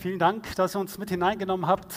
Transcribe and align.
Vielen 0.00 0.18
Dank, 0.18 0.56
dass 0.56 0.74
ihr 0.74 0.80
uns 0.80 0.96
mit 0.96 1.10
hineingenommen 1.10 1.66
habt 1.66 1.94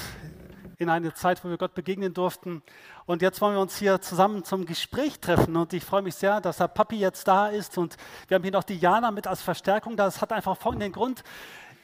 in 0.78 0.90
eine 0.90 1.14
Zeit, 1.14 1.42
wo 1.42 1.48
wir 1.48 1.58
Gott 1.58 1.74
begegnen 1.74 2.14
durften. 2.14 2.62
Und 3.06 3.22
jetzt 3.22 3.40
wollen 3.40 3.56
wir 3.56 3.62
uns 3.62 3.78
hier 3.78 4.02
zusammen 4.02 4.44
zum 4.44 4.66
Gespräch 4.66 5.22
treffen. 5.22 5.56
Und 5.56 5.72
ich 5.72 5.86
freue 5.86 6.02
mich 6.02 6.16
sehr, 6.16 6.42
dass 6.42 6.58
der 6.58 6.68
Papi 6.68 6.98
jetzt 6.98 7.26
da 7.30 7.48
ist. 7.48 7.78
Und 7.78 7.96
wir 8.28 8.36
haben 8.36 8.44
hier 8.44 8.52
noch 8.52 8.66
die 8.66 8.76
Jana 8.76 9.10
mit 9.12 9.26
als 9.26 9.42
Verstärkung. 9.42 9.96
Das 9.96 10.20
hat 10.20 10.34
einfach 10.34 10.58
folgenden 10.58 10.92
Grund. 10.92 11.24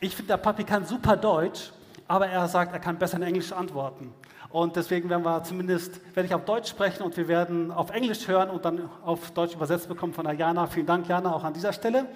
Ich 0.01 0.13
finde, 0.13 0.33
der 0.33 0.37
Papi 0.37 0.65
kann 0.65 0.83
super 0.83 1.15
Deutsch, 1.15 1.71
aber 2.09 2.27
er 2.27 2.49
sagt, 2.49 2.73
er 2.73 2.79
kann 2.79 2.99
besser 2.99 3.15
in 3.15 3.23
Englisch 3.23 3.53
antworten. 3.53 4.13
Und 4.49 4.75
deswegen 4.75 5.09
werden 5.09 5.23
wir 5.23 5.41
zumindest, 5.43 6.01
werde 6.17 6.27
ich 6.27 6.33
auf 6.33 6.43
Deutsch 6.43 6.69
sprechen 6.69 7.03
und 7.03 7.15
wir 7.15 7.29
werden 7.29 7.71
auf 7.71 7.91
Englisch 7.91 8.27
hören 8.27 8.49
und 8.49 8.65
dann 8.65 8.89
auf 9.05 9.31
Deutsch 9.31 9.53
übersetzt 9.55 9.87
bekommen 9.87 10.13
von 10.13 10.25
der 10.25 10.33
Jana. 10.33 10.67
Vielen 10.67 10.85
Dank, 10.85 11.07
Jana, 11.07 11.33
auch 11.33 11.45
an 11.45 11.53
dieser 11.53 11.71
Stelle. 11.71 12.07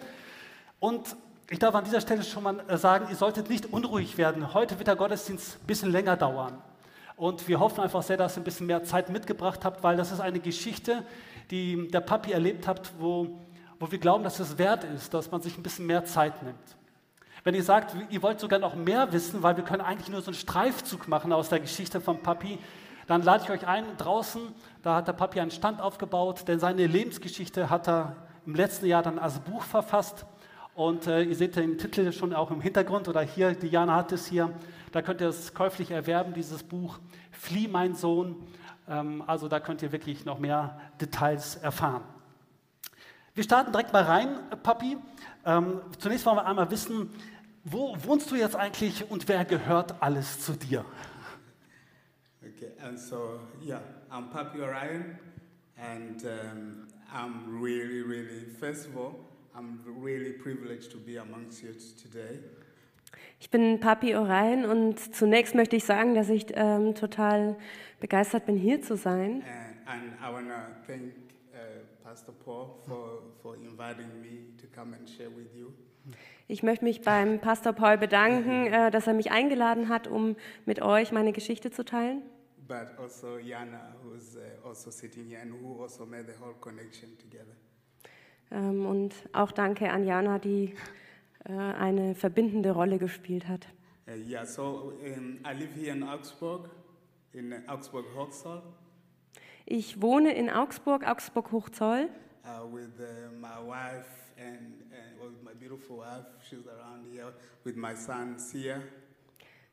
Und 0.82 1.16
ich 1.50 1.60
darf 1.60 1.76
an 1.76 1.84
dieser 1.84 2.02
Stelle 2.02 2.24
schon 2.24 2.44
mal 2.44 2.64
äh, 2.68 2.78
sagen, 2.78 3.08
ihr 3.10 3.16
solltet 3.16 3.50
nicht 3.50 3.72
unruhig 3.72 4.18
werden. 4.18 4.54
Heute 4.54 4.78
wird 4.78 4.88
der 4.88 4.96
Gottesdienst 4.96 5.58
ein 5.62 5.68
bisschen 5.68 5.92
länger 5.92 6.16
dauern. 6.16 6.62
Und 7.16 7.48
wir 7.48 7.60
hoffen 7.60 7.82
einfach 7.82 8.02
sehr, 8.02 8.18
dass 8.18 8.38
ihr 8.38 8.42
ein 8.42 8.44
bisschen 8.44 8.68
mehr 8.68 8.84
Zeit 8.84 9.10
mitgebracht 9.10 9.64
habt, 9.64 9.84
weil 9.84 9.98
das 9.98 10.12
ist 10.12 10.20
eine 10.20 10.40
Geschichte, 10.40 11.04
die 11.52 11.88
der 11.90 12.02
Papi 12.02 12.32
erlebt 12.32 12.68
hat, 12.68 12.92
wo, 12.98 13.40
wo 13.80 13.92
wir 13.92 14.00
glauben, 14.00 14.24
dass 14.24 14.40
es 14.40 14.58
wert 14.58 14.84
ist, 14.84 15.14
dass 15.14 15.30
man 15.32 15.42
sich 15.42 15.58
ein 15.58 15.64
bisschen 15.64 15.86
mehr 15.86 16.06
Zeit 16.06 16.42
nimmt. 16.42 16.78
Wenn 17.44 17.56
ihr 17.56 17.64
sagt, 17.64 17.96
ihr 18.10 18.22
wollt 18.22 18.40
sogar 18.40 18.58
noch 18.58 18.74
mehr 18.74 19.12
wissen, 19.12 19.44
weil 19.44 19.58
wir 19.58 19.66
können 19.66 19.82
eigentlich 19.82 20.10
nur 20.10 20.22
so 20.22 20.28
einen 20.28 20.36
Streifzug 20.36 21.08
machen 21.08 21.34
aus 21.34 21.50
der 21.50 21.60
Geschichte 21.60 22.00
von 22.00 22.20
Papi, 22.20 22.58
dann 23.06 23.22
lade 23.22 23.44
ich 23.44 23.50
euch 23.50 23.68
ein 23.68 23.86
draußen, 23.98 24.42
da 24.82 24.96
hat 24.96 25.08
der 25.10 25.14
Papi 25.14 25.42
einen 25.42 25.52
Stand 25.52 25.82
aufgebaut, 25.82 26.48
denn 26.48 26.60
seine 26.60 26.88
Lebensgeschichte 26.88 27.70
hat 27.70 27.88
er 27.90 28.16
im 28.46 28.56
letzten 28.56 28.86
Jahr 28.86 29.04
dann 29.04 29.20
als 29.20 29.40
Buch 29.40 29.64
verfasst. 29.64 30.26
Und 30.76 31.06
äh, 31.06 31.22
ihr 31.22 31.36
seht 31.36 31.56
den 31.56 31.78
Titel 31.78 32.12
schon 32.12 32.34
auch 32.34 32.50
im 32.50 32.60
Hintergrund 32.60 33.08
oder 33.08 33.22
hier, 33.22 33.54
Diana 33.54 33.96
hat 33.96 34.12
es 34.12 34.26
hier. 34.26 34.52
Da 34.92 35.04
könnt 35.04 35.22
ihr 35.22 35.28
es 35.28 35.54
käuflich 35.54 35.92
erwerben, 35.92 36.34
dieses 36.34 36.64
Buch 36.64 37.00
Flieh, 37.32 37.68
mein 37.68 37.94
Sohn. 37.94 38.36
Ähm, 38.88 39.24
also 39.28 39.48
da 39.48 39.60
könnt 39.60 39.84
ihr 39.84 39.92
wirklich 39.92 40.26
noch 40.26 40.40
mehr 40.40 40.80
Details 41.00 41.58
erfahren. 41.58 42.04
Wir 43.36 43.44
starten 43.44 43.72
direkt 43.72 43.94
mal 43.94 44.04
rein, 44.04 44.40
Papi. 44.64 44.98
Ähm, 45.46 45.82
zunächst 46.00 46.26
wollen 46.26 46.38
wir 46.38 46.46
einmal 46.46 46.70
wissen, 46.72 47.10
wo 47.64 47.96
wohnst 48.04 48.32
du 48.32 48.36
jetzt 48.36 48.56
eigentlich 48.56 49.10
und 49.10 49.28
wer 49.28 49.46
gehört 49.46 50.02
alles 50.02 50.40
zu 50.40 50.54
dir? 50.54 50.86
Okay, 52.42 52.72
and 52.84 53.00
so 53.00 53.40
yeah, 53.64 53.80
I'm 54.12 54.30
Papi 54.30 54.62
Orion, 54.62 55.18
and 55.78 56.24
um, 56.24 56.88
I'm 57.14 57.62
really, 57.62 58.02
really, 58.02 58.46
first 58.60 58.88
of 58.88 58.98
all, 58.98 59.16
I'm 59.56 59.80
really 60.02 60.32
privileged 60.32 60.92
to 60.92 60.98
be 60.98 61.18
amongst 61.18 61.62
you 61.62 61.74
today. 62.02 62.40
Ich 63.40 63.50
bin 63.50 63.80
Papi 63.80 64.16
Orion 64.16 64.66
und 64.66 64.98
zunächst 65.14 65.54
möchte 65.54 65.76
ich 65.76 65.84
sagen, 65.84 66.16
dass 66.16 66.30
ich 66.30 66.48
ähm, 66.56 66.96
total 66.96 67.58
begeistert 68.00 68.46
bin, 68.46 68.58
hier 68.58 68.82
zu 68.82 68.96
sein. 68.96 69.44
And, 69.86 69.88
and 69.88 70.14
I 70.22 70.34
want 70.34 70.48
to 70.48 70.56
thank 70.88 71.14
uh, 71.54 71.58
Pastor 72.04 72.34
Paul 72.34 72.80
for, 72.88 73.22
for 73.42 73.56
inviting 73.56 74.08
me 74.22 74.56
to 74.60 74.68
come 74.74 74.96
and 74.96 75.08
share 75.08 75.30
with 75.30 75.54
you. 75.56 75.74
Ich 76.48 76.64
möchte 76.64 76.84
mich 76.84 77.02
beim 77.02 77.40
Pastor 77.40 77.74
Paul 77.74 77.98
bedanken, 77.98 78.68
äh, 78.68 78.92
dass 78.92 79.08
er 79.08 79.14
mich 79.14 79.32
eingeladen 79.32 79.88
hat, 79.88 80.08
um 80.08 80.36
mit 80.66 80.82
euch 80.82 81.12
meine 81.12 81.32
Geschichte 81.32 81.70
zu 81.70 81.86
teilen. 81.86 82.24
But 82.68 82.98
also 82.98 83.38
Yana, 83.38 83.94
who's 84.04 84.36
uh, 84.36 84.68
also 84.68 84.90
sitting 84.90 85.26
here 85.26 85.42
and 85.42 85.52
who 85.62 85.82
also 85.82 86.06
made 86.06 86.26
the 86.26 86.40
whole 86.42 86.56
connection 86.60 87.18
together. 87.18 87.56
Ähm, 88.52 88.86
und 88.86 89.14
auch 89.34 89.52
danke 89.52 89.92
an 89.92 90.04
Jana, 90.06 90.40
die 90.40 90.76
äh, 91.46 91.52
eine 91.54 92.16
verbindende 92.16 92.72
Rolle 92.72 92.98
gespielt 92.98 93.48
hat. 93.48 93.68
Uh, 94.06 94.30
yeah, 94.30 94.46
so 94.46 94.94
um, 95.06 95.40
I 95.46 95.58
live 95.58 95.74
here 95.76 95.96
in 95.96 96.04
Augsburg, 96.04 96.70
in 97.32 97.54
Augsburg 97.70 98.06
Hochzoll, 98.16 98.62
Ich 99.66 100.02
wohne 100.02 100.34
in 100.34 100.50
Augsburg, 100.50 101.08
Augsburg-Hochzoll, 101.08 102.10
uh, 102.44 102.66
with 102.70 103.00
uh, 103.00 103.32
my 103.40 103.66
wife 103.66 104.10
and 104.38 104.74
uh, 104.92 105.24
with 105.24 105.42
my 105.42 105.54
beautiful 105.54 106.00
wife. 106.00 106.26
She's 106.50 106.68
around 106.68 107.06
here 107.14 107.32
with 107.64 107.78
my 107.78 107.96
son 107.96 108.38
Sia. 108.38 108.82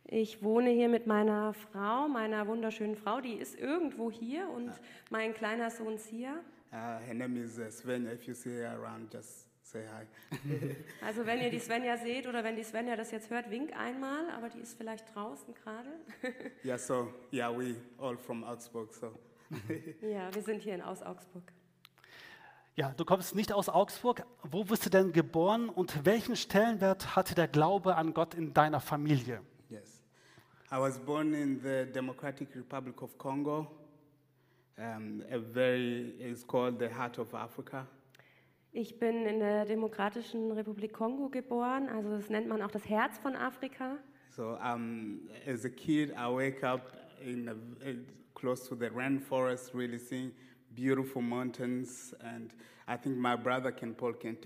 Ich 0.04 0.42
wohne 0.44 0.70
hier 0.70 0.88
mit 0.88 1.08
meiner 1.08 1.54
Frau, 1.54 2.06
meiner 2.06 2.46
wunderschönen 2.46 2.94
Frau, 2.94 3.20
die 3.20 3.34
ist 3.34 3.58
irgendwo 3.58 4.12
hier 4.12 4.48
und 4.48 4.72
mein 5.10 5.34
kleiner 5.34 5.70
Sohn 5.70 5.98
Sia. 5.98 6.34
Uh, 6.72 6.98
her 7.04 7.14
name 7.14 7.36
is 7.36 7.58
uh, 7.58 7.68
Svenja. 7.70 8.12
If 8.12 8.28
you 8.28 8.34
see 8.34 8.50
her 8.50 8.78
around, 8.80 9.10
just 9.10 9.46
say 9.62 9.84
hi. 9.86 10.06
Also 11.04 11.26
wenn 11.26 11.40
ihr 11.40 11.50
die 11.50 11.58
Svenja 11.58 11.96
seht 11.96 12.26
oder 12.26 12.44
wenn 12.44 12.54
die 12.56 12.62
Svenja 12.62 12.96
das 12.96 13.10
jetzt 13.10 13.30
hört, 13.30 13.50
wink 13.50 13.76
einmal, 13.76 14.30
aber 14.30 14.48
die 14.48 14.60
ist 14.60 14.76
vielleicht 14.76 15.12
draußen 15.14 15.52
gerade. 15.54 15.90
yeah, 16.64 16.78
so 16.78 17.12
yeah, 17.32 17.50
we 17.50 17.74
all 17.98 18.16
from 18.16 18.44
Augsburg. 18.44 18.92
So 18.94 19.12
Ja, 20.02 20.32
wir 20.32 20.42
sind 20.42 20.62
hier 20.62 20.74
in 20.74 20.82
aus 20.82 21.02
Augsburg. 21.02 21.52
Ja, 22.76 22.94
du 22.96 23.04
kommst 23.04 23.34
nicht 23.34 23.52
aus 23.52 23.68
Augsburg. 23.68 24.24
Wo 24.44 24.62
bist 24.64 24.86
du 24.86 24.90
denn 24.90 25.12
geboren 25.12 25.68
und 25.68 26.04
welchen 26.04 26.36
Stellenwert 26.36 27.16
hatte 27.16 27.34
der 27.34 27.48
Glaube 27.48 27.96
an 27.96 28.14
Gott 28.14 28.34
in 28.34 28.54
deiner 28.54 28.80
Familie? 28.80 29.42
yes, 29.68 30.02
I 30.70 30.78
was 30.78 30.98
born 30.98 31.34
in 31.34 31.60
the 31.60 31.84
Democratic 31.92 32.54
Republic 32.54 33.02
of 33.02 33.18
Congo. 33.18 33.66
Um, 34.80 35.22
a 35.30 35.38
very 35.38 36.14
it's 36.18 36.42
called 36.42 36.78
the 36.78 36.88
Heart 36.88 37.18
of 37.18 37.34
Africa. 37.34 37.86
Ich 38.72 38.98
bin 38.98 39.26
in 39.26 39.40
der 39.40 39.66
Demokratischen 39.66 40.52
Republik 40.52 40.94
Kongo 40.94 41.28
geboren, 41.28 41.88
also 41.90 42.10
das 42.10 42.30
nennt 42.30 42.48
man 42.48 42.62
auch 42.62 42.70
das 42.70 42.88
Herz 42.88 43.18
von 43.18 43.36
Afrika. 43.36 43.98
So 44.30 44.56
um, 44.64 45.28
as 45.46 45.66
a 45.66 45.68
kid, 45.68 46.12
I 46.16 46.28
wake 46.28 46.64
up 46.64 46.92
in 47.20 47.48
a, 47.48 47.54
close 48.34 48.66
to 48.68 48.74
the 48.74 48.88
rainforest, 48.88 49.74
really 49.74 49.98
seeing 49.98 50.32
beautiful 50.74 51.20
mountains, 51.20 52.14
and 52.20 52.54
I 52.88 52.96
think 52.96 53.18
my 53.18 53.36
brother 53.36 53.72
Ken 53.72 53.94
Paul 53.94 54.14
can 54.14 54.38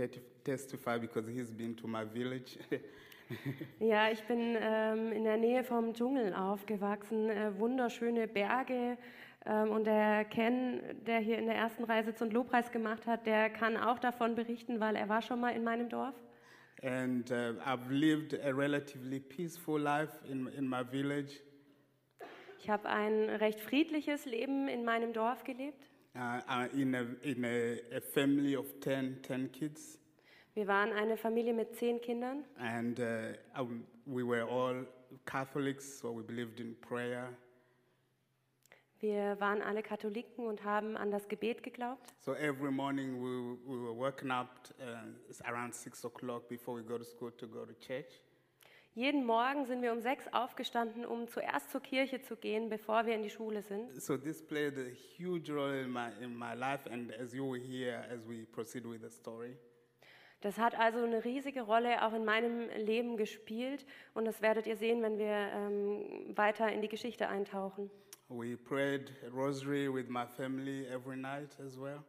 testify 0.43 0.99
because 0.99 1.29
he's 1.29 1.53
been 1.53 1.77
to 1.77 1.87
my 1.87 2.05
village. 2.05 2.59
Ja, 3.81 4.11
ich 4.11 4.23
bin 4.25 4.55
ähm, 4.61 5.11
in 5.11 5.25
der 5.25 5.39
Nähe 5.39 5.65
vom 5.65 5.95
Dschungel 5.95 6.35
aufgewachsen, 6.35 7.31
äh, 7.31 7.59
wunderschöne 7.59 8.29
Berge. 8.29 8.99
Ähm, 9.47 9.71
und 9.71 9.85
der 9.85 10.25
Ken, 10.25 10.81
der 11.07 11.19
hier 11.19 11.39
in 11.39 11.47
der 11.47 11.57
ersten 11.57 11.85
Reihe 11.85 12.05
sitzt 12.05 12.23
und 12.23 12.33
Lobpreis 12.33 12.71
gemacht 12.71 13.07
hat, 13.07 13.27
der 13.27 13.51
kann 13.51 13.77
auch 13.77 13.99
davon 13.99 14.35
berichten, 14.35 14.81
weil 14.81 14.97
er 14.97 15.09
war 15.09 15.23
schon 15.23 15.41
mal 15.41 15.51
in 15.51 15.65
meinem 15.65 15.89
Dorf. 15.89 16.15
and 16.83 17.31
uh, 17.33 17.55
I've 17.65 17.91
lived 17.91 18.35
a 18.45 18.53
relatively 18.53 19.19
peaceful 19.19 19.79
life 19.79 20.11
in, 20.29 20.49
in 20.57 20.69
my 20.69 20.83
village. 20.85 21.41
Ich 22.61 22.71
habe 22.71 22.89
ein 22.89 23.29
recht 23.29 23.61
friedliches 23.61 24.25
Leben 24.27 24.69
in 24.69 24.85
meinem 24.85 25.13
Dorf 25.13 25.45
gelebt. 25.45 25.91
Uh, 26.15 26.67
in 26.73 26.95
a, 26.95 27.05
in 27.23 27.45
a, 27.45 27.97
a 27.97 28.01
family 28.01 28.57
of 28.57 28.67
10, 28.81 29.23
10 29.23 29.53
kids, 29.53 29.99
Wir 30.55 30.69
waren 30.69 30.93
eine 30.93 31.17
Familie 31.17 31.53
mit 31.53 31.75
zehn 31.75 32.01
Kindern 32.01 32.45
and 32.59 33.01
uh, 33.01 33.65
we 34.07 34.23
were 34.23 34.45
all 34.45 34.87
Catholics, 35.27 35.99
so 35.99 36.13
we 36.17 36.23
believed 36.23 36.61
in 36.61 36.77
prayer. 36.81 37.31
Wir 39.05 39.39
waren 39.39 39.61
alle 39.61 39.83
Katholiken 39.83 40.47
und 40.47 40.65
haben 40.65 40.97
an 40.97 41.11
das 41.11 41.29
Gebet 41.29 41.63
geglaubt. 41.63 42.15
So 42.21 42.33
every 42.33 42.73
morning 42.73 43.21
we, 43.21 43.59
we 43.67 43.77
were 43.79 43.95
waking 43.95 44.31
up 44.31 44.49
uh, 44.81 45.11
it's 45.29 45.43
around 45.43 45.75
six 45.75 46.07
o'clock 46.07 46.49
before 46.49 46.75
we 46.75 46.83
go 46.83 46.97
to 46.97 47.05
school 47.05 47.31
to 47.33 47.47
go 47.47 47.67
to 47.67 47.75
church. 47.75 48.23
Jeden 48.95 49.27
Morgen 49.27 49.67
sind 49.67 49.83
wir 49.83 49.93
um 49.93 50.01
sechs 50.01 50.25
aufgestanden, 50.33 51.05
um 51.05 51.29
zuerst 51.29 51.71
zur 51.71 51.83
Kirche 51.83 52.23
zu 52.23 52.35
gehen, 52.35 52.71
bevor 52.71 53.05
wir 53.05 53.15
in 53.15 53.23
die 53.23 53.29
Schule 53.29 53.61
sind. 53.61 53.95
So 54.01 54.17
this 54.17 54.43
played 54.43 54.79
a 54.79 54.89
huge 55.19 55.53
role 55.53 55.83
in 55.83 55.91
my 55.91 56.09
in 56.23 56.35
my 56.35 56.55
life, 56.55 56.91
and 56.91 57.13
as 57.13 57.35
you 57.35 57.45
will 57.45 57.61
hear 57.61 58.07
as 58.11 58.27
we 58.27 58.47
proceed 58.47 58.87
with 58.87 59.03
the 59.03 59.11
story. 59.11 59.59
Das 60.41 60.59
hat 60.59 60.79
also 60.79 61.03
eine 61.03 61.25
riesige 61.25 61.63
Rolle 61.63 62.07
auch 62.07 62.13
in 62.15 62.25
meinem 62.25 62.69
Leben 62.71 63.17
gespielt 63.17 63.87
und 64.13 64.27
das 64.27 64.43
werdet 64.43 64.67
ihr 64.67 64.77
sehen, 64.77 65.03
wenn 65.03 65.19
wir 65.19 65.27
ähm, 65.27 66.37
weiter 66.37 66.71
in 66.71 66.83
die 66.83 66.89
Geschichte 66.89 67.29
eintauchen. 67.29 67.91
We 68.29 68.57
prayed 68.57 69.11
a 69.27 69.31
rosary 69.31 69.89
with 69.89 70.09
my 70.09 70.27
family 70.27 70.87
every 70.87 71.17
night 71.17 71.57
as 71.65 71.79
well. 71.79 72.03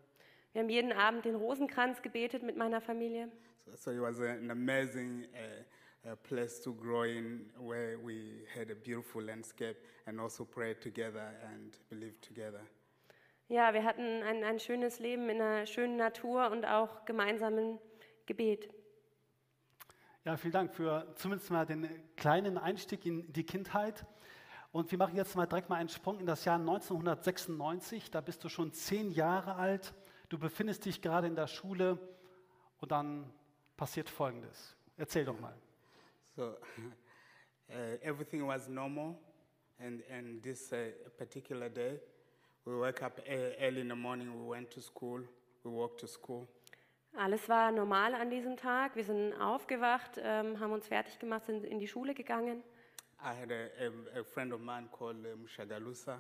Wir 0.54 0.62
haben 0.62 0.70
jeden 0.70 0.94
Abend 0.94 1.26
den 1.26 1.36
Rosenkranz 1.36 2.02
gebetet 2.02 2.42
mit 2.42 2.56
meiner 2.56 2.80
Familie. 2.80 3.30
So, 3.66 3.76
so 3.76 3.92
it 3.92 4.02
was 4.02 4.20
an 4.22 4.50
amazing 4.52 5.26
uh, 5.34 6.10
uh, 6.10 6.16
place 6.24 6.62
to 6.62 6.74
grow 6.74 7.04
in, 7.04 7.46
where 7.60 7.98
we 8.00 8.46
had 8.58 8.72
a 8.72 8.76
beautiful 8.76 9.22
landscape 9.22 9.76
and 10.06 10.20
also 10.20 10.46
prayed 10.46 10.80
together 10.80 11.34
and 11.54 11.78
believed 11.90 12.22
together. 12.22 12.62
Ja, 13.50 13.74
wir 13.74 13.84
hatten 13.84 14.24
ein, 14.24 14.44
ein 14.44 14.60
schönes 14.60 15.00
Leben 15.00 15.30
in 15.30 15.42
einer 15.42 15.66
schönen 15.66 15.98
Natur 15.98 16.50
und 16.50 16.66
auch 16.66 17.04
gemeinsamen 17.06 17.78
Gebet. 18.26 18.70
Ja, 20.24 20.38
vielen 20.38 20.54
Dank 20.54 20.74
für 20.74 21.14
zumindest 21.16 21.52
mal 21.52 21.66
den 21.66 21.88
kleinen 22.16 22.58
Einstieg 22.58 23.06
in 23.06 23.32
die 23.34 23.44
Kindheit. 23.44 24.06
Und 24.76 24.92
wir 24.92 24.98
machen 24.98 25.16
jetzt 25.16 25.38
mal 25.38 25.46
direkt 25.46 25.70
mal 25.70 25.78
einen 25.78 25.88
Sprung 25.88 26.20
in 26.20 26.26
das 26.26 26.44
Jahr 26.44 26.60
1996. 26.60 28.12
Da 28.12 28.20
bist 28.20 28.44
du 28.44 28.50
schon 28.50 28.74
zehn 28.74 29.10
Jahre 29.10 29.56
alt. 29.56 29.94
Du 30.28 30.38
befindest 30.38 30.84
dich 30.84 31.02
gerade 31.02 31.28
in 31.28 31.36
der 31.38 31.48
Schule 31.48 31.98
und 32.82 32.92
dann 32.92 33.32
passiert 33.78 34.10
Folgendes. 34.10 34.76
Erzähl 34.98 35.24
doch 35.24 35.40
mal. 35.40 35.56
So 36.36 36.58
Uh, 37.68 37.98
everything 38.04 38.46
was 38.46 38.68
normal, 38.68 39.16
and, 39.80 40.04
and 40.12 40.44
this 40.44 40.72
uh, 40.72 40.92
particular 41.18 41.68
day, 41.68 42.00
we 42.64 42.78
woke 42.78 43.04
up 43.04 43.20
e- 43.26 43.56
early 43.58 43.82
in 43.82 43.90
the 43.90 43.96
morning, 43.96 44.28
we 44.28 44.48
went 44.48 44.70
to 44.70 44.80
school, 44.80 45.22
we 45.64 45.72
walked 45.72 46.00
to 46.00 46.06
school. 46.06 46.48
Alles 47.18 47.50
war 47.50 47.72
normal 47.72 48.14
an 48.14 48.30
diesem 48.30 48.56
Tag. 48.56 48.96
Wir 48.96 49.04
sind 49.04 49.34
aufgewacht, 49.34 50.20
ähm, 50.22 50.60
haben 50.60 50.74
uns 50.74 50.88
fertig 50.88 51.18
gemacht, 51.18 51.46
sind 51.46 51.64
in 51.64 51.80
die 51.80 51.88
Schule 51.88 52.14
gegangen. 52.14 52.62
I 53.24 53.34
had 53.34 53.52
a, 53.52 53.70
a, 54.18 54.20
a 54.22 54.24
friend 54.24 54.54
of 54.54 54.62
mine 54.62 54.88
called 54.92 55.18
uh, 55.26 55.36
Mushagalusa, 55.36 56.18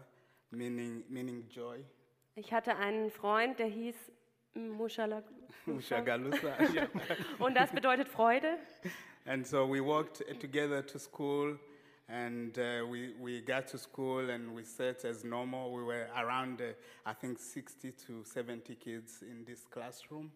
meaning, 0.51 1.03
meaning 1.09 1.43
joy. 1.49 1.77
Ich 2.35 2.51
hatte 2.51 2.75
einen 2.75 3.11
Freund, 3.11 3.59
der 3.59 3.67
hieß 3.67 3.95
Mushala. 4.55 5.23
Mushagalusa. 5.65 6.53
Und 7.39 7.55
das 7.55 7.71
bedeutet 7.71 8.07
Freude. 8.07 8.57
And 9.25 9.45
so 9.45 9.65
we 9.65 9.81
walked 9.81 10.23
together 10.39 10.81
to 10.83 10.99
school, 10.99 11.57
and 12.07 12.57
uh, 12.59 12.85
we, 12.87 13.13
we 13.19 13.41
got 13.41 13.67
to 13.69 13.77
school 13.77 14.29
and 14.29 14.53
we 14.53 14.63
sat 14.63 15.03
as 15.05 15.23
normal. 15.23 15.71
We 15.71 15.83
were 15.83 16.07
around, 16.15 16.61
uh, 16.61 16.73
I 17.05 17.13
think, 17.13 17.39
60 17.39 17.91
to 18.07 18.23
70 18.23 18.75
kids 18.75 19.21
in 19.21 19.43
this 19.45 19.65
classroom. 19.69 20.31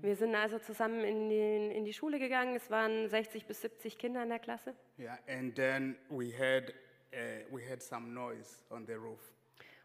Wir 0.00 0.16
sind 0.16 0.34
also 0.34 0.58
zusammen 0.58 1.04
in, 1.04 1.28
den, 1.28 1.70
in 1.70 1.84
die 1.84 1.92
Schule 1.92 2.18
gegangen. 2.18 2.54
Es 2.54 2.70
waren 2.70 3.08
60 3.08 3.46
bis 3.46 3.60
70 3.60 3.98
Kinder 3.98 4.22
in 4.22 4.28
der 4.28 4.38
Klasse. 4.38 4.74
Yeah, 4.98 5.18
and 5.28 5.54
then 5.54 5.96
we 6.08 6.30
heard, 6.30 6.72
uh, 7.12 7.16
we 7.50 7.62
heard 7.68 7.82
some 7.82 8.12
noise 8.14 8.62
on 8.70 8.86
the 8.86 8.94
roof. 8.94 9.32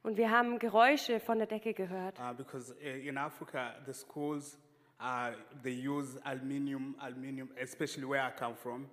Und 0.03 0.17
wir 0.17 0.29
haben 0.29 0.59
Geräusche 0.59 1.19
von 1.19 1.37
der 1.37 1.47
Decke 1.47 1.73
gehört. 1.73 2.19
Uh, 2.19 2.33
because 2.33 2.73
uh, 2.73 3.07
in 3.07 3.17
Africa, 3.17 3.75
the 3.85 3.93
schools, 3.93 4.57
uh, 4.99 5.31
they 5.63 5.71
use 5.71 6.19
aluminium, 6.25 6.95
aluminium, 6.99 7.49
especially 7.61 8.05
where 8.05 8.21
I 8.21 8.31
come 8.31 8.55
from. 8.55 8.89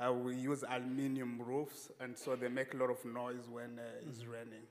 Uh, 0.00 0.12
we 0.12 0.34
use 0.34 0.64
aluminium 0.64 1.40
roofs, 1.40 1.90
and 2.00 2.16
so 2.16 2.34
they 2.34 2.48
make 2.48 2.74
a 2.74 2.76
lot 2.76 2.90
of 2.90 3.04
noise 3.04 3.48
when 3.48 3.78
uh, 3.78 4.08
it's 4.08 4.24
raining. 4.24 4.62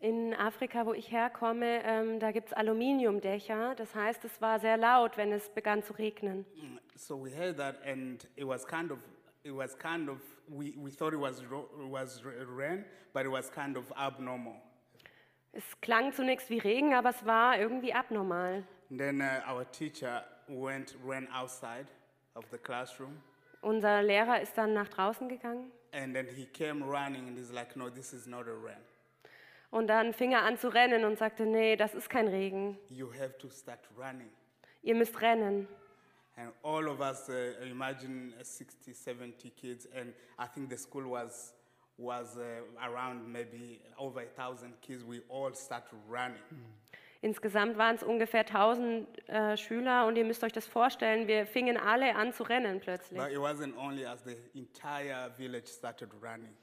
In 0.00 0.32
Afrika, 0.34 0.86
wo 0.86 0.92
ich 0.94 1.10
herkomme, 1.10 1.82
ähm, 1.84 2.20
da 2.20 2.30
gibt 2.30 2.48
es 2.48 2.52
Aluminiumdächer. 2.52 3.74
Das 3.74 3.94
heißt, 3.96 4.24
es 4.24 4.40
war 4.40 4.60
sehr 4.60 4.76
laut, 4.76 5.16
wenn 5.16 5.32
es 5.32 5.48
begann 5.50 5.82
zu 5.82 5.92
regnen. 5.94 6.44
Mm, 6.54 6.78
So 6.94 7.16
we 7.24 7.30
heard 7.30 7.56
that, 7.58 7.76
and 7.84 8.26
it 8.36 8.46
was 8.46 8.64
kind 8.66 8.92
of, 8.92 8.98
it 9.42 9.52
was 9.54 9.76
kind 9.76 10.08
of, 10.08 10.18
we, 10.48 10.72
we 10.76 10.90
thought 10.92 11.12
it 11.12 11.20
was 11.20 11.42
ro- 11.50 11.68
was 11.90 12.24
ra- 12.24 12.44
rain, 12.48 12.84
but 13.12 13.24
it 13.24 13.30
was 13.32 13.50
kind 13.50 13.76
of 13.76 13.90
abnormal. 13.96 14.54
Es 15.52 15.64
klang 15.80 16.12
zunächst 16.12 16.48
wie 16.50 16.58
Regen, 16.58 16.94
aber 16.94 17.10
es 17.10 17.24
war 17.26 17.58
irgendwie 17.58 17.92
abnormal. 17.92 18.62
And 18.90 18.98
then 19.00 19.20
uh, 19.20 19.50
our 19.52 19.64
teacher 19.70 20.24
went 20.48 20.96
ran 21.04 21.26
outside 21.32 21.86
of 22.34 22.44
the 22.52 22.58
classroom, 22.58 23.20
Unser 23.62 24.02
Lehrer 24.04 24.40
ist 24.40 24.56
dann 24.56 24.72
nach 24.74 24.88
draußen 24.88 25.28
gegangen 25.28 25.72
and 25.92 26.14
then 26.14 26.26
he 26.28 26.46
came 26.46 26.84
running, 26.84 27.26
and 27.28 27.36
he's 27.36 27.50
like, 27.50 27.74
"No, 27.76 27.90
this 27.90 28.12
is 28.12 28.26
not 28.28 28.46
a 28.46 28.52
rain. 28.54 28.78
Und 29.70 29.86
dann 29.88 30.12
fing 30.12 30.32
er 30.32 30.42
an 30.42 30.56
zu 30.56 30.68
rennen 30.68 31.04
und 31.04 31.18
sagte, 31.18 31.44
nee, 31.46 31.76
das 31.76 31.94
ist 31.94 32.08
kein 32.08 32.28
Regen. 32.28 32.78
You 32.88 33.12
have 33.12 33.36
to 33.38 33.48
start 33.50 33.80
running." 33.96 34.30
Ihr 34.82 34.94
müsst 34.94 35.20
rennen. 35.20 35.68
And 36.36 36.52
all 36.62 36.88
of 36.88 37.00
us, 37.00 37.28
uh, 37.28 37.64
imagine 37.68 38.32
uh, 38.38 38.44
60, 38.44 38.94
70 38.94 39.50
kids, 39.50 39.88
and 39.92 40.14
I 40.38 40.46
think 40.46 40.70
the 40.70 40.76
school 40.76 41.10
was 41.10 41.52
was 41.98 42.36
uh, 42.36 42.62
around 42.80 43.26
maybe 43.26 43.80
over 43.98 44.20
a 44.20 44.26
thousand 44.36 44.80
kids. 44.80 45.02
We 45.04 45.20
all 45.28 45.52
started 45.54 45.98
running. 46.08 46.42
Insgesamt 47.20 47.76
waren 47.76 47.96
es 47.96 48.04
ungefähr 48.04 48.46
1000 48.46 49.28
äh, 49.28 49.56
Schüler 49.56 50.06
und 50.06 50.14
ihr 50.14 50.24
müsst 50.24 50.44
euch 50.44 50.52
das 50.52 50.68
vorstellen, 50.68 51.26
wir 51.26 51.46
fingen 51.46 51.76
alle 51.76 52.14
an 52.14 52.32
zu 52.32 52.44
rennen 52.44 52.78
plötzlich. 52.78 53.20
But 53.20 53.32
it 53.32 53.38
wasn't 53.38 53.76
only 53.76 54.06
us; 54.06 54.22
the 54.24 54.36
entire 54.54 55.28
village 55.36 55.66
started 55.66 56.10
running 56.22 56.56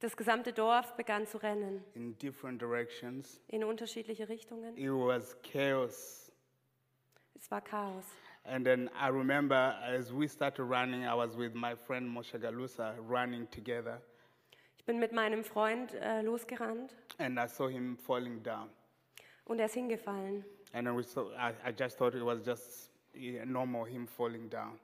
Das 0.00 0.16
gesamte 0.16 0.52
Dorf 0.52 0.94
begann 0.96 1.26
zu 1.26 1.38
rennen 1.38 1.82
in 1.94 2.16
different 2.18 2.60
directions. 2.60 3.40
in 3.48 3.64
unterschiedliche 3.64 4.28
Richtungen. 4.28 4.76
It 4.76 4.90
was 4.90 5.36
chaos. 5.42 6.30
Es 7.34 7.50
war 7.50 7.60
Chaos. 7.62 8.04
And 8.44 8.64
then 8.66 8.90
I 9.00 9.08
remember 9.08 9.76
as 9.82 10.12
we 10.12 10.28
started 10.28 10.64
running, 10.64 11.04
I 11.04 11.14
was 11.14 11.36
with 11.36 11.54
my 11.54 11.74
friend 11.74 12.06
Moshe 12.08 12.38
Galusa 12.38 12.94
running 13.08 13.48
together, 13.50 14.02
Ich 14.76 14.84
bin 14.84 14.98
mit 14.98 15.12
meinem 15.12 15.42
Freund 15.44 15.94
äh, 15.94 16.20
losgerannt 16.22 16.94
and 17.18 17.38
I 17.38 17.46
saw 17.48 17.68
him 17.68 17.96
falling 17.96 18.42
down. 18.42 18.68
und 19.46 19.58
er 19.58 19.66
ist 19.66 19.74
hingefallen. 19.74 20.44
And 20.74 20.86
then 20.86 20.96
we 20.96 21.02
saw, 21.02 21.30
I, 21.32 21.54
I 21.66 21.72
just 21.72 21.96
thought 21.96 22.14
it 22.14 22.22
was 22.24 22.44
just 22.44 22.90
normal, 23.46 23.86
him 23.86 24.06
falling 24.06 24.50
down. 24.50 24.78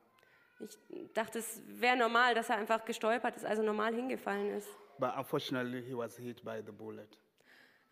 Ich 0.60 1.12
dachte, 1.14 1.38
es 1.40 1.60
wäre 1.66 1.96
normal, 1.96 2.34
dass 2.34 2.48
er 2.48 2.56
einfach 2.58 2.84
gestolpert 2.84 3.36
ist, 3.36 3.44
also 3.44 3.62
normal 3.62 3.94
hingefallen 3.94 4.54
ist. 4.54 4.68
But 5.00 5.14
unfortunately, 5.16 5.82
he 5.82 5.94
was 5.94 6.16
hit 6.16 6.44
by 6.44 6.60
the 6.60 6.72
bullet. 6.72 7.16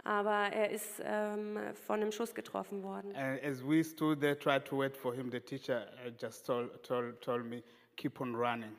Aber 0.05 0.53
er 0.53 0.71
ist 0.71 1.03
ähm, 1.03 1.59
von 1.87 2.01
einem 2.01 2.13
Schuss 2.13 2.35
getroffen 2.35 2.83
worden. 2.83 3.15
And 3.17 3.43
as 3.43 3.63
we 3.63 3.83
stood 3.83 4.21
there, 4.21 4.39
tried 4.39 4.65
to 4.67 4.77
wait 4.77 4.97
for 4.97 5.13
him, 5.15 5.31
the 5.31 5.41
teacher 5.41 5.89
uh, 6.07 6.11
just 6.11 6.47
told, 6.47 6.83
told, 6.83 7.21
told 7.21 7.45
me, 7.45 7.63
keep 7.97 8.21
on 8.21 8.37
running. 8.37 8.77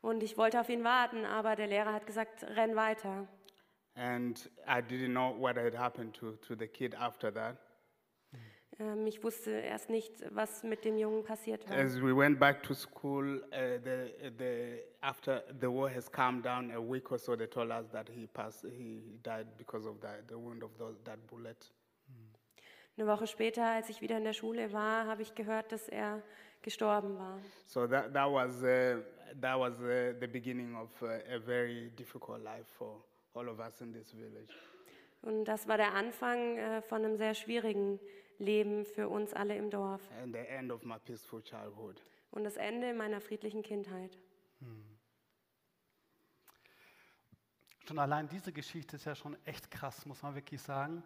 Und 0.00 0.22
ich 0.22 0.38
wollte 0.38 0.60
auf 0.60 0.68
ihn 0.68 0.84
warten, 0.84 1.24
aber 1.24 1.56
der 1.56 1.66
Lehrer 1.66 1.92
hat 1.92 2.06
gesagt, 2.06 2.44
renn 2.56 2.76
weiter. 2.76 3.26
And 3.96 4.38
I 4.66 4.80
didn't 4.80 5.12
know 5.12 5.34
what 5.38 5.56
had 5.56 5.74
happened 5.74 6.14
to, 6.14 6.32
to 6.46 6.54
the 6.56 6.66
kid 6.66 6.94
after 6.94 7.32
that. 7.32 7.56
Ähm, 8.80 9.06
ich 9.06 9.22
wusste 9.22 9.50
erst 9.50 9.88
nicht, 9.88 10.12
was 10.34 10.64
mit 10.64 10.84
dem 10.84 10.98
Jungen 10.98 11.22
passiert 11.24 11.68
war. 11.68 11.76
As 11.76 12.00
we 12.00 12.16
went 12.16 12.38
back 12.40 12.62
to 12.64 12.74
school, 12.74 13.36
uh, 13.36 13.78
the, 13.84 14.30
the, 14.36 14.82
after 15.00 15.44
the 15.60 15.68
war 15.70 15.88
has 15.88 16.10
calmed 16.10 16.44
down 16.44 16.72
a 16.72 16.80
week 16.80 17.10
or 17.12 17.18
so, 17.18 17.36
they 17.36 17.46
told 17.46 17.70
us 17.70 17.88
that 17.92 18.08
he 18.08 18.26
passed, 18.26 18.64
he 18.64 19.18
died 19.22 19.46
because 19.56 19.86
of 19.86 20.00
that, 20.00 20.26
the 20.28 20.36
wound 20.36 20.62
of 20.64 20.70
those, 20.78 20.96
that 21.04 21.18
bullet. 21.28 21.70
Eine 22.96 23.08
Woche 23.08 23.26
später, 23.26 23.64
als 23.64 23.88
ich 23.90 24.00
wieder 24.00 24.16
in 24.18 24.24
der 24.24 24.34
Schule 24.34 24.72
war, 24.72 25.06
habe 25.06 25.22
ich 25.22 25.34
gehört, 25.34 25.72
dass 25.72 25.88
er 25.88 26.22
gestorben 26.62 27.18
war. 27.18 27.40
So 27.66 27.86
that, 27.86 28.12
that 28.12 28.30
was, 28.30 28.62
uh, 28.62 29.02
that 29.40 29.58
was 29.58 29.80
uh, 29.80 30.14
the 30.20 30.26
beginning 30.26 30.76
of 30.76 30.90
uh, 31.02 31.18
a 31.32 31.38
very 31.38 31.90
difficult 31.96 32.42
life 32.42 32.66
for 32.78 33.02
all 33.34 33.48
of 33.48 33.58
us 33.58 33.80
in 33.80 33.92
this 33.92 34.12
village. 34.12 34.54
Und 35.22 35.44
das 35.46 35.66
war 35.66 35.76
der 35.76 35.94
Anfang 35.94 36.58
äh, 36.58 36.82
von 36.82 37.04
einem 37.04 37.16
sehr 37.16 37.34
schwierigen 37.34 37.98
Leben 38.38 38.84
für 38.84 39.08
uns 39.08 39.32
alle 39.32 39.56
im 39.56 39.70
Dorf. 39.70 40.00
And 40.22 40.34
the 40.34 40.40
end 40.40 40.72
of 40.72 40.84
my 40.84 40.98
peaceful 40.98 41.42
childhood. 41.42 42.02
Und 42.30 42.44
das 42.44 42.56
Ende 42.56 42.94
meiner 42.94 43.20
friedlichen 43.20 43.62
Kindheit. 43.62 44.18
Schon 47.86 47.98
allein 47.98 48.28
diese 48.28 48.52
Geschichte 48.52 48.96
ist 48.96 49.04
ja 49.04 49.14
schon 49.14 49.36
echt 49.44 49.70
krass, 49.70 50.06
muss 50.06 50.22
man 50.22 50.34
wirklich 50.34 50.60
sagen. 50.62 51.02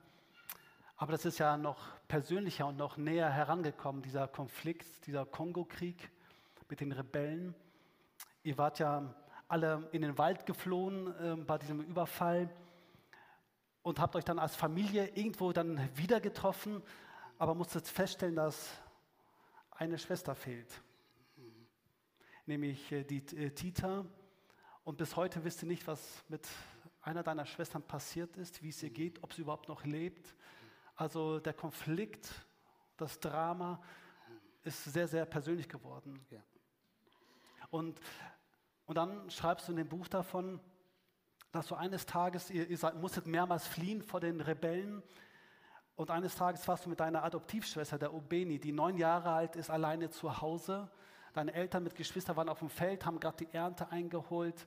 Aber 0.97 1.12
das 1.12 1.25
ist 1.25 1.38
ja 1.38 1.56
noch 1.56 1.97
persönlicher 2.08 2.66
und 2.66 2.76
noch 2.76 2.97
näher 2.97 3.30
herangekommen, 3.30 4.02
dieser 4.02 4.26
Konflikt, 4.26 5.06
dieser 5.06 5.26
Kongo-Krieg 5.26 6.11
mit 6.68 6.80
den 6.80 6.92
Rebellen. 6.92 7.54
Ihr 8.42 8.58
wart 8.58 8.78
ja 8.78 9.14
alle 9.49 9.88
in 9.92 10.02
den 10.02 10.18
Wald 10.18 10.47
geflohen 10.47 11.14
äh, 11.20 11.37
bei 11.37 11.58
diesem 11.58 11.80
Überfall 11.80 12.49
und 13.82 13.99
habt 13.99 14.16
euch 14.16 14.25
dann 14.25 14.38
als 14.38 14.54
Familie 14.54 15.08
irgendwo 15.14 15.52
dann 15.52 15.88
wieder 15.97 16.20
getroffen, 16.20 16.82
aber 17.38 17.54
musstet 17.54 17.87
feststellen, 17.87 18.35
dass 18.35 18.68
eine 19.71 19.97
Schwester 19.97 20.35
fehlt, 20.35 20.83
nämlich 22.47 22.90
äh, 22.90 23.04
die 23.04 23.18
äh, 23.37 23.50
Tita. 23.50 24.04
Und 24.83 24.97
bis 24.97 25.14
heute 25.14 25.45
wisst 25.45 25.62
ihr 25.62 25.68
nicht, 25.68 25.87
was 25.87 26.25
mit 26.28 26.49
einer 27.00 27.23
deiner 27.23 27.47
Schwestern 27.47 27.83
passiert 27.83 28.37
ist, 28.37 28.62
wie 28.62 28.71
es 28.71 28.83
ihr 28.83 28.90
geht, 28.90 29.23
ob 29.23 29.33
sie 29.33 29.42
überhaupt 29.42 29.68
noch 29.68 29.85
lebt. 29.85 30.35
Also 30.97 31.38
der 31.38 31.54
Konflikt, 31.54 32.28
das 32.97 33.21
Drama 33.21 33.80
ist 34.64 34.85
sehr, 34.85 35.07
sehr 35.07 35.25
persönlich 35.25 35.68
geworden. 35.68 36.26
Yeah. 36.33 36.42
Und, 37.71 38.00
und 38.87 38.97
dann 38.97 39.30
schreibst 39.30 39.68
du 39.68 39.73
in 39.73 39.76
dem 39.76 39.88
Buch 39.88 40.09
davon, 40.09 40.61
dass 41.52 41.68
du 41.68 41.76
eines 41.76 42.04
Tages, 42.04 42.50
ihr, 42.50 42.68
ihr 42.68 42.76
seid, 42.76 42.97
musstet 42.97 43.26
mehrmals 43.26 43.66
fliehen 43.66 44.02
vor 44.02 44.21
den 44.21 44.40
Rebellen. 44.40 45.02
Und 45.99 46.12
eines 46.12 46.37
Tages 46.37 46.67
warst 46.69 46.85
du 46.85 46.90
mit 46.90 47.00
deiner 47.00 47.25
Adoptivschwester, 47.25 47.99
der 47.99 48.14
Obeni, 48.14 48.61
die 48.61 48.71
neun 48.71 48.97
Jahre 48.97 49.33
alt 49.33 49.57
ist, 49.57 49.69
alleine 49.69 50.09
zu 50.09 50.40
Hause. 50.40 50.88
Deine 51.33 51.52
Eltern 51.52 51.83
mit 51.83 51.97
Geschwistern 51.97 52.37
waren 52.37 52.49
auf 52.49 52.61
dem 52.61 52.71
Feld, 52.71 53.05
haben 53.05 53.19
gerade 53.19 53.45
die 53.45 53.52
Ernte 53.52 53.90
eingeholt. 53.90 54.64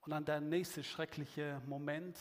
Und 0.00 0.10
dann 0.10 0.24
der 0.24 0.40
nächste 0.40 0.82
schreckliche 0.82 1.60
Moment, 1.66 2.18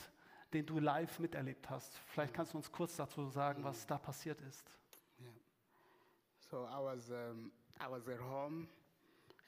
den 0.51 0.65
du 0.65 0.77
live 0.79 1.19
miterlebt 1.19 1.69
hast. 1.69 1.97
Vielleicht 2.07 2.33
kannst 2.33 2.51
du 2.51 2.57
uns 2.57 2.69
kurz 2.69 2.97
dazu 2.97 3.29
sagen, 3.29 3.63
was 3.63 3.87
da 3.87 3.97
passiert 3.97 4.41
ist. 4.41 4.69
So 6.51 6.65
I 6.65 6.83
was, 6.83 7.09
um, 7.09 7.49
I 7.79 7.89
was 7.89 8.09
at 8.09 8.19
home. 8.19 8.67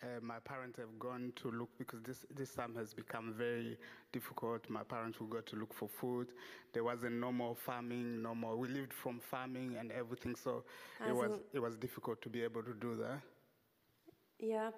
Uh, 0.01 0.07
my 0.21 0.39
parents 0.39 0.77
have 0.77 0.97
gone 0.97 1.33
to 1.35 1.51
look 1.51 1.69
because 1.77 2.01
this, 2.03 2.25
this 2.33 2.53
time 2.55 2.73
has 2.75 2.93
become 2.93 3.33
very 3.37 3.77
difficult. 4.13 4.69
My 4.69 4.83
parents 4.83 5.19
will 5.19 5.27
go 5.27 5.41
to 5.41 5.55
look 5.57 5.73
for 5.73 5.89
food. 5.89 6.27
There 6.71 6.85
wasn't 6.85 7.15
no 7.15 7.33
more 7.33 7.53
farming, 7.53 8.21
no 8.21 8.33
more. 8.33 8.55
We 8.55 8.69
lived 8.69 8.93
from 8.93 9.19
farming 9.19 9.75
and 9.77 9.91
everything, 9.91 10.35
so 10.35 10.63
it 11.05 11.13
was 11.13 11.31
it 11.53 11.59
was 11.59 11.75
difficult 11.75 12.21
to 12.21 12.29
be 12.29 12.43
able 12.43 12.63
to 12.63 12.73
do 12.73 12.95
that. 12.95 13.21
Ja, 14.41 14.71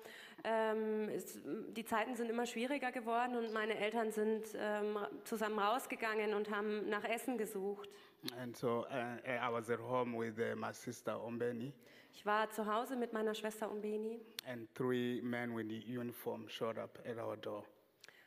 ähm, 0.44 1.08
es, 1.10 1.38
die 1.46 1.86
Zeiten 1.86 2.16
sind 2.16 2.32
immer 2.32 2.48
schwieriger 2.48 2.92
geworden 2.92 3.36
und 3.36 3.54
meine 3.54 3.78
Eltern 3.78 4.12
sind 4.12 4.46
ähm, 4.56 4.98
zusammen 5.24 5.60
rausgegangen 5.60 6.34
und 6.34 6.50
haben 6.50 6.90
nach 6.90 7.04
Essen 7.04 7.38
gesucht. 7.38 7.88
And 8.40 8.58
so 8.58 8.88
uh, 8.90 9.18
I 9.28 9.52
was 9.52 9.70
at 9.70 9.80
home 9.80 10.18
with 10.18 10.40
uh, 10.40 10.56
my 10.56 10.74
sister 10.74 11.16
Ombeni, 11.16 11.74
Ich 12.14 12.26
war 12.26 12.50
zu 12.52 12.66
Hause 12.66 12.96
mit 12.96 13.14
meiner 13.14 13.34
Schwester 13.34 13.70
Umbeni 13.72 14.20
and 14.48 14.68
three 14.76 15.22
men 15.22 15.56
with 15.56 15.68
the 15.70 15.80
uniform 15.80 16.48
showed 16.48 16.78
up 16.78 17.00
at 17.06 17.18
our 17.18 17.38
door. 17.38 17.64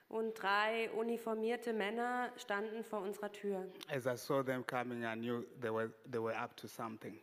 und 0.09 0.35
drei 0.35 0.91
uniformierte 0.93 1.73
Männer 1.73 2.31
standen 2.37 2.85
vor 2.85 3.01
unserer 3.01 3.33
Tür. 3.33 3.67
As 3.89 4.07
I 4.07 4.17
saw 4.17 4.43
them 4.43 4.65
coming, 4.67 5.03
I 5.03 5.15
knew 5.17 5.45
they 5.61 5.71
were, 5.73 5.91
they 6.11 6.21
were 6.21 6.37
up 6.37 6.57
to 6.57 6.69
something. 6.69 7.19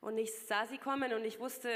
Und 0.00 0.18
ich 0.18 0.32
sah 0.46 0.66
sie 0.66 0.78
kommen 0.78 1.12
und 1.14 1.24
ich 1.24 1.38
wusste, 1.40 1.68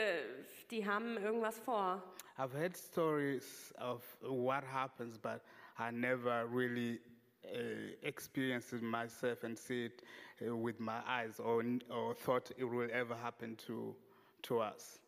die 0.71 0.87
haben 0.87 1.17
irgendwas 1.17 1.59
vor. 1.59 2.03
I've 2.39 2.53
heard 2.53 2.77
stories 2.77 3.75
of 3.79 4.03
what 4.21 4.63
happens, 4.65 5.19
but 5.19 5.41
I 5.79 5.91
never 5.91 6.47
really 6.47 7.01
uh, 7.45 7.95
experienced 8.03 8.73
it 8.73 8.83
myself 8.83 9.45
and 9.45 9.59
see 9.59 9.87
it 9.87 10.03
uh, 10.47 10.55
with 10.55 10.79
my 10.79 11.01
eyes 11.07 11.41
or, 11.41 11.65
or 11.91 12.15
thought 12.15 12.51
it 12.57 12.65
will 12.65 12.89
ever 12.93 13.17
happen 13.17 13.57
to, 13.67 13.95
to 14.43 14.61
us. 14.63 15.01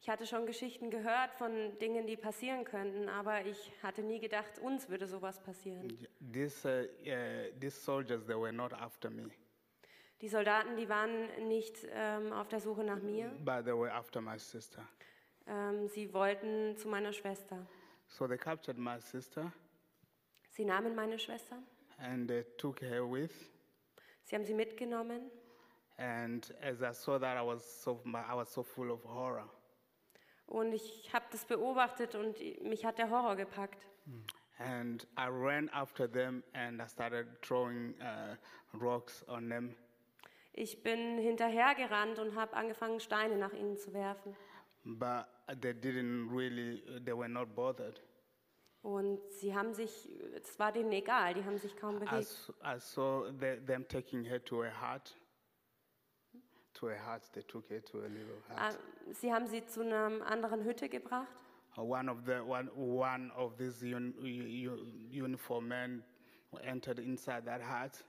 Ich 0.00 0.08
hatte 0.08 0.26
schon 0.26 0.46
Geschichten 0.46 0.90
gehört 0.90 1.34
von 1.34 1.76
Dingen, 1.80 2.06
die 2.06 2.16
passieren 2.16 2.64
könnten, 2.64 3.08
aber 3.08 3.44
ich 3.44 3.72
hatte 3.82 4.02
nie 4.02 4.20
gedacht, 4.20 4.58
uns 4.60 4.88
würde 4.88 5.06
sowas 5.06 5.42
passieren. 5.42 6.06
These, 6.32 6.88
uh, 7.04 7.10
uh, 7.10 7.58
these 7.60 7.76
soldiers, 7.80 8.24
they 8.26 8.36
were 8.36 8.52
not 8.52 8.72
after 8.72 9.10
me, 9.10 9.28
Die 10.20 10.28
Soldaten, 10.28 10.76
die 10.76 10.88
waren 10.88 11.48
nicht 11.48 11.86
ähm, 11.92 12.32
auf 12.32 12.48
der 12.48 12.60
Suche 12.60 12.84
nach 12.84 13.00
mir, 13.02 13.28
but 13.44 13.64
they 13.64 13.74
were 13.76 13.92
after 13.92 14.20
my 14.20 14.38
sister. 14.38 14.86
ähm, 15.46 15.88
sie 15.88 16.12
wollten 16.14 16.76
zu 16.76 16.88
meiner 16.88 17.12
Schwester. 17.12 17.66
So 18.06 18.26
they 18.26 18.38
captured 18.38 18.78
my 18.78 19.00
sister 19.00 19.52
Sie 20.50 20.64
nahmen 20.64 20.94
meine 20.94 21.18
Schwester, 21.18 21.58
and 21.98 22.28
they 22.28 22.44
took 22.56 22.80
her 22.80 23.02
with. 23.10 23.32
sie 24.24 24.34
haben 24.36 24.44
sie 24.44 24.54
mitgenommen 24.54 25.30
And 25.98 26.48
as 26.62 26.80
I 26.82 26.92
saw 26.92 27.18
that, 27.18 27.36
I 27.36 27.42
was 27.44 27.62
so, 27.82 28.00
I 28.06 28.34
was 28.34 28.52
so 28.52 28.62
full 28.62 28.90
of 28.90 29.04
horror. 29.04 29.48
und 30.46 30.72
ich 30.72 31.12
habe 31.12 31.26
das 31.30 31.44
beobachtet 31.44 32.14
und 32.14 32.38
mich 32.62 32.84
hat 32.86 32.96
der 32.98 33.10
Horror 33.10 33.36
gepackt. 33.36 33.84
And 34.58 35.06
I 35.18 35.26
ran 35.28 35.68
after 35.70 36.10
them 36.10 36.42
and 36.54 36.80
I 36.80 36.86
started 36.88 37.26
throwing 37.42 37.94
uh, 38.00 38.36
rocks 38.80 39.24
on 39.28 39.48
them. 39.50 39.74
Ich 40.54 40.82
bin 40.82 41.18
hinterhergerannt 41.18 42.18
und 42.18 42.34
habe 42.34 42.54
angefangen, 42.56 42.98
Steine 43.00 43.36
nach 43.36 43.52
ihnen 43.52 43.76
zu 43.76 43.92
werfen. 43.92 44.34
But 44.84 45.26
they 45.60 45.72
didn't 45.72 46.30
really, 46.34 46.82
they 47.04 47.12
were 47.16 47.28
not 47.28 47.54
bothered. 47.54 48.00
Und 48.82 49.20
sie 49.32 49.54
haben 49.54 49.74
sich, 49.74 50.08
es 50.34 50.58
war 50.58 50.72
denen 50.72 50.92
egal, 50.92 51.34
die 51.34 51.44
haben 51.44 51.58
sich 51.58 51.76
kaum 51.76 51.96
I, 51.96 51.98
bewegt. 52.00 52.12
s- 52.22 52.52
I 52.64 52.78
saw 52.78 53.30
the, 53.38 53.60
them 53.66 53.86
taking 53.86 54.24
her 54.24 54.42
to 54.44 54.62
a 54.62 54.70
hut. 54.70 55.14
To 56.80 56.88
a 56.90 56.94
hut, 56.96 57.22
they 57.32 57.42
took 57.42 57.68
her 57.70 57.80
to 57.86 57.98
a 57.98 58.06
little 58.06 58.36
Ah, 58.54 58.68
hut. 58.70 59.16
Sie 59.16 59.32
haben 59.32 59.46
sie 59.48 59.66
zu 59.66 59.80
einer 59.80 60.24
anderen 60.26 60.64
Hütte 60.64 60.88
gebracht 60.88 61.26
Uh, 61.76 61.82
One 61.82 62.08
of 62.10 62.18
the 62.26 62.40
one, 62.44 62.68
one 62.76 63.30
of 63.36 63.56
these 63.56 63.82
un, 63.84 64.12
u, 64.20 64.26
u, 64.26 65.24
uniform 65.24 65.68
men 65.68 66.02
entered 66.62 66.98
inside 66.98 67.44
that 67.44 67.60
hut, 67.62 68.04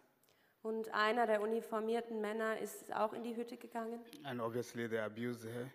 und 0.63 0.91
einer 0.93 1.25
der 1.27 1.41
uniformierten 1.41 2.19
Männer 2.21 2.57
ist 2.59 2.91
auch 2.95 3.13
in 3.13 3.23
die 3.23 3.35
Hütte 3.35 3.57
gegangen 3.57 3.99
and 4.23 4.39
obviously 4.41 4.88
they 4.88 4.99
abused 4.99 5.45
her. 5.45 5.69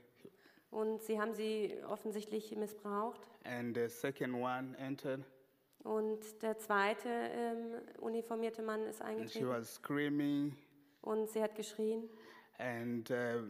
und 0.70 1.02
sie 1.02 1.20
haben 1.20 1.34
sie 1.34 1.74
offensichtlich 1.88 2.54
missbraucht. 2.56 3.20
And 3.44 3.76
the 3.76 3.88
second 3.88 4.34
one 4.34 4.76
entered, 4.78 5.20
Und 5.84 6.20
der 6.42 6.58
zweite 6.58 7.08
ähm, 7.08 7.74
uniformierte 8.00 8.62
Mann 8.62 8.82
ist 8.86 9.02
and 9.02 9.10
she 9.30 9.38
eingetreten 9.40 9.48
was 9.48 9.74
screaming, 9.74 10.56
und 11.02 11.28
sie 11.28 11.42
hat 11.42 11.54
geschrien. 11.54 12.08
And 12.58 13.10
uh, 13.10 13.42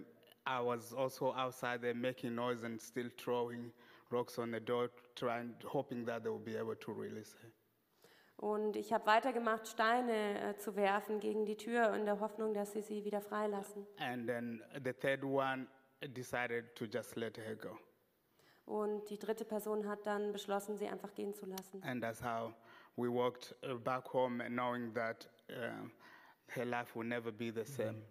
I 0.47 0.61
was 0.61 0.93
also 0.93 1.33
outside 1.35 1.81
there 1.81 1.95
making 1.95 2.35
noise 2.35 2.65
and 2.65 2.81
still 2.81 3.09
throwing 3.17 3.73
rocks 4.11 4.39
on 4.39 4.51
the 4.51 4.61
door, 4.61 4.91
trying, 5.17 5.55
hoping 5.65 6.05
that 6.07 6.23
they 6.23 6.31
will 6.31 6.39
be 6.39 6.57
able 6.57 6.77
to 6.77 6.93
release 6.93 7.35
her. 7.43 7.51
Und 8.37 8.77
ich 8.77 8.93
habe 8.93 9.07
weitergemacht, 9.07 9.69
Steine 9.69 10.41
äh, 10.41 10.57
zu 10.59 10.75
werfen 10.77 11.21
gegen 11.21 11.47
die 11.47 11.57
Tür 11.57 11.95
in 11.95 12.05
der 12.05 12.19
Hoffnung, 12.21 12.53
dass 12.53 12.73
sie 12.73 12.83
sie 12.83 13.05
wieder 13.05 13.21
freilassen. 13.21 13.87
And 13.99 14.27
then 14.27 14.61
the 14.85 14.93
third 14.93 15.23
one 15.23 15.67
decided 16.15 16.75
to 16.75 16.85
just 16.85 17.17
let 17.17 17.39
her 17.39 17.55
go. 17.55 17.79
Und 18.67 19.09
die 19.11 19.19
dritte 19.19 19.45
Person 19.45 19.87
hat 19.87 20.07
dann 20.07 20.33
beschlossen, 20.33 20.77
sie 20.77 20.89
einfach 20.89 21.15
gehen 21.15 21.33
zu 21.33 21.47
lassen. 21.47 21.83
And 21.85 22.03
that's 22.03 22.23
how 22.23 22.53
we 22.97 23.09
walked 23.09 23.55
uh, 23.63 23.77
back 23.77 24.13
home, 24.13 24.43
knowing 24.49 24.93
that 24.95 25.29
um, 25.51 25.93
her 26.49 26.65
life 26.65 26.99
will 26.99 27.07
never 27.07 27.31
be 27.31 27.51
the 27.53 27.65
same. 27.65 28.03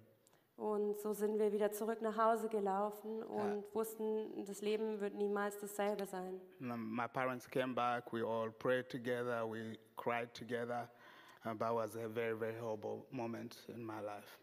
Und 0.63 0.97
so 1.01 1.11
sind 1.11 1.39
wir 1.39 1.51
wieder 1.51 1.73
zurück 1.73 2.01
nach 2.01 2.17
Hause 2.17 2.47
gelaufen 2.47 3.21
und 3.21 3.65
wussten, 3.73 4.45
das 4.45 4.61
Leben 4.61 5.01
wird 5.01 5.13
niemals 5.13 5.59
dasselbe 5.59 6.05
sein. 6.05 6.39
My 6.59 7.05
parents 7.05 7.49
came 7.49 7.73
back, 7.73 8.13
we 8.13 8.25
all 8.25 8.49
prayed 8.49 8.87
together, 8.87 9.45
we 9.45 9.77
cried 9.97 10.33
together. 10.33 10.89
Uh, 11.45 11.53
but 11.53 11.67
it 11.67 11.75
was 11.75 11.95
a 11.97 12.07
very, 12.07 12.33
very 12.33 12.57
horrible 12.57 13.05
moment 13.11 13.57
in 13.67 13.85
my 13.85 13.99
life. 13.99 14.39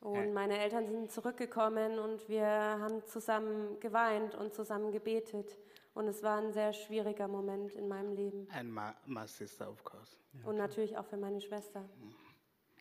Und 0.00 0.34
meine 0.34 0.58
Eltern 0.58 0.86
sind 0.86 1.10
zurückgekommen 1.10 1.98
und 1.98 2.28
wir 2.28 2.46
haben 2.46 3.02
zusammen 3.06 3.80
geweint 3.80 4.34
und 4.34 4.52
zusammen 4.52 4.92
gebetet. 4.92 5.56
Und 5.94 6.08
es 6.08 6.22
war 6.22 6.36
ein 6.36 6.52
sehr 6.52 6.74
schwieriger 6.74 7.26
Moment 7.26 7.72
in 7.72 7.88
meinem 7.88 8.12
Leben. 8.12 8.46
And 8.52 8.70
my, 8.70 8.90
my 9.06 9.26
sister, 9.26 9.66
of 9.66 9.82
course. 9.82 10.18
Und 10.44 10.58
natürlich 10.58 10.98
auch 10.98 11.06
für 11.06 11.16
meine 11.16 11.40
Schwester. 11.40 11.88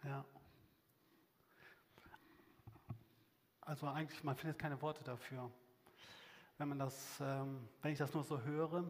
Ja. 0.04 0.26
Also 3.68 3.88
eigentlich, 3.88 4.24
man 4.24 4.36
findet 4.36 4.60
keine 4.60 4.80
Worte 4.80 5.04
dafür. 5.04 5.50
Wenn 6.60 6.70
man 6.70 6.78
das, 6.78 7.20
ähm, 7.20 7.68
wenn 7.82 7.92
ich 7.92 7.98
das 7.98 8.14
nur 8.14 8.24
so 8.24 8.40
höre. 8.42 8.84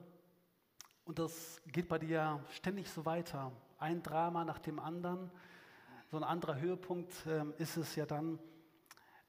Und 1.06 1.18
das 1.18 1.62
geht 1.68 1.88
bei 1.88 1.98
dir 1.98 2.44
ständig 2.50 2.90
so 2.90 3.06
weiter. 3.06 3.54
Ein 3.78 4.04
Drama 4.04 4.44
nach 4.44 4.60
dem 4.60 4.80
anderen. 4.80 5.32
So 6.12 6.18
ein 6.18 6.26
anderer 6.26 6.60
Höhepunkt 6.60 7.14
ähm, 7.26 7.54
ist 7.58 7.78
es 7.78 7.96
ja 7.96 8.06
dann, 8.06 8.38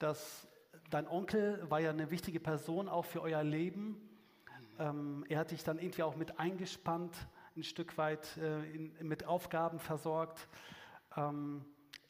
dass 0.00 0.48
dein 0.90 1.06
Onkel 1.06 1.70
war 1.70 1.78
ja 1.78 1.90
eine 1.90 2.10
wichtige 2.10 2.40
Person 2.40 2.88
auch 2.88 3.04
für 3.04 3.22
euer 3.22 3.44
Leben. 3.44 4.00
Ähm, 4.80 5.24
er 5.28 5.38
hat 5.38 5.52
dich 5.52 5.62
dann 5.62 5.78
irgendwie 5.78 6.02
auch 6.02 6.16
mit 6.16 6.40
eingespannt, 6.40 7.14
ein 7.56 7.62
Stück 7.62 7.96
weit 7.98 8.36
äh, 8.36 8.64
in, 8.74 8.96
mit 9.06 9.24
Aufgaben 9.24 9.78
versorgt. 9.78 10.48
Ähm, 11.16 11.64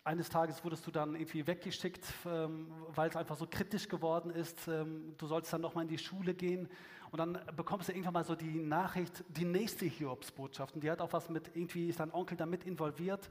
eines 0.07 0.29
Tages 0.29 0.63
wurdest 0.63 0.87
du 0.87 0.93
dann 0.93 1.17
irgendwie 1.17 1.45
weggeschickt, 1.47 2.05
ähm, 2.27 2.71
weil 2.95 3.11
es 3.11 3.17
einfach 3.17 3.37
so 3.37 3.47
kritisch 3.47 3.89
geworden 3.89 4.31
ist. 4.31 4.69
Ähm, 4.69 5.15
du 5.19 5.27
sollst 5.27 5.53
dann 5.53 5.61
nochmal 5.61 5.83
in 5.83 5.89
die 5.89 5.99
Schule 5.99 6.33
gehen 6.33 6.69
und 7.11 7.19
dann 7.19 7.41
bekommst 7.57 7.89
du 7.89 7.93
irgendwann 7.93 8.15
mal 8.15 8.25
so 8.25 8.37
die 8.37 8.63
Nachricht, 8.63 9.25
die 9.29 9.45
nächste 9.45 9.85
Hiobsbotschaft. 9.85 10.77
Und 10.77 10.85
die 10.85 10.91
hat 10.91 11.01
auch 11.01 11.13
was 11.13 11.29
mit, 11.29 11.51
irgendwie 11.57 11.89
ist 11.89 11.99
dein 11.99 12.13
Onkel 12.13 12.37
damit 12.37 12.65
involviert. 12.65 13.29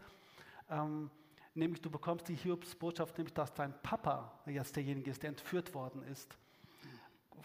Ähm, 0.70 1.10
nämlich 1.54 1.82
du 1.82 1.90
bekommst 1.90 2.28
die 2.28 2.36
Hiobsbotschaft, 2.36 3.18
nämlich 3.18 3.34
dass 3.34 3.54
dein 3.54 3.74
Papa 3.82 4.38
jetzt 4.46 4.76
derjenige 4.76 5.12
ist, 5.12 5.24
der 5.24 5.30
entführt 5.30 5.74
worden 5.74 6.04
ist. 6.04 6.38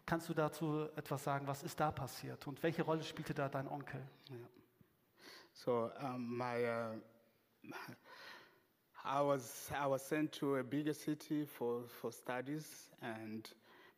Kannst 0.06 0.28
du 0.28 0.34
dazu 0.34 0.88
etwas 0.96 1.22
sagen? 1.22 1.46
Was 1.46 1.62
ist 1.62 1.78
da 1.78 1.92
passiert 1.92 2.48
und 2.48 2.60
welche 2.64 2.82
Rolle 2.82 3.04
spielte 3.04 3.32
da 3.32 3.48
dein 3.48 3.68
Onkel? 3.68 4.02
So 5.52 5.88
um, 6.02 6.36
my, 6.36 6.64
uh, 6.64 7.72
I 9.04 9.20
was 9.22 9.70
I 9.74 9.86
was 9.86 10.02
sent 10.02 10.32
to 10.40 10.56
a 10.56 10.62
bigger 10.62 10.92
city 10.92 11.44
for, 11.46 11.82
for 12.00 12.12
studies, 12.12 12.90
and 13.02 13.48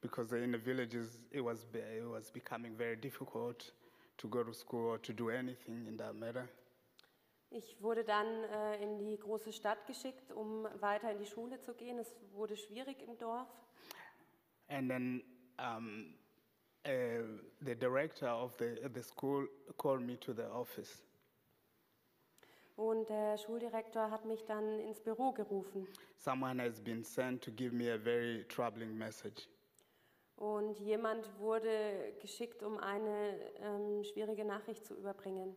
because 0.00 0.32
in 0.32 0.52
the 0.52 0.58
villages 0.58 1.18
it 1.30 1.40
was 1.40 1.66
it 1.74 2.08
was 2.08 2.30
becoming 2.30 2.76
very 2.76 2.96
difficult 2.96 3.72
to 4.18 4.28
go 4.28 4.42
to 4.44 4.54
school 4.54 4.86
or 4.86 4.98
to 4.98 5.12
do 5.12 5.30
anything 5.30 5.86
in 5.88 5.96
that 5.96 6.14
matter. 6.14 6.48
Ich 7.50 7.76
wurde 7.82 8.02
dann 8.04 8.44
äh, 8.44 8.82
in 8.82 8.98
die 8.98 9.18
große 9.18 9.52
Stadt 9.52 9.86
geschickt, 9.86 10.32
um 10.32 10.66
weiter 10.80 11.10
in 11.12 11.18
die 11.18 11.26
Schule 11.26 11.60
zu 11.60 11.74
gehen. 11.74 11.98
Es 11.98 12.14
wurde 12.32 12.56
schwierig 12.56 13.02
im 13.02 13.18
Dorf. 13.18 13.48
And 14.68 14.88
then 14.88 15.22
um, 15.58 16.14
uh, 16.86 16.90
the 17.60 17.74
director 17.74 18.28
of 18.28 18.56
the 18.58 18.88
the 18.94 19.02
school 19.02 19.46
called 19.76 20.00
me 20.00 20.16
to 20.16 20.32
the 20.32 20.48
office, 20.50 21.02
Und 22.76 23.08
der 23.08 23.36
Schuldirektor 23.36 24.10
hat 24.10 24.24
mich 24.24 24.44
dann 24.44 24.80
ins 24.80 25.00
Büro 25.00 25.32
gerufen. 25.32 25.86
someone 26.16 26.58
has 26.62 26.80
been 26.80 27.04
sent 27.04 27.42
to 27.42 27.50
give 27.50 27.72
me 27.74 27.90
a 27.90 27.98
very 27.98 28.44
troubling 28.48 28.96
message. 28.96 29.48
Und 30.36 30.78
jemand 30.80 31.28
wurde 31.38 32.14
geschickt, 32.20 32.62
um 32.62 32.78
eine 32.78 33.38
ähm, 33.60 34.02
schwierige 34.04 34.44
Nachricht 34.44 34.84
zu 34.84 34.94
überbringen. 34.94 35.54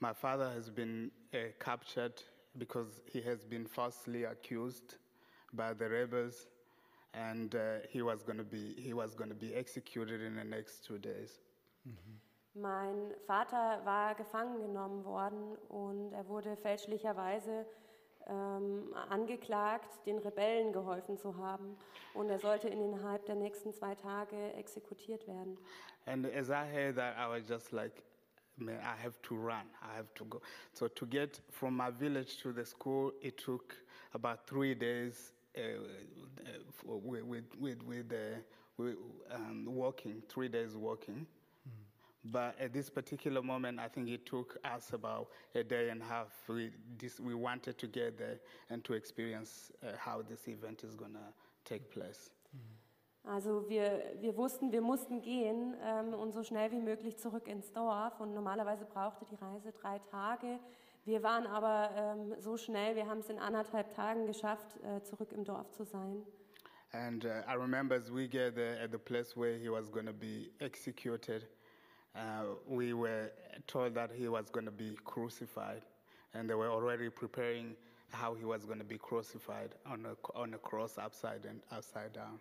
My 0.00 0.14
father 0.14 0.50
has 0.50 0.70
been 0.70 1.12
uh, 1.34 1.52
captured 1.58 2.24
because 2.54 3.02
he 3.06 3.20
has 3.22 3.44
been 3.44 3.66
falsely 3.66 4.24
accused 4.24 4.98
by 5.52 5.74
the 5.78 5.84
rebels 5.84 6.48
and 7.12 7.54
uh, 7.54 7.80
he 7.88 8.02
was 8.02 8.24
going 8.24 8.38
to 8.38 8.44
be 8.44 8.74
he 8.80 8.94
was 8.94 9.14
going 9.14 9.28
to 9.30 9.36
be 9.36 9.54
executed 9.54 10.20
in 10.22 10.36
the 10.36 10.44
next 10.44 10.84
two 10.84 10.98
days. 10.98 11.40
Mein 12.60 13.14
Vater 13.26 13.80
war 13.84 14.14
gefangen 14.14 14.60
genommen 14.60 15.04
worden 15.04 15.56
und 15.68 16.12
er 16.12 16.28
wurde 16.28 16.56
fälschlicherweise 16.56 17.64
ähm, 18.26 18.94
angeklagt, 19.08 20.04
den 20.06 20.18
Rebellen 20.18 20.72
geholfen 20.72 21.16
zu 21.16 21.36
haben. 21.36 21.76
Und 22.14 22.28
er 22.28 22.38
sollte 22.38 22.68
innerhalb 22.68 23.24
der 23.26 23.36
nächsten 23.36 23.72
zwei 23.72 23.94
Tage 23.94 24.52
exekutiert 24.54 25.26
werden. 25.26 25.56
And 26.06 26.26
as 26.26 26.48
I 26.50 26.64
heard 26.70 26.96
that, 26.96 27.16
I 27.16 27.28
was 27.28 27.48
just 27.48 27.72
like, 27.72 28.02
man, 28.56 28.78
I 28.80 29.02
have 29.02 29.20
to 29.22 29.34
run. 29.34 29.66
I 29.82 29.96
have 29.96 30.12
to 30.14 30.24
go. 30.24 30.40
So 30.72 30.88
to 30.88 31.06
get 31.06 31.40
from 31.50 31.76
my 31.76 31.90
village 31.90 32.38
to 32.42 32.52
the 32.52 32.64
school, 32.64 33.12
it 33.22 33.38
took 33.38 33.74
about 34.12 34.46
three 34.46 34.74
days 34.74 35.32
uh, 35.56 35.60
uh, 35.60 36.96
with 37.02 37.24
with 37.24 37.44
with, 37.58 37.82
with, 37.84 38.12
uh, 38.12 38.38
with 38.76 38.96
um, 39.30 39.66
walking, 39.66 40.22
three 40.28 40.48
days 40.48 40.76
walking. 40.76 41.26
But 42.24 42.54
at 42.60 42.72
this 42.72 42.90
particular 42.90 43.42
moment, 43.42 43.78
I 43.78 43.88
think 43.88 44.08
it 44.08 44.26
took 44.26 44.58
us 44.62 44.92
about 44.92 45.28
a 45.54 45.62
day 45.62 45.88
and 45.88 46.02
a 46.02 46.04
half. 46.04 46.28
We, 46.48 46.70
this, 46.98 47.18
we 47.18 47.34
wanted 47.34 47.78
to 47.78 47.86
get 47.86 48.18
there 48.18 48.40
and 48.68 48.84
to 48.84 48.92
experience 48.92 49.72
uh, 49.82 49.92
how 49.98 50.22
this 50.22 50.46
event 50.46 50.84
is 50.84 50.94
going 50.94 51.14
to 51.14 51.32
take 51.64 51.90
place. 51.90 52.30
Also 53.26 53.68
wir, 53.68 54.02
wir 54.20 54.36
wussten, 54.36 54.72
wir 54.72 54.80
mussten 54.80 55.20
gehen 55.20 55.74
ähm, 55.82 56.14
und 56.14 56.32
so 56.32 56.42
schnell 56.42 56.70
wie 56.72 56.80
möglich 56.80 57.18
zurück 57.18 57.48
ins 57.48 57.72
Dorf. 57.72 58.18
Und 58.20 58.34
normalerweise 58.34 58.84
brauchte 58.86 59.24
die 59.26 59.34
Reise 59.34 59.72
drei 59.72 59.98
Tage. 60.10 60.58
Wir 61.04 61.22
waren 61.22 61.46
aber 61.46 61.90
ähm, 61.94 62.34
so 62.40 62.56
schnell, 62.56 62.96
wir 62.96 63.06
haben 63.06 63.20
es 63.20 63.28
in 63.28 63.38
anderthalb 63.38 63.90
Tagen 63.94 64.26
geschafft, 64.26 64.78
äh, 64.82 65.02
zurück 65.02 65.32
im 65.32 65.44
Dorf 65.44 65.70
zu 65.70 65.84
sein. 65.84 66.22
And 66.92 67.24
uh, 67.24 67.42
I 67.46 67.54
remember 67.54 67.94
as 67.94 68.10
we 68.10 68.26
get 68.26 68.54
there 68.56 68.76
at 68.82 68.90
the 68.90 68.98
place 68.98 69.36
where 69.36 69.56
he 69.56 69.68
was 69.68 69.88
going 69.90 70.06
to 70.06 70.12
be 70.12 70.50
executed, 70.58 71.46
uh, 72.14 72.44
we 72.66 72.92
were 72.92 73.30
told 73.66 73.94
that 73.94 74.10
he 74.12 74.28
was 74.28 74.50
going 74.50 74.66
to 74.66 74.72
be 74.72 74.96
crucified. 75.04 75.82
And 76.34 76.48
they 76.48 76.54
were 76.54 76.70
already 76.70 77.10
preparing 77.10 77.74
how 78.12 78.34
he 78.34 78.44
was 78.44 78.64
going 78.64 78.78
to 78.78 78.84
be 78.84 78.98
crucified 78.98 79.70
on 79.86 80.06
a, 80.06 80.38
on 80.38 80.54
a 80.54 80.58
cross 80.58 80.98
upside 80.98 81.44
and 81.44 81.60
upside 81.70 82.12
down. 82.12 82.40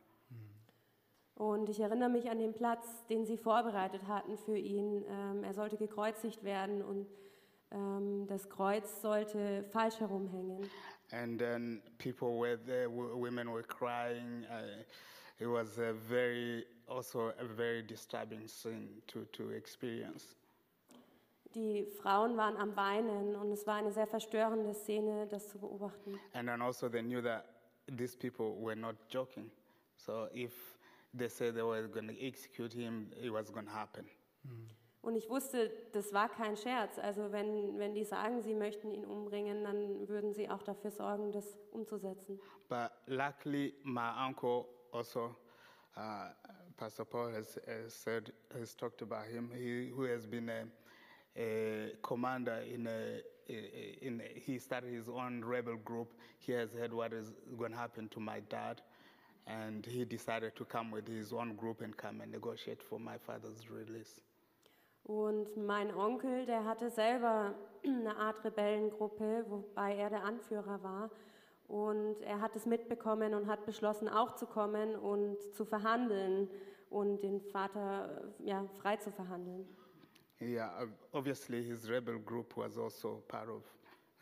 Und 1.36 1.70
ich 1.70 1.80
erinnere 1.80 2.10
mich 2.10 2.30
an 2.30 2.40
den 2.40 2.54
Platz, 2.54 2.86
den 3.10 3.26
sie 3.26 3.38
vorbereitet 3.38 4.08
hatten 4.08 4.38
für 4.38 4.58
ihn. 4.58 5.06
Ähm, 5.08 5.44
er 5.46 5.54
sollte 5.54 5.78
gekreuzigt 5.78 6.44
werden 6.44 6.82
und 6.82 7.08
ähm, 7.72 8.28
das 8.28 8.50
Kreuz 8.50 9.02
sollte 9.02 9.64
falsch 9.72 10.02
herumhängen. 10.02 10.70
And 11.12 11.40
then 11.40 11.82
people 11.98 12.38
were 12.38 12.58
there, 12.58 12.90
women 12.90 13.48
were 13.54 13.64
crying. 13.64 14.46
Uh, 14.50 14.84
it 15.40 15.48
was 15.48 15.78
a 15.78 15.94
very, 15.94 16.66
also 16.88 17.34
a 17.40 17.46
very 17.46 17.82
disturbing 17.82 18.48
scene 18.48 19.02
to, 19.08 19.26
to 19.32 19.52
experience. 19.52 20.36
Die 21.56 21.84
Frauen 22.02 22.38
waren 22.38 22.58
am 22.58 22.76
Weinen 22.76 23.36
und 23.36 23.52
es 23.52 23.66
war 23.66 23.76
eine 23.76 23.92
sehr 23.92 24.06
verstörende 24.06 24.74
Szene, 24.74 25.26
das 25.28 25.50
zu 25.50 25.58
beobachten. 25.58 26.20
And 26.34 26.48
then 26.48 26.62
also 26.62 26.88
they 26.90 27.02
knew 27.02 27.22
that 27.22 27.46
these 27.88 28.16
people 28.16 28.56
were 28.62 28.76
not 28.76 28.96
joking. 29.10 29.50
So 29.98 30.28
if 30.32 30.78
they 31.18 31.28
said 31.28 31.56
they 31.56 31.64
were 31.64 31.88
going 31.88 32.08
to 32.08 32.22
execute 32.22 32.72
him, 32.72 33.12
it 33.20 33.32
was 33.32 33.52
going 33.52 33.66
to 33.66 33.72
happen. 33.72 34.06
Und 35.02 35.16
ich 35.16 35.30
wusste, 35.30 35.72
das 35.94 36.14
war 36.14 36.30
kein 36.30 36.56
Scherz. 36.58 37.00
Also 37.00 37.32
wenn, 37.32 37.80
wenn 37.80 37.96
die 37.96 38.04
sagen, 38.04 38.42
sie 38.42 38.54
möchten 38.54 38.92
ihn 38.92 39.06
umbringen, 39.06 39.64
dann 39.64 40.08
würden 40.08 40.34
sie 40.34 40.50
auch 40.50 40.62
dafür 40.62 40.92
sorgen, 40.92 41.32
das 41.32 41.58
umzusetzen. 41.72 42.40
But 42.68 42.92
luckily, 43.08 43.74
my 43.84 44.12
uncle 44.28 44.66
also, 44.94 45.36
uh, 45.98 46.30
Pastor 46.78 47.06
Paul 47.06 47.30
has, 47.30 47.58
has 47.68 47.94
said, 47.94 48.32
has 48.58 48.74
talked 48.74 49.02
about 49.02 49.26
him. 49.28 49.50
He 49.56 49.90
who 49.94 50.04
has 50.04 50.26
been 50.26 50.50
a, 50.50 50.64
a 51.38 51.92
commander 52.02 52.60
in 52.74 52.88
a, 52.88 53.22
in 54.02 54.22
a, 54.22 54.40
he 54.40 54.60
started 54.60 54.94
his 54.94 55.10
own 55.10 55.44
rebel 55.44 55.78
group. 55.78 56.14
He 56.40 56.52
has 56.54 56.74
heard 56.74 56.94
what 56.94 57.14
is 57.14 57.34
going 57.58 57.72
to 57.72 57.78
happen 57.78 58.08
to 58.10 58.20
my 58.20 58.40
dad, 58.50 58.82
and 59.48 59.86
he 59.86 60.06
decided 60.06 60.56
to 60.56 60.66
come 60.66 60.92
with 60.92 61.08
his 61.08 61.34
own 61.34 61.56
group 61.56 61.82
and 61.82 61.96
come 61.96 62.22
and 62.22 62.32
negotiate 62.32 62.82
for 62.82 63.00
my 63.00 63.18
father's 63.18 63.70
release. 63.70 64.22
Und 65.04 65.58
mein 65.58 65.92
Onkel, 65.92 66.46
der 66.46 66.66
hatte 66.66 66.92
selber 66.92 67.56
eine 67.84 68.16
Art 68.16 68.44
Rebellengruppe, 68.44 69.46
wobei 69.48 69.96
er 69.96 70.10
der 70.10 70.24
Anführer 70.24 70.84
war. 70.84 71.10
Und 71.70 72.20
er 72.24 72.42
hat 72.42 72.56
es 72.56 72.66
mitbekommen 72.66 73.36
und 73.36 73.46
hat 73.46 73.66
beschlossen, 73.66 74.10
auch 74.10 74.34
zu 74.36 74.48
kommen 74.48 74.96
und 74.96 75.38
zu 75.54 75.66
verhandeln 75.66 76.50
und 76.90 77.22
den 77.22 77.40
Vater 77.42 78.34
ja, 78.40 78.66
frei 78.82 78.98
zu 78.98 79.12
verhandeln. 79.12 79.68
Yeah, 80.42 80.72
ob- 80.82 80.90
obviously 81.12 81.62
his 81.64 81.88
rebel 81.88 82.18
group 82.18 82.58
was 82.58 82.76
also 82.78 83.22
part 83.28 83.50
of 83.50 83.64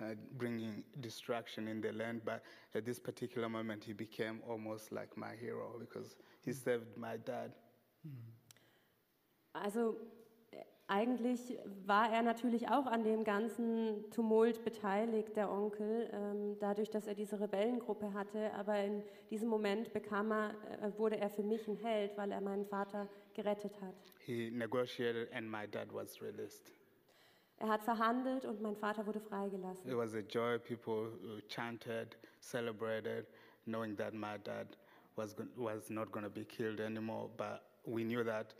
uh, 0.01 0.15
bringing 0.37 0.83
destruction 0.95 1.67
in 1.69 1.81
the 1.81 1.91
land, 1.91 2.21
but 2.25 2.41
at 2.75 2.83
this 2.83 2.99
particular 2.99 3.47
moment 3.47 3.81
he 3.83 3.93
became 3.93 4.41
almost 4.45 4.91
like 4.91 5.15
my 5.15 5.33
hero 5.33 5.77
because 5.79 6.17
he 6.43 6.51
saved 6.51 6.97
my 6.97 7.17
dad. 7.17 7.53
Also 9.53 9.95
eigentlich 10.87 11.57
war 11.85 12.11
er 12.11 12.23
natürlich 12.23 12.69
auch 12.69 12.85
an 12.85 13.03
dem 13.03 13.25
ganzen 13.25 14.09
Tumult 14.11 14.63
beteiligt, 14.63 15.35
der 15.35 15.51
Onkel, 15.51 16.09
ähm, 16.13 16.57
dadurch, 16.59 16.89
dass 16.89 17.07
er 17.07 17.13
diese 17.13 17.39
Rebellengruppe 17.39 18.13
hatte. 18.13 18.53
Aber 18.53 18.79
in 18.79 19.03
diesem 19.29 19.49
Moment 19.49 19.91
bekam 19.91 20.31
er, 20.31 20.51
äh, 20.81 20.97
wurde 20.97 21.17
er 21.17 21.29
für 21.29 21.43
mich 21.43 21.67
ein 21.67 21.75
Held, 21.75 22.17
weil 22.17 22.31
er 22.31 22.39
meinen 22.39 22.65
Vater 22.65 23.09
gerettet 23.33 23.81
hat. 23.81 23.95
He 24.25 24.49
negotiated 24.49 25.31
and 25.33 25.51
my 25.51 25.67
dad 25.67 25.93
was 25.93 26.21
released. 26.21 26.71
Er 27.59 27.67
hat 27.69 27.83
verhandelt 27.83 28.45
und 28.45 28.61
mein 28.61 28.75
Vater 28.75 29.05
wurde 29.05 29.19
freigelassen. 29.19 29.89
It 29.89 29.97
was 29.97 30.13
a 30.13 30.19
joy. 30.19 30.57
People 30.59 31.11
uh, 31.23 31.41
chanted, 31.49 32.15
celebrated, 32.39 33.25
knowing 33.65 33.97
that 33.97 34.13
my 34.13 34.37
dad 34.43 34.77
was, 35.15 35.35
was 35.57 35.89
not 35.89 36.11
going 36.11 36.23
to 36.23 36.29
be 36.29 36.45
killed 36.45 36.79
anymore. 36.79 37.29
But 37.35 37.63
we 37.83 38.03
knew 38.03 38.23
that 38.23 38.55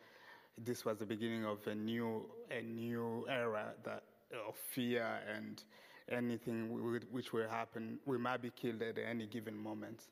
this 0.58 0.86
was 0.86 0.98
the 1.00 1.06
beginning 1.06 1.46
of 1.46 1.66
a 1.68 1.76
new, 1.76 2.26
a 2.52 2.62
new 2.62 3.26
era 3.30 3.74
that, 3.84 4.04
of 4.48 4.56
fear 4.56 5.20
and 5.36 5.64
anything 6.10 6.70
which 7.12 7.34
will 7.34 7.48
happen. 7.50 8.00
We 8.06 8.18
might 8.18 8.42
be 8.42 8.50
killed 8.50 8.82
at 8.82 8.98
any 8.98 9.28
given 9.28 9.58
moment. 9.58 10.10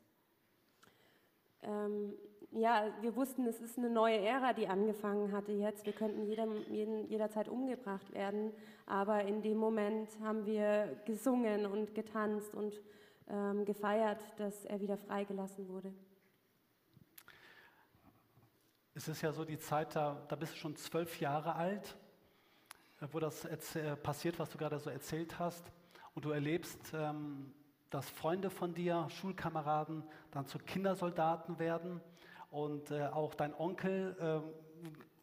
Ähm, 1.64 2.14
ja, 2.52 2.94
wir 3.02 3.16
wussten, 3.16 3.48
es 3.48 3.60
ist 3.60 3.78
eine 3.78 3.90
neue 3.90 4.20
Ära, 4.20 4.54
die 4.54 4.68
angefangen 4.68 5.32
hatte 5.32 5.52
jetzt. 5.52 5.86
Wir 5.86 5.94
könnten 5.94 6.26
jedem, 6.26 6.64
jeden, 6.70 7.08
jederzeit 7.10 7.50
umgebracht 7.50 8.14
werden. 8.14 8.52
Aber 8.86 9.24
in 9.24 9.42
dem 9.42 9.58
Moment 9.58 10.10
haben 10.22 10.46
wir 10.46 10.96
gesungen 11.06 11.66
und 11.66 11.96
getanzt 11.96 12.54
und 12.54 12.82
ähm, 13.30 13.66
gefeiert, 13.66 14.24
dass 14.38 14.66
er 14.66 14.80
wieder 14.80 14.98
freigelassen 14.98 15.68
wurde. 15.68 15.92
Es 18.98 19.10
ist 19.10 19.22
ja 19.22 19.34
so 19.34 19.44
die 19.44 19.60
Zeit, 19.60 19.94
da, 19.94 20.24
da 20.30 20.38
bist 20.38 20.54
du 20.54 20.58
schon 20.58 20.78
zwölf 20.78 21.20
Jahre 21.20 21.56
alt, 21.56 21.98
äh, 23.02 23.08
wo 23.12 23.20
das 23.20 23.44
äh, 23.44 23.98
passiert, 23.98 24.40
was 24.40 24.50
du 24.52 24.58
gerade 24.58 24.80
so 24.80 24.90
erzählt 24.90 25.38
hast. 25.38 25.70
Und 26.14 26.24
du 26.24 26.32
erlebst, 26.32 26.80
ähm, 26.94 27.54
dass 27.90 28.10
Freunde 28.10 28.50
von 28.50 28.74
dir, 28.74 29.06
Schulkameraden, 29.10 30.02
dann 30.32 30.46
zu 30.46 30.60
Kindersoldaten 30.60 31.60
werden. 31.60 32.00
Und 32.50 32.90
äh, 32.90 33.08
auch 33.08 33.34
dein 33.34 33.54
Onkel 33.54 34.16
ähm, 34.18 34.44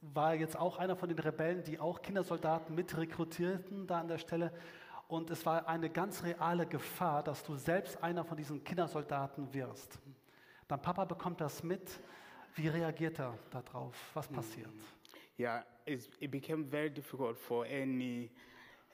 war 0.03 0.35
jetzt 0.35 0.59
auch 0.59 0.77
einer 0.77 0.95
von 0.95 1.09
den 1.09 1.19
Rebellen, 1.19 1.65
die 1.65 1.81
auch 1.81 2.03
Kindersoldaten 2.03 2.75
mit 2.75 2.95
rekrutierten 2.95 3.87
da 3.87 4.01
an 4.01 4.09
der 4.09 4.19
Stelle. 4.19 4.53
Und 5.09 5.31
es 5.31 5.47
war 5.47 5.67
eine 5.67 5.89
ganz 5.89 6.25
reale 6.25 6.67
Gefahr, 6.67 7.23
dass 7.23 7.43
du 7.43 7.57
selbst 7.57 8.03
einer 8.03 8.23
von 8.23 8.37
diesen 8.37 8.63
Kindersoldaten 8.65 9.55
wirst. 9.55 9.99
Dein 10.69 10.83
Papa 10.83 11.07
bekommt 11.07 11.41
das 11.41 11.63
mit. 11.63 11.91
Wie 12.57 12.69
reagiert 12.69 13.19
er 13.19 13.39
darauf? 13.51 13.95
Was 14.15 14.29
passiert? 14.29 14.71
Yeah, 15.39 15.65
it's, 15.87 16.09
it 16.21 16.31
became 16.31 16.65
very 16.65 16.91
difficult 16.91 17.37
for 17.39 17.65
any 17.65 18.31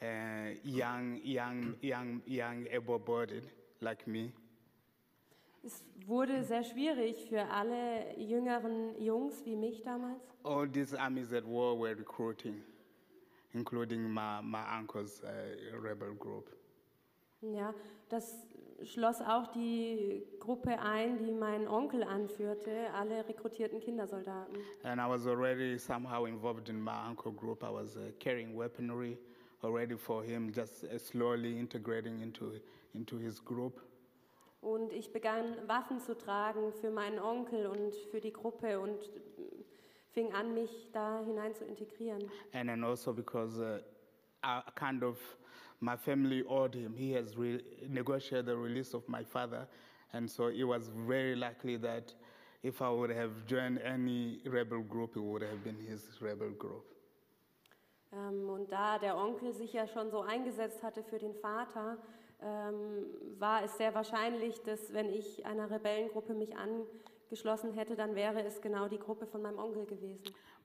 uh, 0.01 0.55
young, 0.65 1.21
young, 1.25 1.75
young, 1.83 2.23
young 2.27 2.67
able-bodied 2.71 3.45
like 3.81 4.07
me 4.07 4.33
Es 5.65 5.83
wurde 6.07 6.45
sehr 6.45 6.63
schwierig 6.63 7.29
für 7.29 7.45
alle 7.51 8.17
jüngeren 8.17 8.95
Jungs 9.03 9.45
wie 9.45 9.57
mich 9.57 9.83
damals. 9.83 10.23
all 10.45 10.67
these 10.69 10.95
armies 10.95 11.33
at 11.33 11.45
war 11.45 11.75
were 11.77 11.95
recruiting, 11.97 12.63
including 13.53 14.09
my, 14.09 14.41
my 14.41 14.63
uncle's 14.79 15.21
uh, 15.25 15.77
rebel 15.77 16.15
group. 16.15 16.49
Ja, 17.43 17.75
das 18.09 18.47
schloss 18.85 19.21
auch 19.21 19.49
die 19.49 20.27
Gruppe 20.41 20.79
ein, 20.79 21.19
die 21.19 21.33
mein 21.33 21.67
Onkel 21.69 22.03
anführte, 22.03 22.71
alle 22.95 23.27
rekrutierten 23.29 23.81
Kindersoldaten. 23.81 24.57
And 24.85 25.01
I 25.01 25.09
was 25.09 25.27
already 25.27 25.79
somehow 25.79 26.27
involved 26.27 26.69
in 26.69 26.81
my 26.81 27.07
uncle 27.09 27.33
group. 27.33 27.63
I 27.63 27.71
was 27.71 27.97
uh, 27.97 28.11
carrying 28.19 28.57
weaponry 28.57 29.19
already 29.63 29.97
for 29.97 30.23
him, 30.23 30.53
just 30.53 30.85
uh, 30.85 30.99
slowly 30.99 31.59
integrating 31.59 32.21
into, 32.21 32.53
into 32.95 33.19
his 33.19 33.45
group. 33.45 33.81
Und 34.61 34.93
ich 34.93 35.13
begann 35.13 35.57
Waffen 35.69 36.01
zu 36.01 36.17
tragen 36.17 36.73
für 36.73 36.91
meinen 36.91 37.21
Onkel 37.21 37.67
und 37.67 37.95
für 38.11 38.21
die 38.21 38.33
Gruppe 38.33 38.81
und 38.81 38.99
fing 40.11 40.33
an, 40.33 40.53
mich 40.53 40.91
da 40.93 41.23
hinein 41.25 41.55
zu 41.55 41.65
integrieren. 41.65 42.29
And 42.53 42.69
then 42.69 42.83
also 42.83 43.13
because 43.13 43.61
uh, 43.61 43.79
I 44.43 44.63
kind 44.75 45.05
of, 45.05 45.17
my 45.81 45.97
family 45.97 46.43
owed 46.49 46.75
him. 46.75 46.95
He 46.97 47.13
has 47.13 47.37
re- 47.37 47.63
negotiated 47.89 48.47
the 48.47 48.57
release 48.57 48.95
of 48.95 49.09
my 49.09 49.25
father. 49.25 49.67
And 50.13 50.29
so 50.31 50.49
it 50.49 50.65
was 50.65 50.89
very 51.07 51.35
likely 51.37 51.77
that 51.79 52.15
if 52.63 52.81
I 52.83 52.89
would 52.91 53.11
have 53.11 53.47
joined 53.47 53.79
any 53.83 54.41
rebel 54.47 54.83
group, 54.83 55.17
it 55.17 55.21
would 55.23 55.43
have 55.43 55.63
been 55.63 55.79
his 55.79 56.21
rebel 56.21 56.51
group. 56.51 56.85
Ähm, 58.13 58.49
und 58.49 58.73
da 58.73 58.99
der 58.99 59.17
Onkel 59.17 59.53
sich 59.53 59.73
ja 59.75 59.87
schon 59.87 60.11
so 60.11 60.23
eingesetzt 60.23 60.83
hatte 60.83 61.03
für 61.03 61.19
den 61.19 61.35
Vater, 61.35 61.99
ähm, 62.41 63.05
war 63.39 63.63
es 63.65 63.77
sehr 63.77 63.95
wahrscheinlich, 63.95 64.63
dass 64.63 64.93
wenn 64.95 65.11
ich 65.11 65.45
einer 65.45 65.71
Rebellengruppe 65.71 66.33
mich 66.35 66.55
angeschlossen 66.57 67.75
hätte, 67.75 67.97
dann 67.97 68.15
wäre 68.15 68.43
es 68.45 68.63
genau 68.63 68.89
die 68.89 68.99
Gruppe 68.99 69.27
von 69.27 69.43
meinem 69.43 69.59
Onkel 69.59 69.85
gewesen. 69.85 70.23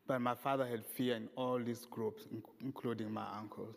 But 0.08 0.20
my 0.20 0.36
father 0.36 0.66
had 0.66 0.86
fear 0.86 1.16
in 1.18 1.30
all 1.36 1.64
these 1.64 1.86
groups, 1.90 2.26
in- 2.28 2.44
including 2.62 3.12
my 3.12 3.26
uncles. 3.42 3.76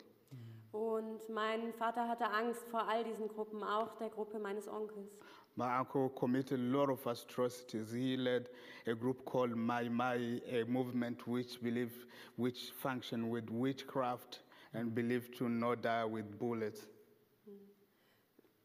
Und 0.76 1.26
mein 1.30 1.72
Vater 1.72 2.06
hatte 2.06 2.28
Angst 2.30 2.68
vor 2.68 2.86
all 2.86 3.02
diesen 3.02 3.28
Gruppen, 3.28 3.62
auch 3.62 3.94
der 3.94 4.10
Gruppe 4.10 4.38
meines 4.38 4.68
Onkels. 4.68 5.08
My 5.54 5.78
uncle 5.78 6.10
committed 6.10 6.60
a 6.60 6.62
lot 6.62 6.90
of 6.90 7.06
atrocities. 7.06 7.92
He 7.92 8.14
led 8.14 8.50
a 8.86 8.92
group 8.94 9.24
called 9.24 9.56
Mai 9.56 9.88
Mai, 9.88 10.42
a 10.46 10.64
movement 10.66 11.26
which 11.26 11.62
believed, 11.62 12.06
which 12.36 12.72
functioned 12.72 13.30
with 13.30 13.48
witchcraft 13.48 14.42
and 14.74 14.94
believed 14.94 15.34
to 15.38 15.48
not 15.48 15.82
die 15.82 16.04
with 16.04 16.38
bullets. 16.38 16.86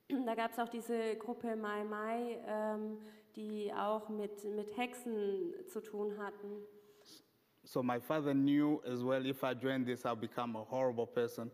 Da 0.09 0.35
gab 0.35 0.51
es 0.51 0.59
auch 0.59 0.67
diese 0.67 1.15
Gruppe 1.15 1.55
Mai 1.55 1.85
Mai, 1.85 2.39
ähm, 2.45 2.97
die 3.37 3.71
auch 3.73 4.09
mit, 4.09 4.43
mit 4.43 4.75
Hexen 4.75 5.53
zu 5.69 5.79
tun 5.79 6.17
hatten. 6.17 6.61
So 7.63 7.81
my 7.81 8.01
father 8.01 8.33
knew 8.33 8.81
as 8.85 9.01
well 9.01 9.25
if 9.25 9.45
I 9.45 9.53
join 9.53 9.85
this, 9.85 10.03
I'll 10.03 10.17
become 10.17 10.57
a 10.57 10.63
horrible 10.63 11.07
person 11.07 11.49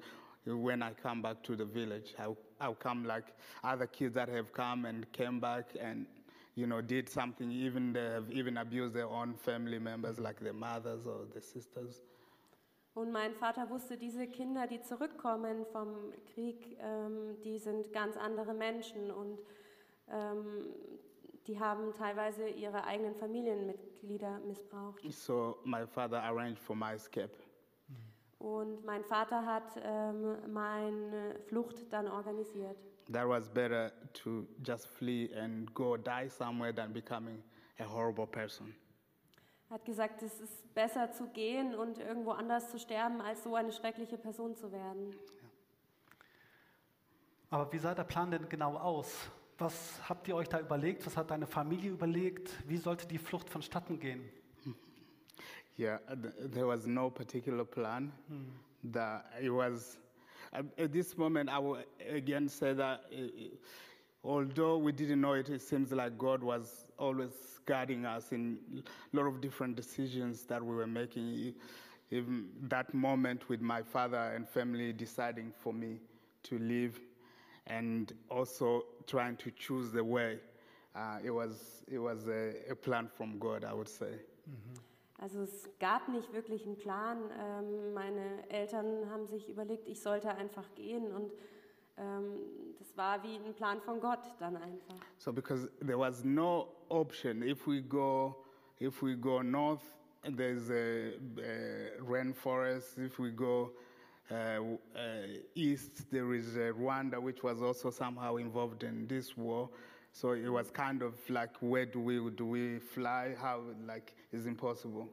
when 0.56 0.82
I 0.82 0.92
come 0.94 1.22
back 1.22 1.44
to 1.44 1.56
the 1.56 1.66
village. 1.66 2.14
I'll, 2.20 2.38
I'll 2.62 2.76
come 2.76 3.06
like 3.06 3.26
other 3.64 3.88
kids 3.88 4.16
that 4.16 4.30
have 4.30 4.54
come 4.54 4.86
and 4.86 5.12
came 5.12 5.40
back 5.40 5.66
and 5.80 6.06
you 6.56 6.68
know 6.68 6.82
did 6.82 7.10
something. 7.10 7.52
Even 7.52 7.94
they 7.94 8.04
have 8.04 8.32
even 8.32 8.58
abused 8.58 8.94
their 8.94 9.08
own 9.08 9.34
family 9.34 9.80
members, 9.80 10.20
like 10.20 10.40
their 10.40 10.54
mothers 10.54 11.06
or 11.06 11.26
their 11.34 11.42
sisters. 11.42 12.02
Und 12.96 13.12
mein 13.12 13.36
Vater 13.36 13.70
wusste, 13.70 13.96
diese 13.96 14.26
Kinder, 14.26 14.66
die 14.66 14.82
zurückkommen 14.82 15.68
vom 15.72 16.12
Krieg, 16.34 16.76
ähm, 16.82 17.40
die 17.44 17.60
sind 17.60 17.94
ganz 17.94 18.18
andere 18.18 18.56
Menschen 18.56 19.12
und 19.12 19.38
ähm, 20.10 20.74
die 21.46 21.60
haben 21.60 21.94
teilweise 21.94 22.50
ihre 22.50 22.86
eigenen 22.86 23.14
Familienmitglieder 23.14 24.40
missbraucht. 24.40 25.00
So 25.12 25.58
my 25.64 25.86
father 25.86 26.24
arranged 26.24 26.58
for 26.58 26.76
my 26.76 26.94
escape. 26.94 27.30
Und 28.39 28.86
mein 28.86 29.04
Vater 29.04 29.45
hat 29.45 29.82
ähm, 29.84 30.54
meine 30.54 31.39
Flucht 31.47 31.91
dann 31.91 32.08
organisiert. 32.08 32.78
That 33.12 33.28
was 33.28 33.50
better 33.50 33.91
to 34.23 34.45
just 34.63 34.88
flee 34.88 35.34
and 35.34 35.73
go 35.73 35.97
die 35.97 36.30
somewhere 36.30 36.73
than 36.73 36.93
becoming 36.93 37.41
a 37.80 37.86
horrible 37.86 38.28
person. 38.28 38.76
Er 39.69 39.76
hat 39.76 39.86
gesagt, 39.86 40.21
es 40.21 40.39
ist 40.39 40.73
besser 40.73 41.12
zu 41.12 41.28
gehen 41.28 41.76
und 41.76 41.97
irgendwo 42.00 42.32
anders 42.32 42.69
zu 42.71 42.80
sterben, 42.80 43.19
als 43.21 43.43
so 43.43 43.56
eine 43.56 43.71
schreckliche 43.71 44.17
Person 44.17 44.56
zu 44.56 44.71
werden. 44.71 45.13
Aber 47.50 47.71
wie 47.71 47.78
sah 47.78 47.95
der 47.95 48.04
Plan 48.04 48.30
denn 48.30 48.47
genau 48.50 48.78
aus? 48.78 49.30
Was 49.58 50.00
habt 50.08 50.28
ihr 50.28 50.36
euch 50.36 50.47
da 50.47 50.60
überlegt? 50.60 51.06
Was 51.06 51.17
hat 51.17 51.32
deine 51.32 51.47
Familie 51.47 51.91
überlegt? 51.91 52.52
Wie 52.67 52.78
sollte 52.78 53.08
die 53.08 53.17
Flucht 53.17 53.50
vonstatten 53.50 54.00
gehen? 54.00 54.30
Yeah, 55.78 55.98
th- 56.22 56.34
there 56.52 56.66
was 56.68 56.88
no 56.88 57.10
particular 57.10 57.63
plan. 57.66 58.12
That 58.86 59.26
it 59.42 59.50
was 59.50 59.98
at 60.54 60.66
at 60.78 60.92
this 60.94 61.18
moment. 61.18 61.50
I 61.50 61.60
will 61.60 61.80
again 62.10 62.48
say 62.50 62.74
that 62.74 63.02
although 64.24 64.78
we 64.78 64.92
didn't 64.92 65.22
know 65.22 65.34
it, 65.34 65.50
it 65.50 65.62
seems 65.62 65.92
like 65.92 66.18
God 66.18 66.44
was 66.44 66.86
always 66.98 67.32
guiding 67.66 68.06
us 68.06 68.32
in 68.32 68.58
a 69.13 69.16
lot 69.18 69.28
of 69.28 69.42
different 69.42 69.76
decisions 69.76 70.44
that 70.46 70.63
we 70.63 70.76
were 70.76 70.88
making. 70.88 71.54
Even 72.12 72.50
that 72.70 72.94
moment 72.94 73.50
with 73.50 73.62
my 73.62 73.82
father 73.82 74.32
and 74.36 74.48
family 74.48 74.94
deciding 74.94 75.52
for 75.52 75.74
me 75.74 75.98
to 76.44 76.58
leave, 76.60 77.00
and 77.68 78.13
also 78.30 78.84
trying 79.08 79.36
to 79.38 79.52
choose 79.52 79.92
the 79.92 80.04
way. 80.04 80.40
Uh, 80.96 81.18
it 81.24 81.32
was 81.32 81.84
it 81.92 82.00
was 82.00 82.28
a, 82.28 82.54
a 82.70 82.76
plan 82.76 83.08
from 83.08 83.38
God, 83.40 83.63
I 83.66 83.74
would 83.74 83.90
say. 83.90 84.13
Also 85.17 85.41
es 85.41 85.69
gab 85.80 86.08
nicht 86.10 86.32
wirklich 86.34 86.65
einen 86.65 86.77
Plan. 86.77 87.17
Ähm, 87.39 87.93
meine 87.93 88.49
Eltern 88.49 89.10
haben 89.10 89.25
sich 89.25 89.49
überlegt, 89.49 89.88
ich 89.88 90.01
sollte 90.01 90.30
einfach 90.36 90.73
gehen 90.75 91.12
und 91.12 91.32
ähm, 91.97 92.36
das 92.77 92.95
war 92.95 93.23
wie 93.23 93.36
ein 93.36 93.53
Plan 93.56 93.82
von 93.82 93.99
Gott 93.99 94.19
dann 94.39 94.56
einfach. 94.58 94.95
So 95.17 95.34
because 95.34 95.69
there 95.80 95.97
was 95.97 96.23
no 96.23 96.67
option, 96.89 97.41
if 97.41 97.65
we 97.65 97.82
go, 97.82 98.36
if 98.80 99.01
we 99.01 99.15
go 99.15 99.41
north, 99.41 99.82
there's 100.36 100.69
a, 100.69 101.13
a 101.39 102.01
rainforest. 102.01 102.97
If 102.97 103.19
we 103.19 103.32
go 103.32 103.71
uh, 104.30 104.36
uh, 104.36 104.77
east, 105.56 106.10
there 106.12 106.34
is 106.34 106.56
Rwanda, 106.56 107.21
which 107.21 107.43
was 107.43 107.62
also 107.62 107.89
somehow 107.89 108.38
involved 108.38 108.84
in 108.84 109.08
this 109.08 109.38
war. 109.38 109.69
So 110.19 110.32
it 110.32 110.49
was 110.49 110.71
kind 110.71 111.03
of 111.03 111.13
like, 111.30 111.51
where 111.60 111.86
do 111.86 111.99
we 111.99 112.17
do 112.32 112.45
we 112.47 112.80
fly? 112.80 113.36
How 113.39 113.62
like 113.86 114.15
is 114.32 114.47
impossible. 114.47 115.08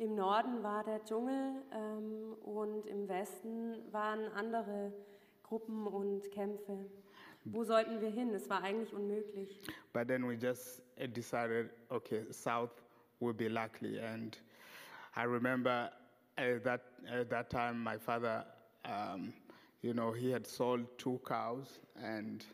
Im 0.00 0.16
Norden 0.16 0.60
war 0.60 0.82
der 0.82 1.04
Dschungel 1.04 1.62
ähm, 1.72 2.34
und 2.42 2.84
im 2.86 3.08
Westen 3.08 3.76
waren 3.92 4.26
andere 4.34 4.92
Gruppen 5.44 5.86
und 5.86 6.32
Kämpfe. 6.32 6.84
Wo 7.44 7.62
sollten 7.62 8.00
wir 8.00 8.10
hin? 8.10 8.34
Es 8.34 8.50
war 8.50 8.64
eigentlich 8.64 8.92
unmöglich. 8.92 9.60
But 9.92 10.08
then 10.08 10.26
we 10.26 10.34
just 10.34 10.82
uh, 11.00 11.06
decided, 11.06 11.70
okay, 11.88 12.24
south 12.32 12.82
would 13.20 13.36
be 13.36 13.48
likely. 13.48 14.00
And 14.00 14.36
I 15.14 15.26
remember 15.26 15.92
uh, 16.36 16.58
that 16.64 16.80
at 17.08 17.30
that 17.30 17.50
time, 17.50 17.84
my 17.84 17.96
father, 17.96 18.44
um, 18.84 19.32
you 19.80 19.94
know, 19.94 20.10
he 20.10 20.32
had 20.32 20.44
sold 20.44 20.86
two 20.98 21.20
cows 21.24 21.78
and 21.94 22.44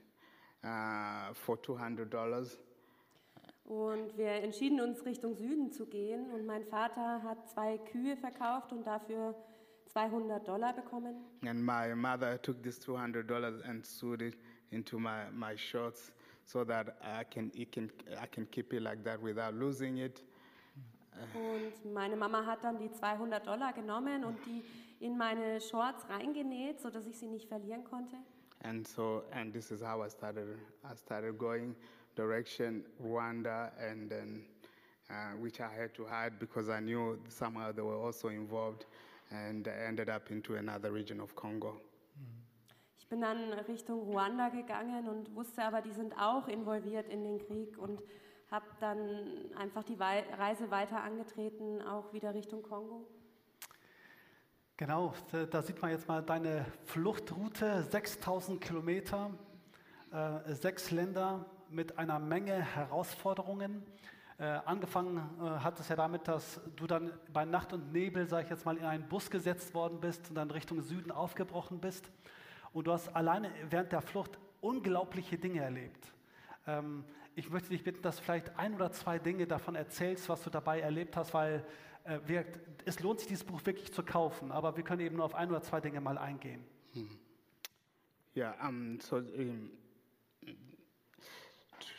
uh, 0.64 1.34
for 1.34 1.60
two 1.60 1.78
hundred 1.78 2.12
dollars. 2.12 2.58
Und 3.64 4.18
wir 4.18 4.28
entschieden 4.28 4.80
uns 4.80 5.06
Richtung 5.06 5.36
Süden 5.36 5.72
zu 5.72 5.86
gehen 5.86 6.30
und 6.32 6.44
mein 6.44 6.64
Vater 6.64 7.22
hat 7.22 7.48
zwei 7.48 7.78
Kühe 7.78 8.14
verkauft 8.16 8.72
und 8.72 8.86
dafür 8.86 9.34
200 9.86 10.46
Dollar 10.46 10.74
bekommen. 10.74 11.14
And 11.46 11.64
my 11.64 11.94
mother 11.94 12.40
took 12.42 12.62
this 12.62 12.78
two 12.78 12.96
hundred 12.96 13.30
dollars 13.30 13.62
and 13.62 13.86
sewed 13.86 14.20
it 14.20 14.36
into 14.70 14.98
my, 14.98 15.30
my 15.32 15.56
shorts 15.56 16.12
so 16.44 16.64
that 16.64 16.88
I 17.02 17.24
can, 17.24 17.50
it 17.54 17.72
can 17.72 17.90
I 18.22 18.26
can 18.26 18.46
keep 18.50 18.72
it 18.72 18.82
like 18.82 19.02
that 19.04 19.22
without 19.22 19.54
losing 19.54 19.98
it. 19.98 20.22
Und 21.32 21.92
meine 21.92 22.16
Mama 22.16 22.44
hat 22.44 22.64
dann 22.64 22.76
die 22.76 22.90
200 22.90 23.46
Dollar 23.46 23.72
genommen 23.72 24.24
und 24.24 24.36
die 24.46 24.64
in 24.98 25.16
meine 25.16 25.60
Shorts 25.60 26.08
reingenäht, 26.08 26.80
sodass 26.80 27.06
ich 27.06 27.16
sie 27.16 27.28
nicht 27.28 27.48
verlieren 27.48 27.84
konnte. 27.84 28.16
And 28.64 28.86
so, 28.86 29.24
and 29.32 29.52
this 29.52 29.70
is 29.70 29.82
how 29.82 30.02
I 30.02 30.08
started. 30.08 30.58
I 30.84 30.94
started 30.94 31.38
going 31.38 31.76
direction 32.16 32.82
Rwanda, 33.02 33.70
and 33.78 34.10
then 34.10 34.44
uh, 35.10 35.36
which 35.38 35.60
I 35.60 35.68
had 35.68 35.94
to 35.94 36.06
hide 36.06 36.38
because 36.38 36.70
I 36.70 36.80
knew 36.80 37.18
somehow 37.28 37.72
they 37.72 37.82
were 37.82 37.98
also 37.98 38.28
involved, 38.28 38.86
and 39.30 39.68
ended 39.68 40.08
up 40.08 40.30
into 40.30 40.56
another 40.56 40.92
region 40.92 41.20
of 41.20 41.34
Congo. 41.34 41.80
Ich 42.98 43.08
bin 43.10 43.20
dann 43.20 43.52
Richtung 43.68 44.00
Ruanda 44.00 44.48
gegangen 44.48 45.08
und 45.08 45.34
wusste 45.34 45.62
aber, 45.62 45.82
die 45.82 45.92
sind 45.92 46.14
auch 46.18 46.48
involviert 46.48 47.06
in 47.10 47.22
den 47.22 47.38
Krieg 47.38 47.76
und 47.76 48.00
habe 48.50 48.64
dann 48.80 49.54
einfach 49.56 49.84
die 49.84 49.94
Reise 49.94 50.70
weiter 50.70 51.02
angetreten, 51.02 51.82
auch 51.82 52.12
wieder 52.14 52.34
Richtung 52.34 52.62
Kongo. 52.62 53.06
Genau, 54.76 55.14
da, 55.52 55.62
sieht 55.62 55.80
man 55.80 55.92
jetzt 55.92 56.08
mal 56.08 56.20
deine 56.20 56.66
Fluchtroute, 56.86 57.84
6000 57.84 58.60
Kilometer, 58.60 59.30
äh, 60.10 60.52
sechs 60.52 60.90
Länder 60.90 61.46
mit 61.70 61.96
einer 61.96 62.18
Menge 62.18 62.60
Herausforderungen. 62.60 63.84
Äh, 64.36 64.46
angefangen 64.64 65.18
äh, 65.40 65.60
hat 65.60 65.78
es 65.78 65.88
ja 65.90 65.94
damit, 65.94 66.26
dass 66.26 66.60
du 66.74 66.88
dann 66.88 67.12
bei 67.32 67.44
Nacht 67.44 67.72
und 67.72 67.92
Nebel, 67.92 68.26
sage 68.26 68.42
ich 68.42 68.50
jetzt 68.50 68.64
mal, 68.64 68.76
in 68.76 68.84
einen 68.84 69.08
Bus 69.08 69.30
gesetzt 69.30 69.74
worden 69.74 70.00
bist 70.00 70.28
und 70.30 70.34
dann 70.34 70.50
Richtung 70.50 70.82
Süden 70.82 71.12
aufgebrochen 71.12 71.78
bist. 71.78 72.10
Und 72.72 72.88
du 72.88 72.92
hast 72.92 73.14
alleine 73.14 73.52
während 73.70 73.92
der 73.92 74.02
Flucht 74.02 74.40
unglaubliche 74.60 75.38
Dinge 75.38 75.60
erlebt. 75.60 76.04
Ähm, 76.66 77.04
ich 77.36 77.48
möchte 77.48 77.68
dich 77.68 77.84
bitten, 77.84 78.02
dass 78.02 78.16
du 78.16 78.24
vielleicht 78.24 78.58
ein 78.58 78.74
oder 78.74 78.90
zwei 78.90 79.20
Dinge 79.20 79.46
davon 79.46 79.76
erzählst, 79.76 80.28
was 80.28 80.42
du 80.42 80.50
dabei 80.50 80.80
erlebt 80.80 81.16
hast, 81.16 81.32
weil 81.32 81.64
äh, 82.04 82.20
wir, 82.26 82.44
es 82.84 83.00
lohnt 83.00 83.20
sich, 83.20 83.28
dieses 83.28 83.44
Buch 83.44 83.64
wirklich 83.64 83.92
zu 83.92 84.02
kaufen, 84.02 84.52
aber 84.52 84.76
wir 84.76 84.84
können 84.84 85.00
eben 85.00 85.16
nur 85.16 85.24
auf 85.24 85.34
ein 85.34 85.50
oder 85.50 85.62
zwei 85.62 85.80
Dinge 85.80 86.00
mal 86.00 86.18
eingehen. 86.18 86.64
Yeah. 88.36 88.54
Um. 88.66 88.98
So, 89.00 89.18
um, 89.18 89.70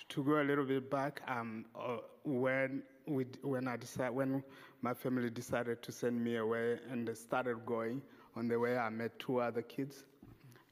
to 0.09 0.23
go 0.23 0.41
a 0.41 0.43
little 0.43 0.65
bit 0.65 0.89
back, 0.89 1.21
um, 1.27 1.65
uh, 1.75 1.97
when 2.23 2.83
we 3.07 3.25
when 3.41 3.67
I 3.67 3.77
decided 3.77 4.13
when 4.13 4.43
my 4.81 4.93
family 4.93 5.29
decided 5.29 5.81
to 5.81 5.91
send 5.91 6.21
me 6.21 6.37
away 6.37 6.79
and 6.91 7.07
they 7.07 7.15
started 7.15 7.65
going 7.65 8.01
on 8.35 8.47
the 8.49 8.59
way, 8.59 8.77
I 8.77 8.89
met 8.89 9.17
two 9.17 9.39
other 9.39 9.61
kids 9.61 10.03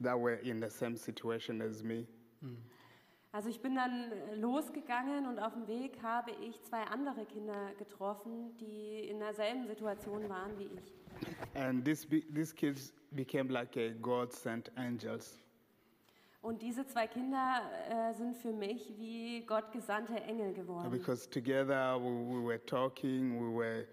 that 0.00 0.18
were 0.18 0.34
in 0.34 0.60
the 0.60 0.68
same 0.68 0.96
situation 0.96 1.62
as 1.62 1.82
me. 1.82 2.06
Also 3.34 3.48
ich 3.48 3.60
bin 3.60 3.74
dann 3.74 4.12
äh, 4.12 4.36
losgegangen 4.36 5.26
und 5.26 5.40
auf 5.40 5.54
dem 5.54 5.66
Weg 5.66 6.00
habe 6.04 6.30
ich 6.40 6.62
zwei 6.62 6.84
andere 6.84 7.26
Kinder 7.26 7.72
getroffen, 7.80 8.56
die 8.58 9.08
in 9.08 9.18
derselben 9.18 9.66
Situation 9.66 10.28
waren 10.28 10.56
wie 10.56 10.70
ich. 10.72 11.60
And 11.60 11.84
this 11.84 12.06
be, 12.06 12.22
these 12.32 12.54
kids 12.54 12.92
became 13.10 13.52
like 13.52 13.76
a 13.76 13.90
God 14.00 14.32
sent 14.32 14.70
angels. 14.76 15.40
Und 16.42 16.62
diese 16.62 16.86
zwei 16.86 17.08
Kinder 17.08 17.62
äh, 17.90 18.14
sind 18.14 18.36
für 18.36 18.52
mich 18.52 18.92
wie 18.98 19.44
Gott 19.44 19.72
gesandte 19.72 20.14
Engel 20.14 20.52
geworden. 20.52 20.88
Because 20.92 21.28
together 21.28 21.98
we, 21.98 22.36
we 22.36 22.40
were 22.40 22.64
talking, 22.66 23.36
we 23.36 23.52
were 23.52 23.86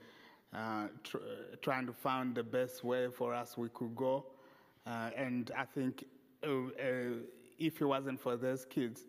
uh, 0.54 0.88
tr- 1.01 1.17
trying 1.62 1.88
to 1.88 1.93
find 1.93 2.36
the 2.36 2.43
best 2.43 2.84
way 2.84 3.10
for 3.10 3.34
us 3.34 3.58
we 3.58 3.69
could 3.69 3.95
go. 3.95 4.23
Uh, 4.86 5.10
and 5.17 5.51
I 5.58 5.65
think 5.65 6.06
uh, 6.45 6.47
uh, 6.47 7.23
if 7.58 7.82
it 7.82 7.86
wasn't 7.86 8.19
for 8.19 8.38
those 8.38 8.65
kids, 8.65 9.08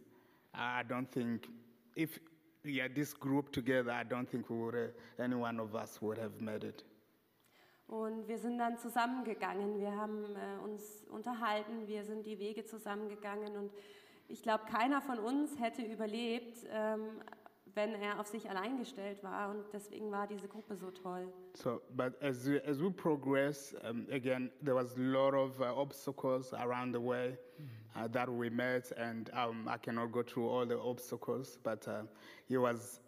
I 0.55 0.83
don't 0.83 1.11
think, 1.11 1.49
if 1.97 2.19
yeah, 2.65 2.88
this 2.95 3.15
group 3.15 3.53
together, 3.53 3.91
I 3.91 4.05
don't 4.05 4.29
think 4.29 4.51
we 4.51 4.57
would, 4.57 4.75
uh, 4.75 5.23
any 5.23 5.35
one 5.35 5.59
of 5.61 5.75
us 5.75 6.01
would 6.01 6.19
have 6.19 6.41
made 6.41 6.65
it. 6.65 6.85
Und 7.88 8.27
wir 8.27 8.38
sind 8.38 8.59
dann 8.59 8.79
zusammengegangen, 8.79 9.79
wir 9.79 9.95
haben 9.95 10.25
äh, 10.35 10.65
uns 10.65 11.05
unterhalten, 11.11 11.87
wir 11.87 12.05
sind 12.05 12.25
die 12.25 12.38
Wege 12.38 12.65
zusammengegangen. 12.65 13.57
Und 13.57 13.73
ich 14.29 14.43
glaube, 14.43 14.65
keiner 14.65 15.03
von 15.03 15.19
uns 15.19 15.59
hätte 15.59 15.83
überlebt, 15.83 16.67
ähm, 16.71 17.21
wenn 17.75 17.95
er 17.95 18.21
auf 18.21 18.29
sich 18.29 18.49
allein 18.49 18.79
gestellt 18.79 19.23
war. 19.23 19.51
Und 19.51 19.65
deswegen 19.73 20.11
war 20.11 20.27
diese 20.27 20.49
Gruppe 20.49 20.77
so 20.77 20.91
toll. 20.91 21.31
So, 21.55 21.83
but 21.91 22.15
as 22.23 22.47
we, 22.47 22.62
as 22.67 22.81
we 22.81 22.91
progress, 22.91 23.75
um, 23.88 24.07
again, 24.11 24.51
there 24.65 24.75
was 24.75 24.97
a 24.97 25.01
lot 25.01 25.35
of 25.35 25.61
uh, 25.61 25.75
obstacles 25.75 26.55
around 26.55 26.95
the 26.95 27.01
way 27.01 27.37
uh, 27.96 28.09
that 28.09 28.28
we 28.33 28.50
met, 28.50 28.90
and 28.96 29.31
um, 29.35 29.68
I 29.68 29.76
cannot 29.76 30.12
go 30.12 30.22
through 30.22 30.48
all 30.48 30.66
the 30.66 30.78
obstacles, 30.78 31.59
but 31.62 31.87
uh, 31.88 32.02
it 32.48 32.59
was 32.59 33.00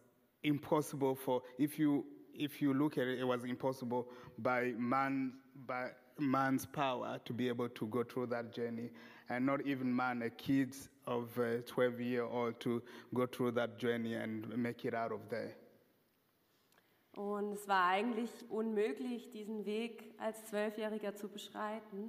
impossible 0.42 1.14
for 1.14 1.42
if 1.58 1.78
you 1.78 2.04
if 2.36 2.60
you 2.60 2.74
look 2.74 2.98
at 2.98 3.06
it, 3.06 3.20
it 3.20 3.24
was 3.24 3.44
impossible 3.44 4.08
by 4.38 4.72
man 4.76 5.34
by 5.66 5.90
man's 6.18 6.66
power 6.66 7.18
to 7.24 7.32
be 7.32 7.48
able 7.48 7.68
to 7.68 7.86
go 7.86 8.02
through 8.02 8.26
that 8.26 8.52
journey, 8.52 8.90
and 9.28 9.46
not 9.46 9.66
even 9.66 9.94
man, 9.94 10.22
a 10.22 10.30
kid 10.30 10.74
of 11.06 11.28
uh, 11.38 11.58
12 11.66 12.00
year 12.00 12.24
old 12.24 12.58
to 12.60 12.82
go 13.14 13.26
through 13.26 13.52
that 13.52 13.78
journey 13.78 14.14
and 14.14 14.48
make 14.56 14.84
it 14.84 14.94
out 14.94 15.12
of 15.12 15.20
there. 15.28 15.54
Und 17.16 17.52
es 17.52 17.68
war 17.68 17.86
eigentlich 17.86 18.30
unmöglich, 18.50 19.30
diesen 19.30 19.64
Weg 19.66 20.14
als 20.18 20.46
Zwölfjähriger 20.46 21.14
zu 21.14 21.28
beschreiten. 21.28 22.08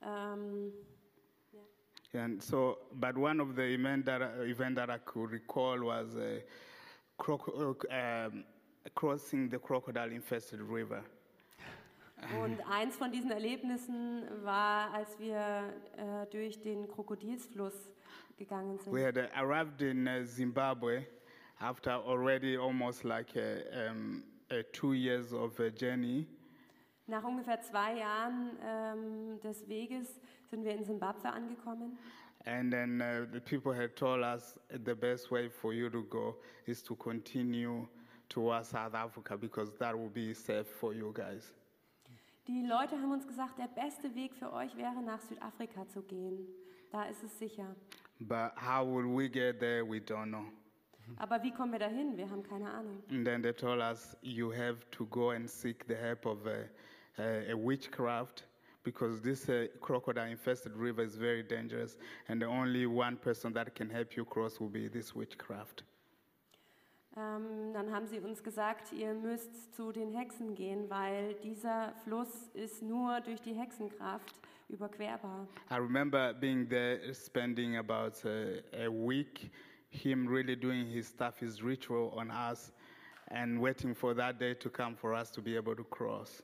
Ähm, 0.00 0.72
And 2.14 2.42
so, 2.42 2.78
but 2.92 3.16
one 3.16 3.40
of 3.40 3.56
the 3.56 3.62
event 3.62 4.06
that, 4.06 4.22
I- 4.22 4.42
event 4.44 4.76
that 4.76 4.90
I 4.90 4.98
could 4.98 5.32
recall 5.32 5.80
was 5.82 6.14
uh, 6.16 6.40
uh, 7.18 7.74
um, 7.90 8.44
crossing 8.94 9.48
the 9.48 9.58
crocodile-infested 9.58 10.60
river. 10.60 11.02
Und 12.42 12.58
eins 12.70 12.96
von 12.96 13.10
diesen 13.10 13.30
Erlebnissen 13.30 14.22
war, 14.44 14.94
als 14.94 15.18
wir 15.18 15.74
äh, 15.96 16.26
durch 16.30 16.62
den 16.62 16.88
Krokodilsfluss 16.88 17.90
gegangen 18.38 18.78
sind. 18.78 18.92
We 18.92 19.04
had 19.04 19.18
uh, 19.18 19.26
arrived 19.34 19.82
in 19.82 20.06
uh, 20.06 20.24
Zimbabwe 20.24 21.06
after 21.60 21.92
already 21.92 22.56
almost 22.56 23.04
like 23.04 23.36
a, 23.36 23.90
um, 23.90 24.22
a 24.50 24.62
two 24.72 24.92
years 24.94 25.32
of 25.32 25.58
a 25.60 25.70
journey. 25.70 26.26
Nach 27.06 27.22
ungefähr 27.24 27.60
zwei 27.60 27.98
Jahren 27.98 28.56
ähm, 28.64 29.40
des 29.42 29.68
Weges 29.68 30.18
sind 30.54 30.64
wir 30.64 30.74
in 30.74 30.84
Simbabwe 30.84 31.32
angekommen. 31.32 31.98
And 32.46 32.70
then 32.70 33.00
uh, 33.00 33.26
the 33.32 33.40
people 33.40 33.72
had 33.72 33.96
told 33.96 34.22
us 34.22 34.58
the 34.68 34.94
best 34.94 35.30
way 35.30 35.48
for 35.48 35.72
you 35.72 35.88
to 35.90 36.02
go 36.04 36.36
is 36.66 36.82
to 36.82 36.94
continue 36.94 37.86
towards 38.28 38.68
South 38.68 38.94
Africa 38.94 39.36
because 39.36 39.70
that 39.78 39.98
will 39.98 40.10
be 40.10 40.34
safe 40.34 40.66
for 40.66 40.92
you 40.92 41.12
guys. 41.12 41.52
Die 42.46 42.62
Leute 42.66 42.96
haben 42.96 43.10
uns 43.10 43.26
gesagt, 43.26 43.58
der 43.58 43.68
beste 43.68 44.14
Weg 44.14 44.34
für 44.34 44.52
euch 44.52 44.76
wäre, 44.76 45.02
nach 45.02 45.20
Südafrika 45.20 45.88
zu 45.88 46.02
gehen. 46.02 46.46
Da 46.92 47.04
ist 47.04 47.22
es 47.24 47.38
sicher. 47.38 47.74
But 48.20 48.52
how 48.56 48.84
will 48.84 49.06
we 49.06 49.28
get 49.28 49.58
there? 49.58 49.82
We 49.82 49.98
don't 49.98 50.28
know. 50.28 50.44
Aber 51.16 51.42
wie 51.42 51.50
kommen 51.50 51.72
wir 51.72 51.78
dahin? 51.78 52.16
Wir 52.16 52.28
haben 52.30 52.42
keine 52.42 52.70
Ahnung. 52.70 53.02
And 53.10 53.24
then 53.26 53.42
they 53.42 53.52
told 53.52 53.80
us 53.80 54.16
you 54.20 54.52
have 54.52 54.78
to 54.90 55.06
go 55.06 55.30
and 55.30 55.48
seek 55.48 55.86
the 55.86 55.94
help 55.96 56.26
of 56.26 56.46
a, 56.46 56.68
a, 57.18 57.52
a 57.52 57.56
witchcraft 57.56 58.44
because 58.84 59.20
this 59.20 59.48
uh, 59.48 59.66
crocodile 59.80 60.30
infested 60.30 60.76
river 60.76 61.02
is 61.02 61.16
very 61.16 61.42
dangerous, 61.42 61.96
and 62.28 62.40
the 62.40 62.46
only 62.46 62.86
one 62.86 63.16
person 63.16 63.52
that 63.54 63.74
can 63.74 63.90
help 63.90 64.16
you 64.16 64.24
cross 64.24 64.60
will 64.60 64.68
be 64.68 64.88
this 64.88 65.14
witchcraft. 65.14 65.82
Ähm, 67.16 67.72
dann 67.72 67.92
haben 67.92 68.06
sie 68.08 68.18
uns 68.18 68.42
gesagt, 68.42 68.92
ihr 68.92 69.14
müsst 69.14 69.74
zu 69.74 69.92
den 69.92 70.12
Hexen 70.12 70.54
gehen, 70.54 70.90
weil 70.90 71.34
dieser 71.34 71.94
Fluss 72.02 72.50
ist 72.54 72.82
nur 72.82 73.20
durch 73.20 73.40
die 73.40 73.54
Hexenkraft 73.54 74.34
überquerbar. 74.68 75.46
I 75.70 75.76
remember 75.76 76.34
being 76.34 76.68
there, 76.68 77.14
spending 77.14 77.76
about 77.76 78.24
uh, 78.24 78.60
a 78.72 78.88
week, 78.90 79.52
him 79.90 80.26
really 80.26 80.56
doing 80.56 80.86
his 80.86 81.06
stuff, 81.06 81.38
his 81.38 81.62
ritual 81.62 82.12
on 82.16 82.30
us, 82.30 82.72
and 83.28 83.60
waiting 83.60 83.94
for 83.94 84.12
that 84.14 84.40
day 84.40 84.54
to 84.54 84.68
come 84.68 84.96
for 84.96 85.14
us 85.14 85.30
to 85.30 85.40
be 85.40 85.56
able 85.56 85.76
to 85.76 85.84
cross. 85.84 86.42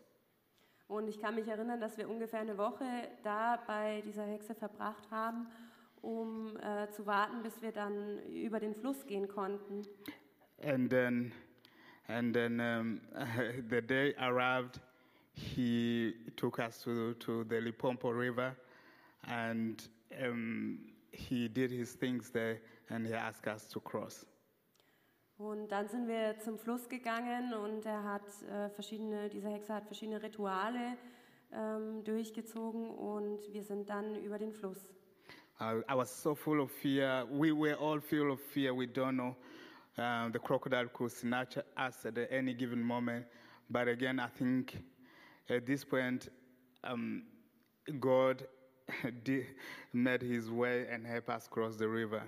Und 0.91 1.07
ich 1.07 1.21
kann 1.21 1.37
mich 1.37 1.47
erinnern, 1.47 1.81
dass 1.81 1.97
wir 1.99 2.11
ungefähr 2.11 2.41
eine 2.41 2.59
Woche 2.59 2.85
da 3.23 3.63
bei 3.65 4.01
dieser 4.05 4.25
Hexe 4.25 4.57
verbracht 4.57 5.09
haben, 5.13 5.47
um 6.03 6.57
äh, 6.57 6.91
zu 6.91 7.07
warten, 7.07 7.45
bis 7.45 7.63
wir 7.63 7.71
dann 7.71 8.19
über 8.27 8.59
den 8.59 8.75
Fluss 8.75 9.07
gehen 9.07 9.29
konnten. 9.29 9.87
And 10.61 10.91
then, 10.91 11.31
and 12.09 12.35
then 12.35 12.59
um, 12.59 13.01
the 13.71 13.81
day 13.81 14.17
arrived, 14.19 14.81
he 15.33 16.13
took 16.37 16.59
us 16.59 16.83
to, 16.83 17.15
to 17.15 17.45
the 17.45 17.61
Lipompo 17.61 18.11
River, 18.11 18.57
and 19.29 19.89
um, 20.21 20.81
he 21.13 21.49
did 21.49 21.71
his 21.71 21.95
things 21.95 22.33
there, 22.33 22.59
and 22.89 23.07
he 23.07 23.15
asked 23.15 23.47
us 23.47 23.65
to 23.69 23.79
cross. 23.79 24.27
Und 25.41 25.69
dann 25.73 25.89
sind 25.89 26.07
wir 26.07 26.39
zum 26.41 26.59
Fluss 26.59 26.87
gegangen 26.91 27.55
und 27.55 27.87
er 27.87 28.05
hat 28.05 28.23
äh, 28.43 28.69
verschiedene, 28.69 29.31
diese 29.31 29.49
Hexe 29.49 29.73
hat 29.73 29.87
verschiedene 29.87 30.23
Rituale 30.23 30.99
ähm, 31.51 32.05
durchgezogen 32.05 32.91
und 32.91 33.41
wir 33.51 33.63
sind 33.63 33.89
dann 33.89 34.17
über 34.17 34.37
den 34.37 34.53
Fluss. 34.53 34.93
I, 35.59 35.81
I 35.89 35.97
was 35.97 36.11
so 36.23 36.35
full 36.35 36.61
of 36.61 36.71
fear. 36.71 37.27
We 37.31 37.53
were 37.53 37.75
all 37.81 38.03
full 38.03 38.31
of 38.33 38.41
fear. 38.53 38.77
We 38.77 38.87
don't 38.87 39.15
know. 39.15 39.35
Um, 39.97 40.31
the 40.31 40.39
crocodile 40.39 40.89
could 40.93 41.11
snatch 41.11 41.57
us 41.75 42.05
at 42.05 42.19
any 42.31 42.53
given 42.53 42.83
moment. 42.83 43.25
But 43.71 43.89
again, 43.89 44.21
I 44.21 44.29
think 44.29 44.77
at 45.49 45.65
this 45.65 45.87
point, 45.87 46.29
um, 46.85 47.23
God 47.99 48.47
made 49.95 50.21
his 50.21 50.51
way 50.51 50.87
and 50.91 51.07
helped 51.07 51.31
us 51.31 51.49
cross 51.49 51.77
the 51.77 51.89
river. 51.89 52.25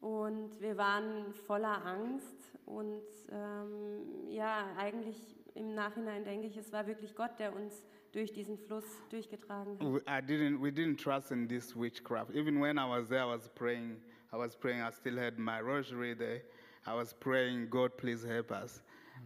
Und 0.00 0.60
wir 0.60 0.76
waren 0.76 1.32
voller 1.34 1.84
Angst 1.84 2.56
und 2.66 3.02
ähm, 3.32 4.28
ja, 4.28 4.68
eigentlich 4.76 5.16
im 5.54 5.74
Nachhinein 5.74 6.24
denke 6.24 6.46
ich, 6.46 6.56
es 6.56 6.72
war 6.72 6.86
wirklich 6.86 7.14
Gott, 7.16 7.38
der 7.38 7.54
uns 7.54 7.84
durch 8.12 8.32
diesen 8.32 8.56
Fluss 8.56 8.84
durchgetragen 9.10 9.78
hat. 9.78 9.80
We, 9.80 9.98
I 10.06 10.20
didn't, 10.22 10.60
we 10.60 10.70
didn't 10.70 10.98
trust 11.02 11.32
in 11.32 11.48
this 11.48 11.74
witchcraft. 11.74 12.30
Even 12.34 12.60
when 12.60 12.78
I 12.78 12.88
was 12.88 13.08
there, 13.08 13.22
I 13.22 13.26
was 13.26 13.48
praying. 13.48 14.00
I 14.32 14.36
was 14.36 14.56
praying. 14.56 14.82
I 14.82 14.90
still 14.92 15.16
had 15.16 15.38
my 15.38 15.60
rosary 15.60 16.14
there. 16.14 16.42
I 16.86 16.94
was 16.94 17.12
praying, 17.12 17.68
God, 17.68 17.96
please 17.98 18.22
help 18.22 18.52
us. 18.52 18.82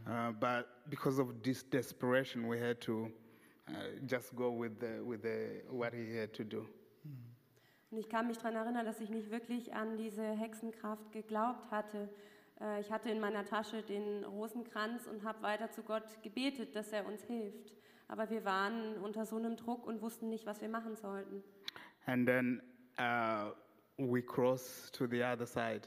Uh, 0.06 0.32
but 0.32 0.68
because 0.88 1.18
of 1.18 1.42
this 1.42 1.62
desperation, 1.62 2.48
we 2.48 2.58
had 2.58 2.80
to 2.82 3.12
uh, 3.68 3.72
just 4.06 4.34
go 4.34 4.50
with, 4.50 4.80
the, 4.80 5.04
with 5.04 5.22
the, 5.22 5.62
what 5.70 5.92
he 5.92 6.16
had 6.16 6.32
to 6.34 6.44
do. 6.44 6.66
Und 7.92 7.98
ich 7.98 8.08
kann 8.08 8.26
mich 8.26 8.38
daran 8.38 8.56
erinnern, 8.56 8.86
dass 8.86 9.02
ich 9.02 9.10
nicht 9.10 9.30
wirklich 9.30 9.74
an 9.74 9.98
diese 9.98 10.22
Hexenkraft 10.24 11.12
geglaubt 11.12 11.70
hatte. 11.70 12.08
Äh, 12.58 12.80
Ich 12.80 12.90
hatte 12.90 13.10
in 13.10 13.20
meiner 13.20 13.44
Tasche 13.44 13.82
den 13.82 14.24
Rosenkranz 14.24 15.06
und 15.06 15.24
habe 15.24 15.42
weiter 15.42 15.70
zu 15.70 15.82
Gott 15.82 16.22
gebetet, 16.22 16.74
dass 16.74 16.90
er 16.90 17.06
uns 17.06 17.22
hilft. 17.24 17.76
Aber 18.08 18.30
wir 18.30 18.46
waren 18.46 18.96
unter 18.96 19.26
so 19.26 19.36
einem 19.36 19.56
Druck 19.56 19.86
und 19.86 20.00
wussten 20.00 20.30
nicht, 20.30 20.46
was 20.46 20.62
wir 20.62 20.70
machen 20.70 20.96
sollten. 20.96 21.44
And 22.06 22.26
then 22.26 22.62
uh, 22.98 23.52
we 23.98 24.22
crossed 24.22 24.94
to 24.94 25.06
the 25.06 25.22
other 25.22 25.46
side. 25.46 25.82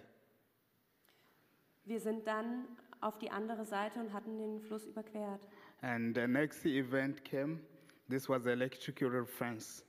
Wir 1.85 1.99
sind 1.99 2.27
dann 2.27 2.65
auf 3.01 3.17
die 3.17 3.31
andere 3.31 3.65
Seite 3.65 3.99
und 3.99 4.13
hatten 4.13 4.37
den 4.37 4.61
Fluss 4.61 4.85
überquert. 4.85 5.47
And 5.81 6.15
the 6.15 6.27
next 6.27 6.65
event 6.65 7.25
came. 7.25 7.59
This 8.09 8.29
was 8.29 8.43
the 8.43 8.51
electrocuted 8.51 9.27
fence 9.27 9.84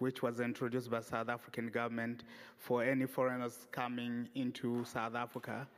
which 0.00 0.22
was 0.22 0.40
introduced 0.40 0.90
by 0.90 1.00
South 1.00 1.28
African 1.28 1.68
government 1.68 2.24
for 2.56 2.82
any 2.82 3.06
foreigners 3.06 3.66
coming 3.70 4.28
into 4.34 4.82
South 4.84 5.14
Africa 5.14 5.68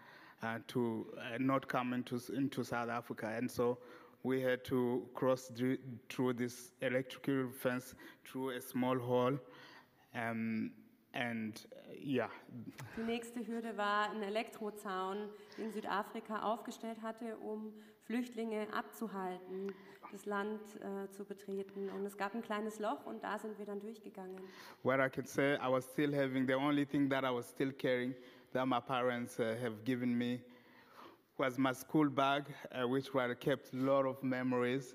uh, 0.42 0.58
to 0.68 1.06
uh, 1.18 1.36
not 1.38 1.66
come 1.68 1.92
into, 1.92 2.20
into 2.34 2.62
South 2.64 2.88
Africa. 2.88 3.34
And 3.36 3.50
so 3.50 3.78
we 4.22 4.40
had 4.40 4.64
to 4.66 5.02
cross 5.14 5.48
dr- 5.48 5.78
through 6.08 6.34
this 6.34 6.70
electrical 6.80 7.48
fence 7.50 7.94
through 8.24 8.50
a 8.50 8.60
small 8.60 8.96
hall. 8.98 9.36
Um, 10.14 10.70
and 11.14 11.60
uh, 11.76 11.92
yeah, 12.00 12.28
Die 12.96 13.02
nächste 13.02 13.40
Hürde 13.46 13.76
war 13.76 14.08
ein 14.10 14.22
Elektrozaun, 14.22 15.28
den 15.58 15.70
Südafrika 15.72 16.42
aufgestellt 16.42 17.02
hatte, 17.02 17.36
um 17.38 17.72
Flüchtlinge 18.06 18.66
abzuhalten, 18.72 19.74
das 20.12 20.26
Land 20.26 20.60
äh, 20.76 21.10
zu 21.10 21.24
betreten. 21.24 21.88
Und 21.88 22.04
es 22.04 22.16
gab 22.16 22.34
ein 22.34 22.42
kleines 22.42 22.78
Loch 22.78 23.06
und 23.06 23.24
da 23.24 23.38
sind 23.38 23.58
wir 23.58 23.66
dann 23.66 23.80
durchgegangen. 23.80 24.36
what 24.82 25.00
I 25.00 25.08
can 25.08 25.26
say, 25.26 25.56
I 25.56 25.68
was 25.68 25.84
still 25.84 26.12
having 26.12 26.46
the 26.46 26.54
only 26.54 26.84
thing 26.84 27.08
that 27.08 27.24
I 27.24 27.30
was 27.30 27.48
still 27.48 27.72
carrying 27.72 28.14
that 28.52 28.66
my 28.66 28.80
parents 28.80 29.40
uh, 29.40 29.56
have 29.60 29.84
given 29.84 30.16
me 30.16 30.40
was 31.38 31.58
my 31.58 31.72
school 31.72 32.08
bag, 32.08 32.44
uh, 32.72 32.86
which 32.86 33.14
were 33.14 33.34
kept 33.34 33.72
a 33.72 33.76
lot 33.76 34.06
of 34.06 34.22
memories 34.22 34.94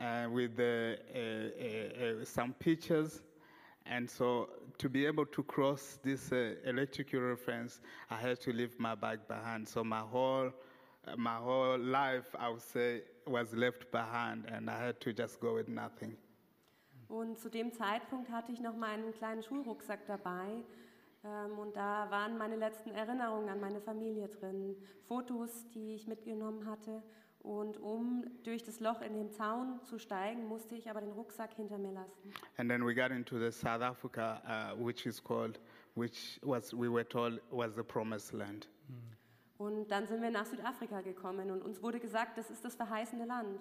uh, 0.00 0.26
with 0.30 0.58
uh, 0.58 0.62
uh, 0.62 2.24
some 2.24 2.54
pictures. 2.54 3.22
And 3.84 4.08
so 4.08 4.48
to 4.78 4.88
be 4.88 5.04
able 5.06 5.26
to 5.26 5.42
cross 5.42 5.98
this 6.02 6.30
electrical 6.64 7.36
fence, 7.36 7.80
I 8.10 8.16
had 8.16 8.40
to 8.42 8.52
leave 8.52 8.78
my 8.78 8.94
bag 8.94 9.18
behind. 9.26 9.68
So 9.68 9.82
my 9.82 9.98
whole, 9.98 10.52
my 11.16 11.36
whole 11.36 11.78
life, 11.78 12.34
I 12.38 12.48
would 12.50 12.62
say, 12.62 13.02
was 13.26 13.52
left 13.54 13.90
behind, 13.90 14.46
and 14.50 14.70
I 14.70 14.86
had 14.86 15.00
to 15.00 15.12
just 15.12 15.40
go 15.40 15.54
with 15.56 15.68
nothing. 15.68 16.16
Und 17.08 17.38
zu 17.38 17.50
dem 17.50 17.72
Zeitpunkt 17.72 18.30
hatte 18.30 18.52
ich 18.52 18.60
noch 18.60 18.74
meinen 18.74 19.12
kleinen 19.12 19.42
Schulrucksack 19.42 20.06
dabei. 20.06 20.64
Ähm, 21.24 21.58
und 21.58 21.76
da 21.76 22.10
waren 22.10 22.38
meine 22.38 22.56
letzten 22.56 22.90
Erinnerungen 22.90 23.48
an 23.48 23.60
meine 23.60 23.80
Familie 23.80 24.28
drin. 24.28 24.76
Fotos, 25.02 25.68
die 25.74 25.94
ich 25.94 26.06
mitgenommen 26.06 26.66
hatte. 26.66 27.02
Und 27.40 27.76
um 27.78 28.24
durch 28.44 28.62
das 28.62 28.80
Loch 28.80 29.02
in 29.02 29.14
den 29.14 29.30
Zaun 29.30 29.80
zu 29.82 29.98
steigen, 29.98 30.46
musste 30.46 30.76
ich 30.76 30.88
aber 30.88 31.00
den 31.00 31.10
Rucksack 31.10 31.52
hinter 31.54 31.76
mir 31.76 31.92
lassen. 31.92 32.32
And 32.56 32.70
then 32.70 32.86
we 32.86 32.94
got 32.94 33.10
into 33.10 33.38
the 33.38 33.50
South 33.50 33.82
Africa, 33.82 34.40
uh, 34.46 34.82
which 34.82 35.06
is 35.06 35.22
called, 35.22 35.60
which 35.94 36.38
was 36.42 36.72
we 36.72 36.88
were 36.88 37.06
told 37.06 37.40
was 37.50 37.74
the 37.74 37.82
promised 37.82 38.32
land. 38.32 38.68
Und 39.58 39.88
dann 39.88 40.06
sind 40.06 40.22
wir 40.22 40.30
nach 40.30 40.46
Südafrika 40.46 41.02
gekommen 41.02 41.50
und 41.50 41.62
uns 41.62 41.82
wurde 41.82 42.00
gesagt, 42.00 42.38
das 42.38 42.50
ist 42.50 42.64
das 42.64 42.74
verheißene 42.74 43.24
Land. 43.26 43.60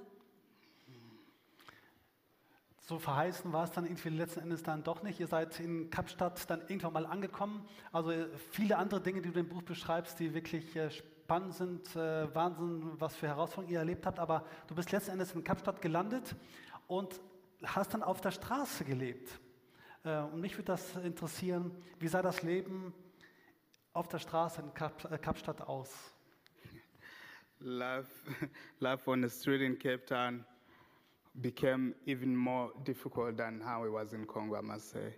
So 2.91 2.97
verheißen 2.99 3.53
war 3.53 3.63
es 3.63 3.71
dann 3.71 3.85
irgendwie 3.85 4.09
letzten 4.09 4.41
Endes 4.41 4.63
dann 4.63 4.83
doch 4.83 5.03
nicht. 5.03 5.19
Ihr 5.19 5.27
seid 5.27 5.59
in 5.59 5.89
Kapstadt 5.89 6.49
dann 6.49 6.61
irgendwann 6.61 6.93
mal 6.93 7.05
angekommen. 7.05 7.65
Also 7.91 8.11
viele 8.51 8.77
andere 8.77 8.99
Dinge, 8.99 9.21
die 9.21 9.31
du 9.31 9.39
im 9.39 9.47
Buch 9.47 9.61
beschreibst, 9.61 10.19
die 10.19 10.33
wirklich 10.33 10.75
äh, 10.75 10.89
spannend 10.89 11.53
sind, 11.53 11.95
äh, 11.95 12.33
Wahnsinn, 12.35 12.99
was 12.99 13.15
für 13.15 13.27
Herausforderungen 13.27 13.71
ihr 13.71 13.79
erlebt 13.79 14.05
habt. 14.05 14.19
Aber 14.19 14.45
du 14.67 14.75
bist 14.75 14.91
letzten 14.91 15.11
Endes 15.11 15.33
in 15.33 15.43
Kapstadt 15.43 15.81
gelandet 15.81 16.35
und 16.87 17.21
hast 17.63 17.93
dann 17.93 18.03
auf 18.03 18.19
der 18.19 18.31
Straße 18.31 18.83
gelebt. 18.83 19.39
Äh, 20.03 20.17
Und 20.17 20.41
mich 20.41 20.57
würde 20.57 20.65
das 20.65 20.95
interessieren, 20.97 21.71
wie 21.99 22.07
sah 22.07 22.21
das 22.21 22.41
Leben 22.41 22.93
auf 23.93 24.07
der 24.07 24.19
Straße 24.19 24.61
in 24.61 24.73
Kap 24.73 25.11
äh, 25.11 25.17
Kapstadt 25.17 25.61
aus? 25.61 26.13
Life, 27.59 28.09
life 28.79 29.07
on 29.11 29.21
the 29.21 29.29
street 29.29 29.61
in 29.61 29.77
Cape 29.77 30.05
Town 30.05 30.45
became 31.41 31.93
even 32.05 32.35
more 32.35 32.71
difficult 32.83 33.37
than 33.37 33.61
how 33.61 33.85
it 33.85 33.91
was 33.91 34.13
in 34.13 34.25
Congo, 34.25 34.57
I 34.57 34.61
must 34.61 34.89
say. 34.89 35.13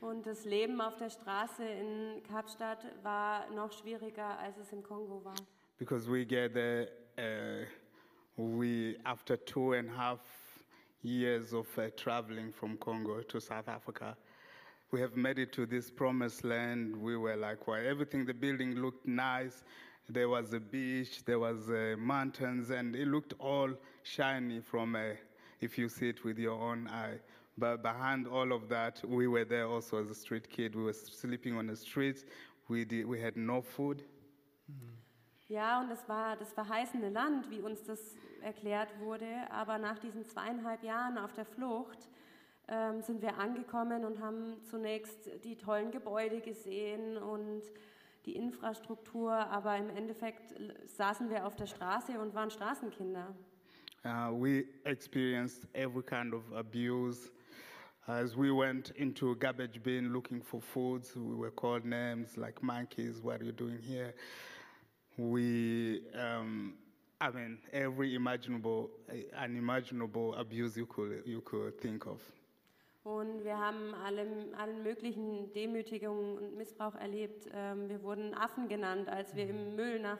Und 0.00 0.26
das 0.26 0.44
Leben 0.44 0.80
auf 0.80 0.96
der 0.96 1.10
Straße 1.10 1.64
in 1.64 2.22
Kapstadt 2.24 2.84
war 3.02 3.48
noch 3.50 3.72
schwieriger, 3.72 4.38
als 4.38 4.56
es 4.58 4.72
im 4.72 4.82
Kongo 4.82 5.24
war. 5.24 5.34
Because 5.78 6.10
we 6.10 6.24
get 6.24 6.52
there, 6.52 6.88
uh, 7.18 7.64
we 8.36 8.98
after 9.04 9.36
two 9.36 9.72
and 9.72 9.90
a 9.90 9.96
half 9.96 10.20
years 11.02 11.52
of 11.52 11.66
uh, 11.78 11.88
traveling 11.96 12.52
from 12.52 12.78
Congo 12.78 13.22
to 13.22 13.40
South 13.40 13.68
Africa, 13.68 14.16
we 14.94 15.00
have 15.00 15.16
made 15.16 15.40
it 15.40 15.52
to 15.52 15.66
this 15.66 15.90
promised 15.90 16.44
land. 16.44 16.96
We 16.96 17.16
were 17.16 17.34
like, 17.34 17.66
well, 17.66 17.82
everything, 17.84 18.24
the 18.24 18.32
building 18.32 18.76
looked 18.76 19.04
nice. 19.08 19.64
There 20.08 20.28
was 20.28 20.52
a 20.52 20.60
beach, 20.60 21.24
there 21.24 21.40
was 21.40 21.68
uh, 21.68 21.96
mountains, 21.98 22.70
and 22.70 22.94
it 22.94 23.08
looked 23.08 23.32
all 23.40 23.70
shiny 24.04 24.60
from 24.60 24.94
uh, 24.94 25.00
if 25.60 25.76
you 25.76 25.88
see 25.88 26.10
it 26.10 26.22
with 26.22 26.38
your 26.38 26.60
own 26.60 26.86
eye. 26.86 27.18
But 27.58 27.82
behind 27.82 28.28
all 28.28 28.52
of 28.52 28.68
that, 28.68 29.02
we 29.04 29.26
were 29.26 29.44
there 29.44 29.66
also 29.66 30.00
as 30.00 30.10
a 30.10 30.14
street 30.14 30.48
kid. 30.48 30.76
We 30.76 30.84
were 30.84 30.92
sleeping 30.92 31.56
on 31.56 31.66
the 31.66 31.74
streets. 31.74 32.24
We, 32.68 32.84
did, 32.84 33.04
we 33.04 33.20
had 33.20 33.36
no 33.36 33.62
food. 33.62 34.04
Ja, 35.48 35.80
und 35.80 35.90
es 35.90 36.08
war 36.08 36.36
das 36.36 36.52
verheißene 36.52 37.10
Land, 37.10 37.50
wie 37.50 37.60
uns 37.60 37.82
das 37.82 38.14
erklärt 38.42 38.96
wurde. 39.00 39.26
Aber 39.50 39.76
nach 39.78 39.98
diesen 39.98 40.24
zweieinhalb 40.24 40.84
Jahren 40.84 41.18
auf 41.18 41.32
der 41.32 41.46
Flucht 41.46 42.08
ähm, 42.68 43.02
sind 43.02 43.20
wir 43.22 43.38
angekommen 43.38 44.04
und 44.04 44.20
haben 44.20 44.56
zunächst 44.64 45.30
die 45.44 45.56
tollen 45.56 45.90
Gebäude 45.90 46.40
gesehen 46.40 47.16
und 47.16 47.62
die 48.26 48.36
Infrastruktur. 48.36 49.32
Aber 49.32 49.76
im 49.76 49.90
Endeffekt 49.90 50.54
saßen 50.86 51.28
wir 51.28 51.46
auf 51.46 51.56
der 51.56 51.66
Straße 51.66 52.18
und 52.18 52.34
waren 52.34 52.50
Straßenkinder. 52.50 53.34
Uh, 54.06 54.30
we 54.30 54.66
experienced 54.84 55.66
every 55.74 56.02
kind 56.02 56.34
of 56.34 56.42
abuse. 56.52 57.30
As 58.06 58.36
we 58.36 58.50
went 58.50 58.90
into 58.96 59.34
garbage 59.36 59.82
bin 59.82 60.12
looking 60.12 60.42
for 60.42 60.60
foods, 60.60 61.16
we 61.16 61.34
were 61.34 61.50
called 61.50 61.86
names 61.86 62.36
like 62.36 62.62
monkeys, 62.62 63.22
what 63.22 63.40
are 63.40 63.44
you 63.44 63.52
doing 63.52 63.78
here? 63.80 64.14
We, 65.16 66.02
um, 66.14 66.74
I 67.18 67.30
mean, 67.30 67.58
every 67.72 68.14
imaginable, 68.14 68.90
unimaginable 69.38 70.34
abuse 70.34 70.76
you 70.76 70.84
could, 70.84 71.22
you 71.24 71.40
could 71.40 71.80
think 71.80 72.04
of. 72.06 72.20
Und 73.04 73.44
wir 73.44 73.58
haben 73.58 73.94
allem, 73.94 74.54
allen 74.56 74.82
möglichen 74.82 75.52
Demütigungen 75.52 76.38
und 76.38 76.56
Missbrauch 76.56 76.94
erlebt. 76.94 77.46
Ähm, 77.52 77.88
wir 77.90 78.02
wurden 78.02 78.32
Affen 78.32 78.66
genannt, 78.66 79.10
als 79.10 79.36
wir 79.36 79.46
im 79.46 79.76
Müll 79.76 80.00
nach 80.00 80.18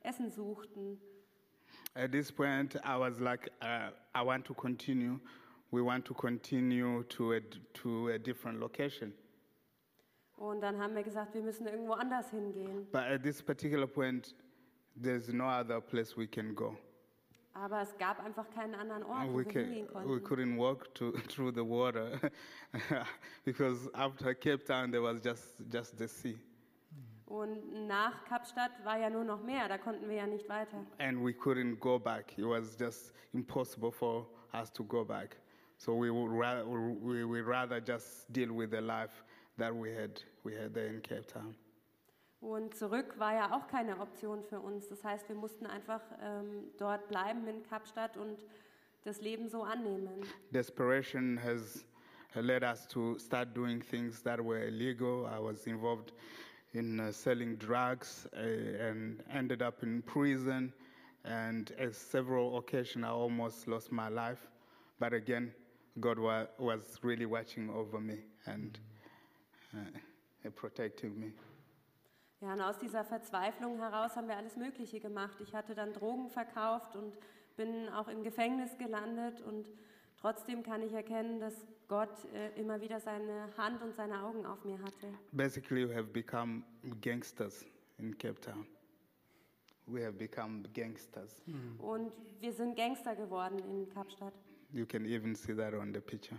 Essen 0.00 0.30
suchten. 0.30 1.00
At 1.94 2.10
this 2.10 2.32
point, 2.32 2.74
I 2.84 2.98
was 2.98 3.20
like, 3.20 3.52
uh, 3.62 3.90
I 4.16 4.26
want 4.26 4.44
to 4.46 4.54
continue. 4.54 5.20
We 5.70 5.80
want 5.80 6.04
to 6.06 6.14
continue 6.14 7.04
to 7.04 7.34
a, 7.34 7.40
to 7.74 8.08
a 8.08 8.18
different 8.18 8.58
location. 8.58 9.12
Und 10.36 10.60
dann 10.60 10.82
haben 10.82 10.96
wir 10.96 11.04
gesagt, 11.04 11.34
wir 11.34 11.42
müssen 11.42 11.68
irgendwo 11.68 11.92
anders 11.92 12.30
hingehen. 12.30 12.88
But 12.90 13.02
at 13.02 13.22
this 13.22 13.40
particular 13.40 13.86
point, 13.86 14.34
there's 15.00 15.32
no 15.32 15.44
other 15.44 15.80
place 15.80 16.16
we 16.16 16.26
can 16.26 16.52
go. 16.56 16.76
Aber 17.54 17.80
es 17.82 17.96
gab 17.98 18.18
einfach 18.24 18.50
keinen 18.50 18.74
anderen 18.74 19.04
Ort, 19.04 19.28
wo 19.28 19.34
we, 19.38 19.44
wir 19.44 19.52
ca- 19.52 19.60
hingehen 19.60 19.86
we 19.86 19.92
konnten. 19.92 20.24
couldn't 20.24 20.56
walk 20.58 20.92
to, 20.94 21.12
through 21.28 21.52
the 21.54 21.64
water 21.64 22.18
because 23.44 23.88
after 23.94 24.34
Cape 24.34 24.64
Town 24.64 24.90
there 24.90 25.02
was 25.02 25.20
just, 25.22 25.54
just 25.72 25.96
the 25.98 26.08
sea. 26.08 26.36
Und 27.26 27.86
nach 27.88 28.24
Kapstadt 28.26 28.70
war 28.84 28.98
ja 28.98 29.08
nur 29.08 29.24
noch 29.24 29.42
mehr, 29.42 29.66
da 29.68 29.78
konnten 29.78 30.08
wir 30.08 30.16
ja 30.16 30.26
nicht 30.26 30.48
weiter. 30.48 30.84
And 30.98 31.24
we 31.24 31.32
couldn't 31.32 31.76
go 31.80 31.98
back. 31.98 32.36
It 32.38 32.44
was 32.44 32.76
just 32.78 33.12
impossible 33.32 33.90
for 33.90 34.26
us 34.52 34.70
to 34.72 34.84
go 34.84 35.04
back. 35.04 35.36
So 35.78 35.94
we 35.96 36.10
would 36.10 36.30
rather, 36.30 36.64
we 36.66 37.24
would 37.24 37.46
rather 37.46 37.80
just 37.80 38.30
deal 38.32 38.52
with 38.52 38.70
the 38.70 38.80
life 38.80 39.24
that 39.58 39.74
we 39.74 39.90
had, 39.94 40.20
we 40.44 40.54
had 40.54 40.74
there 40.74 40.88
in 40.88 41.00
Cape 41.00 41.26
Town. 41.26 41.54
Und 42.44 42.74
zurück 42.74 43.18
war 43.18 43.32
ja 43.32 43.56
auch 43.56 43.66
keine 43.68 43.98
Option 44.00 44.42
für 44.42 44.60
uns. 44.60 44.86
Das 44.88 45.02
heißt, 45.02 45.26
wir 45.30 45.34
mussten 45.34 45.64
einfach 45.64 46.02
ähm, 46.20 46.64
dort 46.76 47.08
bleiben 47.08 47.46
in 47.46 47.62
Kapstadt 47.62 48.18
und 48.18 48.44
das 49.02 49.22
Leben 49.22 49.48
so 49.48 49.62
annehmen. 49.62 50.10
Desperation 50.52 51.40
has 51.42 51.86
led 52.34 52.62
us 52.62 52.86
to 52.86 53.18
start 53.18 53.56
doing 53.56 53.80
things 53.80 54.22
that 54.22 54.38
were 54.38 54.62
illegal. 54.66 55.24
I 55.24 55.38
was 55.42 55.66
involved 55.66 56.12
in 56.74 57.00
uh, 57.00 57.12
selling 57.12 57.56
drugs 57.56 58.28
uh, 58.34 58.88
and 58.90 59.24
ended 59.30 59.62
up 59.62 59.82
in 59.82 60.02
prison. 60.02 60.74
And 61.24 61.72
at 61.78 61.94
several 61.94 62.58
occasions, 62.58 63.06
I 63.06 63.08
almost 63.08 63.66
lost 63.66 63.90
my 63.90 64.10
life. 64.10 64.46
But 64.98 65.14
again, 65.14 65.54
God 65.98 66.18
wa- 66.18 66.48
was 66.58 66.98
really 67.02 67.24
watching 67.24 67.70
over 67.70 67.98
me 68.00 68.18
and 68.44 68.78
uh, 69.74 70.50
protecting 70.54 71.18
me. 71.18 71.32
Ja, 72.44 72.52
und 72.52 72.60
aus 72.60 72.78
dieser 72.78 73.04
Verzweiflung 73.04 73.78
heraus 73.78 74.16
haben 74.16 74.28
wir 74.28 74.36
alles 74.36 74.56
Mögliche 74.56 75.00
gemacht. 75.00 75.40
Ich 75.40 75.54
hatte 75.54 75.74
dann 75.74 75.94
Drogen 75.94 76.28
verkauft 76.28 76.94
und 76.94 77.16
bin 77.56 77.88
auch 77.88 78.08
im 78.08 78.22
Gefängnis 78.22 78.76
gelandet. 78.76 79.40
Und 79.40 79.66
trotzdem 80.20 80.62
kann 80.62 80.82
ich 80.82 80.92
erkennen, 80.92 81.40
dass 81.40 81.54
Gott 81.88 82.10
äh, 82.34 82.60
immer 82.60 82.82
wieder 82.82 83.00
seine 83.00 83.48
Hand 83.56 83.82
und 83.82 83.94
seine 83.94 84.22
Augen 84.22 84.44
auf 84.44 84.62
mir 84.64 84.78
hatte. 84.82 85.08
Basically, 85.32 85.88
we 85.88 85.94
have 85.94 86.08
become 86.08 86.62
gangsters 87.00 87.64
in 87.96 88.16
Cape 88.18 88.38
Town. 88.42 88.66
We 89.86 90.04
have 90.04 90.12
become 90.12 90.64
gangsters. 90.74 91.42
Und 91.78 92.12
wir 92.40 92.52
sind 92.52 92.76
Gangster 92.76 93.16
geworden 93.16 93.58
in 93.58 93.88
Kapstadt. 93.88 94.34
You 94.70 94.84
can 94.84 95.06
even 95.06 95.34
see 95.34 95.54
that 95.54 95.72
on 95.72 95.94
the 95.94 96.00
picture. 96.00 96.38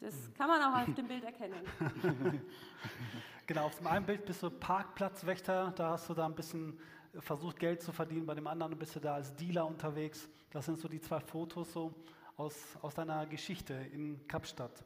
Das 0.00 0.14
kann 0.34 0.48
man 0.48 0.62
auch 0.62 0.82
auf 0.82 0.94
dem 0.94 1.08
Bild 1.08 1.24
erkennen. 1.24 1.62
Genau, 3.48 3.66
auf 3.66 3.76
dem 3.76 3.86
einen 3.86 4.04
Bild 4.04 4.24
bist 4.24 4.42
du 4.42 4.50
Parkplatzwächter, 4.50 5.72
da 5.76 5.90
hast 5.90 6.08
du 6.08 6.14
da 6.14 6.26
ein 6.26 6.34
bisschen 6.34 6.76
versucht, 7.20 7.60
Geld 7.60 7.80
zu 7.80 7.92
verdienen, 7.92 8.26
bei 8.26 8.34
dem 8.34 8.48
anderen 8.48 8.76
bist 8.76 8.96
du 8.96 9.00
da 9.00 9.14
als 9.14 9.36
Dealer 9.36 9.64
unterwegs. 9.64 10.28
Das 10.50 10.66
sind 10.66 10.80
so 10.80 10.88
die 10.88 11.00
zwei 11.00 11.20
Fotos 11.20 11.72
so 11.72 11.94
aus, 12.36 12.76
aus 12.82 12.94
deiner 12.94 13.24
Geschichte 13.26 13.72
in 13.92 14.26
Kapstadt. 14.26 14.82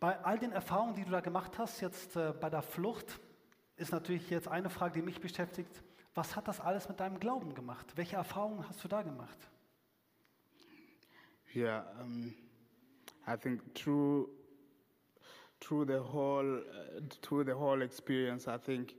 Bei 0.00 0.18
all 0.24 0.40
den 0.40 0.50
Erfahrungen, 0.50 0.96
die 0.96 1.04
du 1.04 1.10
da 1.12 1.20
gemacht 1.20 1.56
hast, 1.56 1.80
jetzt 1.80 2.16
äh, 2.16 2.32
bei 2.32 2.50
der 2.50 2.62
Flucht, 2.62 3.20
ist 3.76 3.92
natürlich 3.92 4.28
jetzt 4.30 4.48
eine 4.48 4.68
Frage, 4.68 4.94
die 4.94 5.02
mich 5.02 5.20
beschäftigt. 5.20 5.82
Was 6.14 6.34
hat 6.34 6.48
das 6.48 6.60
alles 6.60 6.88
mit 6.88 6.98
deinem 6.98 7.20
Glauben 7.20 7.54
gemacht? 7.54 7.86
Welche 7.94 8.16
Erfahrungen 8.16 8.66
hast 8.68 8.82
du 8.82 8.88
da 8.88 9.02
gemacht? 9.02 9.38
Yeah, 11.54 11.84
um, 12.00 12.34
I 13.26 13.36
think 13.36 13.60
through 13.74 14.28
through 15.60 15.84
the 15.86 16.00
whole 16.00 16.56
uh, 16.58 17.00
through 17.22 17.44
the 17.44 17.54
whole 17.54 17.82
experience, 17.82 18.48
I 18.48 18.56
think 18.58 18.94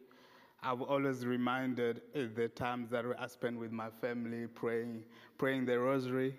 I've 0.64 0.82
always 0.82 1.26
reminded 1.26 2.02
uh, 2.16 2.28
the 2.36 2.48
times 2.50 2.90
that 2.92 3.04
I 3.20 3.28
spent 3.28 3.58
with 3.60 3.72
my 3.72 3.90
family 4.00 4.48
praying, 4.48 5.04
praying 5.38 5.66
the 5.66 5.80
rosary. 5.80 6.36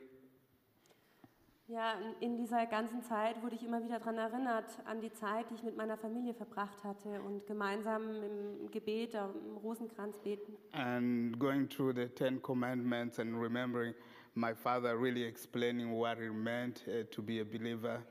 Ja, 1.68 1.94
in- 2.20 2.36
dieser 2.36 2.66
ganzen 2.66 3.02
Zeit 3.02 3.42
wurde 3.42 3.54
ich 3.54 3.62
immer 3.64 3.82
wieder 3.82 3.98
daran 3.98 4.18
erinnert, 4.18 4.66
an 4.84 5.00
die 5.00 5.12
Zeit, 5.12 5.48
die 5.50 5.54
ich 5.54 5.62
mit 5.62 5.76
meiner 5.76 5.96
Familie 5.96 6.34
verbracht 6.34 6.84
hatte 6.84 7.20
und 7.22 7.46
gemeinsam 7.46 8.02
im 8.22 8.70
Gebet, 8.70 9.14
im 9.14 9.56
Rosenkranz 9.56 10.18
beten. 10.18 10.54
and 10.72 11.38
going 11.38 11.66
through 11.68 11.92
the 11.94 12.08
Ten 12.08 12.40
Commandments 12.42 13.18
and 13.18 13.40
remembering 13.40 13.94
my 14.34 14.54
father 14.54 14.96
really 14.96 15.24
explaining 15.24 15.92
what 15.92 16.18
it 16.18 16.32
meant 16.32 16.84
uh, 16.88 17.04
to 17.10 17.22
be 17.22 17.40
a 17.40 17.44
believer. 17.44 18.02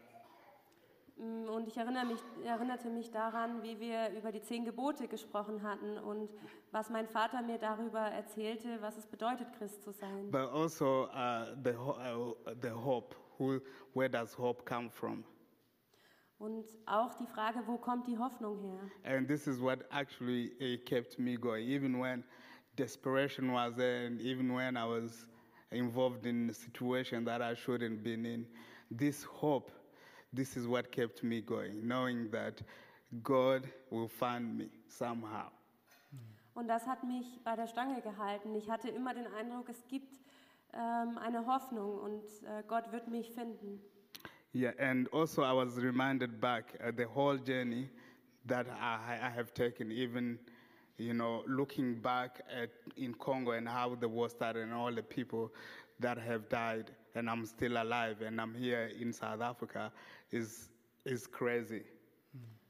Mm, 1.17 1.47
Und 1.49 1.67
ich 1.67 1.77
erinnere 1.77 2.05
mich, 2.05 2.19
erinnerte 2.45 2.89
mich 2.89 3.11
daran, 3.11 3.61
wie 3.63 3.79
wir 3.79 4.09
über 4.17 4.31
die 4.31 4.41
zehn 4.41 4.65
Gebote 4.65 5.07
gesprochen 5.07 5.61
hatten 5.63 5.97
und 5.97 6.29
was 6.71 6.89
mein 6.89 7.07
Vater 7.07 7.41
mir 7.41 7.57
darüber 7.57 7.99
erzählte, 7.99 8.81
was 8.81 8.97
es 8.97 9.05
bedeutet, 9.07 9.51
Christ 9.57 9.83
zu 9.83 9.91
sein. 9.91 10.31
But 10.31 10.51
also 10.51 11.07
uh, 11.13 11.55
the, 11.63 11.71
uh, 11.71 12.33
the 12.61 12.71
hope. 12.71 13.15
Who, 13.37 13.59
where 13.93 14.09
does 14.09 14.37
hope 14.37 14.65
come 14.65 14.89
from? 14.91 15.23
Und 16.37 16.65
auch 16.85 17.13
die 17.15 17.25
Frage, 17.27 17.59
wo 17.65 17.77
kommt 17.77 18.07
die 18.07 18.17
Hoffnung 18.17 18.59
her? 18.59 18.91
And 19.03 19.27
this 19.27 19.47
is 19.47 19.59
what 19.59 19.79
actually 19.91 20.51
uh, 20.59 20.77
kept 20.85 21.17
me 21.19 21.35
going, 21.37 21.67
even 21.67 21.99
when 21.99 22.23
desperation 22.77 23.51
was 23.51 23.75
there, 23.75 24.05
and 24.07 24.19
even 24.21 24.53
when 24.53 24.75
I 24.75 24.85
was 24.85 25.27
involved 25.71 26.25
in 26.25 26.49
a 26.49 26.53
situation 26.53 27.25
that 27.25 27.41
I 27.41 27.53
shouldn't 27.53 28.03
been 28.03 28.25
in. 28.25 28.45
This 28.89 29.23
hope, 29.23 29.71
this 30.33 30.57
is 30.57 30.67
what 30.67 30.91
kept 30.91 31.23
me 31.23 31.41
going, 31.41 31.87
knowing 31.87 32.29
that 32.31 32.61
God 33.23 33.67
will 33.89 34.07
find 34.07 34.57
me 34.57 34.69
somehow. 34.87 35.49
Und 36.53 36.67
das 36.67 36.85
hat 36.85 37.03
mich 37.03 37.39
bei 37.45 37.55
der 37.55 37.67
Stange 37.67 38.01
gehalten. 38.01 38.53
Ich 38.55 38.69
hatte 38.69 38.89
immer 38.89 39.13
den 39.13 39.27
Eindruck, 39.27 39.69
es 39.69 39.87
gibt 39.87 40.19
ähm, 40.73 41.17
eine 41.17 41.45
Hoffnung 41.45 41.97
und 41.99 42.23
äh, 42.43 42.63
Gott 42.67 42.91
wird 42.91 43.07
mich 43.07 43.31
finden. 43.31 43.81
Yeah, 44.53 44.73
and 44.77 45.07
also 45.13 45.43
I 45.43 45.53
was 45.53 45.77
reminded 45.77 46.41
back 46.41 46.77
uh, 46.81 46.91
the 46.91 47.05
whole 47.05 47.37
journey 47.37 47.89
that 48.47 48.67
I, 48.67 49.17
I 49.21 49.29
have 49.29 49.53
taken, 49.53 49.91
even, 49.91 50.39
you 51.01 51.13
know, 51.13 51.43
looking 51.47 51.95
back 51.95 52.41
at 52.61 52.69
in 52.95 53.13
Congo 53.15 53.51
and 53.51 53.67
how 53.67 53.95
the 53.95 54.07
war 54.07 54.29
started 54.29 54.63
and 54.63 54.73
all 54.73 54.93
the 54.93 55.03
people 55.03 55.51
that 55.99 56.17
have 56.17 56.49
died, 56.49 56.91
and 57.15 57.29
I'm 57.29 57.45
still 57.45 57.81
alive 57.81 58.21
and 58.21 58.39
I'm 58.39 58.53
here 58.53 58.91
in 58.99 59.13
South 59.13 59.41
Africa 59.41 59.91
is 60.31 60.69
is 61.05 61.27
crazy. 61.27 61.83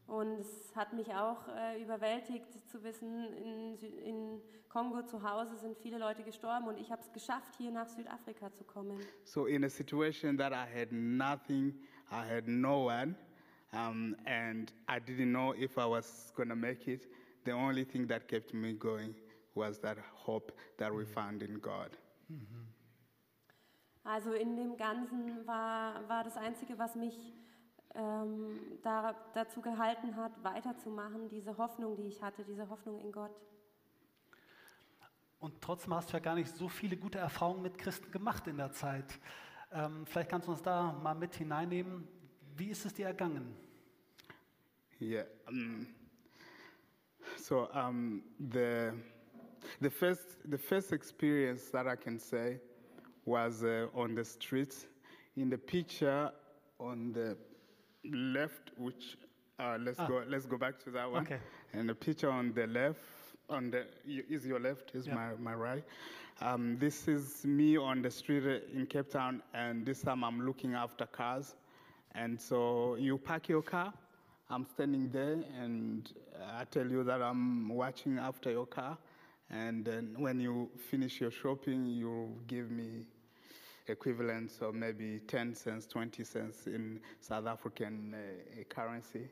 Und 0.07 0.39
es 0.41 0.75
hat 0.75 0.91
mich 0.91 1.07
auch 1.13 1.47
äh, 1.55 1.81
überwältigt 1.81 2.45
zu 2.69 2.83
wissen, 2.83 3.31
in, 3.33 3.77
in 4.03 4.41
Kongo 4.67 5.03
zu 5.03 5.23
Hause 5.23 5.55
sind 5.55 5.77
viele 5.77 5.97
Leute 5.97 6.23
gestorben 6.23 6.67
und 6.67 6.77
ich 6.77 6.91
habe 6.91 7.01
es 7.01 7.11
geschafft, 7.13 7.55
hier 7.57 7.71
nach 7.71 7.87
Südafrika 7.87 8.51
zu 8.53 8.65
kommen. 8.65 8.99
So 9.23 9.45
in 9.45 9.63
a 9.63 9.69
situation 9.69 10.37
that 10.37 10.51
I 10.51 10.65
had 10.65 10.91
nothing, 10.91 11.73
I 12.11 12.25
had 12.25 12.45
no 12.47 12.87
one, 12.87 13.15
um, 13.71 14.17
and 14.25 14.73
I 14.89 14.99
didn't 14.99 15.31
know 15.31 15.53
if 15.53 15.77
I 15.77 15.85
was 15.85 16.33
gonna 16.35 16.55
make 16.55 16.91
it. 16.91 17.07
The 17.45 17.53
only 17.53 17.85
thing 17.85 18.07
that 18.07 18.27
kept 18.27 18.53
me 18.53 18.73
going 18.73 19.15
was 19.53 19.79
that 19.81 19.97
hope 20.25 20.53
that 20.77 20.93
we 20.93 21.05
found 21.05 21.41
in 21.41 21.59
God. 21.59 21.97
Also 24.03 24.33
in 24.33 24.55
dem 24.55 24.77
Ganzen 24.77 25.45
war, 25.45 26.07
war 26.07 26.23
das 26.23 26.37
Einzige, 26.37 26.77
was 26.77 26.95
mich 26.95 27.33
ähm, 27.93 28.59
da, 28.81 29.13
dazu 29.33 29.61
gehalten 29.61 30.15
hat, 30.15 30.31
weiterzumachen, 30.43 31.29
diese 31.29 31.57
Hoffnung, 31.57 31.95
die 31.97 32.07
ich 32.07 32.21
hatte, 32.21 32.43
diese 32.43 32.67
Hoffnung 32.69 32.99
in 32.99 33.11
Gott. 33.11 33.35
Und 35.39 35.59
trotzdem 35.61 35.93
hast 35.93 36.09
du 36.09 36.13
ja 36.13 36.19
gar 36.19 36.35
nicht 36.35 36.55
so 36.55 36.69
viele 36.69 36.95
gute 36.95 37.17
Erfahrungen 37.17 37.63
mit 37.63 37.77
Christen 37.77 38.11
gemacht 38.11 38.47
in 38.47 38.57
der 38.57 38.71
Zeit. 38.71 39.19
Ähm, 39.71 40.05
vielleicht 40.05 40.29
kannst 40.29 40.47
du 40.47 40.51
uns 40.51 40.61
da 40.61 40.93
mal 40.93 41.15
mit 41.15 41.35
hineinnehmen. 41.35 42.07
Wie 42.55 42.69
ist 42.69 42.85
es 42.85 42.93
dir 42.93 43.07
ergangen? 43.07 43.55
Yeah. 44.99 45.25
Um, 45.47 45.87
so 47.41 47.69
um, 47.73 48.21
the 48.49 48.93
the 49.79 49.89
first 49.89 50.21
the 50.49 50.57
first 50.57 50.91
experience 50.93 51.69
that 51.71 51.87
I 51.87 51.95
can 51.95 52.19
say 52.19 52.59
was 53.25 53.63
uh, 53.63 53.87
on 53.95 54.15
the 54.15 54.23
street. 54.25 54.87
In 55.37 55.49
the 55.49 55.57
picture 55.57 56.29
on 56.79 57.13
the 57.13 57.37
left, 58.03 58.71
which 58.77 59.17
uh, 59.59 59.77
let's 59.79 59.99
Ah. 59.99 60.07
go 60.07 60.23
let's 60.27 60.45
go 60.45 60.57
back 60.57 60.79
to 60.83 60.91
that 60.91 61.09
one. 61.09 61.23
Okay. 61.23 61.39
And 61.73 61.87
the 61.87 61.95
picture 61.95 62.29
on 62.29 62.53
the 62.53 62.67
left, 62.67 62.99
on 63.49 63.71
the 63.71 63.85
is 64.05 64.45
your 64.45 64.59
left, 64.59 64.93
is 64.95 65.07
Yeah. 65.07 65.15
my 65.15 65.27
my 65.39 65.53
right. 65.55 65.83
Um, 66.41 66.77
this 66.79 67.07
is 67.07 67.45
me 67.45 67.77
on 67.77 68.01
the 68.01 68.09
street 68.09 68.43
in 68.73 68.87
Cape 68.87 69.09
Town, 69.09 69.41
and 69.53 69.85
this 69.85 70.01
time 70.01 70.23
I'm 70.23 70.41
looking 70.45 70.73
after 70.73 71.05
cars. 71.05 71.55
And 72.13 72.39
so 72.41 72.95
you 72.95 73.17
park 73.17 73.47
your 73.47 73.61
car. 73.61 73.93
I'm 74.51 74.65
standing 74.65 75.09
there, 75.11 75.39
and 75.61 76.11
I 76.57 76.65
tell 76.65 76.85
you 76.85 77.05
that 77.05 77.21
I'm 77.21 77.69
watching 77.69 78.17
after 78.17 78.51
your 78.51 78.65
car. 78.65 78.97
And 79.49 79.85
then 79.85 80.13
when 80.17 80.41
you 80.41 80.69
finish 80.89 81.21
your 81.21 81.31
shopping, 81.31 81.85
you 81.85 82.35
give 82.47 82.69
me 82.69 83.05
equivalents 83.87 84.59
of 84.61 84.75
maybe 84.75 85.21
10 85.27 85.55
cents, 85.55 85.87
20 85.87 86.25
cents 86.25 86.67
in 86.67 86.99
South 87.21 87.47
African 87.47 88.13
uh, 88.13 88.63
currency. 88.67 89.29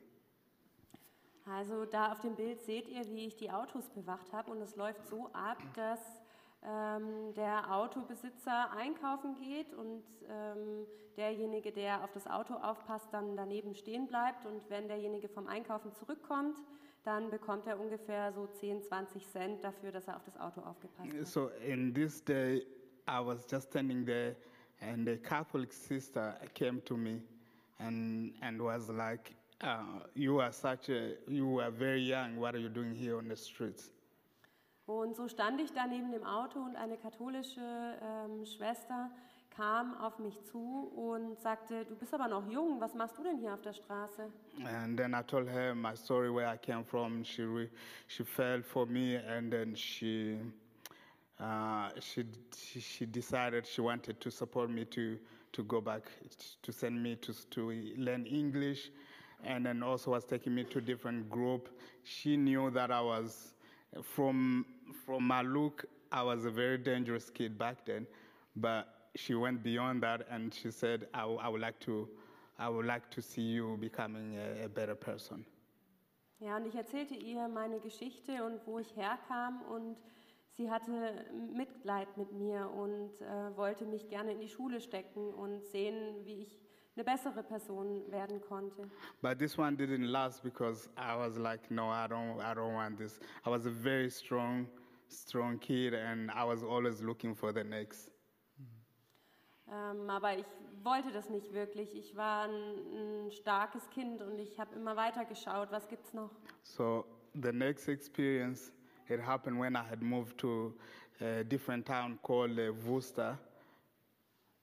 Also 1.45 1.85
da 1.85 2.11
auf 2.11 2.21
dem 2.21 2.35
Bild 2.35 2.61
seht 2.61 2.87
ihr, 2.87 3.05
wie 3.09 3.25
ich 3.25 3.35
die 3.35 3.49
Autos 3.49 3.89
bewacht 3.89 4.31
habe 4.31 4.51
und 4.51 4.61
es 4.61 4.75
läuft 4.75 5.05
so 5.07 5.29
ab, 5.33 5.57
dass 5.73 6.18
ähm, 6.63 7.33
der 7.35 7.73
Autobesitzer 7.73 8.71
einkaufen 8.71 9.35
geht 9.35 9.73
und 9.73 10.03
ähm, 10.27 10.85
derjenige, 11.15 11.71
der 11.71 12.03
auf 12.03 12.11
das 12.11 12.27
Auto 12.27 12.55
aufpasst, 12.55 13.07
dann 13.11 13.35
daneben 13.35 13.75
stehen 13.75 14.07
bleibt 14.07 14.45
und 14.45 14.61
wenn 14.69 14.87
derjenige 14.87 15.29
vom 15.29 15.47
Einkaufen 15.47 15.93
zurückkommt, 15.93 16.57
dann 17.03 17.29
bekommt 17.29 17.65
er 17.65 17.79
ungefähr 17.79 18.33
so 18.33 18.47
10, 18.47 18.83
20 18.83 19.27
Cent 19.27 19.63
dafür, 19.63 19.91
dass 19.91 20.07
er 20.07 20.17
auf 20.17 20.23
das 20.25 20.37
Auto 20.37 20.61
aufgepasst 20.61 21.13
hat. 21.13 21.27
So 21.27 21.49
in 21.65 21.93
this 21.93 22.23
day, 22.23 22.65
I 23.07 23.25
was 23.25 23.45
just 23.49 23.69
standing 23.69 24.05
there, 24.05 24.35
and 24.81 25.07
a 25.07 25.17
Catholic 25.17 25.71
sister 25.71 26.35
came 26.53 26.83
to 26.83 26.97
me, 26.97 27.21
and 27.79 28.33
and 28.41 28.61
was 28.61 28.89
like, 28.89 29.33
uh, 29.63 30.01
"You 30.13 30.41
are 30.41 30.51
such 30.51 30.89
a, 30.89 31.15
you 31.27 31.59
are 31.61 31.71
very 31.71 32.01
young. 32.01 32.37
What 32.37 32.53
are 32.53 32.61
you 32.61 32.69
doing 32.69 32.93
here 32.93 33.17
on 33.17 33.29
the 33.29 33.35
streets?" 33.35 33.91
Und 34.89 35.15
so 35.15 35.27
stand 35.27 35.61
ich 35.61 35.71
da 35.71 35.85
neben 35.85 36.11
dem 36.11 36.23
Auto 36.23 36.57
und 36.57 36.75
eine 36.75 36.97
katholische 36.97 37.61
ähm, 37.61 38.43
Schwester 38.43 39.11
kam 39.55 39.95
auf 39.97 40.17
mich 40.17 40.41
zu 40.45 40.91
und 40.95 41.39
sagte, 41.39 41.85
du 41.85 41.95
bist 41.95 42.11
aber 42.11 42.27
noch 42.27 42.49
jung, 42.49 42.81
was 42.81 42.95
machst 42.95 43.15
du 43.19 43.21
denn 43.21 43.37
hier 43.37 43.53
auf 43.53 43.61
der 43.61 43.73
Straße? 43.73 44.31
And 44.65 44.97
then 44.97 45.13
I 45.13 45.21
told 45.21 45.47
her 45.47 45.75
my 45.75 45.95
story, 45.95 46.33
where 46.33 46.51
I 46.51 46.57
came 46.57 46.83
from. 46.83 47.23
She 47.23 47.43
re- 47.43 47.69
she 48.07 48.23
fell 48.23 48.63
for 48.63 48.87
me, 48.87 49.17
and 49.17 49.51
then 49.51 49.75
she. 49.75 50.39
Uh, 51.39 51.89
she, 51.99 52.25
she 52.81 53.05
decided 53.05 53.67
she 53.67 53.81
wanted 53.81 54.19
to 54.19 54.31
support 54.31 54.71
me 54.71 54.85
to 54.85 55.19
to 55.51 55.63
go 55.63 55.79
back 55.79 56.01
to 56.63 56.71
send 56.71 57.01
me 57.01 57.15
to 57.17 57.33
to 57.51 57.71
learn 57.95 58.25
English, 58.25 58.91
and 59.43 59.65
then 59.65 59.83
also 59.83 60.11
was 60.11 60.25
taking 60.25 60.55
me 60.55 60.63
to 60.63 60.81
different 60.81 61.29
group. 61.29 61.69
She 62.03 62.37
knew 62.37 62.71
that 62.71 62.91
I 62.91 63.01
was 63.01 63.53
from 64.03 64.65
from 65.05 65.23
my 65.23 65.41
look 65.41 65.85
I 66.11 66.23
was 66.23 66.45
a 66.45 66.49
very 66.49 66.77
dangerous 66.77 67.29
kid 67.29 67.57
back 67.57 67.85
then, 67.85 68.07
but 68.55 68.87
she 69.15 69.35
went 69.35 69.63
beyond 69.63 70.01
that 70.03 70.25
and 70.29 70.53
she 70.53 70.71
said 70.71 71.07
I, 71.13 71.23
I 71.23 71.47
would 71.49 71.61
like 71.61 71.79
to 71.81 72.07
I 72.57 72.67
would 72.67 72.85
like 72.85 73.09
to 73.11 73.21
see 73.21 73.41
you 73.41 73.77
becoming 73.79 74.37
a, 74.37 74.65
a 74.65 74.69
better 74.69 74.95
person. 74.95 75.45
Ja, 76.41 76.55
und 76.55 76.65
ich 76.65 76.75
erzählte 76.75 77.15
ihr 77.15 77.47
meine 77.49 77.79
Geschichte 77.79 78.43
und 78.43 78.65
wo 78.65 78.79
ich 78.79 78.95
herkam 78.95 79.61
und 79.63 79.97
sie 80.51 80.69
hatte 80.71 81.25
Mitleid 81.53 82.15
mit 82.17 82.31
mir 82.31 82.69
und 82.69 83.11
äh, 83.21 83.57
wollte 83.57 83.85
mich 83.85 84.07
gerne 84.07 84.31
in 84.31 84.39
die 84.39 84.47
Schule 84.47 84.79
stecken 84.79 85.33
und 85.33 85.63
sehen, 85.65 86.25
wie 86.25 86.43
ich 86.43 86.59
eine 86.95 87.03
bessere 87.03 87.43
Person 87.43 88.09
werden 88.11 88.41
konnte. 88.41 88.89
But 89.21 89.37
this 89.37 89.57
one 89.57 89.75
didn't 89.77 90.07
last 90.07 90.43
because 90.43 90.89
I 90.97 91.15
was 91.15 91.37
like, 91.37 91.69
no, 91.69 91.89
I 91.89 92.07
don't, 92.07 92.39
I 92.41 92.53
don't 92.53 92.73
want 92.73 92.97
this. 92.97 93.19
I 93.45 93.49
was 93.49 93.65
a 93.65 93.71
very 93.71 94.09
strong, 94.09 94.67
strong 95.09 95.59
kid, 95.59 95.93
and 95.93 96.31
I 96.31 96.43
was 96.43 96.63
always 96.63 97.01
looking 97.01 97.35
for 97.35 97.51
the 97.51 97.63
next. 97.63 98.11
Ähm, 99.71 100.09
aber 100.09 100.37
ich 100.37 100.45
wollte 100.83 101.11
das 101.11 101.29
nicht 101.29 101.53
wirklich. 101.53 101.95
Ich 101.95 102.15
war 102.15 102.47
ein, 102.47 103.27
ein 103.27 103.31
starkes 103.31 103.89
Kind 103.91 104.21
und 104.21 104.39
ich 104.39 104.59
habe 104.59 104.75
immer 104.75 104.95
weiter 104.95 105.25
geschaut, 105.25 105.71
was 105.71 105.87
gibt's 105.87 106.13
noch. 106.13 106.31
So 106.63 107.05
the 107.33 107.51
next 107.51 107.87
experience, 107.87 108.71
it 109.07 109.19
happened 109.19 109.59
when 109.59 109.75
I 109.75 109.83
had 109.87 110.01
moved 110.01 110.37
to 110.39 110.73
a 111.21 111.43
different 111.43 111.85
town 111.85 112.17
called 112.23 112.57
uh, 112.57 112.73
Worcester. 112.85 113.37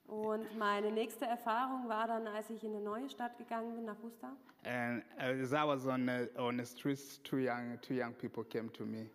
Und 0.09 0.57
meine 0.57 0.93
nächste 0.93 1.25
Erfahrung 1.25 1.89
war 1.89 2.07
dann, 2.07 2.29
als 2.29 2.49
ich 2.51 2.63
in 2.63 2.73
eine 2.75 2.81
neue 2.81 3.11
Stadt 3.11 3.37
gegangen 3.39 3.75
bin, 3.75 3.85
nach 3.85 4.01
Worcester. 4.01 4.37
And 4.65 5.03
as 5.19 5.53
I 5.53 5.65
was 5.65 5.87
on 5.87 6.07
the, 6.07 6.29
on 6.39 6.59
the 6.59 6.65
streets, 6.65 7.21
two 7.23 7.39
young, 7.39 7.79
two 7.83 7.95
young 7.95 8.13
people 8.13 8.45
came 8.45 8.73
to 8.73 8.85
me. 8.85 9.09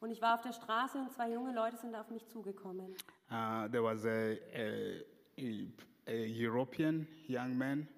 Und 0.00 0.10
ich 0.10 0.22
war 0.22 0.34
auf 0.34 0.42
der 0.42 0.52
Straße 0.52 0.98
und 0.98 1.12
zwei 1.12 1.30
junge 1.30 1.52
Leute 1.52 1.76
sind 1.76 1.94
auf 1.94 2.10
mich 2.10 2.26
zugekommen. 2.28 2.94
Uh, 3.30 3.68
there 3.68 3.82
was 3.82 4.06
a, 4.06 4.36
a, 4.54 4.96
a, 6.06 6.26
European 6.26 7.06
young 7.26 7.58
man, 7.58 7.88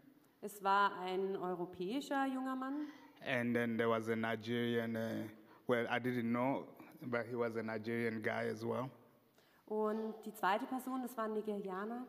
Es 0.40 0.62
war 0.64 0.92
ein 1.01 1.36
europäischer 1.36 2.26
junger 2.26 2.57
Mann 2.57 2.86
and 3.24 3.55
then 3.55 3.76
there 3.76 3.88
was 3.88 4.09
a 4.09 4.16
Nigerian, 4.16 4.96
uh, 4.96 5.22
well, 5.66 5.86
I 5.90 5.98
didn't 5.98 6.32
know, 6.32 6.64
but 7.03 7.26
he 7.28 7.36
was 7.36 7.57
a 7.57 7.62
Nigerian 7.62 8.22
guy 8.22 8.46
as 8.51 8.64
well. 8.64 8.90
und 9.66 10.14
die 10.24 10.32
zweite 10.32 10.66
Person, 10.66 11.01
das 11.03 11.16
war 11.16 11.24
ein 11.24 11.34
Nigerianer. 11.34 12.05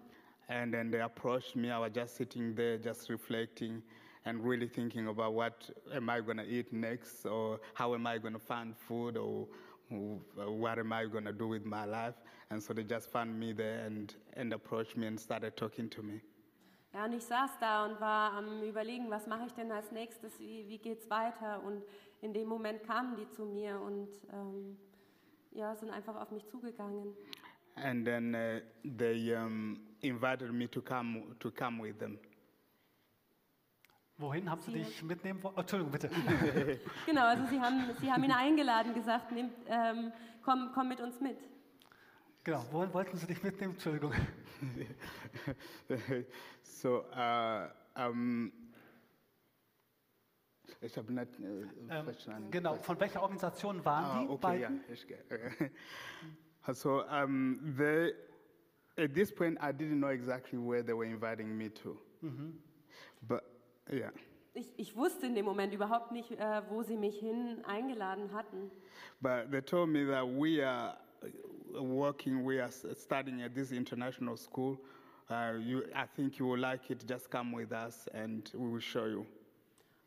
And 0.48 0.74
then 0.74 0.90
they 0.90 1.02
approached 1.02 1.56
me. 1.56 1.70
I 1.70 1.78
was 1.78 1.92
just 1.94 2.16
sitting 2.16 2.56
there, 2.56 2.78
just 2.78 3.10
reflecting 3.10 3.84
and 4.26 4.44
really 4.44 4.68
thinking 4.68 5.08
about 5.08 5.34
what 5.34 5.70
am 5.94 6.10
I 6.10 6.22
going 6.22 6.38
to 6.38 6.44
eat 6.44 6.74
next, 6.74 7.26
or 7.26 7.60
how 7.76 7.94
am 7.94 8.08
I 8.08 8.18
going 8.18 8.34
to 8.34 8.40
find 8.40 8.76
food, 8.76 9.16
or 9.16 9.48
what 9.92 10.80
am 10.80 10.94
I 10.94 11.06
going 11.06 11.26
to 11.26 11.34
do 11.34 11.48
with 11.48 11.66
my 11.66 11.86
life. 11.86 12.16
And 12.50 12.62
so 12.62 12.74
they 12.74 12.84
just 12.84 13.10
found 13.10 13.40
me 13.40 13.54
there 13.54 13.86
and, 13.86 14.14
and 14.34 14.54
approached 14.54 14.98
me 14.98 15.08
and 15.08 15.20
started 15.20 15.56
talking 15.56 15.90
to 15.90 16.02
me. 16.02 16.22
Ja, 16.94 17.06
und 17.06 17.14
ich 17.14 17.24
saß 17.24 17.58
da 17.60 17.86
und 17.86 18.02
war 18.02 18.34
am 18.34 18.64
Überlegen, 18.64 19.10
was 19.10 19.26
mache 19.26 19.46
ich 19.46 19.54
denn 19.54 19.72
als 19.72 19.92
nächstes, 19.92 20.38
wie, 20.40 20.68
wie 20.68 20.78
geht's 20.78 21.10
weiter? 21.10 21.64
Und 21.64 21.84
in 22.22 22.34
dem 22.34 22.50
Moment 22.50 22.84
kamen 22.84 23.16
die 23.16 23.30
zu 23.30 23.46
mir 23.46 23.80
und 23.80 24.10
ähm, 24.34 24.78
ja, 25.52 25.74
sind 25.76 25.90
einfach 25.90 26.16
auf 26.20 26.32
mich 26.32 26.46
zugegangen. 26.48 27.16
And 27.76 28.06
then 28.06 28.36
uh, 28.36 28.60
they 28.84 29.34
um, 29.34 29.80
invited 30.02 30.52
me 30.52 30.68
to 30.68 30.82
come, 30.82 31.34
to 31.40 31.50
come 31.50 31.82
with 31.82 31.98
them. 31.98 32.20
Wohin 34.22 34.50
haben 34.50 34.62
Sie 34.62 34.72
Sie- 34.72 34.78
dich 34.84 35.02
mitnehmen 35.04 35.42
wollen? 35.42 35.56
Oh, 35.58 35.62
Entschuldigung, 35.62 35.92
bitte. 35.92 36.10
Genau, 37.08 37.26
also 37.26 37.44
sie 37.48 37.60
haben, 37.60 37.84
sie 38.00 38.12
haben 38.12 38.24
ihn 38.24 38.32
eingeladen, 38.32 38.94
gesagt, 38.94 39.32
nimm, 39.32 39.50
ähm, 39.68 40.12
komm, 40.44 40.70
komm 40.76 40.90
mit 40.90 41.02
uns 41.02 41.20
mit. 41.20 41.38
genau, 42.44 42.64
wohin 42.72 42.94
wollten 42.94 43.18
Sie 43.18 43.26
dich 43.26 43.42
mitnehmen? 43.42 43.74
Entschuldigung. 43.74 44.14
so, 46.64 47.04
uh, 47.16 47.68
um, 48.10 48.52
ich 50.82 50.96
habe 50.98 51.12
nicht 51.14 51.40
äh, 51.40 51.62
Ähm, 51.90 52.04
verstanden. 52.06 52.52
genau, 52.52 52.76
von 52.76 53.00
welcher 53.00 53.24
Organisation 53.24 53.84
waren 53.84 54.06
Ah, 54.06 54.20
die 54.22 54.30
okay, 54.30 54.60
yeah, 54.60 54.70
beiden? 54.70 54.84
ich 54.92 55.08
ge- 55.08 55.72
so 56.74 57.04
um, 57.08 57.76
they, 57.76 58.14
at 58.98 59.14
this 59.16 59.34
point, 59.34 59.58
I 59.60 59.72
didn't 59.74 59.98
know 60.00 60.10
exactly 60.10 60.60
where 60.60 60.84
they 60.86 60.94
were 60.94 61.06
inviting 61.08 61.58
me 61.58 61.70
to. 61.74 62.00
But 63.28 63.44
yeah, 63.92 64.12
Ich, 64.54 64.68
ich 64.78 64.96
wusste 64.96 65.26
in 65.28 65.36
dem 65.36 65.46
Moment 65.46 65.74
überhaupt 65.74 66.12
nicht, 66.12 66.32
äh, 66.32 66.62
wo 66.70 66.84
sie 66.84 66.98
mich 66.98 67.18
hin 67.20 67.64
eingeladen 67.66 68.34
hatten. 68.34 68.70
but 69.22 69.50
they 69.52 69.62
told 69.62 69.90
me 69.90 70.04
that 70.06 70.26
we 70.26 70.62
are 70.62 70.98
uh, 71.24 71.82
working, 71.82 72.44
we 72.44 72.60
are 72.62 72.72
studying 72.96 73.42
at 73.44 73.54
this 73.54 73.72
international 73.72 74.36
school. 74.36 74.78
Uh, 75.30 75.54
you, 75.58 75.84
I 75.96 76.06
think 76.06 76.38
you 76.38 76.46
will 76.48 76.60
like 76.60 76.90
it. 76.92 77.06
Just 77.08 77.30
come 77.30 77.54
with 77.54 77.72
us, 77.72 78.10
and 78.14 78.52
we 78.54 78.68
will 78.74 78.82
show 78.82 79.06
you. 79.06 79.26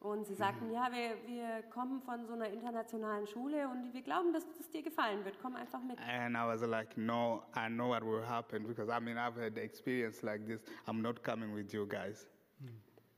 Und 0.01 0.27
sie 0.27 0.35
sagten, 0.35 0.71
ja, 0.71 0.89
wir, 0.93 1.17
wir 1.27 1.63
kommen 1.71 2.03
von 2.03 2.27
so 2.27 2.35
einer 2.35 2.51
internationalen 2.51 3.27
Schule 3.27 3.67
und 3.67 3.95
wir 3.95 4.03
glauben, 4.03 4.35
dass 4.35 4.45
es 4.61 4.69
dir 4.69 4.83
gefallen 4.83 5.25
wird. 5.25 5.39
Komm 5.41 5.57
einfach 5.57 5.81
mit. 5.83 5.99
And 5.99 6.37
I 6.37 6.45
was 6.47 6.61
like, 6.61 6.95
no, 6.99 7.43
I 7.57 7.69
know 7.71 7.89
what 7.89 8.05
will 8.05 8.23
happen 8.23 8.67
because 8.67 8.91
I 8.91 9.01
mean, 9.01 9.17
I've 9.17 9.37
had 9.41 9.57
experience 9.57 10.23
like 10.23 10.47
this. 10.47 10.61
I'm 10.87 11.01
not 11.01 11.23
coming 11.23 11.55
with 11.55 11.73
you 11.73 11.87
guys. 11.87 12.27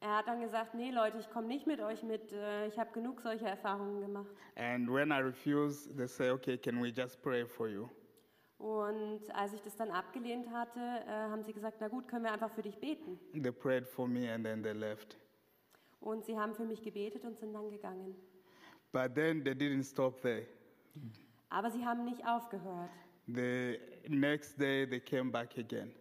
Er 0.07 0.19
hat 0.19 0.29
dann 0.29 0.41
gesagt, 0.41 0.73
nee 0.75 0.93
Leute, 0.93 1.19
ich 1.19 1.29
komme 1.31 1.49
nicht 1.49 1.67
mit 1.67 1.81
euch 1.81 2.05
mit. 2.05 2.33
äh, 2.33 2.69
Ich 2.69 2.79
habe 2.79 2.93
genug 2.93 3.21
solcher 3.21 3.49
Erfahrungen 3.49 4.01
gemacht. 4.01 4.31
And 4.55 4.89
when 4.89 5.11
I 5.11 5.17
refuse, 5.19 5.89
they 5.97 6.07
say, 6.07 6.31
okay, 6.31 6.57
can 6.57 6.81
we 6.81 6.91
just 6.91 7.21
pray 7.23 7.45
for 7.45 7.67
you? 7.67 7.89
Und 8.59 9.23
als 9.35 9.53
ich 9.53 9.61
das 9.63 9.75
dann 9.75 9.91
abgelehnt 9.91 10.49
hatte, 10.53 10.79
äh, 10.79 11.11
haben 11.11 11.43
sie 11.43 11.53
gesagt, 11.53 11.79
na 11.81 11.89
gut, 11.89 12.07
können 12.07 12.23
wir 12.25 12.31
einfach 12.33 12.53
für 12.53 12.63
dich 12.63 12.79
beten. 12.79 13.19
They 13.33 13.51
prayed 13.51 13.85
for 13.85 14.07
me 14.07 14.33
and 14.33 14.45
then 14.45 14.63
they 14.63 14.75
left. 14.75 15.19
Und 15.99 16.25
sie 16.25 16.39
haben 16.39 16.55
für 16.55 16.65
mich 16.65 16.83
gebetet 16.83 17.25
und 17.25 17.37
sind 17.41 17.53
dann 17.53 17.69
gegangen. 17.69 18.15
But 18.93 19.17
then 19.17 19.43
they 19.43 19.55
didn't 19.55 19.83
stop 19.91 20.21
there. 20.21 20.47
Aber 21.51 21.69
sie 21.69 21.85
haben 21.85 22.05
nicht 22.05 22.25
aufgehört. 22.25 22.91
The 23.27 23.81
next 24.09 24.57
day 24.61 24.87
they 24.89 25.01
came 25.01 25.33
back 25.33 25.59
again. 25.59 25.93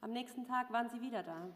Am 0.00 0.10
nächsten 0.10 0.44
Tag 0.44 0.72
waren 0.72 0.88
sie 0.90 1.00
wieder 1.00 1.22
da. 1.22 1.48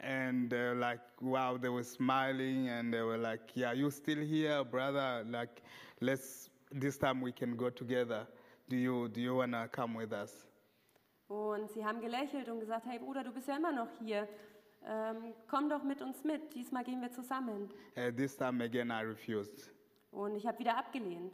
And 0.00 0.48
they're 0.48 0.74
like, 0.74 1.00
wow, 1.20 1.58
they 1.58 1.68
were 1.68 1.84
smiling 1.84 2.68
and 2.68 2.92
they 2.92 3.02
were 3.02 3.18
like, 3.18 3.50
yeah, 3.54 3.72
you 3.72 3.90
still 3.90 4.18
here, 4.18 4.64
brother? 4.64 5.24
Like, 5.28 5.62
let's, 6.00 6.48
this 6.72 6.96
time 6.96 7.20
we 7.20 7.32
can 7.32 7.56
go 7.56 7.68
together. 7.68 8.26
Do 8.68 8.76
you, 8.76 9.08
do 9.08 9.20
you 9.20 9.34
want 9.36 9.52
to 9.52 9.68
come 9.68 9.94
with 9.94 10.12
us? 10.12 10.46
Und 11.28 11.70
sie 11.70 11.84
haben 11.84 12.00
gelächelt 12.00 12.48
und 12.48 12.60
gesagt, 12.60 12.86
hey 12.86 12.98
Bruder, 12.98 13.22
du 13.22 13.30
bist 13.30 13.46
ja 13.46 13.56
immer 13.56 13.72
noch 13.72 13.88
hier. 14.00 14.26
Ähm, 14.84 15.34
komm 15.46 15.68
doch 15.68 15.82
mit 15.84 16.00
uns 16.00 16.24
mit. 16.24 16.54
Diesmal 16.54 16.82
gehen 16.82 17.00
wir 17.00 17.12
zusammen. 17.12 17.68
Uh, 17.96 18.10
this 18.10 18.36
time 18.36 18.64
again, 18.64 18.90
I 18.90 19.02
refused. 19.02 19.70
Und 20.10 20.34
ich 20.34 20.46
habe 20.46 20.58
wieder 20.58 20.76
abgelehnt. 20.76 21.32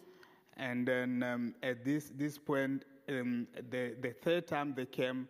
And 0.57 0.87
then 0.87 1.23
um, 1.23 1.55
at 1.63 1.85
this, 1.85 2.13
this 2.19 2.39
point, 2.39 2.85
um, 3.09 3.47
the, 3.71 3.95
the 4.03 4.13
third 4.23 4.47
time 4.47 4.75
they 4.75 4.87
came, 4.87 5.29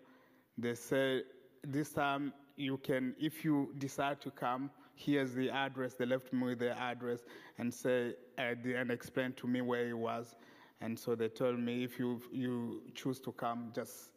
they 0.58 0.74
said, 0.74 1.24
this 1.62 1.92
time 1.92 2.32
you 2.56 2.78
can, 2.78 3.14
if 3.18 3.44
you 3.44 3.72
decide 3.78 4.20
to 4.22 4.30
come, 4.30 4.70
here's 4.94 5.34
the 5.34 5.50
address. 5.50 5.94
They 5.94 6.06
left 6.06 6.32
me 6.32 6.44
with 6.48 6.58
the 6.60 6.78
address 6.78 7.20
and 7.58 7.72
say, 7.72 8.14
uh, 8.38 8.54
the- 8.62 8.74
and 8.74 8.90
explained 8.90 9.36
to 9.38 9.46
me 9.46 9.60
where 9.60 9.88
it 9.88 9.96
was. 9.96 10.36
And 10.80 10.98
so 10.98 11.14
they 11.14 11.28
told 11.28 11.58
me, 11.58 11.84
if 11.84 11.98
you, 11.98 12.20
you 12.32 12.82
choose 12.94 13.20
to 13.20 13.32
come, 13.32 13.72
just 13.74 14.10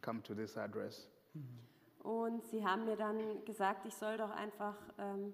come 0.00 0.20
to 0.22 0.34
this 0.34 0.56
address. 0.56 1.08
Und 2.04 2.44
sie 2.44 2.62
haben 2.64 2.84
mir 2.84 2.96
dann 2.96 3.44
gesagt, 3.44 3.86
ich 3.86 3.94
soll 3.94 4.16
doch 4.18 4.30
einfach 4.30 4.76
ähm, 4.98 5.32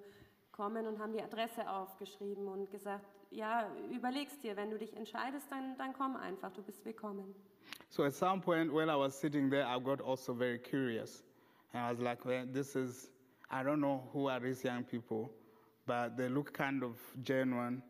kommen 0.52 0.86
und 0.86 0.98
haben 1.00 1.12
die 1.12 1.22
Adresse 1.22 1.68
aufgeschrieben 1.68 2.46
und 2.46 2.70
gesagt, 2.70 3.04
ja, 3.30 3.68
überlegst 3.92 4.42
dir, 4.42 4.56
wenn 4.56 4.70
du 4.70 4.78
dich 4.78 4.96
entscheidest, 4.96 5.50
dann, 5.50 5.76
dann 5.78 5.92
komm 5.92 6.16
einfach, 6.16 6.52
du 6.52 6.62
bist 6.62 6.84
willkommen. 6.84 7.34
So 7.88 8.04
at 8.04 8.14
some 8.14 8.40
point 8.40 8.72
when 8.72 8.88
I 8.88 8.94
was 8.96 9.18
sitting 9.20 9.50
there, 9.50 9.64
I 9.66 9.78
got 9.80 10.00
also 10.00 10.32
very 10.32 10.58
curious. 10.58 11.24
And 11.72 11.82
I 11.84 11.90
was 11.90 12.00
like, 12.00 12.24
well, 12.24 12.44
this 12.50 12.76
is, 12.76 13.10
I 13.50 13.62
don't 13.62 13.80
know 13.80 14.02
who 14.12 14.28
are 14.28 14.40
these 14.40 14.64
young 14.64 14.84
people, 14.84 15.30
but 15.86 16.16
they 16.16 16.28
look 16.28 16.52
kind 16.52 16.82
of 16.82 16.96
genuine. 17.22 17.82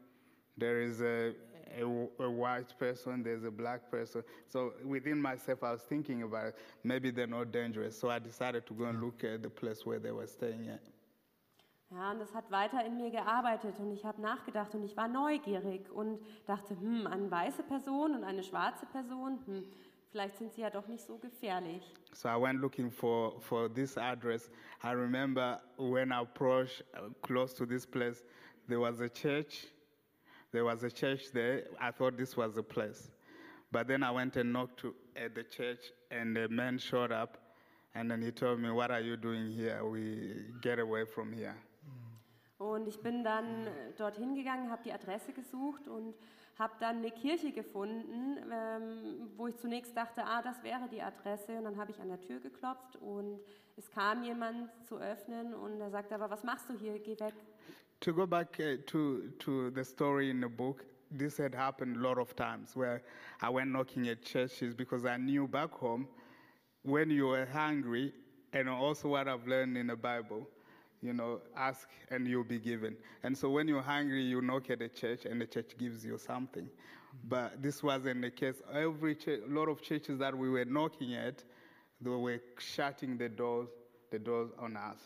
There 0.57 0.83
is 0.83 1.01
a, 1.01 1.33
a, 1.79 1.85
a 2.23 2.31
white 2.31 2.79
person, 2.79 3.23
there's 3.23 3.45
a 3.45 3.51
black 3.51 3.91
person. 3.91 4.23
So 4.49 4.75
within 4.85 5.21
myself, 5.21 5.63
I 5.63 5.73
was 5.73 5.83
thinking 5.83 6.23
about 6.23 6.49
it. 6.49 6.59
Maybe 6.85 7.11
they're 7.11 7.27
not 7.27 7.53
dangerous. 7.53 7.99
So 7.99 8.11
I 8.11 8.19
decided 8.19 8.67
to 8.67 8.75
go 8.75 8.85
and 8.85 9.01
look 9.03 9.25
at 9.25 9.43
the 9.43 9.51
place 9.51 9.87
where 9.87 9.99
they 9.99 10.11
were 10.11 10.27
staying 10.27 10.69
at. 10.69 10.83
Ja, 11.93 12.13
und 12.13 12.21
das 12.21 12.33
hat 12.35 12.49
weiter 12.53 12.85
in 12.85 12.97
mir 12.99 13.11
gearbeitet 13.11 13.81
und 13.81 13.91
ich 13.91 14.05
habe 14.05 14.23
nachgedacht 14.23 14.73
und 14.77 14.85
ich 14.85 14.97
war 14.97 15.09
neugierig 15.09 15.91
und 15.91 16.21
dachte, 16.47 16.79
hm, 16.79 17.09
eine 17.09 17.29
weiße 17.29 17.65
Person 17.65 18.15
und 18.15 18.23
eine 18.23 18.45
schwarze 18.45 18.87
Person, 18.87 19.41
hm, 19.45 19.65
vielleicht 20.11 20.37
sind 20.39 20.53
sie 20.53 20.63
ja 20.63 20.71
doch 20.71 20.87
nicht 20.89 21.05
so 21.05 21.19
gefährlich. 21.19 21.83
So 22.13 22.29
I 22.29 22.37
went 22.37 22.61
looking 22.61 22.91
for, 22.91 23.41
for 23.41 23.69
this 23.69 23.97
address. 23.97 24.51
I 24.83 24.93
remember 24.93 25.61
when 25.77 26.13
I 26.13 26.23
approached 26.23 26.83
uh, 26.95 27.11
close 27.23 27.55
to 27.55 27.67
this 27.67 27.87
place, 27.87 28.25
there 28.69 28.81
was 28.81 29.01
a 29.01 29.09
church. 29.09 29.67
There 30.53 30.65
was 30.65 30.83
a 30.83 30.91
church 30.91 31.31
there. 31.33 31.65
I 31.81 31.93
thought 31.93 32.17
this 32.17 32.37
was 32.37 32.55
the 32.55 32.63
place. 32.63 33.11
But 33.71 33.87
then 33.87 34.03
I 34.03 34.11
went 34.11 34.37
and 34.37 34.53
knocked 34.53 34.81
to, 34.81 34.95
at 35.15 35.35
the 35.35 35.45
church, 35.45 35.93
and 36.11 36.37
the 36.37 36.49
man 36.49 36.79
showed 36.79 37.13
up. 37.13 37.39
And 37.95 38.11
then 38.11 38.21
he 38.21 38.33
told 38.33 38.61
me, 38.61 38.71
What 38.71 38.91
are 38.91 39.01
you 39.01 39.17
doing 39.17 39.51
here? 39.53 39.85
We 39.85 40.47
get 40.61 40.79
away 40.81 41.05
from 41.05 41.33
here. 41.33 41.55
Und 42.59 42.87
ich 42.87 43.01
bin 43.01 43.25
dann 43.25 43.67
äh, 43.67 43.93
dorthin 43.97 44.35
gegangen, 44.35 44.71
habe 44.71 44.83
die 44.83 44.93
Adresse 44.93 45.33
gesucht 45.33 45.89
und 45.89 46.15
habe 46.59 46.75
dann 46.81 46.99
eine 46.99 47.11
Kirche 47.11 47.53
gefunden, 47.53 48.37
ähm, 48.53 49.31
wo 49.37 49.47
ich 49.47 49.57
zunächst 49.57 49.97
dachte, 49.97 50.25
ah, 50.25 50.43
das 50.43 50.63
wäre 50.63 50.89
die 50.91 51.01
Adresse. 51.01 51.59
Und 51.59 51.65
dann 51.65 51.77
habe 51.77 51.91
ich 51.91 52.01
an 52.01 52.09
der 52.09 52.21
Tür 52.21 52.41
geklopft 52.41 52.97
und 52.97 53.41
es 53.77 53.91
kam 53.91 54.23
jemand 54.23 54.69
zu 54.85 54.99
öffnen 54.99 55.55
und 55.55 55.81
er 55.81 55.91
sagte, 55.91 56.15
aber 56.15 56.31
was 56.31 56.45
machst 56.45 56.69
du 56.69 56.75
hier? 56.75 56.99
Geh 56.99 57.19
weg. 57.19 57.35
To 58.01 58.13
go 58.13 58.27
back 58.27 58.59
uh, 58.59 58.77
to, 58.87 59.29
to 59.39 59.71
the 59.71 59.85
story 59.85 60.31
in 60.31 60.41
the 60.41 60.49
book, 60.49 60.85
this 61.11 61.39
had 61.39 61.55
happened 61.55 61.97
a 61.97 62.01
lot 62.01 62.19
of 62.19 62.35
times 62.35 62.75
where 62.75 63.03
I 63.43 63.51
went 63.51 63.71
knocking 63.71 64.09
at 64.09 64.23
churches 64.23 64.75
because 64.75 65.05
I 65.05 65.19
knew 65.19 65.47
back 65.47 65.73
home 65.73 66.09
when 66.83 67.11
you 67.11 67.31
are 67.31 67.47
hungry, 67.47 68.13
and 68.53 68.69
also 68.69 69.09
what 69.09 69.29
I've 69.29 69.47
learned 69.47 69.77
in 69.77 69.89
the 69.89 69.97
Bible, 69.97 70.49
you 71.03 71.13
know, 71.13 71.41
ask 71.57 71.89
and 72.11 72.27
you'll 72.27 72.45
be 72.45 72.59
given. 72.59 72.97
And 73.23 73.37
so 73.37 73.51
when 73.51 73.69
you're 73.69 73.83
hungry, 73.83 74.23
you 74.23 74.41
knock 74.43 74.71
at 74.71 74.81
the 74.81 74.89
church 74.89 75.25
and 75.25 75.41
the 75.41 75.47
church 75.47 75.73
gives 75.79 76.05
you 76.05 76.19
something. 76.19 76.69
But 77.29 77.63
this 77.63 77.83
wasn't 77.83 78.23
the 78.23 78.31
case. 78.31 78.63
Every 78.73 79.15
church, 79.15 79.41
a 79.49 79.53
lot 79.53 79.69
of 79.69 79.83
churches 79.83 80.19
that 80.19 80.37
we 80.37 80.49
were 80.49 80.65
knocking 80.65 81.15
at, 81.15 81.43
they 82.01 82.11
were 82.11 82.41
shutting 82.59 83.19
the 83.19 83.29
doors, 83.29 83.69
the 84.11 84.19
doors 84.19 84.51
on 84.59 84.77
us. 84.77 84.99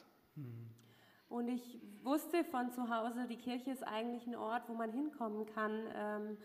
Und 1.28 1.48
ich 1.48 1.80
wusste 2.04 2.44
von 2.44 2.70
zu 2.70 2.88
Hause, 2.88 3.26
die 3.28 3.36
Kirche 3.36 3.70
ist 3.70 3.82
eigentlich 3.82 4.26
ein 4.26 4.36
Ort, 4.36 4.68
wo 4.68 4.74
man 4.74 4.92
hinkommen 4.92 5.46
kann. 5.46 5.88
Ähm, 5.94 6.36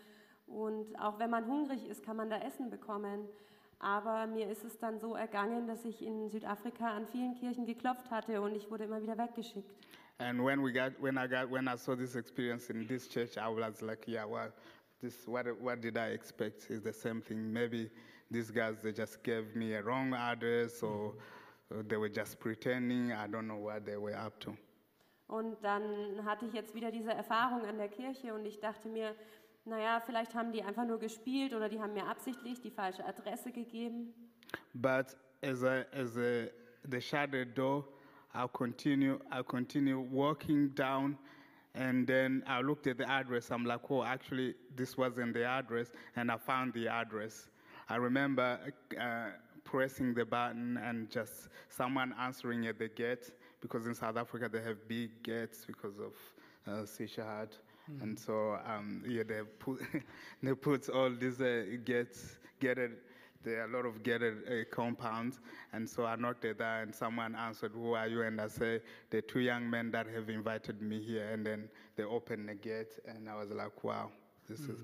und 0.46 0.96
auch 0.98 1.18
wenn 1.18 1.30
man 1.30 1.46
hungrig 1.46 1.86
ist, 1.86 2.02
kann 2.02 2.16
man 2.16 2.30
da 2.30 2.38
Essen 2.38 2.70
bekommen. 2.70 3.28
Aber 3.80 4.26
mir 4.26 4.48
ist 4.50 4.62
es 4.62 4.78
dann 4.78 5.00
so 5.00 5.14
ergangen, 5.14 5.66
dass 5.66 5.84
ich 5.86 6.02
in 6.02 6.28
Südafrika 6.28 6.94
an 6.94 7.06
vielen 7.06 7.34
Kirchen 7.34 7.64
geklopft 7.64 8.10
hatte 8.10 8.40
und 8.42 8.54
ich 8.54 8.70
wurde 8.70 8.84
immer 8.84 9.00
wieder 9.00 9.16
weggeschickt. 9.16 9.74
And 10.18 10.44
when 10.44 10.62
we 10.62 10.70
got, 10.70 10.92
when 11.00 11.16
I 11.16 11.26
got, 11.26 11.50
when 11.50 11.66
I 11.66 11.76
saw 11.76 11.96
this 11.96 12.14
experience 12.14 12.68
in 12.68 12.86
this 12.86 13.08
church, 13.08 13.38
I 13.38 13.48
was 13.48 13.80
like, 13.80 14.06
yeah, 14.06 14.26
well, 14.26 14.52
this, 15.00 15.26
what, 15.26 15.46
what 15.58 15.80
did 15.80 15.96
I 15.96 16.12
expect? 16.12 16.70
Is 16.70 16.82
the 16.82 16.92
same 16.92 17.22
thing. 17.22 17.50
Maybe 17.50 17.90
these 18.30 18.50
guys, 18.50 18.82
they 18.82 18.92
just 18.92 19.22
gave 19.22 19.56
me 19.56 19.72
a 19.72 19.82
wrong 19.82 20.12
address 20.12 20.82
or, 20.82 21.14
or 21.70 21.82
they 21.82 21.96
were 21.96 22.10
just 22.10 22.38
pretending. 22.38 23.12
I 23.12 23.26
don't 23.28 23.48
know 23.48 23.56
what 23.56 23.86
they 23.86 23.96
were 23.96 24.14
up 24.14 24.38
to. 24.40 24.54
Und 25.26 25.56
dann 25.62 26.24
hatte 26.24 26.44
ich 26.44 26.52
jetzt 26.52 26.74
wieder 26.74 26.90
diese 26.90 27.12
Erfahrung 27.12 27.64
an 27.64 27.78
der 27.78 27.88
Kirche 27.88 28.34
und 28.34 28.44
ich 28.44 28.58
dachte 28.60 28.88
mir, 28.88 29.14
naja, 29.64 30.00
vielleicht 30.04 30.34
haben 30.34 30.52
die 30.52 30.62
einfach 30.62 30.84
nur 30.84 30.98
gespielt 30.98 31.54
oder 31.54 31.68
die 31.68 31.80
haben 31.80 31.94
mir 31.94 32.06
absichtlich 32.06 32.60
die 32.60 32.70
falsche 32.70 33.04
Adresse 33.04 33.52
gegeben. 33.52 34.12
But 34.74 35.16
as 35.42 35.62
I, 35.62 35.84
as 35.94 37.04
shut 37.04 37.32
the 37.32 37.44
door, 37.44 37.84
I'll 38.34 38.48
continue, 38.48 39.18
I'll 39.30 39.44
continue 39.44 39.98
walking 39.98 40.74
down. 40.74 41.18
And 41.74 42.06
then 42.06 42.42
I 42.48 42.62
looked 42.62 42.86
at 42.88 42.98
the 42.98 43.08
address. 43.08 43.50
I'm 43.50 43.64
like, 43.64 43.90
oh, 43.90 44.02
actually, 44.02 44.54
this 44.74 44.96
wasn't 44.96 45.34
the 45.34 45.44
address. 45.44 45.92
And 46.16 46.30
I 46.30 46.36
found 46.36 46.74
the 46.74 46.88
address. 46.88 47.48
I 47.88 47.96
remember 47.96 48.58
uh, 49.00 49.30
pressing 49.64 50.14
the 50.14 50.24
button 50.24 50.78
and 50.78 51.10
just 51.10 51.48
someone 51.68 52.14
answering 52.20 52.66
at 52.66 52.78
the 52.78 52.88
gate 52.88 53.30
because 53.60 53.86
in 53.86 53.94
South 53.94 54.16
Africa 54.16 54.48
they 54.50 54.62
have 54.62 54.88
big 54.88 55.22
gates 55.22 55.64
because 55.66 55.98
of 55.98 56.12
uh, 56.66 56.86
Sishahat. 57.90 58.02
And 58.02 58.18
so, 58.18 58.58
um, 58.66 59.02
yeah, 59.06 59.22
they 59.26 59.40
put, 59.58 59.80
they 60.42 60.54
put 60.54 60.88
all 60.88 61.10
these 61.10 61.40
uh, 61.40 61.64
gates, 61.84 62.38
gated, 62.60 62.92
there 63.42 63.62
are 63.62 63.64
a 63.64 63.68
lot 63.68 63.86
of 63.86 64.02
gated 64.02 64.38
uh, 64.46 64.64
compounds. 64.70 65.40
And 65.72 65.88
so 65.88 66.04
I 66.04 66.16
knocked 66.16 66.44
at 66.44 66.58
that 66.58 66.82
and 66.82 66.94
someone 66.94 67.34
answered, 67.34 67.72
who 67.74 67.94
are 67.94 68.06
you? 68.06 68.22
And 68.22 68.40
I 68.40 68.48
said, 68.48 68.82
the 69.10 69.22
two 69.22 69.40
young 69.40 69.68
men 69.68 69.90
that 69.92 70.06
have 70.06 70.28
invited 70.28 70.82
me 70.82 71.00
here. 71.00 71.30
And 71.32 71.46
then 71.46 71.68
they 71.96 72.04
opened 72.04 72.48
the 72.48 72.54
gate 72.54 72.98
and 73.06 73.28
I 73.28 73.36
was 73.36 73.50
like, 73.50 73.82
wow, 73.82 74.10
this 74.46 74.60
is, 74.60 74.80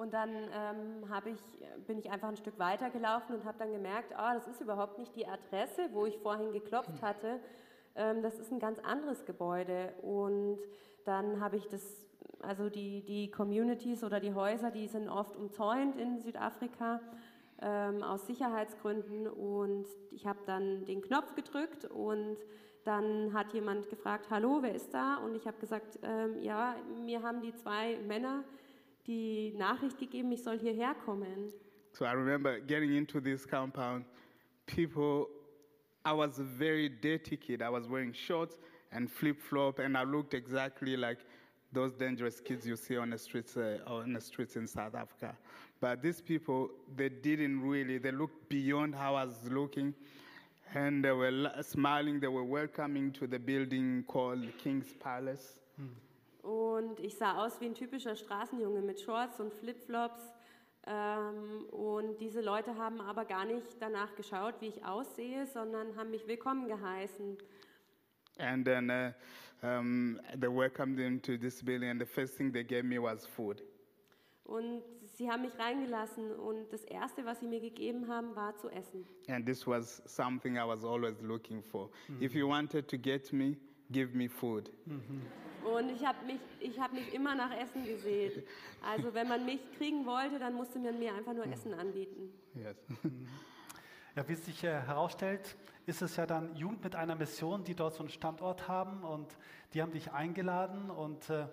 Und 0.00 0.14
dann 0.14 0.30
ähm, 0.30 1.04
ich, 1.26 1.86
bin 1.86 1.98
ich 1.98 2.10
einfach 2.10 2.28
ein 2.28 2.36
Stück 2.38 2.58
weiter 2.58 2.88
gelaufen 2.88 3.34
und 3.34 3.44
habe 3.44 3.58
dann 3.58 3.70
gemerkt, 3.70 4.14
ah, 4.16 4.32
das 4.32 4.48
ist 4.48 4.62
überhaupt 4.62 4.98
nicht 4.98 5.14
die 5.14 5.26
Adresse, 5.26 5.90
wo 5.92 6.06
ich 6.06 6.16
vorhin 6.16 6.52
geklopft 6.52 7.02
hatte. 7.02 7.38
Ähm, 7.96 8.22
das 8.22 8.38
ist 8.38 8.50
ein 8.50 8.60
ganz 8.60 8.78
anderes 8.78 9.26
Gebäude. 9.26 9.92
Und 10.00 10.58
dann 11.04 11.40
habe 11.40 11.56
ich 11.56 11.66
das, 11.68 12.06
also 12.40 12.68
die, 12.68 13.02
die 13.04 13.30
Communities 13.30 14.04
oder 14.04 14.20
die 14.20 14.34
Häuser, 14.34 14.70
die 14.70 14.86
sind 14.86 15.08
oft 15.08 15.36
umzäunt 15.36 15.96
in 15.96 16.18
Südafrika 16.18 17.00
ähm, 17.60 18.02
aus 18.02 18.26
Sicherheitsgründen. 18.26 19.26
Und 19.26 19.86
ich 20.10 20.26
habe 20.26 20.40
dann 20.46 20.84
den 20.86 21.02
Knopf 21.02 21.34
gedrückt 21.34 21.84
und 21.84 22.36
dann 22.84 23.32
hat 23.34 23.52
jemand 23.52 23.88
gefragt, 23.90 24.30
hallo, 24.30 24.58
wer 24.62 24.74
ist 24.74 24.92
da? 24.94 25.16
Und 25.16 25.34
ich 25.34 25.46
habe 25.46 25.58
gesagt, 25.58 25.98
ähm, 26.02 26.40
ja, 26.40 26.76
mir 27.04 27.22
haben 27.22 27.40
die 27.42 27.54
zwei 27.54 27.98
Männer 28.06 28.44
die 29.06 29.52
Nachricht 29.56 29.98
gegeben, 29.98 30.32
ich 30.32 30.42
soll 30.42 30.58
hierher 30.58 30.94
kommen. 30.94 31.52
So 31.92 32.04
I 32.04 32.12
remember 32.12 32.60
getting 32.60 32.92
into 32.92 33.20
this 33.20 33.46
compound, 33.46 34.06
people, 34.66 35.26
I 36.06 36.12
was 36.12 36.38
a 36.38 36.44
very 36.44 36.88
dirty 36.88 37.36
kid. 37.36 37.60
I 37.60 37.68
was 37.68 37.88
wearing 37.88 38.14
shorts 38.14 38.58
and 38.92 39.10
flip 39.10 39.40
flop, 39.40 39.78
and 39.78 39.96
I 39.96 40.04
looked 40.04 40.34
exactly 40.34 40.96
like 40.96 41.18
those 41.72 41.92
dangerous 41.92 42.40
kids 42.40 42.66
you 42.66 42.76
see 42.76 42.96
on 42.96 43.10
the 43.10 43.18
streets, 43.18 43.56
uh, 43.56 43.78
on 43.86 44.12
the 44.12 44.20
streets 44.20 44.56
in 44.56 44.66
South 44.66 44.94
Africa. 44.94 45.36
But 45.80 46.02
these 46.02 46.20
people, 46.20 46.70
they 46.96 47.08
didn't 47.08 47.62
really, 47.62 47.98
they 47.98 48.10
looked 48.10 48.48
beyond 48.48 48.94
how 48.94 49.14
I 49.14 49.24
was 49.24 49.48
looking. 49.50 49.94
And 50.74 51.04
they 51.04 51.10
were 51.10 51.50
smiling, 51.62 52.20
they 52.20 52.28
were 52.28 52.44
welcoming 52.44 53.10
to 53.12 53.26
the 53.26 53.38
building 53.38 54.04
called 54.06 54.46
King's 54.58 54.92
Palace. 55.00 55.56
Und 56.42 56.98
ich 57.00 57.16
sah 57.16 57.44
aus 57.44 57.60
wie 57.60 57.66
ein 57.66 57.74
typischer 57.74 58.16
Straßenjunge 58.16 58.80
mit 58.80 59.00
Shorts 59.00 59.40
und 59.40 59.52
Flipflops. 59.52 60.20
Ähm, 60.86 61.66
und 61.70 62.18
diese 62.20 62.40
Leute 62.40 62.76
haben 62.76 63.00
aber 63.00 63.24
gar 63.24 63.44
nicht 63.44 63.76
danach 63.80 64.14
geschaut, 64.14 64.54
wie 64.60 64.68
ich 64.68 64.84
aussehe, 64.84 65.46
sondern 65.46 65.96
haben 65.96 66.10
mich 66.10 66.26
willkommen 66.26 66.68
geheißen. 66.68 67.36
And 68.40 68.64
then 68.64 68.90
uh, 68.90 69.12
um, 69.62 70.20
they 70.34 70.48
welcomed 70.48 70.98
him 70.98 71.20
to 71.20 71.36
this 71.36 71.62
building, 71.62 71.90
and 71.90 72.00
the 72.00 72.06
first 72.06 72.36
thing 72.36 72.52
they 72.52 72.64
gave 72.64 72.84
me 72.84 72.98
was 72.98 73.26
food. 73.26 73.62
Und 74.44 74.82
sie 75.16 75.30
haben 75.30 75.42
mich 75.42 75.56
reingelassen 75.58 76.32
und 76.32 76.72
das 76.72 76.82
Erste, 76.84 77.24
was 77.24 77.38
sie 77.38 77.46
mir 77.46 77.60
gegeben 77.60 78.08
haben, 78.08 78.34
war 78.34 78.56
zu 78.56 78.68
essen. 78.70 79.04
And 79.28 79.46
this 79.46 79.66
was 79.66 80.02
something 80.06 80.56
I 80.56 80.66
was 80.66 80.84
always 80.84 81.20
looking 81.22 81.62
for. 81.62 81.88
If 82.20 82.34
you 82.34 82.48
wanted 82.48 82.88
to 82.88 82.96
get 82.98 83.32
me, 83.32 83.56
give 83.92 84.16
me 84.16 84.28
food. 84.28 84.70
Und 85.64 85.90
ich 85.90 86.04
habe 86.04 86.24
mich, 86.26 86.40
ich 86.58 86.80
hab 86.80 86.92
mich 86.92 87.12
immer 87.14 87.34
nach 87.34 87.52
Essen 87.56 87.84
gesehen. 87.84 88.42
Also 88.82 89.14
wenn 89.14 89.28
man 89.28 89.44
mich 89.44 89.60
kriegen 89.76 90.04
wollte, 90.06 90.38
dann 90.38 90.54
musste 90.54 90.78
man 90.78 90.98
mir 90.98 91.14
einfach 91.14 91.34
nur 91.34 91.46
Essen 91.46 91.74
anbieten. 91.74 92.32
Yes. 92.54 92.76
Ja, 94.16 94.28
wie 94.28 94.32
es 94.32 94.44
sich 94.44 94.64
äh, 94.64 94.68
herausstellt, 94.68 95.56
ist 95.86 96.02
es 96.02 96.16
ja 96.16 96.26
dann 96.26 96.54
Jugend 96.56 96.82
mit 96.82 96.96
einer 96.96 97.14
Mission, 97.14 97.62
die 97.62 97.74
dort 97.74 97.94
so 97.94 98.00
einen 98.00 98.10
Standort 98.10 98.66
haben 98.66 99.04
und 99.04 99.36
die 99.72 99.82
haben 99.82 99.92
dich 99.92 100.12
eingeladen 100.12 100.90
und 100.90 101.30
äh, 101.30 101.46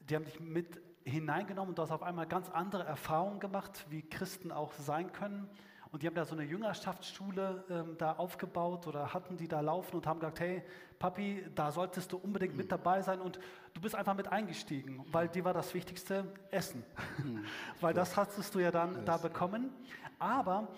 die 0.00 0.16
haben 0.16 0.24
dich 0.24 0.40
mit 0.40 0.80
hineingenommen 1.04 1.70
und 1.70 1.78
du 1.78 1.82
hast 1.82 1.90
auf 1.90 2.02
einmal 2.02 2.26
ganz 2.26 2.48
andere 2.50 2.84
Erfahrungen 2.84 3.40
gemacht, 3.40 3.84
wie 3.90 4.02
Christen 4.02 4.52
auch 4.52 4.72
sein 4.72 5.12
können. 5.12 5.48
Und 5.90 6.02
die 6.02 6.06
haben 6.06 6.14
da 6.14 6.24
so 6.24 6.34
eine 6.34 6.44
Jüngerschaftsschule 6.44 7.64
ähm, 7.70 7.96
da 7.98 8.12
aufgebaut 8.12 8.86
oder 8.86 9.14
hatten 9.14 9.36
die 9.36 9.48
da 9.48 9.60
laufen 9.60 9.96
und 9.96 10.06
haben 10.06 10.20
gesagt, 10.20 10.40
hey 10.40 10.62
Papi, 10.98 11.44
da 11.54 11.72
solltest 11.72 12.12
du 12.12 12.18
unbedingt 12.18 12.56
mit 12.56 12.70
dabei 12.70 13.00
sein 13.00 13.20
und 13.20 13.38
du 13.72 13.80
bist 13.80 13.94
einfach 13.94 14.14
mit 14.14 14.28
eingestiegen, 14.28 15.04
weil 15.12 15.28
dir 15.28 15.44
war 15.44 15.54
das 15.54 15.72
Wichtigste 15.72 16.26
Essen. 16.50 16.84
weil 17.80 17.94
das 17.94 18.16
hattest 18.16 18.54
du 18.54 18.58
ja 18.58 18.70
dann 18.70 19.04
da 19.06 19.16
bekommen. 19.16 19.70
Aber 20.18 20.68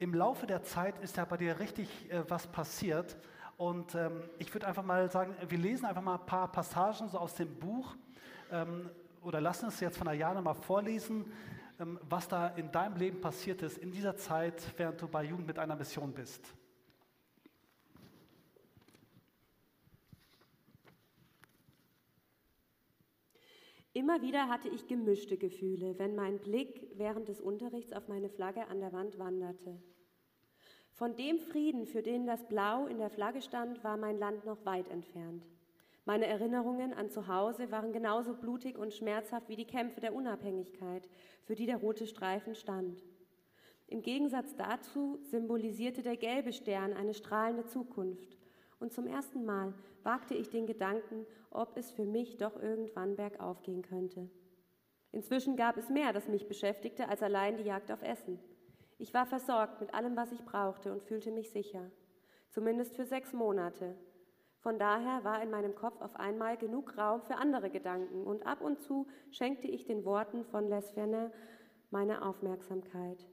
im 0.00 0.14
Laufe 0.14 0.46
der 0.46 0.62
Zeit 0.62 0.98
ist 1.00 1.18
ja 1.18 1.26
bei 1.26 1.36
dir 1.36 1.60
richtig 1.60 2.10
äh, 2.10 2.22
was 2.26 2.46
passiert. 2.46 3.18
Und 3.58 3.94
ähm, 3.94 4.22
ich 4.38 4.52
würde 4.54 4.66
einfach 4.66 4.82
mal 4.82 5.10
sagen, 5.10 5.36
wir 5.46 5.58
lesen 5.58 5.84
einfach 5.84 6.02
mal 6.02 6.14
ein 6.14 6.26
paar 6.26 6.50
Passagen 6.50 7.06
so 7.10 7.18
aus 7.18 7.34
dem 7.34 7.54
Buch 7.56 7.94
ähm, 8.50 8.88
oder 9.22 9.42
lassen 9.42 9.66
es 9.66 9.78
jetzt 9.80 9.98
von 9.98 10.08
Ayana 10.08 10.40
mal 10.40 10.54
vorlesen, 10.54 11.30
ähm, 11.78 12.00
was 12.08 12.26
da 12.26 12.48
in 12.48 12.72
deinem 12.72 12.96
Leben 12.96 13.20
passiert 13.20 13.60
ist 13.60 13.76
in 13.76 13.92
dieser 13.92 14.16
Zeit, 14.16 14.62
während 14.78 15.02
du 15.02 15.06
bei 15.06 15.22
Jugend 15.22 15.46
mit 15.46 15.58
einer 15.58 15.76
Mission 15.76 16.14
bist. 16.14 16.42
Immer 23.92 24.22
wieder 24.22 24.48
hatte 24.48 24.70
ich 24.70 24.86
gemischte 24.86 25.36
Gefühle, 25.36 25.98
wenn 25.98 26.14
mein 26.14 26.38
Blick 26.38 26.88
während 26.94 27.28
des 27.28 27.38
Unterrichts 27.38 27.92
auf 27.92 28.08
meine 28.08 28.30
Flagge 28.30 28.66
an 28.68 28.80
der 28.80 28.94
Wand 28.94 29.18
wanderte. 29.18 29.78
Von 31.00 31.16
dem 31.16 31.38
Frieden, 31.38 31.86
für 31.86 32.02
den 32.02 32.26
das 32.26 32.44
Blau 32.44 32.84
in 32.84 32.98
der 32.98 33.08
Flagge 33.08 33.40
stand, 33.40 33.82
war 33.82 33.96
mein 33.96 34.18
Land 34.18 34.44
noch 34.44 34.66
weit 34.66 34.86
entfernt. 34.90 35.46
Meine 36.04 36.26
Erinnerungen 36.26 36.92
an 36.92 37.08
Zuhause 37.08 37.70
waren 37.70 37.94
genauso 37.94 38.34
blutig 38.34 38.76
und 38.76 38.92
schmerzhaft 38.92 39.48
wie 39.48 39.56
die 39.56 39.66
Kämpfe 39.66 40.02
der 40.02 40.14
Unabhängigkeit, 40.14 41.08
für 41.46 41.54
die 41.54 41.64
der 41.64 41.78
rote 41.78 42.06
Streifen 42.06 42.54
stand. 42.54 43.02
Im 43.86 44.02
Gegensatz 44.02 44.54
dazu 44.56 45.18
symbolisierte 45.22 46.02
der 46.02 46.18
gelbe 46.18 46.52
Stern 46.52 46.92
eine 46.92 47.14
strahlende 47.14 47.64
Zukunft. 47.64 48.36
Und 48.78 48.92
zum 48.92 49.06
ersten 49.06 49.46
Mal 49.46 49.72
wagte 50.02 50.34
ich 50.34 50.50
den 50.50 50.66
Gedanken, 50.66 51.24
ob 51.50 51.78
es 51.78 51.90
für 51.90 52.04
mich 52.04 52.36
doch 52.36 52.60
irgendwann 52.60 53.16
bergauf 53.16 53.62
gehen 53.62 53.80
könnte. 53.80 54.28
Inzwischen 55.12 55.56
gab 55.56 55.78
es 55.78 55.88
mehr, 55.88 56.12
das 56.12 56.28
mich 56.28 56.46
beschäftigte, 56.46 57.08
als 57.08 57.22
allein 57.22 57.56
die 57.56 57.64
Jagd 57.64 57.90
auf 57.90 58.02
Essen. 58.02 58.38
Ich 59.00 59.14
war 59.14 59.24
versorgt 59.24 59.80
mit 59.80 59.94
allem, 59.94 60.14
was 60.14 60.30
ich 60.30 60.44
brauchte 60.44 60.92
und 60.92 61.02
fühlte 61.02 61.30
mich 61.30 61.50
sicher. 61.50 61.90
Zumindest 62.50 62.94
für 62.94 63.06
sechs 63.06 63.32
Monate. 63.32 63.96
Von 64.58 64.78
daher 64.78 65.24
war 65.24 65.42
in 65.42 65.48
meinem 65.48 65.74
Kopf 65.74 66.02
auf 66.02 66.16
einmal 66.16 66.58
genug 66.58 66.98
Raum 66.98 67.22
für 67.22 67.36
andere 67.36 67.70
Gedanken 67.70 68.24
und 68.24 68.46
ab 68.46 68.60
und 68.60 68.78
zu 68.78 69.06
schenkte 69.30 69.68
ich 69.68 69.86
den 69.86 70.04
Worten 70.04 70.44
von 70.44 70.68
Les 70.68 70.90
Fenner 70.90 71.32
meine 71.90 72.20
Aufmerksamkeit. 72.20 73.26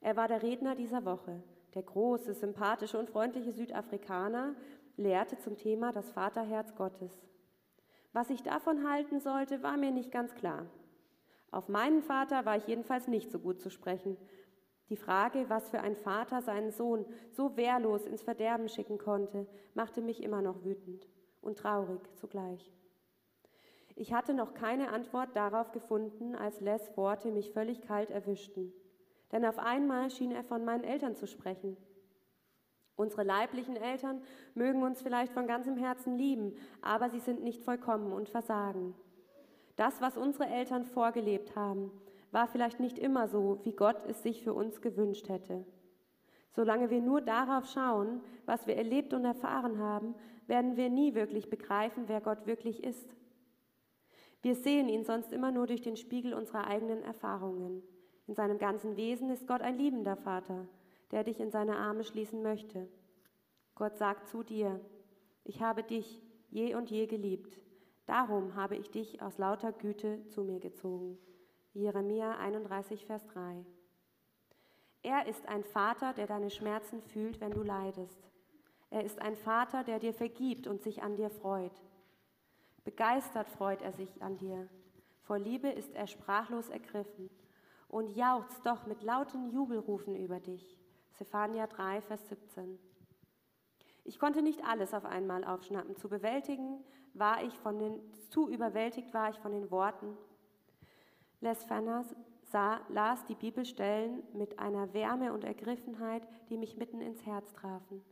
Er 0.00 0.16
war 0.16 0.28
der 0.28 0.44
Redner 0.44 0.76
dieser 0.76 1.04
Woche. 1.04 1.42
Der 1.74 1.82
große, 1.82 2.34
sympathische 2.34 2.96
und 2.96 3.10
freundliche 3.10 3.50
Südafrikaner 3.50 4.54
lehrte 4.96 5.36
zum 5.38 5.56
Thema 5.56 5.90
das 5.90 6.12
Vaterherz 6.12 6.76
Gottes. 6.76 7.26
Was 8.12 8.30
ich 8.30 8.44
davon 8.44 8.88
halten 8.88 9.18
sollte, 9.18 9.64
war 9.64 9.76
mir 9.76 9.90
nicht 9.90 10.12
ganz 10.12 10.32
klar. 10.36 10.66
Auf 11.50 11.68
meinen 11.68 12.02
Vater 12.02 12.44
war 12.44 12.56
ich 12.56 12.68
jedenfalls 12.68 13.08
nicht 13.08 13.32
so 13.32 13.40
gut 13.40 13.60
zu 13.60 13.68
sprechen. 13.68 14.16
Die 14.90 14.96
Frage, 14.96 15.48
was 15.48 15.68
für 15.68 15.80
ein 15.80 15.96
Vater 15.96 16.40
seinen 16.40 16.70
Sohn 16.70 17.04
so 17.30 17.56
wehrlos 17.56 18.06
ins 18.06 18.22
Verderben 18.22 18.68
schicken 18.68 18.98
konnte, 18.98 19.46
machte 19.74 20.00
mich 20.00 20.22
immer 20.22 20.40
noch 20.40 20.64
wütend 20.64 21.06
und 21.42 21.58
traurig 21.58 22.00
zugleich. 22.16 22.72
Ich 23.96 24.12
hatte 24.12 24.32
noch 24.32 24.54
keine 24.54 24.90
Antwort 24.90 25.34
darauf 25.34 25.72
gefunden, 25.72 26.34
als 26.34 26.60
Les 26.60 26.96
Worte 26.96 27.30
mich 27.30 27.50
völlig 27.50 27.82
kalt 27.82 28.10
erwischten. 28.10 28.72
Denn 29.32 29.44
auf 29.44 29.58
einmal 29.58 30.10
schien 30.10 30.30
er 30.30 30.44
von 30.44 30.64
meinen 30.64 30.84
Eltern 30.84 31.16
zu 31.16 31.26
sprechen. 31.26 31.76
Unsere 32.96 33.24
leiblichen 33.24 33.76
Eltern 33.76 34.22
mögen 34.54 34.82
uns 34.82 35.02
vielleicht 35.02 35.32
von 35.32 35.46
ganzem 35.46 35.76
Herzen 35.76 36.16
lieben, 36.16 36.56
aber 36.80 37.10
sie 37.10 37.20
sind 37.20 37.42
nicht 37.42 37.62
vollkommen 37.62 38.12
und 38.12 38.28
versagen. 38.28 38.94
Das, 39.76 40.00
was 40.00 40.16
unsere 40.16 40.46
Eltern 40.46 40.84
vorgelebt 40.84 41.54
haben, 41.54 41.92
war 42.30 42.46
vielleicht 42.46 42.80
nicht 42.80 42.98
immer 42.98 43.28
so, 43.28 43.60
wie 43.64 43.72
Gott 43.72 44.06
es 44.06 44.22
sich 44.22 44.42
für 44.42 44.52
uns 44.52 44.80
gewünscht 44.80 45.28
hätte. 45.28 45.64
Solange 46.50 46.90
wir 46.90 47.00
nur 47.00 47.20
darauf 47.20 47.66
schauen, 47.66 48.20
was 48.46 48.66
wir 48.66 48.76
erlebt 48.76 49.14
und 49.14 49.24
erfahren 49.24 49.78
haben, 49.78 50.14
werden 50.46 50.76
wir 50.76 50.90
nie 50.90 51.14
wirklich 51.14 51.50
begreifen, 51.50 52.04
wer 52.06 52.20
Gott 52.20 52.46
wirklich 52.46 52.82
ist. 52.82 53.14
Wir 54.42 54.54
sehen 54.54 54.88
ihn 54.88 55.04
sonst 55.04 55.32
immer 55.32 55.50
nur 55.50 55.66
durch 55.66 55.82
den 55.82 55.96
Spiegel 55.96 56.32
unserer 56.32 56.66
eigenen 56.66 57.02
Erfahrungen. 57.02 57.82
In 58.26 58.34
seinem 58.34 58.58
ganzen 58.58 58.96
Wesen 58.96 59.30
ist 59.30 59.46
Gott 59.46 59.62
ein 59.62 59.76
liebender 59.76 60.16
Vater, 60.16 60.66
der 61.10 61.24
dich 61.24 61.40
in 61.40 61.50
seine 61.50 61.76
Arme 61.76 62.04
schließen 62.04 62.42
möchte. 62.42 62.88
Gott 63.74 63.96
sagt 63.96 64.28
zu 64.28 64.42
dir, 64.42 64.80
ich 65.44 65.62
habe 65.62 65.82
dich 65.82 66.20
je 66.50 66.74
und 66.74 66.90
je 66.90 67.06
geliebt. 67.06 67.58
Darum 68.06 68.54
habe 68.54 68.76
ich 68.76 68.90
dich 68.90 69.22
aus 69.22 69.38
lauter 69.38 69.72
Güte 69.72 70.26
zu 70.28 70.42
mir 70.42 70.60
gezogen. 70.60 71.18
Jeremia 71.78 72.36
31, 72.38 73.06
Vers 73.06 73.24
3. 73.28 73.64
Er 75.02 75.26
ist 75.26 75.46
ein 75.46 75.62
Vater, 75.62 76.12
der 76.12 76.26
deine 76.26 76.50
Schmerzen 76.50 77.00
fühlt, 77.00 77.40
wenn 77.40 77.52
du 77.52 77.62
leidest. 77.62 78.18
Er 78.90 79.04
ist 79.04 79.22
ein 79.22 79.36
Vater, 79.36 79.84
der 79.84 80.00
dir 80.00 80.12
vergibt 80.12 80.66
und 80.66 80.82
sich 80.82 81.04
an 81.04 81.14
dir 81.14 81.30
freut. 81.30 81.80
Begeistert 82.82 83.48
freut 83.48 83.80
er 83.80 83.92
sich 83.92 84.20
an 84.20 84.36
dir. 84.38 84.68
Vor 85.22 85.38
Liebe 85.38 85.68
ist 85.68 85.94
er 85.94 86.08
sprachlos 86.08 86.68
ergriffen 86.68 87.30
und 87.86 88.16
jauchzt 88.16 88.66
doch 88.66 88.86
mit 88.86 89.04
lauten 89.04 89.48
Jubelrufen 89.52 90.16
über 90.16 90.40
dich. 90.40 90.80
Zephania 91.12 91.68
3, 91.68 92.00
Vers 92.00 92.28
17. 92.28 92.76
Ich 94.02 94.18
konnte 94.18 94.42
nicht 94.42 94.64
alles 94.64 94.94
auf 94.94 95.04
einmal 95.04 95.44
aufschnappen. 95.44 95.94
Zu 95.94 96.08
bewältigen 96.08 96.82
war 97.14 97.44
ich 97.44 97.56
von 97.60 97.78
den, 97.78 98.00
zu 98.30 98.48
überwältigt 98.48 99.14
war 99.14 99.30
ich 99.30 99.38
von 99.38 99.52
den 99.52 99.70
Worten. 99.70 100.16
Les 101.40 101.64
Fanners 101.64 102.14
sah, 102.42 102.80
las 102.88 103.24
die 103.26 103.34
Bibelstellen 103.34 104.22
mit 104.32 104.58
einer 104.58 104.92
Wärme 104.94 105.32
und 105.32 105.44
Ergriffenheit, 105.44 106.26
die 106.48 106.56
mich 106.56 106.76
mitten 106.76 107.00
ins 107.00 107.24
Herz 107.24 107.52
trafen. 107.52 108.02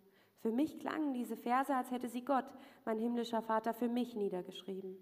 Für 0.40 0.52
mich 0.52 0.78
klangen 0.78 1.14
diese 1.14 1.36
Verse, 1.36 1.74
als 1.74 1.90
hätte 1.90 2.08
sie 2.08 2.24
Gott, 2.24 2.46
mein 2.84 2.98
himmlischer 2.98 3.42
Vater, 3.42 3.74
für 3.74 3.88
mich 3.88 4.14
niedergeschrieben. 4.14 4.96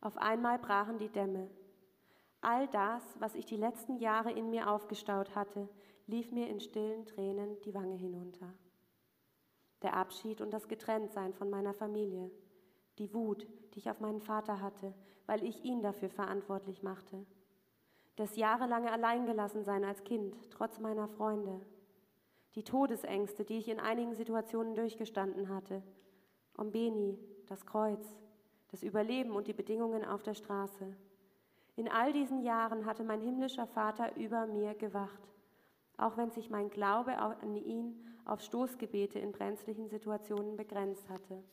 Auf 0.00 0.16
einmal 0.16 0.58
brachen 0.58 0.98
die 0.98 1.10
Dämme. 1.10 1.50
All 2.40 2.68
das, 2.68 3.02
was 3.20 3.34
ich 3.34 3.46
die 3.46 3.56
letzten 3.56 3.96
Jahre 3.96 4.32
in 4.32 4.50
mir 4.50 4.70
aufgestaut 4.70 5.34
hatte, 5.34 5.68
lief 6.06 6.32
mir 6.32 6.48
in 6.48 6.60
stillen 6.60 7.04
Tränen 7.04 7.60
die 7.64 7.74
Wange 7.74 7.96
hinunter 7.96 8.52
der 9.82 9.94
Abschied 9.94 10.40
und 10.40 10.50
das 10.52 10.68
Getrenntsein 10.68 11.32
von 11.32 11.50
meiner 11.50 11.74
Familie, 11.74 12.30
die 12.98 13.12
Wut, 13.14 13.46
die 13.78 13.82
ich 13.82 13.90
auf 13.90 14.00
meinen 14.00 14.20
Vater 14.20 14.60
hatte, 14.60 14.92
weil 15.26 15.44
ich 15.44 15.64
ihn 15.64 15.82
dafür 15.82 16.08
verantwortlich 16.08 16.82
machte, 16.82 17.24
das 18.16 18.34
jahrelange 18.34 18.90
Alleingelassensein 18.90 19.84
als 19.84 20.02
Kind, 20.02 20.34
trotz 20.50 20.80
meiner 20.80 21.06
Freunde, 21.06 21.60
die 22.56 22.64
Todesängste, 22.64 23.44
die 23.44 23.58
ich 23.58 23.68
in 23.68 23.78
einigen 23.78 24.16
Situationen 24.16 24.74
durchgestanden 24.74 25.48
hatte, 25.48 25.80
um 26.56 26.72
Beni, 26.72 27.20
das 27.46 27.66
Kreuz, 27.66 28.04
das 28.72 28.82
Überleben 28.82 29.30
und 29.30 29.46
die 29.46 29.52
Bedingungen 29.52 30.04
auf 30.04 30.24
der 30.24 30.34
Straße. 30.34 30.96
In 31.76 31.88
all 31.88 32.12
diesen 32.12 32.42
Jahren 32.42 32.84
hatte 32.84 33.04
mein 33.04 33.20
himmlischer 33.20 33.68
Vater 33.68 34.16
über 34.16 34.48
mir 34.48 34.74
gewacht, 34.74 35.22
auch 35.98 36.16
wenn 36.16 36.32
sich 36.32 36.50
mein 36.50 36.68
Glaube 36.68 37.16
an 37.18 37.54
ihn 37.54 37.94
auf 38.24 38.40
Stoßgebete 38.40 39.20
in 39.20 39.30
brenzlichen 39.30 39.86
Situationen 39.86 40.56
begrenzt 40.56 41.08
hatte. 41.08 41.44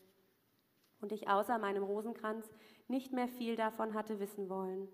Und 1.02 1.12
ich 1.12 1.28
außer 1.28 1.58
meinem 1.58 1.84
Rosenkranz 1.84 2.50
nicht 2.88 3.12
mehr 3.12 3.28
viel 3.28 3.56
davon 3.56 3.94
hatte 3.94 4.20
wissen 4.20 4.50
wollen. 4.50 4.88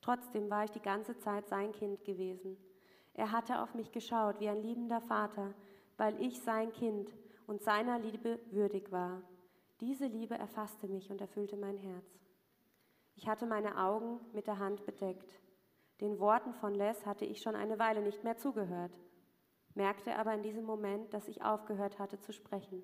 Trotzdem 0.00 0.50
war 0.50 0.64
ich 0.64 0.70
die 0.70 0.82
ganze 0.82 1.18
Zeit 1.18 1.48
sein 1.48 1.72
Kind 1.72 2.04
gewesen. 2.04 2.56
Er 3.14 3.32
hatte 3.32 3.62
auf 3.62 3.74
mich 3.74 3.92
geschaut 3.92 4.40
wie 4.40 4.48
ein 4.48 4.62
liebender 4.62 5.00
Vater, 5.00 5.54
weil 5.96 6.20
ich 6.20 6.40
sein 6.42 6.72
Kind 6.72 7.10
und 7.46 7.62
seiner 7.62 7.98
Liebe 7.98 8.40
würdig 8.50 8.90
war. 8.90 9.22
Diese 9.80 10.06
Liebe 10.06 10.34
erfasste 10.34 10.88
mich 10.88 11.10
und 11.10 11.20
erfüllte 11.20 11.56
mein 11.56 11.78
Herz. 11.78 12.06
Ich 13.14 13.28
hatte 13.28 13.46
meine 13.46 13.78
Augen 13.78 14.20
mit 14.32 14.46
der 14.46 14.58
Hand 14.58 14.84
bedeckt. 14.84 15.40
Den 16.00 16.18
Worten 16.18 16.52
von 16.54 16.74
Les 16.74 17.06
hatte 17.06 17.24
ich 17.24 17.40
schon 17.40 17.54
eine 17.54 17.78
Weile 17.78 18.02
nicht 18.02 18.24
mehr 18.24 18.36
zugehört 18.36 18.98
merkte 19.74 20.16
aber 20.16 20.34
in 20.34 20.42
diesem 20.42 20.64
Moment, 20.64 21.12
dass 21.12 21.28
ich 21.28 21.42
aufgehört 21.42 21.98
hatte 21.98 22.20
zu 22.20 22.32
sprechen. 22.32 22.82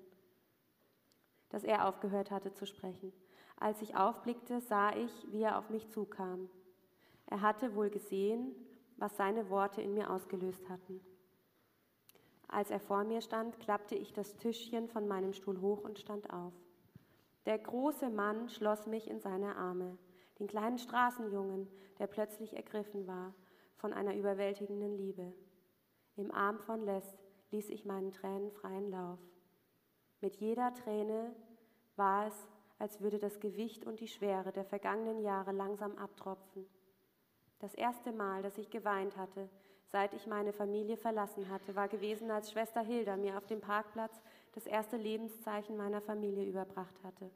Dass 1.51 1.63
er 1.63 1.87
aufgehört 1.87 2.31
hatte 2.31 2.53
zu 2.53 2.65
sprechen. 2.65 3.13
Als 3.59 3.81
ich 3.81 3.95
aufblickte, 3.95 4.59
sah 4.61 4.95
ich, 4.95 5.11
wie 5.31 5.43
er 5.43 5.59
auf 5.59 5.69
mich 5.69 5.89
zukam. 5.89 6.49
Er 7.27 7.41
hatte 7.41 7.75
wohl 7.75 7.89
gesehen, 7.89 8.55
was 8.97 9.15
seine 9.17 9.49
Worte 9.49 9.81
in 9.81 9.93
mir 9.93 10.09
ausgelöst 10.09 10.67
hatten. 10.69 11.01
Als 12.47 12.69
er 12.69 12.79
vor 12.79 13.03
mir 13.03 13.21
stand, 13.21 13.59
klappte 13.59 13.95
ich 13.95 14.11
das 14.13 14.35
Tischchen 14.35 14.89
von 14.89 15.07
meinem 15.07 15.31
Stuhl 15.31 15.61
hoch 15.61 15.83
und 15.83 15.99
stand 15.99 16.33
auf. 16.33 16.53
Der 17.45 17.57
große 17.57 18.09
Mann 18.09 18.49
schloss 18.49 18.87
mich 18.87 19.09
in 19.09 19.19
seine 19.19 19.55
Arme, 19.55 19.97
den 20.39 20.47
kleinen 20.47 20.77
Straßenjungen, 20.77 21.67
der 21.97 22.07
plötzlich 22.07 22.55
ergriffen 22.55 23.07
war 23.07 23.33
von 23.77 23.93
einer 23.93 24.15
überwältigenden 24.15 24.97
Liebe. 24.97 25.33
Im 26.17 26.31
Arm 26.31 26.59
von 26.59 26.85
Les 26.85 27.17
ließ 27.51 27.69
ich 27.69 27.85
meinen 27.85 28.11
Tränen 28.11 28.51
freien 28.51 28.91
Lauf. 28.91 29.19
Mit 30.21 30.35
jeder 30.37 30.73
Träne 30.73 31.35
war 31.95 32.27
es, 32.27 32.47
als 32.77 33.01
würde 33.01 33.17
das 33.17 33.39
Gewicht 33.39 33.85
und 33.85 33.99
die 33.99 34.07
Schwere 34.07 34.51
der 34.51 34.65
vergangenen 34.65 35.21
Jahre 35.21 35.51
langsam 35.51 35.97
abtropfen. 35.97 36.65
Das 37.59 37.73
erste 37.73 38.11
Mal, 38.11 38.41
dass 38.43 38.57
ich 38.57 38.69
geweint 38.69 39.17
hatte, 39.17 39.49
seit 39.87 40.13
ich 40.13 40.25
meine 40.25 40.53
Familie 40.53 40.97
verlassen 40.97 41.49
hatte, 41.49 41.75
war 41.75 41.87
gewesen, 41.87 42.31
als 42.31 42.51
Schwester 42.51 42.81
Hilda 42.81 43.17
mir 43.17 43.37
auf 43.37 43.45
dem 43.45 43.61
Parkplatz 43.61 44.21
das 44.53 44.65
erste 44.65 44.97
Lebenszeichen 44.97 45.75
meiner 45.75 46.01
Familie 46.01 46.45
überbracht 46.45 47.03
hatte. 47.03 47.29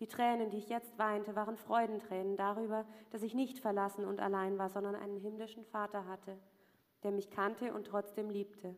Die 0.00 0.08
Tränen, 0.08 0.50
die 0.50 0.58
ich 0.58 0.68
jetzt 0.68 0.98
weinte, 0.98 1.36
waren 1.36 1.56
Freudentränen 1.56 2.36
darüber, 2.36 2.84
dass 3.10 3.22
ich 3.22 3.34
nicht 3.34 3.58
verlassen 3.58 4.04
und 4.04 4.20
allein 4.20 4.58
war, 4.58 4.70
sondern 4.70 4.96
einen 4.96 5.18
himmlischen 5.18 5.64
Vater 5.64 6.06
hatte, 6.06 6.36
der 7.02 7.12
mich 7.12 7.30
kannte 7.30 7.72
und 7.72 7.86
trotzdem 7.86 8.28
liebte. 8.28 8.74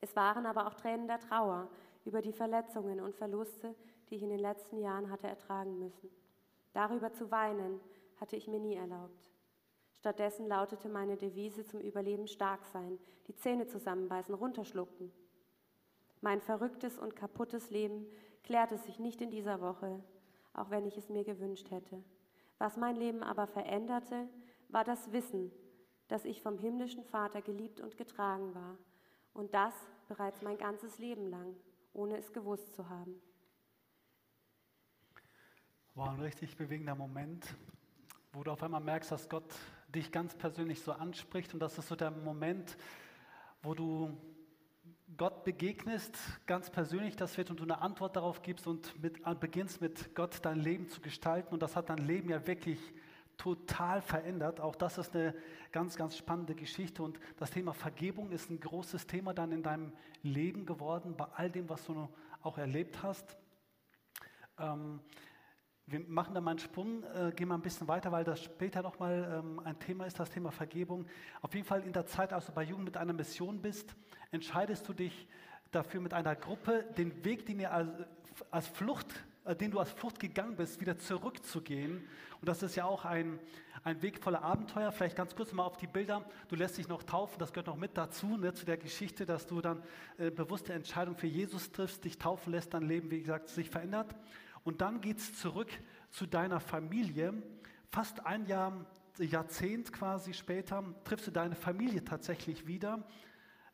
Es 0.00 0.14
waren 0.14 0.44
aber 0.44 0.66
auch 0.66 0.74
Tränen 0.74 1.06
der 1.06 1.20
Trauer 1.20 1.70
über 2.04 2.22
die 2.22 2.32
Verletzungen 2.32 3.00
und 3.00 3.14
Verluste, 3.14 3.74
die 4.08 4.16
ich 4.16 4.22
in 4.22 4.30
den 4.30 4.40
letzten 4.40 4.78
Jahren 4.78 5.10
hatte 5.10 5.26
ertragen 5.26 5.78
müssen. 5.78 6.10
Darüber 6.72 7.12
zu 7.12 7.30
weinen 7.30 7.80
hatte 8.20 8.36
ich 8.36 8.48
mir 8.48 8.60
nie 8.60 8.74
erlaubt. 8.74 9.30
Stattdessen 9.92 10.46
lautete 10.46 10.88
meine 10.88 11.16
Devise 11.16 11.64
zum 11.64 11.80
Überleben 11.80 12.26
stark 12.26 12.64
sein, 12.66 12.98
die 13.26 13.34
Zähne 13.34 13.66
zusammenbeißen, 13.66 14.34
runterschlucken. 14.34 15.10
Mein 16.20 16.40
verrücktes 16.40 16.98
und 16.98 17.16
kaputtes 17.16 17.70
Leben 17.70 18.06
klärte 18.42 18.76
sich 18.76 18.98
nicht 18.98 19.20
in 19.20 19.30
dieser 19.30 19.60
Woche, 19.60 20.02
auch 20.52 20.70
wenn 20.70 20.84
ich 20.84 20.98
es 20.98 21.08
mir 21.08 21.24
gewünscht 21.24 21.70
hätte. 21.70 22.02
Was 22.58 22.76
mein 22.76 22.96
Leben 22.96 23.22
aber 23.22 23.46
veränderte, 23.46 24.28
war 24.68 24.84
das 24.84 25.12
Wissen, 25.12 25.50
dass 26.08 26.24
ich 26.24 26.42
vom 26.42 26.58
himmlischen 26.58 27.04
Vater 27.04 27.40
geliebt 27.42 27.80
und 27.80 27.96
getragen 27.96 28.54
war. 28.54 28.76
Und 29.32 29.54
das 29.54 29.74
bereits 30.08 30.42
mein 30.42 30.58
ganzes 30.58 30.98
Leben 30.98 31.30
lang, 31.30 31.56
ohne 31.94 32.18
es 32.18 32.32
gewusst 32.32 32.74
zu 32.74 32.88
haben. 32.88 33.14
War 35.94 36.10
ein 36.10 36.20
richtig 36.20 36.56
bewegender 36.56 36.94
Moment. 36.94 37.46
wo 38.34 38.42
du 38.42 38.50
auf 38.50 38.64
einmal 38.64 38.80
merkst, 38.80 39.12
dass 39.12 39.28
Gott 39.28 39.54
dich 39.94 40.10
ganz 40.10 40.34
persönlich 40.34 40.82
so 40.82 40.90
anspricht 40.90 41.54
und 41.54 41.60
das 41.60 41.78
ist 41.78 41.86
so 41.86 41.94
der 41.94 42.10
Moment, 42.10 42.76
wo 43.62 43.74
du 43.74 44.10
Gott 45.16 45.44
begegnest, 45.44 46.18
ganz 46.46 46.68
persönlich 46.68 47.14
das 47.14 47.38
wird 47.38 47.50
und 47.50 47.60
du 47.60 47.62
eine 47.62 47.80
Antwort 47.80 48.16
darauf 48.16 48.42
gibst 48.42 48.66
und 48.66 49.00
mit, 49.00 49.22
beginnst 49.38 49.80
mit 49.80 50.16
Gott 50.16 50.44
dein 50.44 50.58
Leben 50.58 50.88
zu 50.88 51.00
gestalten 51.00 51.54
und 51.54 51.62
das 51.62 51.76
hat 51.76 51.90
dein 51.90 51.98
Leben 51.98 52.28
ja 52.28 52.44
wirklich 52.44 52.80
total 53.36 54.00
verändert. 54.00 54.60
Auch 54.60 54.76
das 54.76 54.98
ist 54.98 55.14
eine 55.14 55.34
ganz, 55.72 55.96
ganz 55.96 56.16
spannende 56.16 56.54
Geschichte 56.54 57.02
und 57.02 57.18
das 57.36 57.50
Thema 57.50 57.72
Vergebung 57.72 58.30
ist 58.30 58.50
ein 58.50 58.60
großes 58.60 59.06
Thema 59.06 59.34
dann 59.34 59.52
in 59.52 59.62
deinem 59.62 59.92
Leben 60.22 60.66
geworden, 60.66 61.16
bei 61.16 61.26
all 61.34 61.50
dem, 61.50 61.68
was 61.68 61.84
du 61.84 62.08
auch 62.42 62.58
erlebt 62.58 63.02
hast. 63.02 63.36
Ähm, 64.58 65.00
wir 65.86 66.00
machen 66.00 66.34
da 66.34 66.40
mal 66.40 66.52
einen 66.52 66.60
Sprung, 66.60 67.04
äh, 67.04 67.32
gehen 67.36 67.48
mal 67.48 67.56
ein 67.56 67.62
bisschen 67.62 67.88
weiter, 67.88 68.10
weil 68.10 68.24
das 68.24 68.42
später 68.42 68.82
nochmal 68.82 69.42
ähm, 69.44 69.60
ein 69.60 69.78
Thema 69.78 70.06
ist, 70.06 70.18
das 70.18 70.30
Thema 70.30 70.50
Vergebung. 70.50 71.06
Auf 71.42 71.54
jeden 71.54 71.66
Fall 71.66 71.82
in 71.82 71.92
der 71.92 72.06
Zeit, 72.06 72.32
als 72.32 72.46
du 72.46 72.52
bei 72.52 72.62
Jugend 72.62 72.86
mit 72.86 72.96
einer 72.96 73.12
Mission 73.12 73.60
bist, 73.60 73.94
entscheidest 74.30 74.88
du 74.88 74.94
dich 74.94 75.28
dafür 75.70 76.00
mit 76.00 76.14
einer 76.14 76.36
Gruppe, 76.36 76.84
den 76.96 77.24
Weg, 77.24 77.44
den, 77.44 77.60
ihr 77.60 77.72
als, 77.72 77.90
als 78.50 78.66
Flucht, 78.68 79.24
den 79.52 79.70
du 79.70 79.78
als 79.78 79.90
Flucht 79.90 80.18
gegangen 80.18 80.56
bist, 80.56 80.80
wieder 80.80 80.96
zurückzugehen. 80.96 82.06
Und 82.40 82.48
das 82.48 82.62
ist 82.62 82.76
ja 82.76 82.84
auch 82.86 83.04
ein, 83.04 83.38
ein 83.82 84.00
Weg 84.00 84.22
voller 84.22 84.42
Abenteuer. 84.42 84.90
Vielleicht 84.90 85.16
ganz 85.16 85.36
kurz 85.36 85.52
mal 85.52 85.64
auf 85.64 85.76
die 85.76 85.86
Bilder. 85.86 86.24
Du 86.48 86.56
lässt 86.56 86.78
dich 86.78 86.88
noch 86.88 87.02
taufen, 87.02 87.38
das 87.38 87.52
gehört 87.52 87.66
noch 87.66 87.76
mit 87.76 87.96
dazu, 87.96 88.38
ne, 88.38 88.54
zu 88.54 88.64
der 88.64 88.78
Geschichte, 88.78 89.26
dass 89.26 89.46
du 89.46 89.60
dann 89.60 89.82
äh, 90.16 90.30
bewusste 90.30 90.72
Entscheidung 90.72 91.16
für 91.16 91.26
Jesus 91.26 91.72
triffst, 91.72 92.04
dich 92.04 92.18
taufen 92.18 92.52
lässt, 92.52 92.72
dein 92.72 92.88
Leben, 92.88 93.10
wie 93.10 93.20
gesagt, 93.20 93.48
sich 93.48 93.68
verändert. 93.68 94.14
Und 94.64 94.80
dann 94.80 95.02
geht 95.02 95.18
es 95.18 95.38
zurück 95.38 95.68
zu 96.10 96.26
deiner 96.26 96.60
Familie. 96.60 97.34
Fast 97.90 98.24
ein 98.24 98.46
Jahr, 98.46 98.86
Jahrzehnt 99.18 99.92
quasi 99.92 100.32
später 100.32 100.82
triffst 101.04 101.26
du 101.26 101.30
deine 101.30 101.54
Familie 101.54 102.02
tatsächlich 102.02 102.66
wieder. 102.66 103.06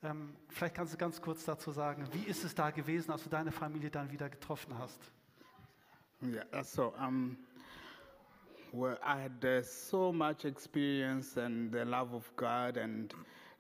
Ähm, 0.03 0.35
vielleicht 0.49 0.75
kannst 0.75 0.95
du 0.95 0.99
ganz 0.99 1.21
kurz 1.23 1.45
dazu 1.45 1.71
sagen, 1.71 2.09
wie 2.13 2.25
ist 2.25 2.45
es 2.45 2.55
da 2.55 2.71
gewesen, 2.71 3.13
als 3.13 3.23
du 3.23 3.31
deine 3.31 3.53
Familie 3.53 3.91
dann 3.91 4.11
wieder 4.11 4.29
getroffen 4.29 4.77
hast? 4.79 5.13
Yeah, 6.23 6.63
so 6.63 6.93
um, 6.99 7.39
well, 8.73 8.99
I 9.03 9.21
had 9.23 9.45
uh, 9.45 9.63
so 9.63 10.13
much 10.13 10.45
experience 10.45 11.39
and 11.39 11.73
the 11.73 11.85
love 11.87 12.13
of 12.13 12.31
God 12.37 12.77
and 12.77 13.13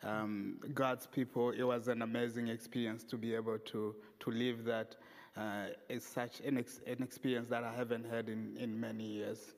um, 0.02 0.56
God's 0.74 1.06
people. 1.06 1.50
It 1.50 1.62
was 1.62 1.88
an 1.88 2.02
amazing 2.02 2.48
experience 2.48 3.02
to 3.04 3.16
be 3.16 3.34
able 3.34 3.58
to 3.58 3.94
to 4.20 4.30
live 4.30 4.64
that 4.64 4.96
uh, 5.38 5.68
is 5.88 6.04
such 6.04 6.40
an, 6.40 6.58
ex 6.58 6.80
an, 6.86 7.02
experience 7.02 7.48
that 7.48 7.64
I 7.64 7.72
haven't 7.72 8.04
had 8.04 8.28
in, 8.28 8.56
in 8.58 8.78
many 8.78 9.04
years. 9.04 9.54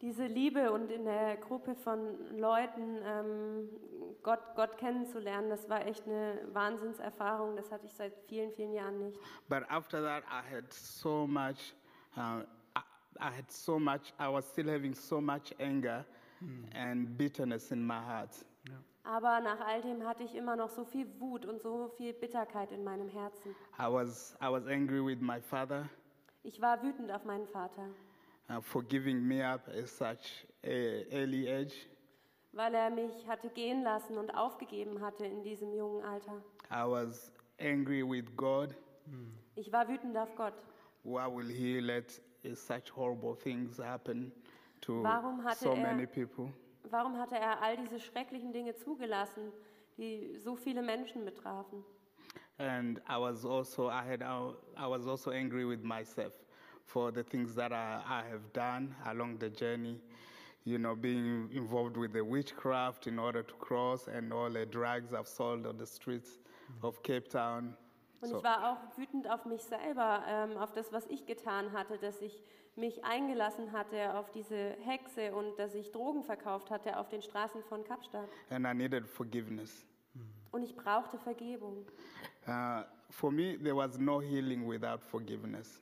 Diese 0.00 0.26
Liebe 0.26 0.70
und 0.70 0.92
in 0.92 1.04
der 1.04 1.36
Gruppe 1.36 1.74
von 1.74 2.38
Leuten 2.38 2.98
ähm, 3.04 3.68
Gott, 4.22 4.40
Gott 4.54 4.78
kennenzulernen, 4.78 5.50
das 5.50 5.68
war 5.68 5.86
echt 5.86 6.06
eine 6.06 6.40
Wahnsinnserfahrung. 6.52 7.56
Das 7.56 7.72
hatte 7.72 7.86
ich 7.86 7.94
seit 7.94 8.12
vielen, 8.28 8.52
vielen 8.52 8.72
Jahren 8.72 8.98
nicht. 8.98 9.18
But 9.48 9.68
after 9.68 10.00
that, 10.02 10.22
I 10.24 10.54
had 10.54 10.72
so 10.72 11.26
much. 11.26 11.74
Uh, 12.16 12.42
I, 13.18 13.36
had 13.36 13.50
so 13.50 13.78
much. 13.78 14.12
I 14.20 14.32
was 14.32 14.48
still 14.48 14.68
having 14.70 14.94
so 14.94 15.20
much 15.20 15.52
anger 15.58 16.04
mm. 16.40 16.64
and 16.74 17.18
bitterness 17.18 17.72
in 17.72 17.84
my 17.84 17.98
heart. 17.98 18.30
Aber 19.08 19.40
nach 19.40 19.60
all 19.60 19.80
dem 19.80 20.06
hatte 20.06 20.22
ich 20.22 20.34
immer 20.34 20.54
noch 20.54 20.68
so 20.68 20.84
viel 20.84 21.06
Wut 21.18 21.46
und 21.46 21.62
so 21.62 21.88
viel 21.96 22.12
Bitterkeit 22.12 22.72
in 22.72 22.84
meinem 22.84 23.08
Herzen. 23.08 23.56
I 23.78 23.90
was, 23.90 24.36
I 24.42 24.52
was 24.52 24.66
angry 24.66 25.02
with 25.02 25.18
my 25.20 25.40
father 25.40 25.88
Ich 26.42 26.60
war 26.60 26.82
wütend 26.82 27.10
auf 27.10 27.24
meinen 27.24 27.46
Vater, 27.46 27.88
uh, 28.50 28.60
for 28.60 28.82
giving 28.82 29.26
me 29.26 29.42
up 29.42 29.68
at 29.68 29.88
such 29.88 30.44
a 30.64 31.04
early 31.12 31.48
age. 31.48 31.74
weil 32.52 32.74
er 32.74 32.90
mich 32.90 33.26
hatte 33.28 33.48
gehen 33.50 33.82
lassen 33.82 34.16
und 34.18 34.30
aufgegeben 34.30 35.00
hatte 35.00 35.24
in 35.26 35.42
diesem 35.42 35.72
jungen 35.74 36.02
Alter. 36.04 36.42
I 36.70 36.84
was 36.84 37.32
angry 37.60 38.02
with 38.02 38.24
God. 38.36 38.74
Ich 39.54 39.72
war 39.72 39.88
wütend 39.88 40.16
auf 40.16 40.34
Gott. 40.34 40.54
Why 41.04 41.26
will 41.26 41.48
He 41.48 41.80
let 41.80 42.20
such 42.54 42.94
horrible 42.94 43.36
things 43.36 43.78
happen 43.78 44.32
to 44.80 45.02
so 45.54 45.70
er- 45.70 45.76
many 45.76 46.06
people? 46.06 46.52
Warum 46.90 47.18
hatte 47.18 47.36
er 47.36 47.60
all 47.62 47.76
diese 47.76 48.00
schrecklichen 48.00 48.52
Dinge 48.52 48.74
zugelassen, 48.74 49.52
die 49.98 50.36
so 50.38 50.56
viele 50.56 50.82
Menschen 50.82 51.24
betrafen? 51.24 51.84
And 52.58 52.98
I 53.08 53.18
was 53.18 53.44
also 53.44 53.88
I 53.88 54.02
had 54.02 54.22
I 54.22 54.86
was 54.88 55.06
also 55.06 55.30
angry 55.30 55.64
with 55.64 55.82
myself 55.82 56.32
for 56.88 57.10
the 57.12 57.22
things 57.22 57.54
that 57.54 57.70
I, 57.72 58.00
I 58.08 58.22
have 58.30 58.52
done 58.54 58.94
along 59.06 59.38
the 59.38 59.50
journey. 59.50 60.00
You 60.64 60.78
know, 60.78 60.96
being 60.96 61.48
involved 61.52 61.96
with 61.96 62.12
the 62.12 62.22
witchcraft 62.24 63.06
in 63.06 63.18
order 63.18 63.42
to 63.42 63.54
cross 63.54 64.08
and 64.08 64.32
all 64.32 64.50
the 64.50 64.66
drugs 64.66 65.12
I've 65.12 65.28
sold 65.28 65.66
on 65.66 65.78
the 65.78 65.86
streets 65.86 66.38
of 66.82 67.02
Cape 67.02 67.28
Town. 67.28 67.76
Und 68.20 68.30
So- 68.30 68.38
ich 68.38 68.42
war 68.44 68.72
auch 68.72 68.98
wütend 68.98 69.30
auf 69.30 69.44
mich 69.46 69.62
selber, 69.62 70.22
ähm, 70.26 70.56
auf 70.56 70.72
das, 70.72 70.92
was 70.92 71.06
ich 71.06 71.24
getan 71.26 71.72
hatte, 71.72 71.98
dass 71.98 72.20
ich 72.20 72.42
mich 72.74 73.04
eingelassen 73.04 73.72
hatte 73.72 74.14
auf 74.14 74.30
diese 74.30 74.72
Hexe 74.80 75.32
und 75.34 75.58
dass 75.58 75.74
ich 75.74 75.90
Drogen 75.92 76.22
verkauft 76.24 76.70
hatte 76.70 76.98
auf 76.98 77.08
den 77.08 77.22
Straßen 77.22 77.62
von 77.64 77.84
Kapstadt. 77.84 78.28
And 78.50 78.66
I 78.66 78.74
needed 78.74 79.06
forgiveness. 79.06 79.86
Und 80.50 80.62
ich 80.62 80.74
brauchte 80.74 81.18
Vergebung. 81.18 81.86
Uh, 82.46 82.82
for 83.10 83.30
me, 83.30 83.56
there 83.58 83.76
was 83.76 83.98
no 83.98 84.20
healing 84.20 84.66
without 84.68 85.00
forgiveness. 85.02 85.80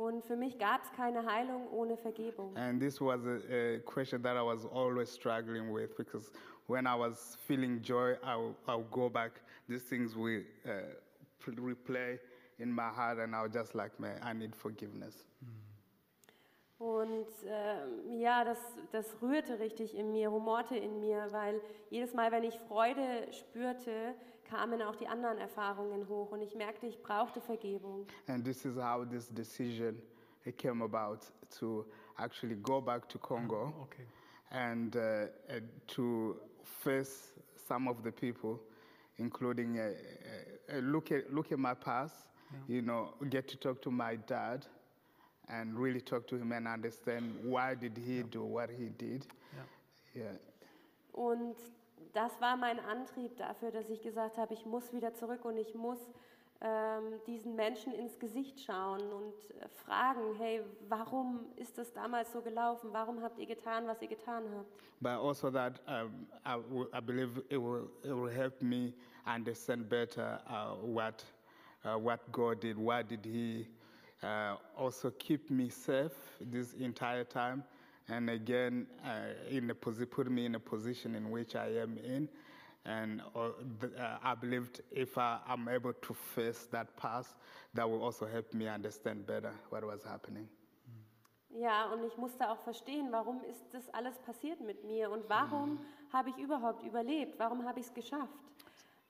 Und 0.00 0.24
für 0.24 0.34
mich 0.34 0.58
gab 0.58 0.82
es 0.82 0.90
keine 0.92 1.26
Heilung 1.26 1.68
ohne 1.68 1.94
Vergebung. 1.94 2.56
And 2.56 2.80
this 2.80 3.02
was 3.02 3.20
a, 3.26 3.76
a 3.76 3.78
question 3.80 4.22
that 4.22 4.34
I 4.34 4.40
was 4.40 4.64
always 4.64 5.10
struggling 5.10 5.70
with 5.70 5.94
because 5.94 6.32
when 6.68 6.86
I 6.86 6.94
was 6.94 7.36
feeling 7.46 7.82
joy, 7.82 8.16
I 8.24 8.34
would 8.34 8.54
I 8.66 8.76
would 8.76 8.90
go 8.90 9.10
back. 9.10 9.42
These 9.68 9.82
things 9.82 10.16
will 10.16 10.40
uh, 10.64 10.70
pl- 11.44 11.56
replay 11.56 12.18
in 12.58 12.72
my 12.72 12.88
heart, 12.88 13.18
and 13.18 13.36
I 13.36 13.42
was 13.42 13.52
just 13.52 13.74
like, 13.74 14.00
man, 14.00 14.18
I 14.22 14.32
need 14.32 14.56
forgiveness. 14.56 15.26
Und 16.78 17.26
ähm, 17.46 18.18
ja, 18.18 18.42
das, 18.42 18.58
das 18.92 19.20
rührte 19.20 19.58
richtig 19.60 19.94
in 19.94 20.12
mir, 20.12 20.30
rumorte 20.30 20.76
in 20.78 20.98
mir, 21.00 21.26
weil 21.30 21.60
jedes 21.90 22.14
Mal, 22.14 22.32
wenn 22.32 22.44
ich 22.44 22.58
Freude 22.68 23.30
spürte, 23.32 24.14
kamen 24.50 24.82
auch 24.82 24.96
die 24.96 25.06
anderen 25.06 25.38
Erfahrungen 25.38 26.08
hoch 26.08 26.32
und 26.32 26.42
ich 26.42 26.54
merkte, 26.54 26.86
ich 26.86 27.00
brauchte 27.02 27.40
Vergebung. 27.40 28.06
And 28.26 28.44
this 28.44 28.64
is 28.64 28.76
how 28.76 29.04
this 29.08 29.28
decision 29.28 30.02
came 30.58 30.82
about 30.82 31.20
to 31.58 31.84
actually 32.18 32.56
go 32.56 32.80
back 32.80 33.08
to 33.08 33.18
Congo 33.18 33.72
Okay. 33.82 34.04
and 34.50 34.96
uh, 34.96 35.00
uh, 35.00 35.60
to 35.86 36.36
face 36.62 37.32
some 37.68 37.88
of 37.88 38.02
the 38.02 38.10
people, 38.10 38.58
including 39.18 39.78
uh, 39.78 39.82
uh, 39.82 40.76
uh, 40.76 40.80
look 40.80 41.12
at 41.12 41.32
look 41.32 41.52
at 41.52 41.58
my 41.58 41.74
past. 41.74 42.14
You 42.66 42.82
know, 42.82 43.14
get 43.28 43.46
to 43.48 43.56
talk 43.56 43.80
to 43.82 43.92
my 43.92 44.16
dad, 44.26 44.66
and 45.48 45.78
really 45.78 46.00
talk 46.00 46.26
to 46.26 46.36
him 46.36 46.50
and 46.50 46.66
understand 46.66 47.32
why 47.44 47.76
did 47.76 47.96
he 47.96 48.24
do 48.24 48.42
what 48.42 48.70
he 48.70 48.88
did. 48.98 49.24
Yeah. 50.16 50.36
Und 51.12 51.54
das 52.12 52.40
war 52.40 52.56
mein 52.56 52.78
Antrieb 52.80 53.36
dafür, 53.36 53.70
dass 53.70 53.88
ich 53.88 54.02
gesagt 54.02 54.38
habe, 54.38 54.54
ich 54.54 54.66
muss 54.66 54.92
wieder 54.92 55.14
zurück 55.14 55.44
und 55.44 55.56
ich 55.56 55.74
muss 55.74 55.98
ähm, 56.62 57.14
diesen 57.26 57.56
Menschen 57.56 57.92
ins 57.94 58.18
Gesicht 58.18 58.60
schauen 58.60 59.00
und 59.00 59.32
äh, 59.62 59.68
fragen, 59.84 60.34
hey, 60.36 60.62
warum 60.88 61.46
ist 61.56 61.78
das 61.78 61.92
damals 61.92 62.32
so 62.32 62.42
gelaufen? 62.42 62.90
Warum 62.92 63.22
habt 63.22 63.38
ihr 63.38 63.46
getan, 63.46 63.86
was 63.86 64.02
ihr 64.02 64.08
getan 64.08 64.44
habt? 64.56 64.66
But 65.00 65.12
also 65.12 65.50
that 65.50 65.80
um, 65.88 66.26
I, 66.44 66.56
w- 66.58 66.88
I 66.92 67.00
believe 67.00 67.42
it 67.48 67.56
will, 67.56 67.88
it 68.04 68.12
will 68.14 68.28
help 68.30 68.60
me 68.60 68.92
understand 69.26 69.88
better 69.88 70.38
uh, 70.46 70.74
what, 70.84 71.24
uh, 71.84 71.96
what 71.98 72.20
God 72.30 72.60
did. 72.60 72.76
Why 72.76 73.02
did 73.02 73.24
He 73.24 73.66
uh, 74.22 74.56
also 74.76 75.10
keep 75.12 75.48
me 75.50 75.70
safe 75.70 76.12
this 76.40 76.74
entire 76.74 77.24
time? 77.24 77.64
And 78.10 78.28
again, 78.30 78.86
uh, 79.04 79.48
in 79.48 79.70
a 79.70 79.74
put 79.74 80.30
me 80.30 80.46
in 80.46 80.56
a 80.56 80.60
position 80.60 81.14
in 81.14 81.30
which 81.30 81.54
I 81.54 81.68
am 81.80 81.96
in. 81.98 82.28
And 82.84 83.22
uh, 83.36 83.40
uh, 83.40 84.18
I 84.22 84.34
believed 84.34 84.80
if 84.90 85.16
I, 85.16 85.38
I'm 85.46 85.68
able 85.68 85.92
to 85.92 86.14
face 86.14 86.66
that 86.72 86.96
past, 86.96 87.36
that 87.74 87.88
will 87.88 88.02
also 88.02 88.26
help 88.26 88.52
me 88.54 88.66
understand 88.68 89.26
better 89.26 89.52
what 89.68 89.84
was 89.84 90.02
happening. 90.02 90.48
Ja, 91.52 91.92
und 91.92 92.04
ich 92.04 92.16
musste 92.16 92.48
auch 92.48 92.60
verstehen, 92.60 93.08
warum 93.10 93.42
ist 93.42 93.64
das 93.72 93.90
alles 93.90 94.16
passiert 94.18 94.60
mit 94.60 94.84
mir 94.84 95.10
und 95.10 95.28
warum 95.28 95.80
habe 96.12 96.30
ich 96.30 96.38
überhaupt 96.38 96.84
überlebt? 96.84 97.38
Warum 97.38 97.66
habe 97.66 97.80
ich 97.80 97.86
es 97.86 97.94
geschafft? 97.94 98.38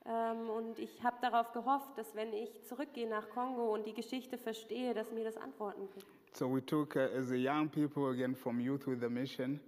Ähm, 0.07 0.48
und 0.48 0.78
ich 0.78 1.03
habe 1.03 1.18
darauf 1.20 1.53
gehofft, 1.53 1.98
dass 1.98 2.14
wenn 2.14 2.32
ich 2.32 2.64
zurückgehe 2.64 3.09
nach 3.09 3.28
Kongo 3.28 3.74
und 3.74 3.86
die 3.86 3.92
Geschichte 3.92 4.38
verstehe, 4.38 4.94
dass 4.94 5.11
mir 5.11 5.24
das 5.24 5.36
Antworten 5.36 5.86
gibt. 5.94 6.19
So 6.33 6.47
we 6.47 6.61
took, 6.61 6.97
uh, 6.97 7.01
as 7.16 7.31
a 7.33 7.39
young 7.39 7.68
people, 7.68 8.09
again 8.11 8.35
from 8.35 8.61
Youth 8.61 8.87
with 8.87 9.03
a 9.05 9.11
Mission. 9.11 9.61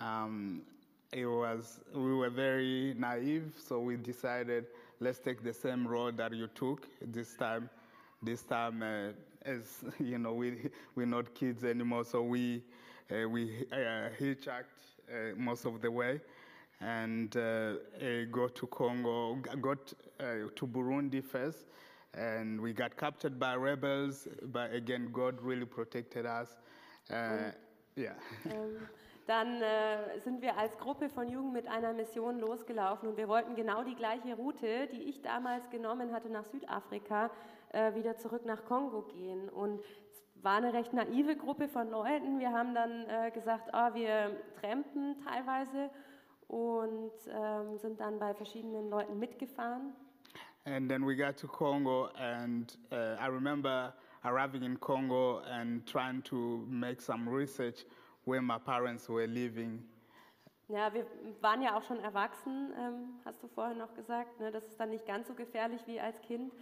Um, 0.00 0.62
it 1.12 1.26
was 1.26 1.80
we 1.94 2.14
were 2.14 2.30
very 2.30 2.94
naive, 2.98 3.52
so 3.56 3.80
we 3.80 3.96
decided 3.96 4.66
let's 5.00 5.18
take 5.18 5.42
the 5.42 5.52
same 5.52 5.86
road 5.86 6.16
that 6.18 6.32
you 6.34 6.48
took 6.48 6.88
this 7.00 7.36
time. 7.36 7.70
this 8.22 8.42
time, 8.42 8.82
uh, 8.82 9.12
as 9.44 9.84
you 9.98 10.18
know, 10.18 10.34
we 10.34 10.70
we're 10.94 11.06
not 11.06 11.34
kids 11.34 11.64
anymore, 11.64 12.04
so 12.04 12.22
we 12.22 12.62
uh, 13.10 13.28
we 13.28 13.66
uh, 13.72 14.10
hitchhiked 14.20 14.80
uh, 15.10 15.34
most 15.36 15.64
of 15.66 15.80
the 15.80 15.90
way, 15.90 16.20
and 16.80 17.36
uh, 17.36 17.40
uh, 17.40 18.24
go 18.30 18.48
to 18.48 18.66
Congo, 18.66 19.36
got 19.60 19.92
uh, 20.20 20.24
to 20.56 20.66
Burundi 20.66 21.22
first, 21.22 21.66
and 22.16 22.60
we 22.60 22.72
got 22.72 22.96
captured 22.96 23.38
by 23.38 23.54
rebels. 23.54 24.28
But 24.42 24.72
again, 24.72 25.10
God 25.12 25.40
really 25.40 25.66
protected 25.66 26.26
us. 26.26 26.56
Uh, 27.10 27.52
yeah. 27.96 28.14
Ähm, 28.46 28.88
dann 29.26 29.62
äh, 29.62 30.20
sind 30.22 30.42
wir 30.42 30.58
als 30.58 30.76
Gruppe 30.76 31.08
von 31.08 31.28
Jugend 31.28 31.54
mit 31.54 31.66
einer 31.66 31.94
Mission 31.94 32.38
losgelaufen 32.38 33.08
und 33.08 33.16
wir 33.16 33.26
wollten 33.26 33.54
genau 33.54 33.82
die 33.82 33.94
gleiche 33.94 34.34
Route, 34.34 34.86
die 34.88 35.02
ich 35.04 35.22
damals 35.22 35.70
genommen 35.70 36.12
hatte 36.12 36.28
nach 36.28 36.44
Südafrika, 36.44 37.30
äh, 37.72 37.94
wieder 37.94 38.18
zurück 38.18 38.44
nach 38.44 38.64
Kongo 38.66 39.02
gehen. 39.02 39.48
Und 39.48 39.80
es 39.80 40.44
war 40.44 40.56
eine 40.56 40.74
recht 40.74 40.92
naive 40.92 41.36
Gruppe 41.36 41.68
von 41.68 41.88
Leuten. 41.90 42.38
Wir 42.38 42.52
haben 42.52 42.74
dann 42.74 43.06
äh, 43.08 43.30
gesagt, 43.30 43.72
ah, 43.72 43.94
wir 43.94 44.36
trampen 44.60 45.16
teilweise 45.26 45.88
und 46.48 47.12
ähm, 47.28 47.78
sind 47.78 48.00
dann 48.00 48.18
bei 48.18 48.34
verschiedenen 48.34 48.90
Leuten 48.90 49.18
mitgefahren. 49.18 49.94
And 50.66 50.90
then 50.90 51.04
we 51.04 51.14
got 51.14 51.36
to 51.38 51.46
Congo, 51.46 52.08
and 52.18 52.74
uh, 52.90 53.16
I 53.20 53.26
remember 53.26 53.92
arriving 54.24 54.62
in 54.62 54.78
Congo 54.78 55.40
and 55.40 55.86
trying 55.86 56.22
to 56.22 56.64
make 56.68 57.02
some 57.02 57.28
research 57.28 57.84
where 58.24 58.40
my 58.40 58.58
parents 58.58 59.08
were 59.08 59.26
living. 59.26 59.82
Ja, 60.68 60.94
wir 60.94 61.04
waren 61.42 61.60
ja 61.60 61.76
auch 61.76 61.82
schon 61.82 62.00
erwachsen, 62.00 62.72
ähm, 62.78 63.20
hast 63.26 63.42
du 63.42 63.48
vorhin 63.48 63.76
noch 63.76 63.92
gesagt. 63.92 64.40
Ne? 64.40 64.50
Das 64.50 64.64
ist 64.64 64.80
dann 64.80 64.88
nicht 64.88 65.04
ganz 65.04 65.28
so 65.28 65.34
gefährlich 65.34 65.86
wie 65.86 66.00
als 66.00 66.18
Kind. 66.22 66.54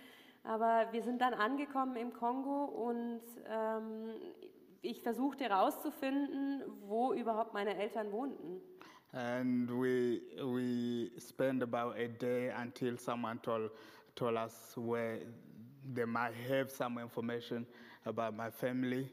Aber 0.42 0.88
wir 0.90 1.02
sind 1.02 1.20
dann 1.20 1.34
angekommen 1.34 1.94
im 1.94 2.12
Kongo 2.12 2.64
und 2.64 3.20
ähm, 3.48 4.14
ich 4.80 5.00
versuchte 5.00 5.44
herauszufinden, 5.44 6.64
wo 6.88 7.12
überhaupt 7.12 7.54
meine 7.54 7.76
Eltern 7.76 8.10
wohnten. 8.10 8.60
And 9.14 9.70
we, 9.70 10.20
we 10.42 11.10
spent 11.18 11.62
about 11.62 11.98
a 11.98 12.08
day 12.08 12.50
until 12.56 12.96
someone 12.96 13.38
told, 13.40 13.70
told 14.16 14.36
us 14.36 14.72
where 14.76 15.18
they 15.92 16.04
might 16.04 16.32
have 16.48 16.70
some 16.70 16.98
information 16.98 17.66
about 18.06 18.34
my 18.34 18.50
family. 18.50 19.10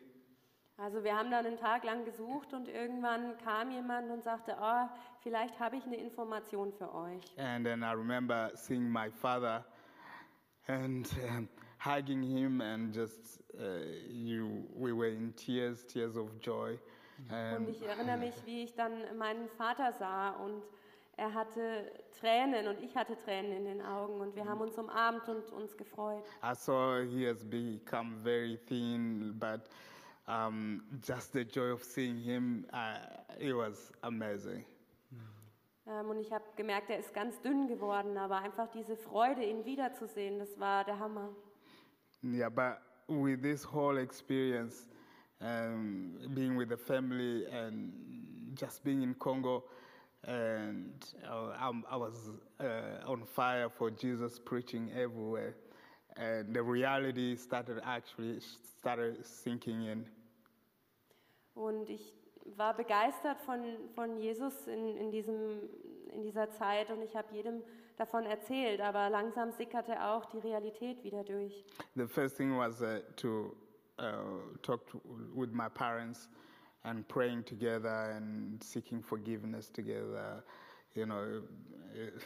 Also 0.78 1.04
wir 1.04 1.14
haben 1.14 1.30
dann 1.30 1.46
einen 1.46 1.58
Tag 1.58 1.84
lang 1.84 2.06
gesucht 2.06 2.54
und 2.54 2.70
irgendwann 2.70 3.38
kam 3.40 3.70
jemand 3.70 4.10
und 4.10 4.24
sagte, 4.24 4.58
ah, 4.58 4.90
vielleicht 5.22 5.60
habe 5.60 5.76
ich 5.76 5.84
eine 5.84 5.98
Information 5.98 6.72
für 6.72 6.94
euch. 6.96 7.22
And 7.38 7.66
then 7.66 7.84
I 7.84 7.92
remember 7.92 8.52
seeing 8.56 8.90
my 8.90 9.10
father 9.10 9.66
and 10.70 11.12
um, 11.28 11.50
hugging 11.80 12.22
him, 12.22 12.62
and 12.62 12.94
just 12.94 13.42
uh, 13.60 13.84
you, 14.10 14.64
we 14.74 14.94
were 14.94 15.10
in 15.10 15.34
tears, 15.34 15.84
tears 15.84 16.16
of 16.16 16.40
joy. 16.40 16.78
Und 17.28 17.36
And 17.36 17.70
ich 17.70 17.82
erinnere 17.82 18.18
mich, 18.18 18.34
wie 18.46 18.64
ich 18.64 18.76
dann 18.76 19.18
meinen 19.18 19.48
Vater 19.50 19.94
sah 19.94 20.32
und 20.32 20.64
er 21.18 21.34
hatte 21.34 21.92
Tränen 22.20 22.68
und 22.68 22.82
ich 22.82 22.96
hatte 22.96 23.18
Tränen 23.18 23.52
in 23.52 23.66
den 23.66 23.82
Augen 23.82 24.22
und 24.22 24.36
wir 24.36 24.46
haben 24.46 24.62
uns 24.62 24.78
umarmt 24.78 25.28
und 25.28 25.52
uns 25.52 25.76
gefreut. 25.76 26.24
I 26.42 26.56
saw 26.56 27.04
he 27.04 27.28
has 27.28 27.44
become 27.44 28.24
very 28.24 28.58
thin, 28.68 29.38
but 29.38 29.70
um, 30.28 30.82
just 31.04 31.34
the 31.34 31.42
joy 31.42 31.72
of 31.72 31.84
seeing 31.84 32.18
him, 32.18 32.66
uh, 32.72 32.98
it 33.38 33.54
was 33.54 33.92
amazing. 34.02 34.66
Ähm, 35.90 36.10
und 36.10 36.20
ich 36.20 36.32
habe 36.32 36.44
gemerkt, 36.56 36.90
er 36.90 37.00
ist 37.00 37.14
ganz 37.14 37.42
dünn 37.42 37.68
geworden, 37.68 38.18
aber 38.18 38.38
einfach 38.38 38.70
diese 38.70 38.96
Freude, 38.96 39.44
ihn 39.44 39.66
wiederzusehen, 39.66 40.38
das 40.38 40.60
war 40.60 40.84
der 40.84 41.00
Hammer. 41.00 41.30
Yeah, 42.24 42.50
but 42.50 42.78
with 43.08 43.42
this 43.42 43.66
whole 43.66 44.00
experience, 44.00 44.88
um, 45.42 46.12
being 46.34 46.56
with 46.56 46.70
the 46.70 46.78
family 46.78 47.46
and 47.46 47.92
just 48.56 48.84
being 48.84 49.02
in 49.02 49.14
Congo, 49.16 49.64
and 50.26 50.94
uh, 51.26 51.54
I'm, 51.60 51.84
I 51.90 51.96
was 51.96 52.32
uh, 52.60 53.08
on 53.08 53.24
fire 53.26 53.70
for 53.70 53.90
Jesus, 53.90 54.40
preaching 54.40 54.92
everywhere, 54.96 55.56
and 56.18 56.54
the 56.54 56.62
reality 56.62 57.36
started 57.36 57.82
actually 57.86 58.40
started 58.80 59.26
sinking 59.26 59.86
in. 59.86 60.06
Und 61.56 61.90
ich 61.90 62.14
war 62.58 62.74
begeistert 62.74 63.40
von, 63.42 63.60
von 63.96 64.18
Jesus 64.18 64.68
in, 64.68 64.98
in, 64.98 65.12
diesem, 65.12 65.70
in 66.14 66.22
dieser 66.22 66.50
Zeit 66.52 66.90
und 66.90 67.02
ich 67.02 67.16
habe 67.16 67.34
jedem 67.34 67.62
davon 67.98 68.26
erzählt, 68.26 68.80
aber 68.80 69.10
langsam 69.10 69.52
sickerte 69.52 70.02
auch 70.02 70.26
die 70.26 70.40
Realität 70.40 71.04
wieder 71.04 71.24
durch. 71.24 71.66
The 71.96 72.08
first 72.08 72.38
thing 72.38 72.58
was 72.58 72.82
uh, 72.82 73.02
to 73.18 73.56
uh, 74.00 74.14
talk 74.64 74.90
to, 74.92 75.02
with 75.34 75.54
my 75.54 75.70
parents 75.70 76.28
and 76.86 77.08
praying 77.08 77.44
together 77.44 78.14
and 78.16 78.62
seeking 78.64 79.02
forgiveness 79.02 79.70
together. 79.70 80.44
You 80.96 81.06
know, 81.06 81.42
it, 81.94 82.22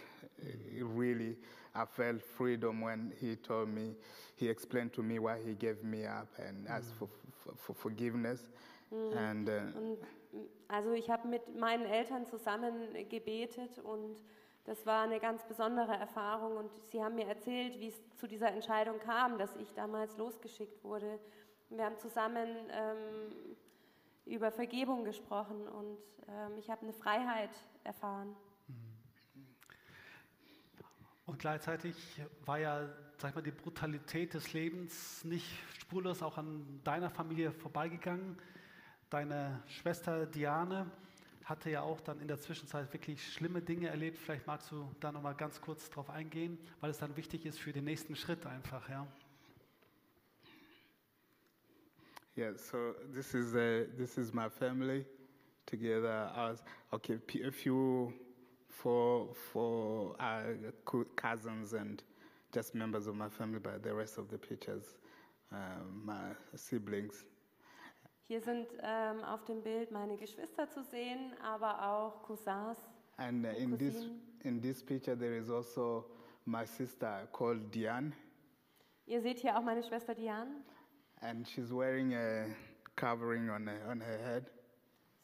it 0.77 0.85
really, 0.85 1.35
I 1.75 1.85
felt 1.85 2.21
freedom 2.21 2.81
when 2.81 3.11
he 3.19 3.35
told 3.35 3.69
me, 3.69 3.95
he 4.35 4.47
explained 4.47 4.93
to 4.93 5.03
me 5.03 5.19
why 5.19 5.37
he 5.45 5.53
gave 5.53 5.83
me 5.83 6.05
up 6.05 6.27
and 6.37 6.67
asked 6.67 6.93
for, 6.97 7.09
for, 7.31 7.53
for 7.57 7.73
forgiveness. 7.73 8.41
And 8.91 9.49
uh, 9.49 9.53
Und, 9.75 9.99
mm, 10.33 10.47
also 10.67 10.91
ich 10.91 11.09
habe 11.09 11.27
mit 11.27 11.59
meinen 11.59 11.85
Eltern 11.85 12.27
zusammen 12.27 12.93
gebetet 13.09 13.79
und 13.79 14.21
das 14.65 14.85
war 14.85 15.03
eine 15.03 15.19
ganz 15.19 15.43
besondere 15.45 15.93
Erfahrung 15.93 16.57
und 16.57 16.71
sie 16.85 17.03
haben 17.03 17.15
mir 17.15 17.27
erzählt, 17.27 17.79
wie 17.79 17.87
es 17.87 18.01
zu 18.15 18.27
dieser 18.27 18.51
Entscheidung 18.51 18.99
kam, 18.99 19.37
dass 19.37 19.55
ich 19.57 19.73
damals 19.73 20.15
losgeschickt 20.17 20.83
wurde. 20.83 21.19
Wir 21.69 21.85
haben 21.85 21.97
zusammen 21.97 22.47
ähm, 22.71 23.55
über 24.25 24.51
Vergebung 24.51 25.03
gesprochen 25.03 25.67
und 25.67 25.97
ähm, 26.27 26.57
ich 26.57 26.69
habe 26.69 26.83
eine 26.83 26.93
Freiheit 26.93 27.51
erfahren. 27.83 28.35
Und 31.25 31.39
gleichzeitig 31.39 31.95
war 32.45 32.59
ja, 32.59 32.89
sag 33.17 33.29
ich 33.29 33.35
mal, 33.35 33.41
die 33.41 33.51
Brutalität 33.51 34.33
des 34.33 34.53
Lebens 34.53 35.23
nicht 35.23 35.47
spurlos 35.79 36.21
auch 36.21 36.37
an 36.37 36.81
deiner 36.83 37.09
Familie 37.09 37.51
vorbeigegangen. 37.51 38.37
Deine 39.09 39.63
Schwester 39.67 40.25
Diane 40.25 40.91
hatte 41.45 41.69
ja 41.69 41.81
auch 41.81 42.01
dann 42.01 42.19
in 42.19 42.27
der 42.27 42.39
Zwischenzeit 42.39 42.91
wirklich 42.93 43.33
schlimme 43.33 43.61
Dinge 43.61 43.87
erlebt. 43.87 44.17
Vielleicht 44.17 44.47
magst 44.47 44.71
du 44.71 44.89
da 44.99 45.11
noch 45.11 45.21
mal 45.21 45.33
ganz 45.33 45.61
kurz 45.61 45.89
drauf 45.89 46.09
eingehen, 46.09 46.57
weil 46.81 46.91
es 46.91 46.97
dann 46.97 47.15
wichtig 47.15 47.45
ist 47.45 47.59
für 47.59 47.71
den 47.71 47.85
nächsten 47.85 48.15
Schritt 48.15 48.45
einfach, 48.45 48.89
ja. 48.89 49.07
Yeah, 52.35 52.51
so 52.57 52.95
this 53.13 53.35
is 53.35 53.53
uh, 53.53 53.85
this 53.97 54.17
is 54.17 54.33
my 54.33 54.49
family 54.49 55.05
together. 55.65 56.29
I 56.35 56.49
was 56.49 56.63
okay. 56.91 57.19
A 57.45 57.51
few, 57.51 58.13
four, 58.69 59.33
four 59.51 60.15
uh, 60.19 60.41
cou- 60.83 61.07
cousins 61.15 61.73
and 61.73 62.01
just 62.51 62.73
members 62.73 63.05
of 63.07 63.15
my 63.15 63.29
family, 63.29 63.59
but 63.59 63.83
the 63.83 63.93
rest 63.93 64.17
of 64.17 64.29
the 64.29 64.37
pictures, 64.37 64.97
um, 65.51 66.05
my 66.05 66.33
siblings. 66.55 67.23
Hier 68.27 68.41
sind 68.41 68.67
ähm, 68.81 69.23
auf 69.23 69.43
dem 69.45 69.61
Bild 69.61 69.91
meine 69.91 70.17
Geschwister 70.17 70.67
zu 70.69 70.83
sehen, 70.83 71.33
aber 71.43 71.83
auch 71.83 72.23
Cousins. 72.23 72.79
And 73.17 73.45
uh, 73.45 73.49
in 73.49 73.77
this 73.77 74.07
in 74.43 74.59
this 74.59 74.81
picture, 74.81 75.15
there 75.15 75.37
is 75.37 75.49
also 75.51 76.05
my 76.45 76.65
sister 76.65 77.27
called 77.31 77.71
Diane, 77.71 78.11
Ihr 79.05 79.21
seht 79.21 79.39
hier 79.39 79.57
auch 79.57 79.61
meine 79.63 79.83
Schwester 79.83 80.15
Diane. 80.15 80.49
And 81.23 81.47
she's 81.47 81.71
wearing 81.71 82.13
a 82.13 82.45
covering 82.95 83.49
on 83.49 83.67
her, 83.67 83.79
on 83.89 83.99
her 84.01 84.17
head. 84.23 84.45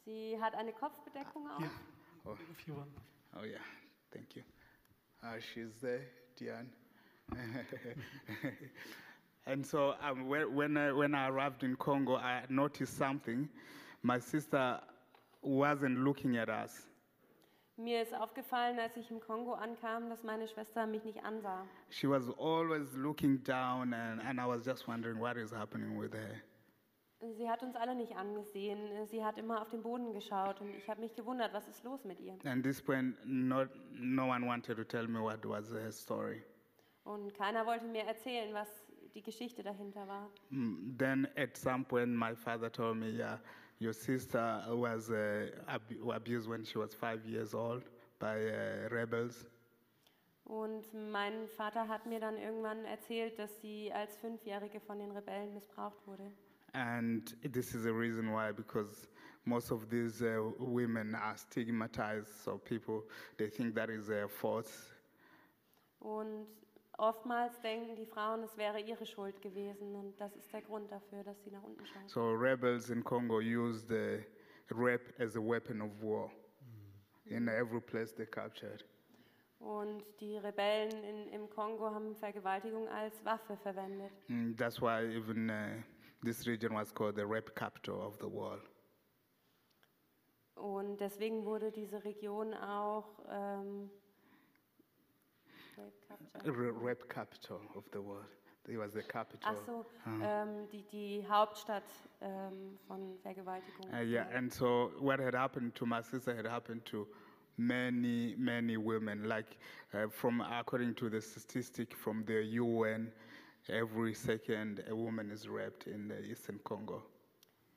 Sie 0.05 0.35
hat 0.39 0.55
eine 0.55 0.71
Kopfbedeckung 0.71 1.47
auf. 1.49 1.59
Hier, 1.59 1.69
Oh, 2.25 2.37
if 2.51 2.67
you 2.67 2.73
want. 2.75 2.89
oh 3.37 3.43
yeah, 3.43 3.57
thank 4.11 4.35
you. 4.35 4.43
Uh, 5.23 5.39
she's 5.53 5.79
there, 5.81 6.01
Diane. 6.37 6.69
and 9.45 9.65
so 9.65 9.95
um, 10.01 10.27
when, 10.27 10.53
when, 10.53 10.77
I, 10.77 10.91
when 10.91 11.15
I 11.15 11.29
arrived 11.29 11.63
in 11.63 11.75
Congo, 11.75 12.15
I 12.15 12.43
noticed 12.49 12.97
something. 12.97 13.47
My 14.03 14.19
sister 14.19 14.79
wasn't 15.41 15.99
looking 15.99 16.37
at 16.37 16.49
us. 16.49 16.87
Mir 17.79 18.01
ist 18.01 18.13
aufgefallen, 18.13 18.77
als 18.77 18.97
ich 18.97 19.09
im 19.09 19.21
Kongo 19.21 19.53
ankam, 19.53 20.09
dass 20.09 20.21
meine 20.23 20.49
Schwester 20.49 20.85
mich 20.85 21.05
nicht 21.05 21.23
ansah. 21.23 21.65
She 21.89 22.09
was 22.09 22.29
always 22.37 22.93
looking 22.93 23.41
down, 23.41 23.93
and, 23.93 24.21
and 24.21 24.37
I 24.37 24.45
was 24.45 24.65
just 24.65 24.85
wondering 24.85 25.17
what 25.17 25.37
is 25.37 25.53
happening 25.53 25.97
with 25.97 26.11
her. 26.13 26.41
Sie 27.37 27.49
hat 27.49 27.63
uns 27.63 27.77
alle 27.77 27.95
nicht 27.95 28.17
angesehen. 28.17 29.05
Sie 29.07 29.23
hat 29.23 29.37
immer 29.37 29.61
auf 29.61 29.69
den 29.69 29.81
Boden 29.81 30.11
geschaut 30.11 30.59
und 30.59 30.75
ich 30.75 30.89
habe 30.89 30.99
mich 30.99 31.15
gewundert, 31.15 31.53
was 31.53 31.69
ist 31.69 31.83
los 31.85 32.03
mit 32.03 32.19
ihr? 32.19 32.37
And 32.43 32.63
this 32.63 32.81
point, 32.81 33.15
not, 33.25 33.69
no 33.93 34.25
one 34.27 34.45
wanted 34.45 34.75
to 34.75 34.83
tell 34.83 35.07
me 35.07 35.21
what 35.21 35.45
was 35.45 35.71
her 35.71 35.91
story. 35.91 36.43
Und 37.05 37.33
keiner 37.33 37.65
wollte 37.65 37.85
mir 37.85 38.03
erzählen, 38.03 38.53
was 38.53 38.67
die 39.13 39.21
Geschichte 39.21 39.63
dahinter 39.63 40.05
war. 40.05 40.29
Mm, 40.49 40.97
Then 40.97 41.27
at 41.37 41.55
some 41.55 41.85
point, 41.85 42.09
my 42.09 42.35
father 42.35 42.69
told 42.69 42.97
me, 42.97 43.09
yeah, 43.09 43.39
your 43.79 43.93
sister 43.93 44.61
was 44.69 45.09
uh, 45.09 45.47
ab- 45.67 45.81
abused 46.13 46.47
when 46.47 46.63
she 46.63 46.77
was 46.77 46.93
five 46.93 47.25
years 47.25 47.53
old 47.53 47.83
by 48.19 48.35
uh, 48.35 48.89
rebels. 48.89 49.45
Und 50.45 50.83
mein 51.11 51.47
Vater 51.47 51.87
hat 51.87 52.07
mir 52.07 52.19
dann 52.19 52.37
irgendwann 52.37 52.83
erzählt, 52.85 53.37
dass 53.37 53.61
sie 53.61 53.93
als 53.93 54.17
Fünfjährige 54.17 54.79
von 54.79 54.97
den 54.97 55.11
Rebellen 55.11 55.53
missbraucht 55.53 56.05
wurde. 56.07 56.31
And 56.73 57.35
this 57.53 57.73
is 57.73 57.83
the 57.83 57.93
reason 57.93 58.31
why, 58.31 58.51
because 58.51 59.07
most 59.45 59.71
of 59.71 59.89
these 59.89 60.21
uh, 60.23 60.51
women 60.59 61.15
are 61.15 61.37
stigmatized, 61.37 62.43
so 62.43 62.57
people 62.57 63.03
they 63.37 63.47
think 63.49 63.75
that 63.75 63.89
is 63.89 64.07
their 64.07 64.27
fault. 64.27 64.67
Und 65.99 66.47
oftmals 66.99 67.59
denken 67.61 67.95
die 67.95 68.05
Frauen, 68.05 68.43
es 68.43 68.57
wäre 68.57 68.79
ihre 68.79 69.05
Schuld 69.05 69.41
gewesen. 69.41 69.95
Und 69.95 70.19
das 70.19 70.35
ist 70.35 70.51
der 70.53 70.61
Grund 70.61 70.91
dafür, 70.91 71.23
dass 71.23 71.41
sie 71.43 71.51
nach 71.51 71.63
unten 71.63 71.85
schauen. 71.85 72.07
So 72.07 72.31
rebels 72.31 72.89
in 72.89 73.03
Congo 73.03 73.39
use 73.39 73.85
the 73.87 74.23
rape 74.71 75.13
as 75.19 75.35
a 75.35 75.39
weapon 75.39 75.81
of 75.81 75.91
war 76.01 76.29
in 77.25 77.47
every 77.47 77.81
place 77.81 78.13
they 78.13 78.25
captured. 78.25 78.85
Und 79.59 80.03
die 80.21 80.37
Rebellen 80.37 81.03
in, 81.03 81.27
im 81.29 81.49
Kongo 81.49 81.89
haben 81.89 82.15
Vergewaltigung 82.15 82.87
als 82.87 83.23
Waffe 83.25 83.57
verwendet. 83.57 84.11
Mm, 84.27 84.55
that's 84.55 84.81
why 84.81 85.03
even 85.03 85.49
uh, 85.49 85.81
this 86.23 86.47
region 86.47 86.73
was 86.73 86.93
called 86.93 87.15
the 87.15 87.25
rape 87.25 87.53
capital 87.55 87.95
of 87.95 88.17
the 88.19 88.31
world. 88.31 88.63
Und 90.55 90.97
deswegen 90.97 91.45
wurde 91.45 91.71
diese 91.71 92.03
Region 92.03 92.53
auch 92.53 93.19
ähm, 93.29 93.89
Rape 95.79 96.07
Capture. 96.07 96.89
R- 96.89 96.95
capital 97.07 97.61
of 97.75 97.83
the 97.91 98.01
world. 98.01 98.25
It 98.67 98.77
was 98.77 98.93
the 98.93 99.01
capital. 99.01 99.39
Ach 99.51 99.57
so, 99.65 99.85
ähm, 100.21 100.67
die, 100.71 100.83
die 100.91 101.25
Hauptstadt 101.27 101.83
ähm, 102.21 102.77
von 102.87 103.17
Vergewaltigung. 103.23 103.91
Uh, 103.91 104.03
yeah, 104.03 104.27
and 104.35 104.51
so 104.51 104.91
what 104.99 105.19
had 105.19 105.33
happened 105.33 105.73
to 105.75 105.85
my 105.85 106.01
sister 106.01 106.35
had 106.35 106.45
happened 106.45 106.85
to 106.85 107.07
many, 107.57 108.35
many 108.37 108.77
women. 108.77 109.27
Like, 109.27 109.57
uh, 109.93 110.07
from 110.09 110.41
according 110.41 110.93
to 110.95 111.09
the 111.09 111.19
statistic 111.21 111.95
from 111.95 112.23
the 112.25 112.43
UN, 112.59 113.11
every 113.69 114.13
second 114.13 114.83
a 114.87 114.95
woman 114.95 115.31
is 115.31 115.47
raped 115.47 115.87
in 115.87 116.07
the 116.07 116.19
Eastern 116.21 116.59
Congo. 116.63 117.03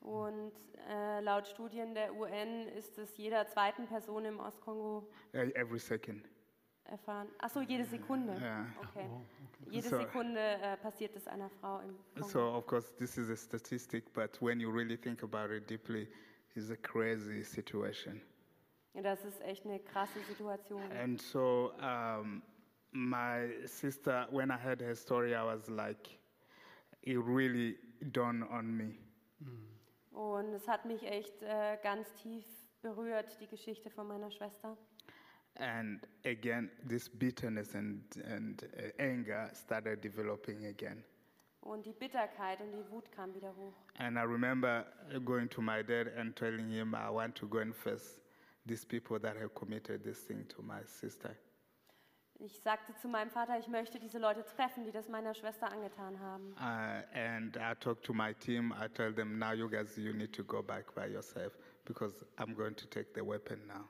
Und 0.01 0.51
äh, 0.89 1.21
laut 1.21 1.47
Studien 1.47 1.95
der 1.95 2.13
UN 2.13 2.67
ist 2.67 2.97
es 2.99 3.15
jeder 3.17 3.47
zweiten 3.47 3.87
Person 3.87 4.25
im 4.25 4.39
Ostkongo 4.39 5.07
Uh, 5.33 5.49
every 5.55 5.79
second. 5.79 6.27
Erfahren. 6.85 7.27
Ach 7.39 7.49
so, 7.49 7.61
jede 7.61 7.85
Sekunde. 7.85 8.37
Ja. 8.41 8.65
Okay. 8.89 9.09
Jede 9.69 9.89
So- 9.89 9.97
Sekunde 9.97 10.39
äh, 10.39 10.77
passiert 10.77 11.15
es 11.15 11.27
einer 11.27 11.49
Frau 11.49 11.79
im 11.79 11.95
Kongo. 12.15 12.27
So, 12.27 12.39
of 12.53 12.65
course, 12.67 12.93
this 12.97 13.17
is 13.17 13.29
a 13.29 13.35
statistic, 13.35 14.13
but 14.13 14.41
when 14.41 14.59
you 14.59 14.69
really 14.69 14.97
think 14.97 15.23
about 15.23 15.53
it 15.53 15.69
deeply, 15.69 16.07
it's 16.55 16.69
a 16.69 16.75
crazy 16.77 17.43
situation. 17.43 18.21
Das 18.93 19.23
ist 19.25 19.41
echt 19.41 19.65
eine 19.65 19.79
krasse 19.79 20.19
Situation. 20.27 20.81
And 20.91 21.19
so, 21.19 21.71
um, 21.81 22.43
my 22.91 23.65
sister, 23.65 24.27
when 24.31 24.51
I 24.51 24.57
heard 24.57 24.81
her 24.81 24.95
story, 24.95 25.33
I 25.33 25.43
was 25.43 25.67
like, 25.67 26.19
it 27.01 27.17
really 27.17 27.79
dawned 28.11 28.43
on 28.51 28.75
me. 28.77 28.95
Und 30.11 30.53
es 30.53 30.67
hat 30.67 30.85
mich 30.85 31.01
echt 31.03 31.41
äh, 31.41 31.77
ganz 31.81 32.13
tief 32.21 32.45
berührt, 32.83 33.39
die 33.41 33.47
Geschichte 33.47 33.89
von 33.89 34.07
meiner 34.07 34.29
Schwester. 34.29 34.77
And 35.57 36.05
again, 36.25 36.69
this 36.83 37.07
bitterness 37.07 37.75
and, 37.75 38.01
and 38.25 38.63
uh, 38.77 39.01
anger 39.01 39.49
started 39.53 40.01
developing 40.01 40.65
again. 40.65 41.03
Und 41.61 41.85
die 41.85 41.93
Bitterkeit 41.93 42.59
und 42.59 42.71
die 42.71 42.83
Wut 42.91 43.09
kam 43.11 43.33
wieder 43.33 43.55
hoch. 43.55 43.73
And 43.97 44.17
I 44.17 44.23
remember 44.23 44.85
going 45.23 45.47
to 45.49 45.61
my 45.61 45.81
dad 45.81 46.07
and 46.17 46.35
telling 46.35 46.69
him, 46.69 46.93
I 46.93 47.09
want 47.09 47.35
to 47.35 47.47
go 47.47 47.59
and 47.59 47.73
face 47.73 48.19
these 48.65 48.83
people 48.83 49.19
that 49.19 49.37
have 49.37 49.53
committed 49.53 50.03
this 50.03 50.19
thing 50.25 50.45
to 50.49 50.61
my 50.61 50.83
sister. 50.85 51.35
Ich 52.39 52.59
sagte 52.59 52.93
zu 52.95 53.07
meinem 53.07 53.29
Vater, 53.29 53.57
ich 53.59 53.67
möchte 53.67 53.99
diese 53.99 54.17
Leute 54.17 54.43
treffen, 54.43 54.83
die 54.83 54.91
das 54.91 55.07
meiner 55.07 55.33
Schwester 55.33 55.71
angetan 55.71 56.19
haben. 56.19 56.53
Uh, 56.57 57.03
and 57.17 57.55
I 57.55 57.73
talked 57.79 58.03
to 58.05 58.13
my 58.13 58.33
team. 58.33 58.73
I 58.73 58.87
tell 58.89 59.13
them, 59.13 59.39
now 59.39 59.53
you 59.53 59.69
guys, 59.69 59.95
you 59.97 60.13
need 60.13 60.33
to 60.33 60.43
go 60.43 60.61
back 60.61 60.93
by 60.93 61.07
yourself 61.07 61.53
because 61.85 62.13
I'm 62.37 62.53
going 62.55 62.75
to 62.75 62.87
take 62.87 63.13
the 63.13 63.23
weapon 63.23 63.59
now. 63.67 63.87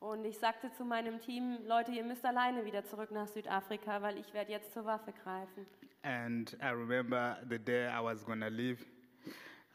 Und 0.00 0.24
ich 0.24 0.38
sagte 0.38 0.72
zu 0.72 0.84
meinem 0.84 1.20
Team, 1.20 1.58
Leute, 1.66 1.92
ihr 1.92 2.04
müsst 2.04 2.24
alleine 2.24 2.64
wieder 2.64 2.84
zurück 2.84 3.10
nach 3.10 3.26
Südafrika, 3.28 4.00
weil 4.00 4.16
ich 4.16 4.32
werde 4.32 4.50
jetzt 4.50 4.72
zur 4.72 4.86
Waffe 4.86 5.12
greifen. 5.12 5.66
And 6.02 6.56
I 6.62 6.70
remember 6.70 7.36
the 7.50 7.58
day 7.58 7.86
I 7.86 8.02
was 8.02 8.24
going 8.24 8.40
to 8.40 8.48
leave, 8.48 8.86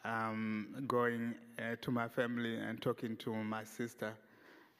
um, 0.03 0.83
going 0.87 1.35
uh, 1.59 1.75
to 1.81 1.91
my 1.91 2.09
family 2.09 2.57
and 2.57 2.81
talking 2.81 3.15
to 3.19 3.31
my 3.35 3.63
sister. 3.63 4.17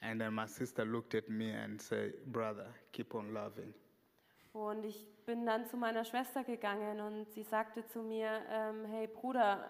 And 0.01 0.19
then 0.19 0.33
my 0.33 0.47
sister 0.47 0.83
looked 0.83 1.13
at 1.13 1.29
me 1.29 1.51
and 1.51 1.79
said, 1.79 2.13
Brother, 2.25 2.67
keep 2.91 3.13
on 3.13 3.31
loving. 3.31 3.73
Und 4.53 4.83
ich 4.83 5.05
bin 5.25 5.45
dann 5.45 5.67
zu 5.67 5.77
meiner 5.77 6.05
Schwester 6.05 6.43
gegangen 6.43 7.01
und 7.01 7.29
sie 7.31 7.43
sagte 7.43 7.85
zu 7.85 8.01
mir, 8.01 8.41
ähm, 8.49 8.85
hey 8.85 9.07
Bruder, 9.07 9.69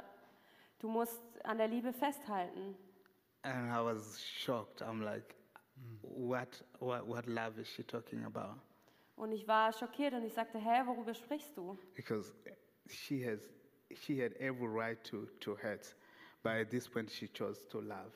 du 0.80 0.88
musst 0.88 1.22
an 1.44 1.58
der 1.58 1.68
Liebe 1.68 1.92
festhalten. 1.92 2.78
And 3.42 3.72
I 3.72 3.84
was 3.84 4.22
shocked. 4.22 4.82
I'm 4.82 5.04
like, 5.04 5.36
what, 6.02 6.62
what, 6.80 7.08
what 7.08 7.28
love 7.28 7.60
is 7.60 7.68
she 7.68 7.84
talking 7.84 8.24
about? 8.26 8.60
Und 9.18 9.32
ich 9.32 9.48
war 9.48 9.72
schockiert 9.72 10.14
und 10.14 10.26
ich 10.26 10.34
sagte, 10.34 10.60
hä, 10.60 10.86
worüber 10.86 11.14
sprichst 11.14 11.56
du? 11.56 11.78
Because 11.96 12.34
she, 12.90 13.22
has, 13.26 13.40
she 13.94 14.22
had 14.22 14.34
every 14.40 14.68
right 14.68 15.02
to, 15.06 15.28
to 15.40 15.56
hurt, 15.56 15.96
but 16.44 16.54
at 16.54 16.70
this 16.70 16.88
point 16.88 17.10
she 17.10 17.28
chose 17.28 17.66
to 17.70 17.80
love. 17.80 18.12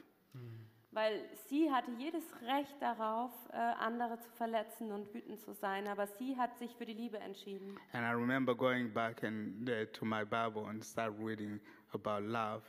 Weil 0.91 1.21
sie 1.47 1.69
hatte 1.71 1.91
jedes 1.91 2.23
Recht 2.41 2.75
darauf, 2.81 3.31
äh, 3.51 3.57
andere 3.57 4.19
zu 4.19 4.29
verletzen 4.31 4.91
und 4.91 5.13
wütend 5.13 5.39
zu 5.39 5.53
sein, 5.53 5.87
aber 5.87 6.07
sie 6.07 6.35
hat 6.35 6.57
sich 6.57 6.75
für 6.75 6.85
die 6.85 6.93
Liebe 6.93 7.19
entschieden. 7.19 7.77
And 7.93 8.03
I 8.03 8.11
remember 8.11 8.55
going 8.55 8.91
back 8.91 9.23
and 9.23 9.69
uh, 9.69 9.85
to 9.93 10.03
my 10.03 10.25
Bible 10.25 10.67
and 10.67 10.83
start 10.83 11.13
reading 11.19 11.59
about 11.93 12.21
love. 12.25 12.63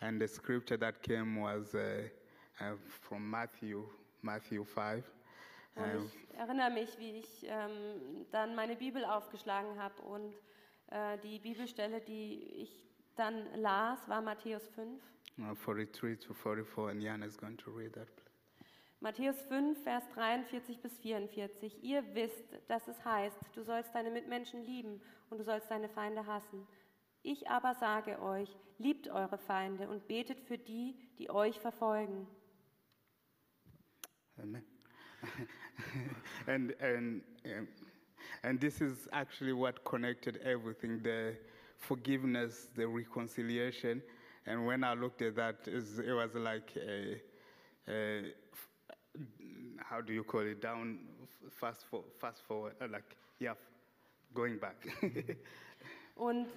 And 0.00 0.20
the 0.20 0.28
scripture 0.28 0.78
that 0.78 1.02
came 1.02 1.40
was 1.40 1.74
uh, 1.74 2.08
uh, 2.60 2.76
from 2.86 3.28
Matthew, 3.28 3.88
Matthew 4.22 4.64
5. 4.64 5.04
Und 5.74 5.84
Um, 5.84 6.06
ich 6.06 6.36
erinnere 6.36 6.70
mich, 6.70 6.98
wie 6.98 7.18
ich 7.18 7.46
ähm, 7.48 8.26
dann 8.32 8.54
meine 8.56 8.74
Bibel 8.74 9.04
aufgeschlagen 9.04 9.80
habe 9.80 10.02
und 10.02 10.34
äh, 10.90 11.18
die 11.18 11.38
Bibelstelle, 11.38 12.00
die 12.00 12.42
ich 12.62 12.84
dann 13.14 13.46
las, 13.54 14.08
war 14.08 14.20
Matthäus 14.20 14.66
5. 14.68 15.00
uh, 15.40 15.54
43 15.54 16.18
to 16.18 16.34
44, 16.34 16.90
and 16.90 17.02
Jan 17.02 17.22
is 17.22 17.36
going 17.36 17.56
to 17.58 17.70
read 17.70 17.92
that. 17.92 18.08
please. 18.16 18.28
Matthäus 19.00 19.40
5, 19.42 19.82
Vers 19.84 20.02
43 20.14 20.80
bis 20.80 20.98
44. 20.98 21.84
Ihr 21.84 22.02
wisst, 22.14 22.58
dass 22.66 22.88
es 22.88 23.04
heißt, 23.04 23.38
du 23.54 23.62
sollst 23.62 23.94
deine 23.94 24.10
Mitmenschen 24.10 24.64
lieben 24.64 25.00
und 25.30 25.38
du 25.38 25.44
sollst 25.44 25.70
deine 25.70 25.88
Feinde 25.88 26.26
hassen. 26.26 26.66
Ich 27.22 27.48
aber 27.48 27.74
sage 27.74 28.20
euch, 28.20 28.56
liebt 28.78 29.08
eure 29.08 29.38
Feinde 29.38 29.88
und 29.88 30.08
betet 30.08 30.40
für 30.40 30.58
die, 30.58 30.96
die 31.18 31.30
euch 31.30 31.58
verfolgen. 31.60 32.26
Amen. 34.42 34.62
and 36.46 36.74
and 36.80 37.22
um, 37.44 37.68
and 38.42 38.60
this 38.60 38.80
is 38.80 39.08
actually 39.12 39.52
what 39.52 39.84
connected 39.84 40.38
everything: 40.44 41.00
the 41.02 41.34
forgiveness, 41.78 42.68
the 42.76 42.86
reconciliation. 42.86 44.02
And 44.46 44.64
when 44.66 44.82
I 44.82 44.94
looked 44.94 45.20
at 45.22 45.36
that, 45.36 45.56
it 45.66 46.12
was 46.12 46.34
like 46.34 46.70
a 46.76 47.20
how 49.78 50.00
do 50.00 50.12
you 50.12 50.24
call 50.24 50.40
it? 50.40 50.60
Down, 50.60 50.98
fast 51.50 51.84
for, 51.90 52.04
fast 52.18 52.42
forward, 52.46 52.74
uh, 52.80 52.86
like 52.90 53.16
yeah, 53.38 53.54
going 54.34 54.58
back. 54.58 54.76
Und 56.16 56.48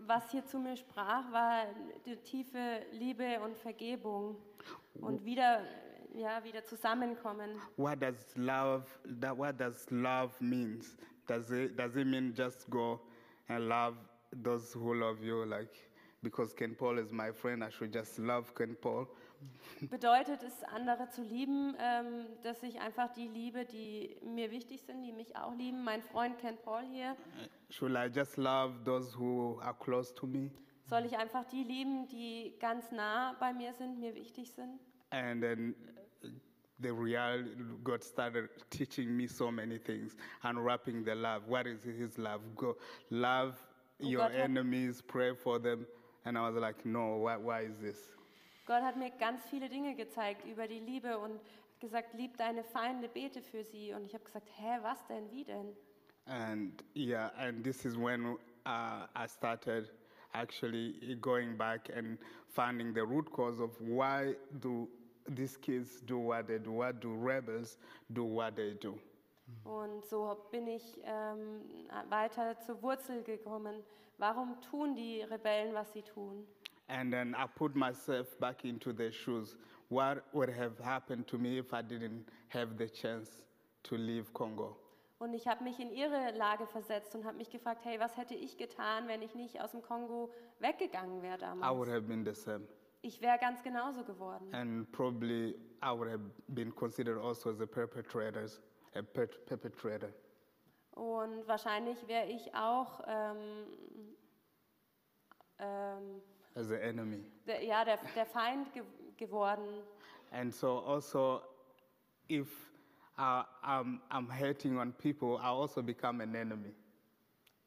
was 0.00 0.30
hier 0.30 0.44
zu 0.44 0.58
mir 0.58 0.76
sprach, 0.76 1.30
war 1.30 1.66
die 2.04 2.16
tiefe 2.16 2.80
Liebe 2.92 3.40
und 3.40 3.56
Vergebung 3.58 4.36
und 4.94 5.24
wieder, 5.24 5.62
ja, 6.14 6.42
wieder 6.44 6.64
zusammenkommen. 6.64 7.50
what 7.76 8.00
does 8.00 8.36
love? 8.36 8.84
That 9.20 9.36
what 9.36 9.58
does 9.58 9.86
love 9.90 10.32
means? 10.40 10.96
Does 11.26 11.50
it 11.50 11.76
does 11.76 11.96
it 11.96 12.06
mean 12.06 12.34
just 12.34 12.68
go 12.70 13.00
and 13.48 13.68
love 13.68 13.96
those 14.32 14.72
who 14.74 14.94
love 14.94 15.22
you? 15.22 15.44
Like 15.44 15.90
because 16.22 16.52
Ken 16.54 16.74
Paul 16.74 16.98
is 16.98 17.12
my 17.12 17.32
friend, 17.32 17.64
I 17.64 17.70
should 17.70 17.92
just 17.92 18.18
love 18.18 18.54
Ken 18.54 18.76
Paul. 18.80 19.06
Bedeutet 19.90 20.42
es, 20.42 20.62
andere 20.64 21.08
zu 21.08 21.22
lieben, 21.22 21.74
ähm, 21.78 22.26
dass 22.42 22.62
ich 22.62 22.78
einfach 22.80 23.10
die 23.14 23.26
liebe, 23.26 23.64
die 23.64 24.16
mir 24.22 24.50
wichtig 24.50 24.82
sind, 24.82 25.02
die 25.02 25.12
mich 25.12 25.34
auch 25.36 25.54
lieben. 25.54 25.82
Mein 25.82 26.02
Freund 26.02 26.38
Ken 26.38 26.58
Paul 26.62 26.82
hier. 26.92 27.16
Should 27.70 27.92
I 27.92 28.10
just 28.12 28.36
love 28.36 28.84
those 28.84 29.16
who 29.18 29.58
are 29.62 29.74
close 29.74 30.14
to 30.14 30.26
me? 30.26 30.50
Soll 30.90 31.06
ich 31.06 31.16
einfach 31.16 31.44
die 31.46 31.62
lieben, 31.62 32.06
die 32.08 32.54
ganz 32.58 32.90
nah 32.90 33.34
bei 33.40 33.54
mir 33.54 33.72
sind, 33.72 33.98
mir 33.98 34.14
wichtig 34.14 34.52
sind? 34.52 34.78
And 35.10 35.40
then 35.40 35.74
the 36.78 36.92
real 36.92 37.44
God 37.84 38.02
started 38.02 38.48
teaching 38.70 39.14
me 39.16 39.26
so 39.26 39.50
many 39.50 39.78
things, 39.78 40.16
unwrapping 40.42 41.04
the 41.04 41.14
love. 41.14 41.42
What 41.46 41.66
is 41.66 41.82
His 41.82 42.18
love? 42.18 42.40
Go 42.56 42.76
love 43.10 43.58
your 43.98 44.22
God 44.22 44.32
had- 44.32 44.40
enemies, 44.50 45.02
pray 45.06 45.34
for 45.34 45.58
them. 45.58 45.86
And 46.24 46.36
I 46.36 46.48
was 46.48 46.56
like, 46.56 46.84
no, 46.84 47.16
why, 47.16 47.36
why 47.36 47.60
is 47.62 47.76
this? 47.80 47.96
Gott 48.66 48.82
hat 48.82 48.96
mir 48.96 49.10
ganz 49.18 49.40
viele 49.50 49.68
Dinge 49.68 49.94
gezeigt 49.96 50.46
über 50.46 50.68
die 50.68 50.80
Liebe 50.80 51.18
und 51.18 51.40
gesagt, 51.80 52.14
lieb 52.14 52.36
deine 52.36 52.62
Feinde, 52.62 53.08
bete 53.08 53.40
für 53.42 53.64
sie. 53.64 53.92
Und 53.94 54.04
ich 54.04 54.14
habe 54.14 54.24
gesagt, 54.24 54.48
hä, 54.58 54.78
was 54.82 54.98
denn, 55.08 55.30
wie 55.30 55.44
denn? 55.44 55.74
And 56.26 56.82
yeah, 56.94 57.30
and 57.38 57.64
this 57.64 57.84
is 57.84 57.96
when 57.96 58.36
uh, 58.66 59.06
I 59.16 59.26
started 59.26 59.88
actually 60.34 61.16
going 61.20 61.56
back 61.56 61.88
and 61.94 62.18
finding 62.48 62.92
the 62.92 63.04
root 63.04 63.30
cause 63.32 63.58
of 63.60 63.70
why 63.80 64.34
do 64.60 64.88
these 65.34 65.56
kids 65.56 66.00
do 66.02 66.18
what 66.18 66.46
they 66.46 66.58
do, 66.58 66.72
what 66.72 67.00
do 67.00 67.14
rebels 67.14 67.78
do 68.12 68.24
what 68.24 68.56
they 68.56 68.74
do. 68.74 68.98
Und 69.64 70.04
so 70.04 70.36
bin 70.52 70.66
ich 70.68 71.00
ähm, 71.04 71.62
weiter 72.08 72.56
zur 72.60 72.80
Wurzel 72.82 73.22
gekommen. 73.22 73.82
Warum 74.18 74.60
tun 74.60 74.94
die 74.94 75.22
Rebellen, 75.22 75.74
was 75.74 75.92
sie 75.92 76.02
tun? 76.02 76.46
And 76.88 77.12
then 77.12 77.34
I 77.34 77.46
put 77.46 77.74
myself 77.74 78.38
back 78.38 78.64
into 78.64 78.92
their 78.92 79.12
shoes. 79.12 79.56
What 79.88 80.22
would 80.32 80.50
have 80.50 80.78
happened 80.78 81.26
to 81.28 81.38
me 81.38 81.58
if 81.58 81.72
I 81.72 81.82
didn't 81.82 82.26
have 82.48 82.76
the 82.78 82.88
chance 82.88 83.44
to 83.84 83.96
leave 83.96 84.32
Congo? 84.32 84.76
Und 85.18 85.34
ich 85.34 85.46
habe 85.46 85.64
mich 85.64 85.78
in 85.78 85.90
ihre 85.90 86.30
Lage 86.36 86.66
versetzt 86.66 87.14
und 87.14 87.24
habe 87.24 87.36
mich 87.36 87.50
gefragt, 87.50 87.84
hey, 87.84 87.98
was 88.00 88.16
hätte 88.16 88.34
ich 88.34 88.56
getan, 88.56 89.06
wenn 89.06 89.20
ich 89.20 89.34
nicht 89.34 89.60
aus 89.60 89.72
dem 89.72 89.82
Kongo 89.82 90.30
weggegangen 90.60 91.22
wäre 91.22 91.36
I 91.36 91.70
would 91.70 91.88
damals? 91.88 91.88
have 91.90 92.02
been 92.08 92.24
the 92.24 92.34
same. 92.34 92.66
Ich 93.02 93.20
wäre 93.20 93.38
ganz 93.38 93.62
genauso 93.62 94.04
geworden. 94.04 94.52
And 94.54 94.90
probably 94.92 95.54
I 95.82 95.90
would 95.92 96.10
have 96.10 96.22
been 96.48 96.74
considered 96.74 97.18
also 97.18 97.50
as 97.50 97.60
a 97.60 97.66
perpetrator, 97.66 98.46
a 98.94 99.02
per- 99.02 99.26
perpetrator. 99.46 100.10
Und 100.92 101.46
wahrscheinlich 101.46 102.06
wäre 102.08 102.26
ich 102.26 102.54
auch 102.54 103.00
ähm, 103.06 103.38
ähm, 105.58 106.20
as 106.54 106.70
an 106.70 106.78
enemy. 106.80 107.24
der, 107.46 107.64
ja, 107.64 107.84
der, 107.84 107.98
der 108.14 108.26
Feind 108.26 108.72
ge 108.72 108.82
geworden. 109.16 109.82
And 110.32 110.52
so 110.54 110.78
also, 110.80 111.42
if 112.28 112.48
uh, 113.18 113.44
I'm, 113.62 114.00
I'm 114.10 114.28
hating 114.30 114.78
on 114.78 114.92
people, 114.92 115.38
I 115.38 115.48
also 115.48 115.82
become 115.82 116.20
an 116.22 116.34
enemy. 116.34 116.74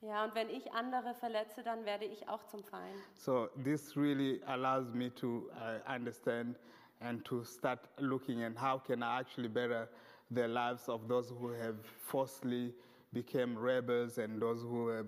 Ja, 0.03 0.25
und 0.25 0.35
wenn 0.35 0.49
ich 0.49 0.69
andere 0.73 1.13
verletze, 1.13 1.63
dann 1.63 1.85
werde 1.85 2.03
ich 2.03 2.27
auch 2.27 2.43
zum 2.43 2.61
Feind. 2.61 2.97
So 3.15 3.47
this 3.63 3.95
really 3.95 4.41
allows 4.47 4.93
me 4.93 5.13
to 5.15 5.49
uh, 5.53 5.80
understand 5.89 6.57
and 6.99 7.23
to 7.23 7.43
start 7.45 7.80
looking 7.99 8.43
at 8.43 8.53
how 8.61 8.84
can 8.84 9.01
I 9.01 9.19
actually 9.21 9.47
better 9.47 9.88
the 10.30 10.45
lives 10.45 10.89
of 10.89 11.07
those 11.07 11.30
who 11.30 11.53
have 11.53 11.75
falsely 11.85 12.73
become 13.13 13.57
rebels 13.57 14.17
and 14.17 14.41
those 14.41 14.61
who 14.61 14.89
have 14.89 15.07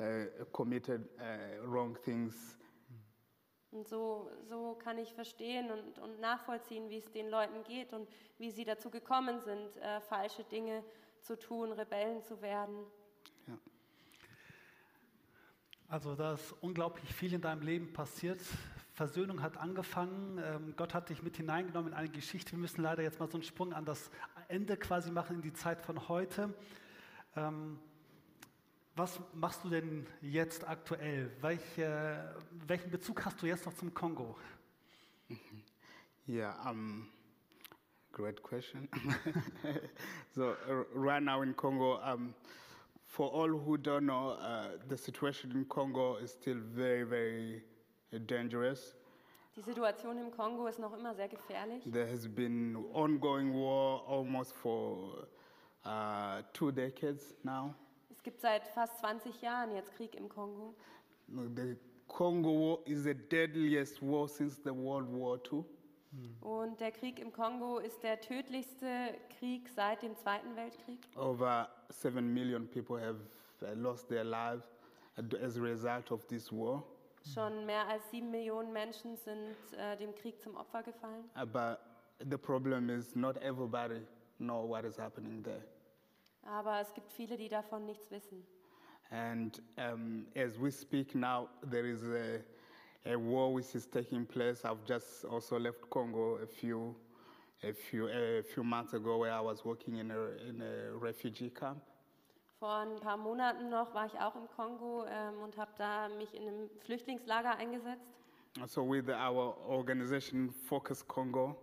uh, 0.00 0.44
committed 0.52 1.08
uh, 1.18 1.66
wrong 1.66 1.96
things. 2.04 2.58
Und 3.70 3.88
so, 3.88 4.30
so 4.48 4.74
kann 4.74 4.98
ich 4.98 5.14
verstehen 5.14 5.70
und, 5.70 5.98
und 5.98 6.20
nachvollziehen, 6.20 6.90
wie 6.90 6.98
es 6.98 7.10
den 7.10 7.30
Leuten 7.30 7.64
geht 7.64 7.94
und 7.94 8.06
wie 8.38 8.50
sie 8.50 8.64
dazu 8.64 8.90
gekommen 8.90 9.40
sind, 9.40 9.76
äh, 9.78 10.00
falsche 10.00 10.44
Dinge 10.44 10.84
zu 11.20 11.38
tun, 11.38 11.72
Rebellen 11.72 12.22
zu 12.22 12.40
werden. 12.42 12.86
Also 15.88 16.16
da 16.16 16.34
ist 16.34 16.52
unglaublich 16.62 17.14
viel 17.14 17.32
in 17.32 17.40
deinem 17.40 17.62
Leben 17.62 17.92
passiert. 17.92 18.40
Versöhnung 18.94 19.40
hat 19.40 19.56
angefangen. 19.56 20.40
Ähm, 20.42 20.74
Gott 20.76 20.94
hat 20.94 21.10
dich 21.10 21.22
mit 21.22 21.36
hineingenommen 21.36 21.92
in 21.92 21.98
eine 21.98 22.08
Geschichte. 22.08 22.52
Wir 22.52 22.58
müssen 22.58 22.82
leider 22.82 23.04
jetzt 23.04 23.20
mal 23.20 23.28
so 23.30 23.34
einen 23.34 23.44
Sprung 23.44 23.72
an 23.72 23.84
das 23.84 24.10
Ende 24.48 24.76
quasi 24.76 25.12
machen, 25.12 25.36
in 25.36 25.42
die 25.42 25.52
Zeit 25.52 25.80
von 25.80 26.08
heute. 26.08 26.52
Ähm, 27.36 27.78
was 28.96 29.20
machst 29.32 29.62
du 29.62 29.68
denn 29.68 30.06
jetzt 30.22 30.66
aktuell? 30.66 31.30
Welche, 31.40 32.34
welchen 32.66 32.90
Bezug 32.90 33.24
hast 33.24 33.40
du 33.40 33.46
jetzt 33.46 33.66
noch 33.66 33.74
zum 33.74 33.92
Kongo? 33.94 34.36
Yeah, 36.28 36.56
um, 36.68 37.08
great 38.10 38.42
question. 38.42 38.88
so 40.34 40.56
right 40.92 41.22
now 41.22 41.42
in 41.42 41.54
Congo, 41.54 42.00
um, 42.02 42.34
for 43.16 43.30
all 43.30 43.48
who 43.48 43.78
don't 43.78 44.04
know, 44.04 44.36
uh, 44.38 44.76
the 44.88 44.96
situation 44.96 45.50
in 45.52 45.64
Congo 45.64 46.16
is 46.16 46.32
still 46.32 46.58
very, 46.74 47.02
very 47.02 47.62
dangerous. 48.26 48.94
Die 49.56 49.62
Situation 49.62 50.18
im 50.18 50.30
Kongo 50.30 50.66
ist 50.66 50.78
noch 50.78 50.92
immer 50.92 51.14
sehr 51.14 51.28
gefährlich. 51.28 51.82
There 51.90 52.06
has 52.06 52.28
been 52.28 52.76
ongoing 52.92 53.54
war 53.54 54.02
almost 54.06 54.52
for 54.52 55.26
uh, 55.86 56.42
two 56.52 56.70
decades 56.70 57.34
now. 57.42 57.74
Es 58.10 58.22
gibt 58.22 58.42
seit 58.42 58.66
fast 58.66 58.98
20 58.98 59.40
Jahren 59.40 59.74
jetzt 59.74 59.94
Krieg 59.96 60.14
im 60.14 60.28
Kongo. 60.28 60.74
The 61.28 61.76
Congo 62.08 62.50
war 62.50 62.78
is 62.84 63.04
the 63.04 63.14
deadliest 63.14 64.02
war 64.02 64.28
since 64.28 64.60
the 64.62 64.74
World 64.74 65.08
War 65.10 65.38
II. 65.50 65.64
Und 66.40 66.80
der 66.80 66.92
Krieg 66.92 67.18
im 67.18 67.32
Kongo 67.32 67.78
ist 67.78 68.02
der 68.02 68.20
tödlichste 68.20 69.14
Krieg 69.38 69.68
seit 69.68 70.02
dem 70.02 70.16
Zweiten 70.16 70.54
Weltkrieg. 70.56 71.00
Over 71.16 71.68
seven 71.90 72.32
million 72.32 72.66
people 72.68 73.00
have 73.00 73.18
uh, 73.62 73.74
lost 73.74 74.08
their 74.08 74.24
lives 74.24 74.64
as 75.42 75.56
a 75.56 75.60
result 75.60 76.10
of 76.10 76.24
this 76.26 76.52
war. 76.52 76.82
Schon 77.34 77.66
mehr 77.66 77.86
als 77.88 78.08
sieben 78.10 78.30
Millionen 78.30 78.72
Menschen 78.72 79.16
sind 79.16 79.56
äh, 79.76 79.96
dem 79.96 80.14
Krieg 80.14 80.40
zum 80.40 80.56
Opfer 80.56 80.82
gefallen. 80.84 81.24
Uh, 81.34 81.44
But 81.44 81.80
the 82.30 82.38
problem 82.38 82.88
is 82.88 83.16
not 83.16 83.36
everybody 83.38 84.06
know 84.38 84.68
what 84.68 84.84
is 84.84 84.98
happening 84.98 85.42
there. 85.42 85.64
Aber 86.44 86.80
es 86.80 86.92
gibt 86.94 87.12
viele, 87.12 87.36
die 87.36 87.48
davon 87.48 87.84
nichts 87.86 88.10
wissen. 88.10 88.46
And 89.10 89.60
um, 89.76 90.26
as 90.34 90.58
we 90.60 90.70
speak 90.70 91.14
now, 91.14 91.48
there 91.68 91.86
is 91.86 92.02
a, 92.04 92.40
a 93.06 93.16
war 93.16 93.52
which 93.52 93.74
is 93.74 93.86
taking 93.86 94.26
place. 94.26 94.64
I've 94.64 94.84
just 94.84 95.24
also 95.24 95.58
left 95.58 95.88
Congo 95.90 96.36
a 96.42 96.46
few, 96.46 96.94
a 97.62 97.72
few, 97.72 98.08
a 98.08 98.42
few 98.42 98.64
months 98.64 98.94
ago, 98.94 99.18
where 99.18 99.32
I 99.32 99.40
was 99.40 99.64
working 99.64 99.96
in 99.98 100.10
a, 100.10 100.20
in 100.48 100.62
a 100.62 100.96
refugee 100.98 101.50
camp. 101.50 101.78
Vor 102.58 102.70
ein 102.70 102.96
paar 103.00 103.18
Monaten 103.18 103.68
noch 103.68 103.92
war 103.94 104.06
ich 104.06 104.18
auch 104.18 104.34
im 104.34 104.48
Kongo 104.56 105.04
ähm, 105.06 105.42
und 105.42 105.56
habe 105.58 105.72
da 105.76 106.08
mich 106.08 106.34
in 106.34 106.48
einem 106.48 106.70
Flüchtlingslager 106.84 107.54
eingesetzt. 107.56 108.00
So 108.66 108.82
with 108.88 109.08
our 109.10 109.54
organization 109.68 110.50
Focus 110.50 111.06
Congo, 111.06 111.54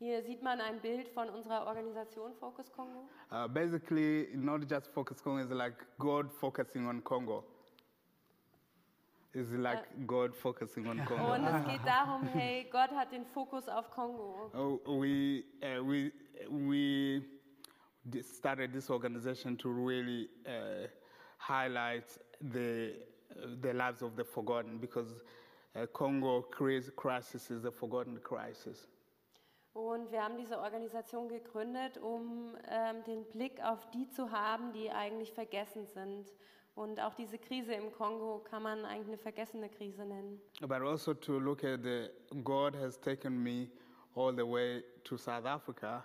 Hier 0.00 0.20
sieht 0.24 0.42
man 0.42 0.60
ein 0.60 0.80
Bild 0.80 1.08
von 1.08 1.28
unserer 1.30 1.68
Organisation 1.68 2.34
Focus 2.34 2.70
Kongo. 2.72 3.08
uh, 3.30 3.46
basically 3.46 4.28
not 4.34 4.68
just 4.68 4.88
Focus 4.88 5.22
Congo, 5.22 5.40
it's 5.42 5.52
like 5.52 5.76
God 5.98 6.32
focusing 6.32 6.88
on 6.88 7.00
Congo. 7.04 7.44
It's 9.34 9.50
like 9.50 10.06
God 10.06 10.34
focusing 10.34 10.86
on 10.86 11.04
Congo. 11.04 11.32
Und 11.34 11.44
es 11.44 11.64
geht 11.66 11.84
darum, 11.84 12.22
hey, 12.34 12.68
Gott 12.70 12.90
hat 12.92 13.10
den 13.10 13.24
Fokus 13.26 13.68
auf 13.68 13.90
Kongo. 13.90 14.50
Oh, 14.54 15.00
we, 15.00 15.44
uh, 15.60 15.82
we, 15.82 16.12
we 16.48 17.22
started 18.22 18.72
this 18.72 18.90
organization 18.90 19.56
to 19.56 19.68
really 19.68 20.28
uh, 20.46 20.86
highlight 21.38 22.04
the, 22.40 22.94
the 23.60 23.72
lives 23.72 24.02
of 24.02 24.14
the 24.14 24.24
forgotten 24.24 24.78
because 24.78 25.12
uh, 25.74 25.86
Congo 25.92 26.42
cris- 26.42 26.90
crisis 26.94 27.50
is 27.50 27.64
a 27.64 27.72
forgotten 27.72 28.20
crisis. 28.22 28.86
Und 29.72 30.12
wir 30.12 30.22
haben 30.22 30.36
diese 30.36 30.60
Organisation 30.60 31.28
gegründet, 31.28 31.98
um 31.98 32.56
ähm, 32.68 33.02
den 33.08 33.24
Blick 33.32 33.60
auf 33.60 33.90
die 33.90 34.08
zu 34.10 34.30
haben, 34.30 34.72
die 34.72 34.88
eigentlich 34.88 35.32
vergessen 35.32 35.86
sind. 35.86 36.32
Und 36.74 36.98
auch 36.98 37.14
diese 37.14 37.38
Krise 37.38 37.72
im 37.74 37.92
Kongo 37.92 38.40
kann 38.50 38.62
man 38.62 38.84
eigentlich 38.84 39.08
eine 39.08 39.18
vergessene 39.18 39.68
Krise 39.68 40.04
nennen. 40.04 40.40
But 40.60 40.82
also 40.82 41.14
to 41.14 41.38
look 41.38 41.62
at 41.62 41.82
the 41.82 42.10
God 42.42 42.74
has 42.74 43.00
taken 43.00 43.40
me 43.42 43.68
all 44.16 44.34
the 44.34 44.42
way 44.42 44.82
to 45.04 45.16
South 45.16 45.44
Africa, 45.44 46.04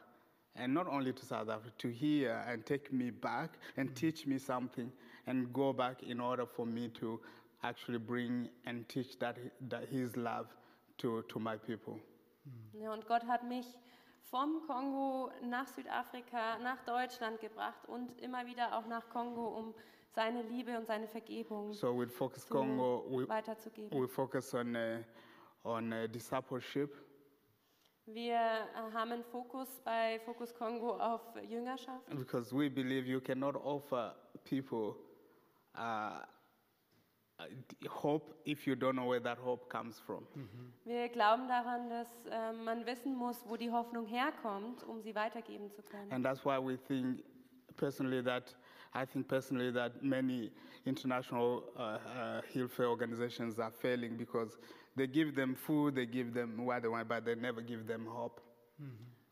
and 0.55 0.73
not 0.73 0.87
only 0.87 1.11
to 1.11 1.25
South 1.25 1.49
Africa, 1.49 1.73
to 1.79 1.87
here 1.89 2.43
and 2.47 2.63
take 2.65 2.91
me 2.91 3.09
back 3.09 3.57
and 3.77 3.95
teach 3.95 4.27
me 4.27 4.37
something 4.37 4.91
and 5.25 5.51
go 5.53 5.73
back 5.73 6.03
in 6.03 6.19
order 6.19 6.45
for 6.45 6.65
me 6.67 6.87
to 6.89 7.19
actually 7.63 7.97
bring 7.99 8.49
and 8.65 8.87
teach 8.87 9.17
that, 9.19 9.37
that 9.69 9.89
His 9.89 10.15
love 10.15 10.47
to, 10.99 11.23
to 11.23 11.39
my 11.39 11.57
people. 11.57 11.99
Ja, 12.73 12.93
und 12.93 13.07
Gott 13.07 13.25
hat 13.27 13.43
mich 13.43 13.65
vom 14.29 14.61
Kongo 14.67 15.31
nach 15.43 15.67
Südafrika, 15.67 16.59
nach 16.59 16.83
Deutschland 16.85 17.39
gebracht 17.39 17.87
und 17.87 18.19
immer 18.21 18.45
wieder 18.45 18.77
auch 18.77 18.85
nach 18.87 19.09
Kongo, 19.09 19.47
um 19.47 19.73
seine 20.11 20.41
Liebe 20.43 20.77
und 20.77 20.85
seine 20.85 21.07
Vergebung 21.07 21.73
So 21.73 21.97
with 21.97 22.11
Focus 22.11 22.45
zu 22.45 22.53
Congo, 22.53 23.05
we, 23.09 23.27
weiterzugeben. 23.27 24.01
we 24.01 24.07
focus 24.07 24.53
on, 24.53 24.75
uh, 24.75 25.03
on 25.63 25.91
uh, 25.93 26.07
discipleship. 26.07 26.93
Wir 28.05 28.33
äh, 28.35 28.91
haben 28.93 29.11
einen 29.11 29.23
Fokus 29.23 29.79
bei 29.83 30.19
Fokus 30.25 30.53
Kongo 30.55 30.97
auf 30.97 31.21
Jüngerschaft. 31.47 32.09
Because 32.09 32.51
we 32.55 32.67
believe 32.69 33.07
you 33.07 33.21
cannot 33.21 33.55
offer 33.55 34.15
people 34.45 34.95
uh, 35.77 36.23
uh, 37.39 37.43
hope 37.87 38.33
if 38.45 38.65
you 38.65 38.75
don't 38.75 38.95
know 38.95 39.07
where 39.07 39.21
that 39.21 39.37
hope 39.37 39.69
comes 39.69 39.99
from. 39.99 40.25
Wir 40.85 41.07
glauben 41.09 41.47
daran, 41.47 41.87
dass 41.91 42.25
äh, 42.25 42.51
man 42.53 42.83
wissen 42.87 43.13
muss, 43.15 43.47
wo 43.47 43.55
die 43.57 43.69
Hoffnung 43.69 44.07
herkommt, 44.07 44.83
um 44.85 45.01
sie 45.01 45.13
weitergeben 45.13 45.69
zu 45.71 45.83
können. 45.83 46.11
And 46.11 46.25
that's 46.25 46.43
why 46.43 46.57
we 46.57 46.77
think 46.77 47.23
personally 47.77 48.23
that, 48.23 48.55
I 48.93 49.05
think 49.05 49.27
personally 49.27 49.71
that 49.71 50.03
many 50.03 50.51
international 50.85 51.63
uh, 51.77 51.81
uh, 51.81 52.41
health 52.53 52.79
organizations 52.79 53.59
are 53.59 53.71
failing 53.71 54.17
because 54.17 54.57
they 54.95 55.07
give 55.07 55.35
them 55.35 55.55
food, 55.55 55.95
they 55.95 56.05
give 56.05 56.33
them 56.33 56.65
what 56.65 56.81
they 56.81 56.87
want, 56.87 57.07
but 57.07 57.25
they 57.25 57.35
never 57.35 57.61
give 57.61 57.85
them 57.85 58.05
hope. 58.07 58.41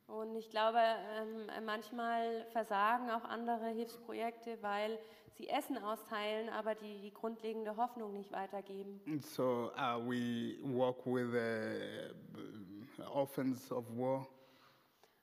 Und 0.07 0.35
ich 0.35 0.49
glaube, 0.49 0.79
ähm, 0.79 1.65
manchmal 1.65 2.45
versagen 2.51 3.09
auch 3.09 3.25
andere 3.25 3.69
Hilfsprojekte, 3.69 4.57
weil 4.61 4.97
sie 5.37 5.49
Essen 5.49 5.77
austeilen, 5.77 6.49
aber 6.49 6.75
die, 6.75 7.01
die 7.01 7.13
grundlegende 7.13 7.75
Hoffnung 7.77 8.13
nicht 8.13 8.31
weitergeben. 8.31 9.01
So 9.19 9.71
uh, 9.77 9.99
we 9.99 10.57
work 10.63 11.05
with 11.05 11.33
uh, 11.33 13.03
orphans 13.13 13.71
of 13.71 13.85
war. 13.95 14.27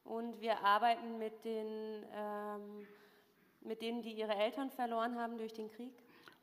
Und 0.04 0.38
wir 0.40 0.60
arbeiten 0.60 1.18
mit, 1.18 1.44
den, 1.44 2.04
ähm, 2.14 2.86
mit 3.64 3.80
denen, 3.82 4.02
die 4.02 4.12
ihre 4.12 4.34
Eltern 4.34 4.70
verloren 4.70 5.16
haben 5.18 5.36
durch 5.38 5.52
den 5.52 5.68
Krieg. 5.70 5.92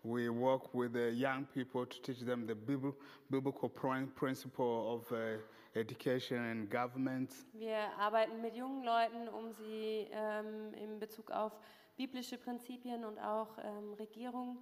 We 0.03 0.29
work 0.33 0.73
with 0.73 0.93
the 0.93 1.09
young 1.11 1.45
people 1.53 1.85
to 1.85 1.99
teach 2.01 2.25
them 2.25 2.47
the 2.47 2.55
bibl- 2.55 2.95
biblical 3.29 3.69
prin- 3.69 4.09
principle 4.15 4.65
of 4.65 5.11
uh, 5.11 5.37
education 5.75 6.39
and 6.39 6.71
government. 6.71 7.31
Wir 7.53 7.77
arbeiten 7.99 8.41
mit 8.41 8.55
jungen 8.55 8.83
Leuten, 8.83 9.27
um 9.27 9.51
sie 9.53 10.07
ähm, 10.11 10.73
in 10.73 10.99
Bezug 10.99 11.29
auf 11.29 11.51
biblische 11.97 12.37
Prinzipien 12.39 13.05
und 13.05 13.19
auch 13.19 13.57
ähm, 13.63 13.93
Regierung, 13.93 14.57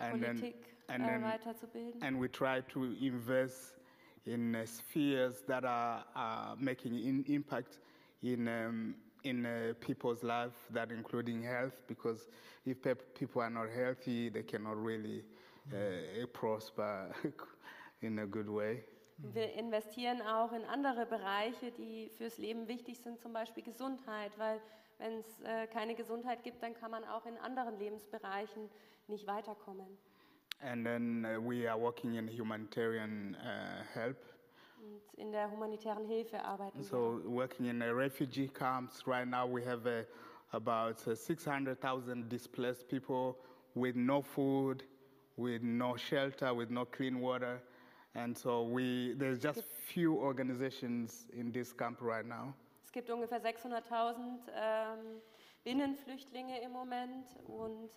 And 0.00 0.20
then- 0.20 0.36
Politik 0.40 0.56
and 0.88 1.04
äh, 1.04 1.06
then- 1.06 1.22
weiterzubilden. 1.22 2.02
And 2.02 2.20
we 2.20 2.28
try 2.28 2.60
to 2.72 2.84
invest 3.00 3.76
in 4.24 4.56
uh, 4.56 4.66
spheres 4.66 5.44
that 5.46 5.64
are 5.64 6.04
uh, 6.16 6.56
making 6.58 6.94
an 7.06 7.22
impact 7.28 7.78
in, 8.20 8.48
um, 8.48 8.96
in 9.24 9.46
uh, 9.46 9.74
people's 9.80 10.22
life, 10.22 10.54
that 10.70 10.90
including 10.90 11.42
health, 11.42 11.82
because 11.86 12.28
if 12.64 12.82
pe- 12.82 12.94
people 13.14 13.42
are 13.42 13.50
not 13.50 13.68
healthy, 13.70 14.28
they 14.28 14.42
cannot 14.42 14.82
really 14.82 15.24
uh, 15.72 16.26
prosper 16.32 17.14
in 18.02 18.18
a 18.18 18.26
good 18.26 18.48
way. 18.48 18.84
Wir 19.18 19.52
investieren 19.54 20.20
auch 20.22 20.52
in 20.52 20.64
andere 20.64 21.06
Bereiche, 21.06 21.70
die 21.70 22.08
fürs 22.08 22.38
Leben 22.38 22.66
wichtig 22.66 22.98
sind, 22.98 23.20
zum 23.20 23.32
Beispiel 23.32 23.62
Gesundheit, 23.62 24.36
weil 24.36 24.60
wenn 24.98 25.20
es 25.20 25.40
äh, 25.42 25.66
keine 25.68 25.94
Gesundheit 25.94 26.42
gibt, 26.42 26.62
dann 26.62 26.74
kann 26.74 26.90
man 26.90 27.04
auch 27.04 27.24
in 27.26 27.36
anderen 27.38 27.78
Lebensbereichen 27.78 28.68
nicht 29.06 29.26
weiterkommen. 29.26 29.86
And 30.60 30.84
then 30.84 31.24
uh, 31.24 31.40
we 31.40 31.68
are 31.68 31.78
working 31.80 32.14
in 32.14 32.28
humanitarian 32.28 33.36
uh, 33.36 33.82
help. 33.94 34.16
Und 34.82 35.14
in 35.14 35.30
der 35.30 35.48
humanitären 35.48 36.04
Hilfe 36.04 36.42
arbeiten. 36.44 36.82
So 36.82 37.20
working 37.24 37.66
in 37.66 37.80
uh, 37.82 37.86
refugee 37.94 38.48
camps 38.48 39.06
right 39.06 39.26
now, 39.26 39.46
we 39.46 39.64
have 39.64 39.86
uh, 39.86 40.02
about 40.52 41.06
uh, 41.06 41.14
600,000 41.14 42.28
displaced 42.28 42.88
people 42.88 43.36
with 43.74 43.94
no 43.94 44.22
food, 44.22 44.82
with 45.36 45.62
no 45.62 45.96
shelter, 45.96 46.52
with 46.52 46.70
no 46.70 46.84
clean 46.84 47.20
water, 47.20 47.62
and 48.14 48.36
so 48.36 48.62
we 48.62 49.14
there's 49.16 49.38
just 49.38 49.62
few 49.62 50.16
organizations 50.16 51.26
in 51.32 51.52
this 51.52 51.72
camp 51.72 52.00
right 52.00 52.26
now. 52.26 52.54
Es 52.84 52.92
gibt 52.92 53.08
ungefähr 53.08 53.40
600.000 53.40 54.50
ähm, 54.54 55.22
Binnenflüchtlinge 55.64 56.60
im 56.60 56.72
Moment 56.72 57.26
und 57.46 57.88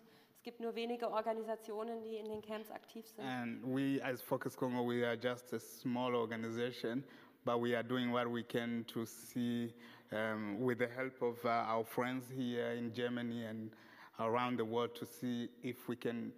gibt 0.45 0.59
nur 0.59 0.75
wenige 0.75 1.09
Organisationen, 1.09 2.03
die 2.03 2.17
in 2.17 2.29
den 2.29 2.41
Camps 2.41 2.69
aktiv 2.69 3.05
sind. 3.07 3.25
And 3.25 3.63
we, 3.63 3.99
as 4.01 4.21
Focus 4.21 4.55
Congo, 4.55 4.87
we 4.87 5.03
are 5.03 5.17
just 5.17 5.51
a 5.53 5.59
small 5.59 6.15
organization, 6.15 7.03
but 7.43 7.59
we 7.59 7.75
are 7.75 7.83
doing 7.83 8.11
what 8.11 8.31
we 8.31 8.43
can 8.43 8.85
to 8.85 9.05
see, 9.05 9.73
um, 10.11 10.61
with 10.61 10.77
the 10.77 10.87
help 10.87 11.19
of 11.21 11.43
uh, 11.43 11.49
our 11.49 11.83
friends 11.83 12.29
here 12.29 12.73
in 12.73 12.93
Germany 12.93 13.45
and 13.45 13.71
around 14.19 14.57
the 14.57 14.65
world, 14.65 14.93
to 14.95 15.05
see 15.05 15.49
if 15.63 15.89
we 15.89 15.95
can 15.95 16.31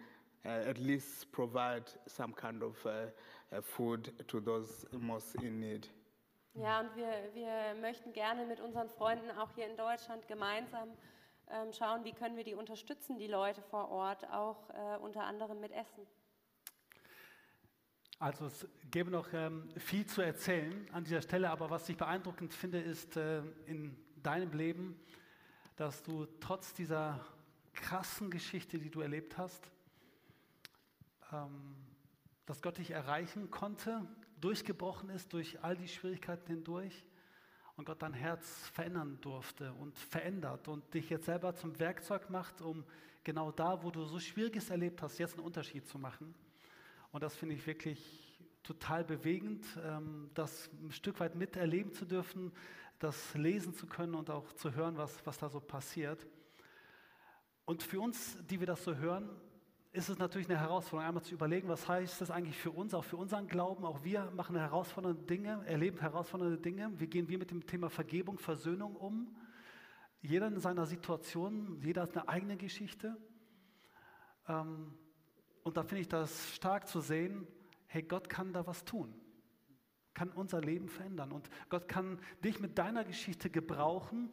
uh, 0.45 0.69
at 0.69 0.79
least 0.79 1.29
provide 1.33 1.83
some 2.07 2.31
kind 2.31 2.63
of 2.63 2.75
uh, 2.85 2.91
uh, 3.51 3.61
food 3.61 4.09
to 4.29 4.39
those 4.39 4.85
most 4.97 5.35
in 5.43 5.59
need. 5.59 5.89
Ja, 6.55 6.79
und 6.79 6.95
wir, 6.95 7.29
wir 7.33 7.75
möchten 7.81 8.13
gerne 8.13 8.45
mit 8.45 8.61
unseren 8.61 8.89
Freunden 8.89 9.29
auch 9.37 9.51
hier 9.53 9.67
in 9.67 9.75
Deutschland 9.75 10.27
gemeinsam 10.27 10.89
ähm, 11.51 11.71
schauen, 11.73 12.03
wie 12.03 12.13
können 12.13 12.35
wir 12.35 12.43
die 12.43 12.55
unterstützen, 12.55 13.17
die 13.17 13.27
Leute 13.27 13.61
vor 13.61 13.89
Ort, 13.89 14.29
auch 14.31 14.69
äh, 14.69 14.97
unter 14.97 15.23
anderem 15.23 15.59
mit 15.59 15.71
Essen. 15.71 16.05
Also 18.19 18.47
es 18.47 18.67
gäbe 18.89 19.11
noch 19.11 19.31
ähm, 19.31 19.69
viel 19.77 20.05
zu 20.05 20.21
erzählen 20.21 20.87
an 20.91 21.03
dieser 21.03 21.21
Stelle, 21.21 21.49
aber 21.51 21.69
was 21.69 21.87
ich 21.87 21.97
beeindruckend 21.97 22.53
finde, 22.53 22.79
ist 22.79 23.15
äh, 23.15 23.41
in 23.67 23.95
deinem 24.23 24.51
Leben, 24.53 24.99
dass 25.75 26.01
du 26.01 26.25
trotz 26.39 26.73
dieser 26.73 27.23
krassen 27.73 28.31
Geschichte, 28.31 28.79
die 28.79 28.89
du 28.89 29.01
erlebt 29.01 29.37
hast, 29.37 29.69
ähm, 31.31 31.75
dass 32.47 32.61
Gott 32.61 32.79
dich 32.79 32.91
erreichen 32.91 33.51
konnte, 33.51 34.07
durchgebrochen 34.41 35.09
ist 35.09 35.33
durch 35.33 35.63
all 35.63 35.77
die 35.77 35.87
Schwierigkeiten 35.87 36.47
hindurch 36.47 37.05
und 37.77 37.85
Gott 37.85 38.01
dein 38.01 38.13
Herz 38.13 38.67
verändern 38.73 39.19
durfte 39.21 39.71
und 39.73 39.97
verändert 39.97 40.67
und 40.67 40.93
dich 40.93 41.09
jetzt 41.09 41.25
selber 41.25 41.55
zum 41.55 41.79
Werkzeug 41.79 42.29
macht, 42.29 42.59
um 42.61 42.83
genau 43.23 43.51
da, 43.51 43.83
wo 43.83 43.91
du 43.91 44.03
so 44.05 44.19
Schwieriges 44.19 44.71
erlebt 44.71 45.01
hast, 45.01 45.19
jetzt 45.19 45.35
einen 45.35 45.45
Unterschied 45.45 45.87
zu 45.87 45.99
machen. 45.99 46.33
Und 47.11 47.23
das 47.23 47.35
finde 47.35 47.55
ich 47.55 47.65
wirklich 47.65 48.27
total 48.63 49.03
bewegend, 49.03 49.65
ähm, 49.83 50.29
das 50.33 50.69
ein 50.81 50.91
Stück 50.91 51.19
weit 51.19 51.35
miterleben 51.35 51.93
zu 51.93 52.05
dürfen, 52.05 52.51
das 52.99 53.35
lesen 53.35 53.75
zu 53.75 53.85
können 53.85 54.15
und 54.15 54.31
auch 54.31 54.51
zu 54.53 54.73
hören, 54.73 54.97
was, 54.97 55.23
was 55.25 55.37
da 55.37 55.47
so 55.47 55.59
passiert. 55.59 56.25
Und 57.65 57.83
für 57.83 58.01
uns, 58.01 58.37
die 58.47 58.59
wir 58.59 58.67
das 58.67 58.83
so 58.83 58.95
hören, 58.95 59.29
ist 59.97 60.09
es 60.09 60.19
natürlich 60.19 60.47
eine 60.47 60.59
Herausforderung, 60.59 61.07
einmal 61.07 61.23
zu 61.23 61.33
überlegen, 61.33 61.67
was 61.69 61.87
heißt 61.87 62.21
das 62.21 62.29
eigentlich 62.29 62.55
für 62.55 62.69
uns, 62.69 62.93
auch 62.93 63.03
für 63.03 63.17
unseren 63.17 63.47
Glauben. 63.47 63.83
Auch 63.83 64.03
wir 64.03 64.31
machen 64.35 64.55
herausfordernde 64.55 65.23
Dinge, 65.23 65.63
erleben 65.65 65.99
herausfordernde 65.99 66.59
Dinge. 66.59 66.91
Wie 66.97 67.07
gehen 67.07 67.27
wir 67.27 67.39
mit 67.39 67.49
dem 67.49 67.65
Thema 67.65 67.89
Vergebung, 67.89 68.37
Versöhnung 68.37 68.95
um? 68.95 69.35
Jeder 70.21 70.47
in 70.47 70.59
seiner 70.59 70.85
Situation, 70.85 71.81
jeder 71.81 72.03
hat 72.03 72.15
eine 72.15 72.27
eigene 72.29 72.57
Geschichte. 72.57 73.17
Ähm, 74.47 74.93
und 75.63 75.77
da 75.77 75.81
finde 75.81 76.01
ich 76.01 76.07
das 76.07 76.53
stark 76.53 76.87
zu 76.87 77.01
sehen, 77.01 77.47
hey, 77.87 78.03
Gott 78.03 78.29
kann 78.29 78.53
da 78.53 78.67
was 78.67 78.85
tun, 78.85 79.15
kann 80.13 80.29
unser 80.29 80.61
Leben 80.61 80.89
verändern. 80.89 81.31
Und 81.31 81.49
Gott 81.69 81.87
kann 81.87 82.19
dich 82.43 82.59
mit 82.59 82.77
deiner 82.77 83.03
Geschichte 83.03 83.49
gebrauchen, 83.49 84.31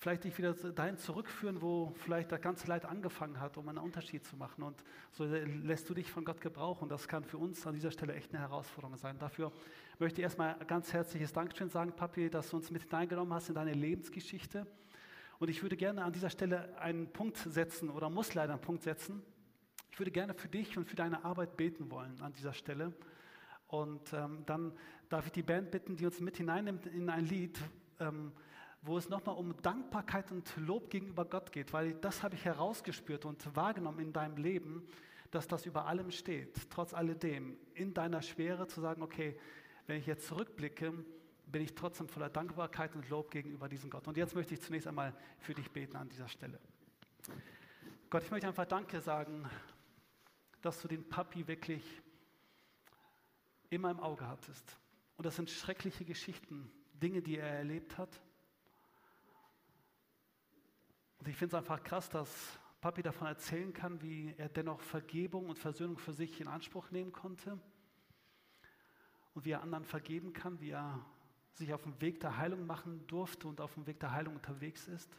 vielleicht 0.00 0.24
dich 0.24 0.36
wieder 0.38 0.54
dahin 0.54 0.96
zurückführen, 0.96 1.60
wo 1.60 1.92
vielleicht 1.94 2.32
das 2.32 2.40
ganze 2.40 2.66
Leid 2.66 2.86
angefangen 2.86 3.38
hat, 3.38 3.58
um 3.58 3.68
einen 3.68 3.78
Unterschied 3.78 4.24
zu 4.24 4.34
machen. 4.34 4.62
Und 4.62 4.82
so 5.12 5.24
lässt 5.24 5.90
du 5.90 5.94
dich 5.94 6.10
von 6.10 6.24
Gott 6.24 6.40
gebrauchen. 6.40 6.88
Das 6.88 7.06
kann 7.06 7.22
für 7.22 7.36
uns 7.36 7.66
an 7.66 7.74
dieser 7.74 7.90
Stelle 7.90 8.14
echt 8.14 8.32
eine 8.32 8.40
Herausforderung 8.40 8.96
sein. 8.96 9.18
Dafür 9.18 9.52
möchte 9.98 10.22
ich 10.22 10.22
erstmal 10.22 10.56
ganz 10.66 10.94
herzliches 10.94 11.34
Dankeschön 11.34 11.68
sagen, 11.68 11.92
Papi, 11.92 12.30
dass 12.30 12.48
du 12.48 12.56
uns 12.56 12.70
mit 12.70 12.84
hineingenommen 12.84 13.34
hast 13.34 13.50
in 13.50 13.54
deine 13.54 13.74
Lebensgeschichte. 13.74 14.66
Und 15.38 15.50
ich 15.50 15.62
würde 15.62 15.76
gerne 15.76 16.02
an 16.02 16.14
dieser 16.14 16.30
Stelle 16.30 16.78
einen 16.78 17.12
Punkt 17.12 17.36
setzen 17.36 17.90
oder 17.90 18.08
muss 18.08 18.32
leider 18.32 18.54
einen 18.54 18.62
Punkt 18.62 18.82
setzen. 18.82 19.22
Ich 19.92 19.98
würde 19.98 20.12
gerne 20.12 20.32
für 20.32 20.48
dich 20.48 20.78
und 20.78 20.88
für 20.88 20.96
deine 20.96 21.26
Arbeit 21.26 21.58
beten 21.58 21.90
wollen 21.90 22.18
an 22.22 22.32
dieser 22.32 22.54
Stelle. 22.54 22.94
Und 23.66 24.14
ähm, 24.14 24.44
dann 24.46 24.72
darf 25.10 25.26
ich 25.26 25.32
die 25.32 25.42
Band 25.42 25.70
bitten, 25.70 25.96
die 25.96 26.06
uns 26.06 26.20
mit 26.20 26.38
hineinnimmt 26.38 26.86
in 26.86 27.10
ein 27.10 27.26
Lied, 27.26 27.58
ähm, 27.98 28.32
wo 28.82 28.96
es 28.96 29.08
nochmal 29.08 29.36
um 29.36 29.54
Dankbarkeit 29.62 30.32
und 30.32 30.50
Lob 30.56 30.90
gegenüber 30.90 31.24
Gott 31.24 31.52
geht, 31.52 31.72
weil 31.72 31.94
das 31.94 32.22
habe 32.22 32.34
ich 32.34 32.44
herausgespürt 32.44 33.24
und 33.24 33.54
wahrgenommen 33.54 34.00
in 34.00 34.12
deinem 34.12 34.36
Leben, 34.36 34.86
dass 35.30 35.46
das 35.46 35.66
über 35.66 35.86
allem 35.86 36.10
steht, 36.10 36.70
trotz 36.70 36.94
alledem, 36.94 37.56
in 37.74 37.94
deiner 37.94 38.22
Schwere 38.22 38.66
zu 38.66 38.80
sagen, 38.80 39.02
okay, 39.02 39.38
wenn 39.86 39.98
ich 39.98 40.06
jetzt 40.06 40.26
zurückblicke, 40.26 40.92
bin 41.46 41.62
ich 41.62 41.74
trotzdem 41.74 42.08
voller 42.08 42.30
Dankbarkeit 42.30 42.94
und 42.94 43.08
Lob 43.08 43.30
gegenüber 43.30 43.68
diesem 43.68 43.90
Gott. 43.90 44.06
Und 44.08 44.16
jetzt 44.16 44.34
möchte 44.34 44.54
ich 44.54 44.60
zunächst 44.60 44.86
einmal 44.86 45.14
für 45.38 45.54
dich 45.54 45.70
beten 45.70 45.96
an 45.96 46.08
dieser 46.08 46.28
Stelle. 46.28 46.58
Gott, 48.08 48.22
ich 48.22 48.30
möchte 48.30 48.48
einfach 48.48 48.66
Danke 48.66 49.00
sagen, 49.00 49.48
dass 50.62 50.80
du 50.80 50.88
den 50.88 51.08
Papi 51.08 51.46
wirklich 51.46 51.82
immer 53.68 53.90
im 53.90 54.00
Auge 54.00 54.26
hattest. 54.26 54.76
Und 55.16 55.26
das 55.26 55.36
sind 55.36 55.50
schreckliche 55.50 56.04
Geschichten, 56.04 56.70
Dinge, 56.94 57.22
die 57.22 57.38
er 57.38 57.48
erlebt 57.48 57.98
hat. 57.98 58.20
Und 61.20 61.28
ich 61.28 61.36
finde 61.36 61.56
es 61.56 61.62
einfach 61.62 61.82
krass, 61.82 62.08
dass 62.08 62.58
Papi 62.80 63.02
davon 63.02 63.26
erzählen 63.26 63.72
kann, 63.74 64.00
wie 64.00 64.34
er 64.38 64.48
dennoch 64.48 64.80
Vergebung 64.80 65.50
und 65.50 65.58
Versöhnung 65.58 65.98
für 65.98 66.14
sich 66.14 66.40
in 66.40 66.48
Anspruch 66.48 66.90
nehmen 66.90 67.12
konnte 67.12 67.58
und 69.34 69.44
wie 69.44 69.50
er 69.50 69.62
anderen 69.62 69.84
vergeben 69.84 70.32
kann, 70.32 70.60
wie 70.60 70.70
er 70.70 71.04
sich 71.52 71.74
auf 71.74 71.82
dem 71.82 72.00
Weg 72.00 72.20
der 72.20 72.38
Heilung 72.38 72.66
machen 72.66 73.06
durfte 73.06 73.48
und 73.48 73.60
auf 73.60 73.74
dem 73.74 73.86
Weg 73.86 74.00
der 74.00 74.12
Heilung 74.12 74.36
unterwegs 74.36 74.88
ist. 74.88 75.14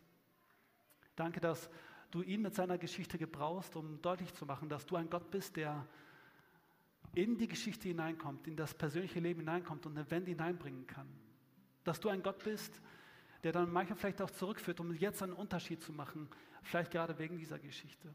Danke, 1.15 1.39
dass 1.39 1.69
du 2.09 2.23
ihn 2.23 2.41
mit 2.41 2.55
seiner 2.55 2.79
Geschichte 2.79 3.19
gebrauchst, 3.19 3.75
um 3.75 4.01
deutlich 4.01 4.33
zu 4.33 4.47
machen, 4.47 4.69
dass 4.69 4.87
du 4.87 4.95
ein 4.95 5.09
Gott 5.09 5.29
bist, 5.29 5.55
der 5.55 5.85
in 7.13 7.37
die 7.37 7.47
Geschichte 7.47 7.89
hineinkommt, 7.89 8.47
in 8.47 8.55
das 8.55 8.73
persönliche 8.73 9.19
Leben 9.19 9.41
hineinkommt 9.41 9.85
und 9.85 9.95
eine 9.95 10.09
Wende 10.09 10.31
hineinbringen 10.31 10.87
kann. 10.87 11.07
Dass 11.83 11.99
du 11.99 12.09
ein 12.09 12.23
Gott 12.23 12.43
bist, 12.43 12.73
der 12.73 12.81
dann 13.49 13.71
manchmal 13.71 13.97
vielleicht 13.97 14.21
auch 14.21 14.29
zurückführt, 14.29 14.79
um 14.79 14.93
jetzt 14.93 15.23
einen 15.23 15.33
Unterschied 15.33 15.81
zu 15.81 15.91
machen, 15.91 16.29
vielleicht 16.61 16.91
gerade 16.91 17.17
wegen 17.17 17.37
dieser 17.37 17.57
Geschichte. 17.57 18.13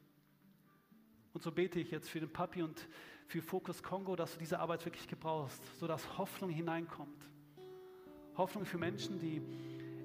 Und 1.32 1.42
so 1.42 1.50
bete 1.50 1.80
ich 1.80 1.90
jetzt 1.90 2.08
für 2.08 2.20
den 2.20 2.32
Papi 2.32 2.62
und 2.62 2.88
für 3.26 3.42
Focus 3.42 3.82
Kongo, 3.82 4.14
dass 4.14 4.34
du 4.34 4.38
diese 4.38 4.60
Arbeit 4.60 4.84
wirklich 4.84 5.08
gebrauchst, 5.08 5.60
sodass 5.78 6.16
Hoffnung 6.16 6.50
hineinkommt. 6.50 7.28
Hoffnung 8.36 8.64
für 8.64 8.78
Menschen, 8.78 9.18
die 9.18 9.36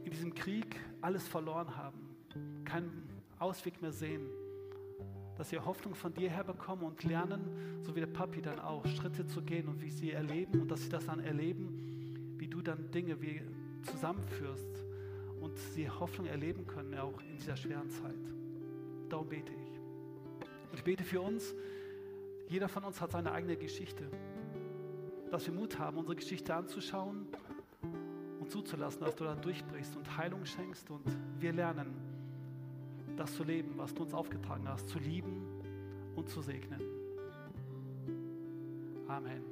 in 0.04 0.10
diesem 0.10 0.34
Krieg 0.34 0.80
alles 1.02 1.28
verloren 1.28 1.76
haben, 1.78 2.16
keinen 2.66 3.08
Ausweg 3.38 3.82
mehr 3.82 3.92
sehen, 3.92 4.28
dass 5.38 5.50
sie 5.50 5.60
Hoffnung 5.60 5.96
von 5.96 6.14
dir 6.14 6.30
herbekommen 6.30 6.84
und 6.86 7.04
lernen, 7.04 7.80
so 7.82 7.96
wie 7.96 8.00
der 8.00 8.08
Papi 8.08 8.42
dann 8.42 8.60
auch, 8.60 8.86
Schritte 8.88 9.26
zu 9.28 9.42
gehen 9.42 9.68
und 9.68 9.82
wie 9.82 9.90
sie 9.90 10.12
erleben 10.12 10.62
und 10.62 10.70
dass 10.70 10.82
sie 10.82 10.90
das 10.90 11.06
dann 11.06 11.20
erleben, 11.20 12.36
wie 12.38 12.48
du 12.48 12.62
dann 12.62 12.92
Dinge 12.92 13.22
wie 13.22 13.42
zusammenführst 13.84 14.91
und 15.42 15.58
sie 15.58 15.90
Hoffnung 15.90 16.28
erleben 16.28 16.66
können, 16.66 16.98
auch 16.98 17.20
in 17.22 17.36
dieser 17.36 17.58
schweren 17.58 17.90
Zeit. 17.90 18.16
Darum 19.10 19.28
bete 19.28 19.52
ich. 19.52 19.80
Und 20.70 20.76
ich 20.76 20.84
bete 20.84 21.04
für 21.04 21.20
uns, 21.20 21.54
jeder 22.48 22.70
von 22.70 22.84
uns 22.84 23.02
hat 23.02 23.12
seine 23.12 23.32
eigene 23.32 23.58
Geschichte, 23.58 24.10
dass 25.32 25.46
wir 25.48 25.54
Mut 25.54 25.80
haben, 25.80 25.98
unsere 25.98 26.16
Geschichte 26.16 26.54
anzuschauen 26.54 27.28
und 28.40 28.52
zuzulassen, 28.52 29.02
dass 29.02 29.16
du 29.16 29.24
da 29.24 29.36
durchbrichst 29.36 29.96
und 29.96 30.18
Heilung 30.18 30.46
schenkst 30.46 30.90
und 30.90 31.06
wir 31.40 31.54
lernen, 31.54 31.94
das 33.18 33.34
zu 33.34 33.44
leben, 33.44 33.74
was 33.78 33.94
du 33.94 34.04
uns 34.04 34.14
aufgetragen 34.14 34.68
hast, 34.68 34.88
zu 34.90 35.00
lieben 35.00 35.42
und 36.16 36.30
zu 36.30 36.42
segnen. 36.42 36.82
Amen. 39.08 39.51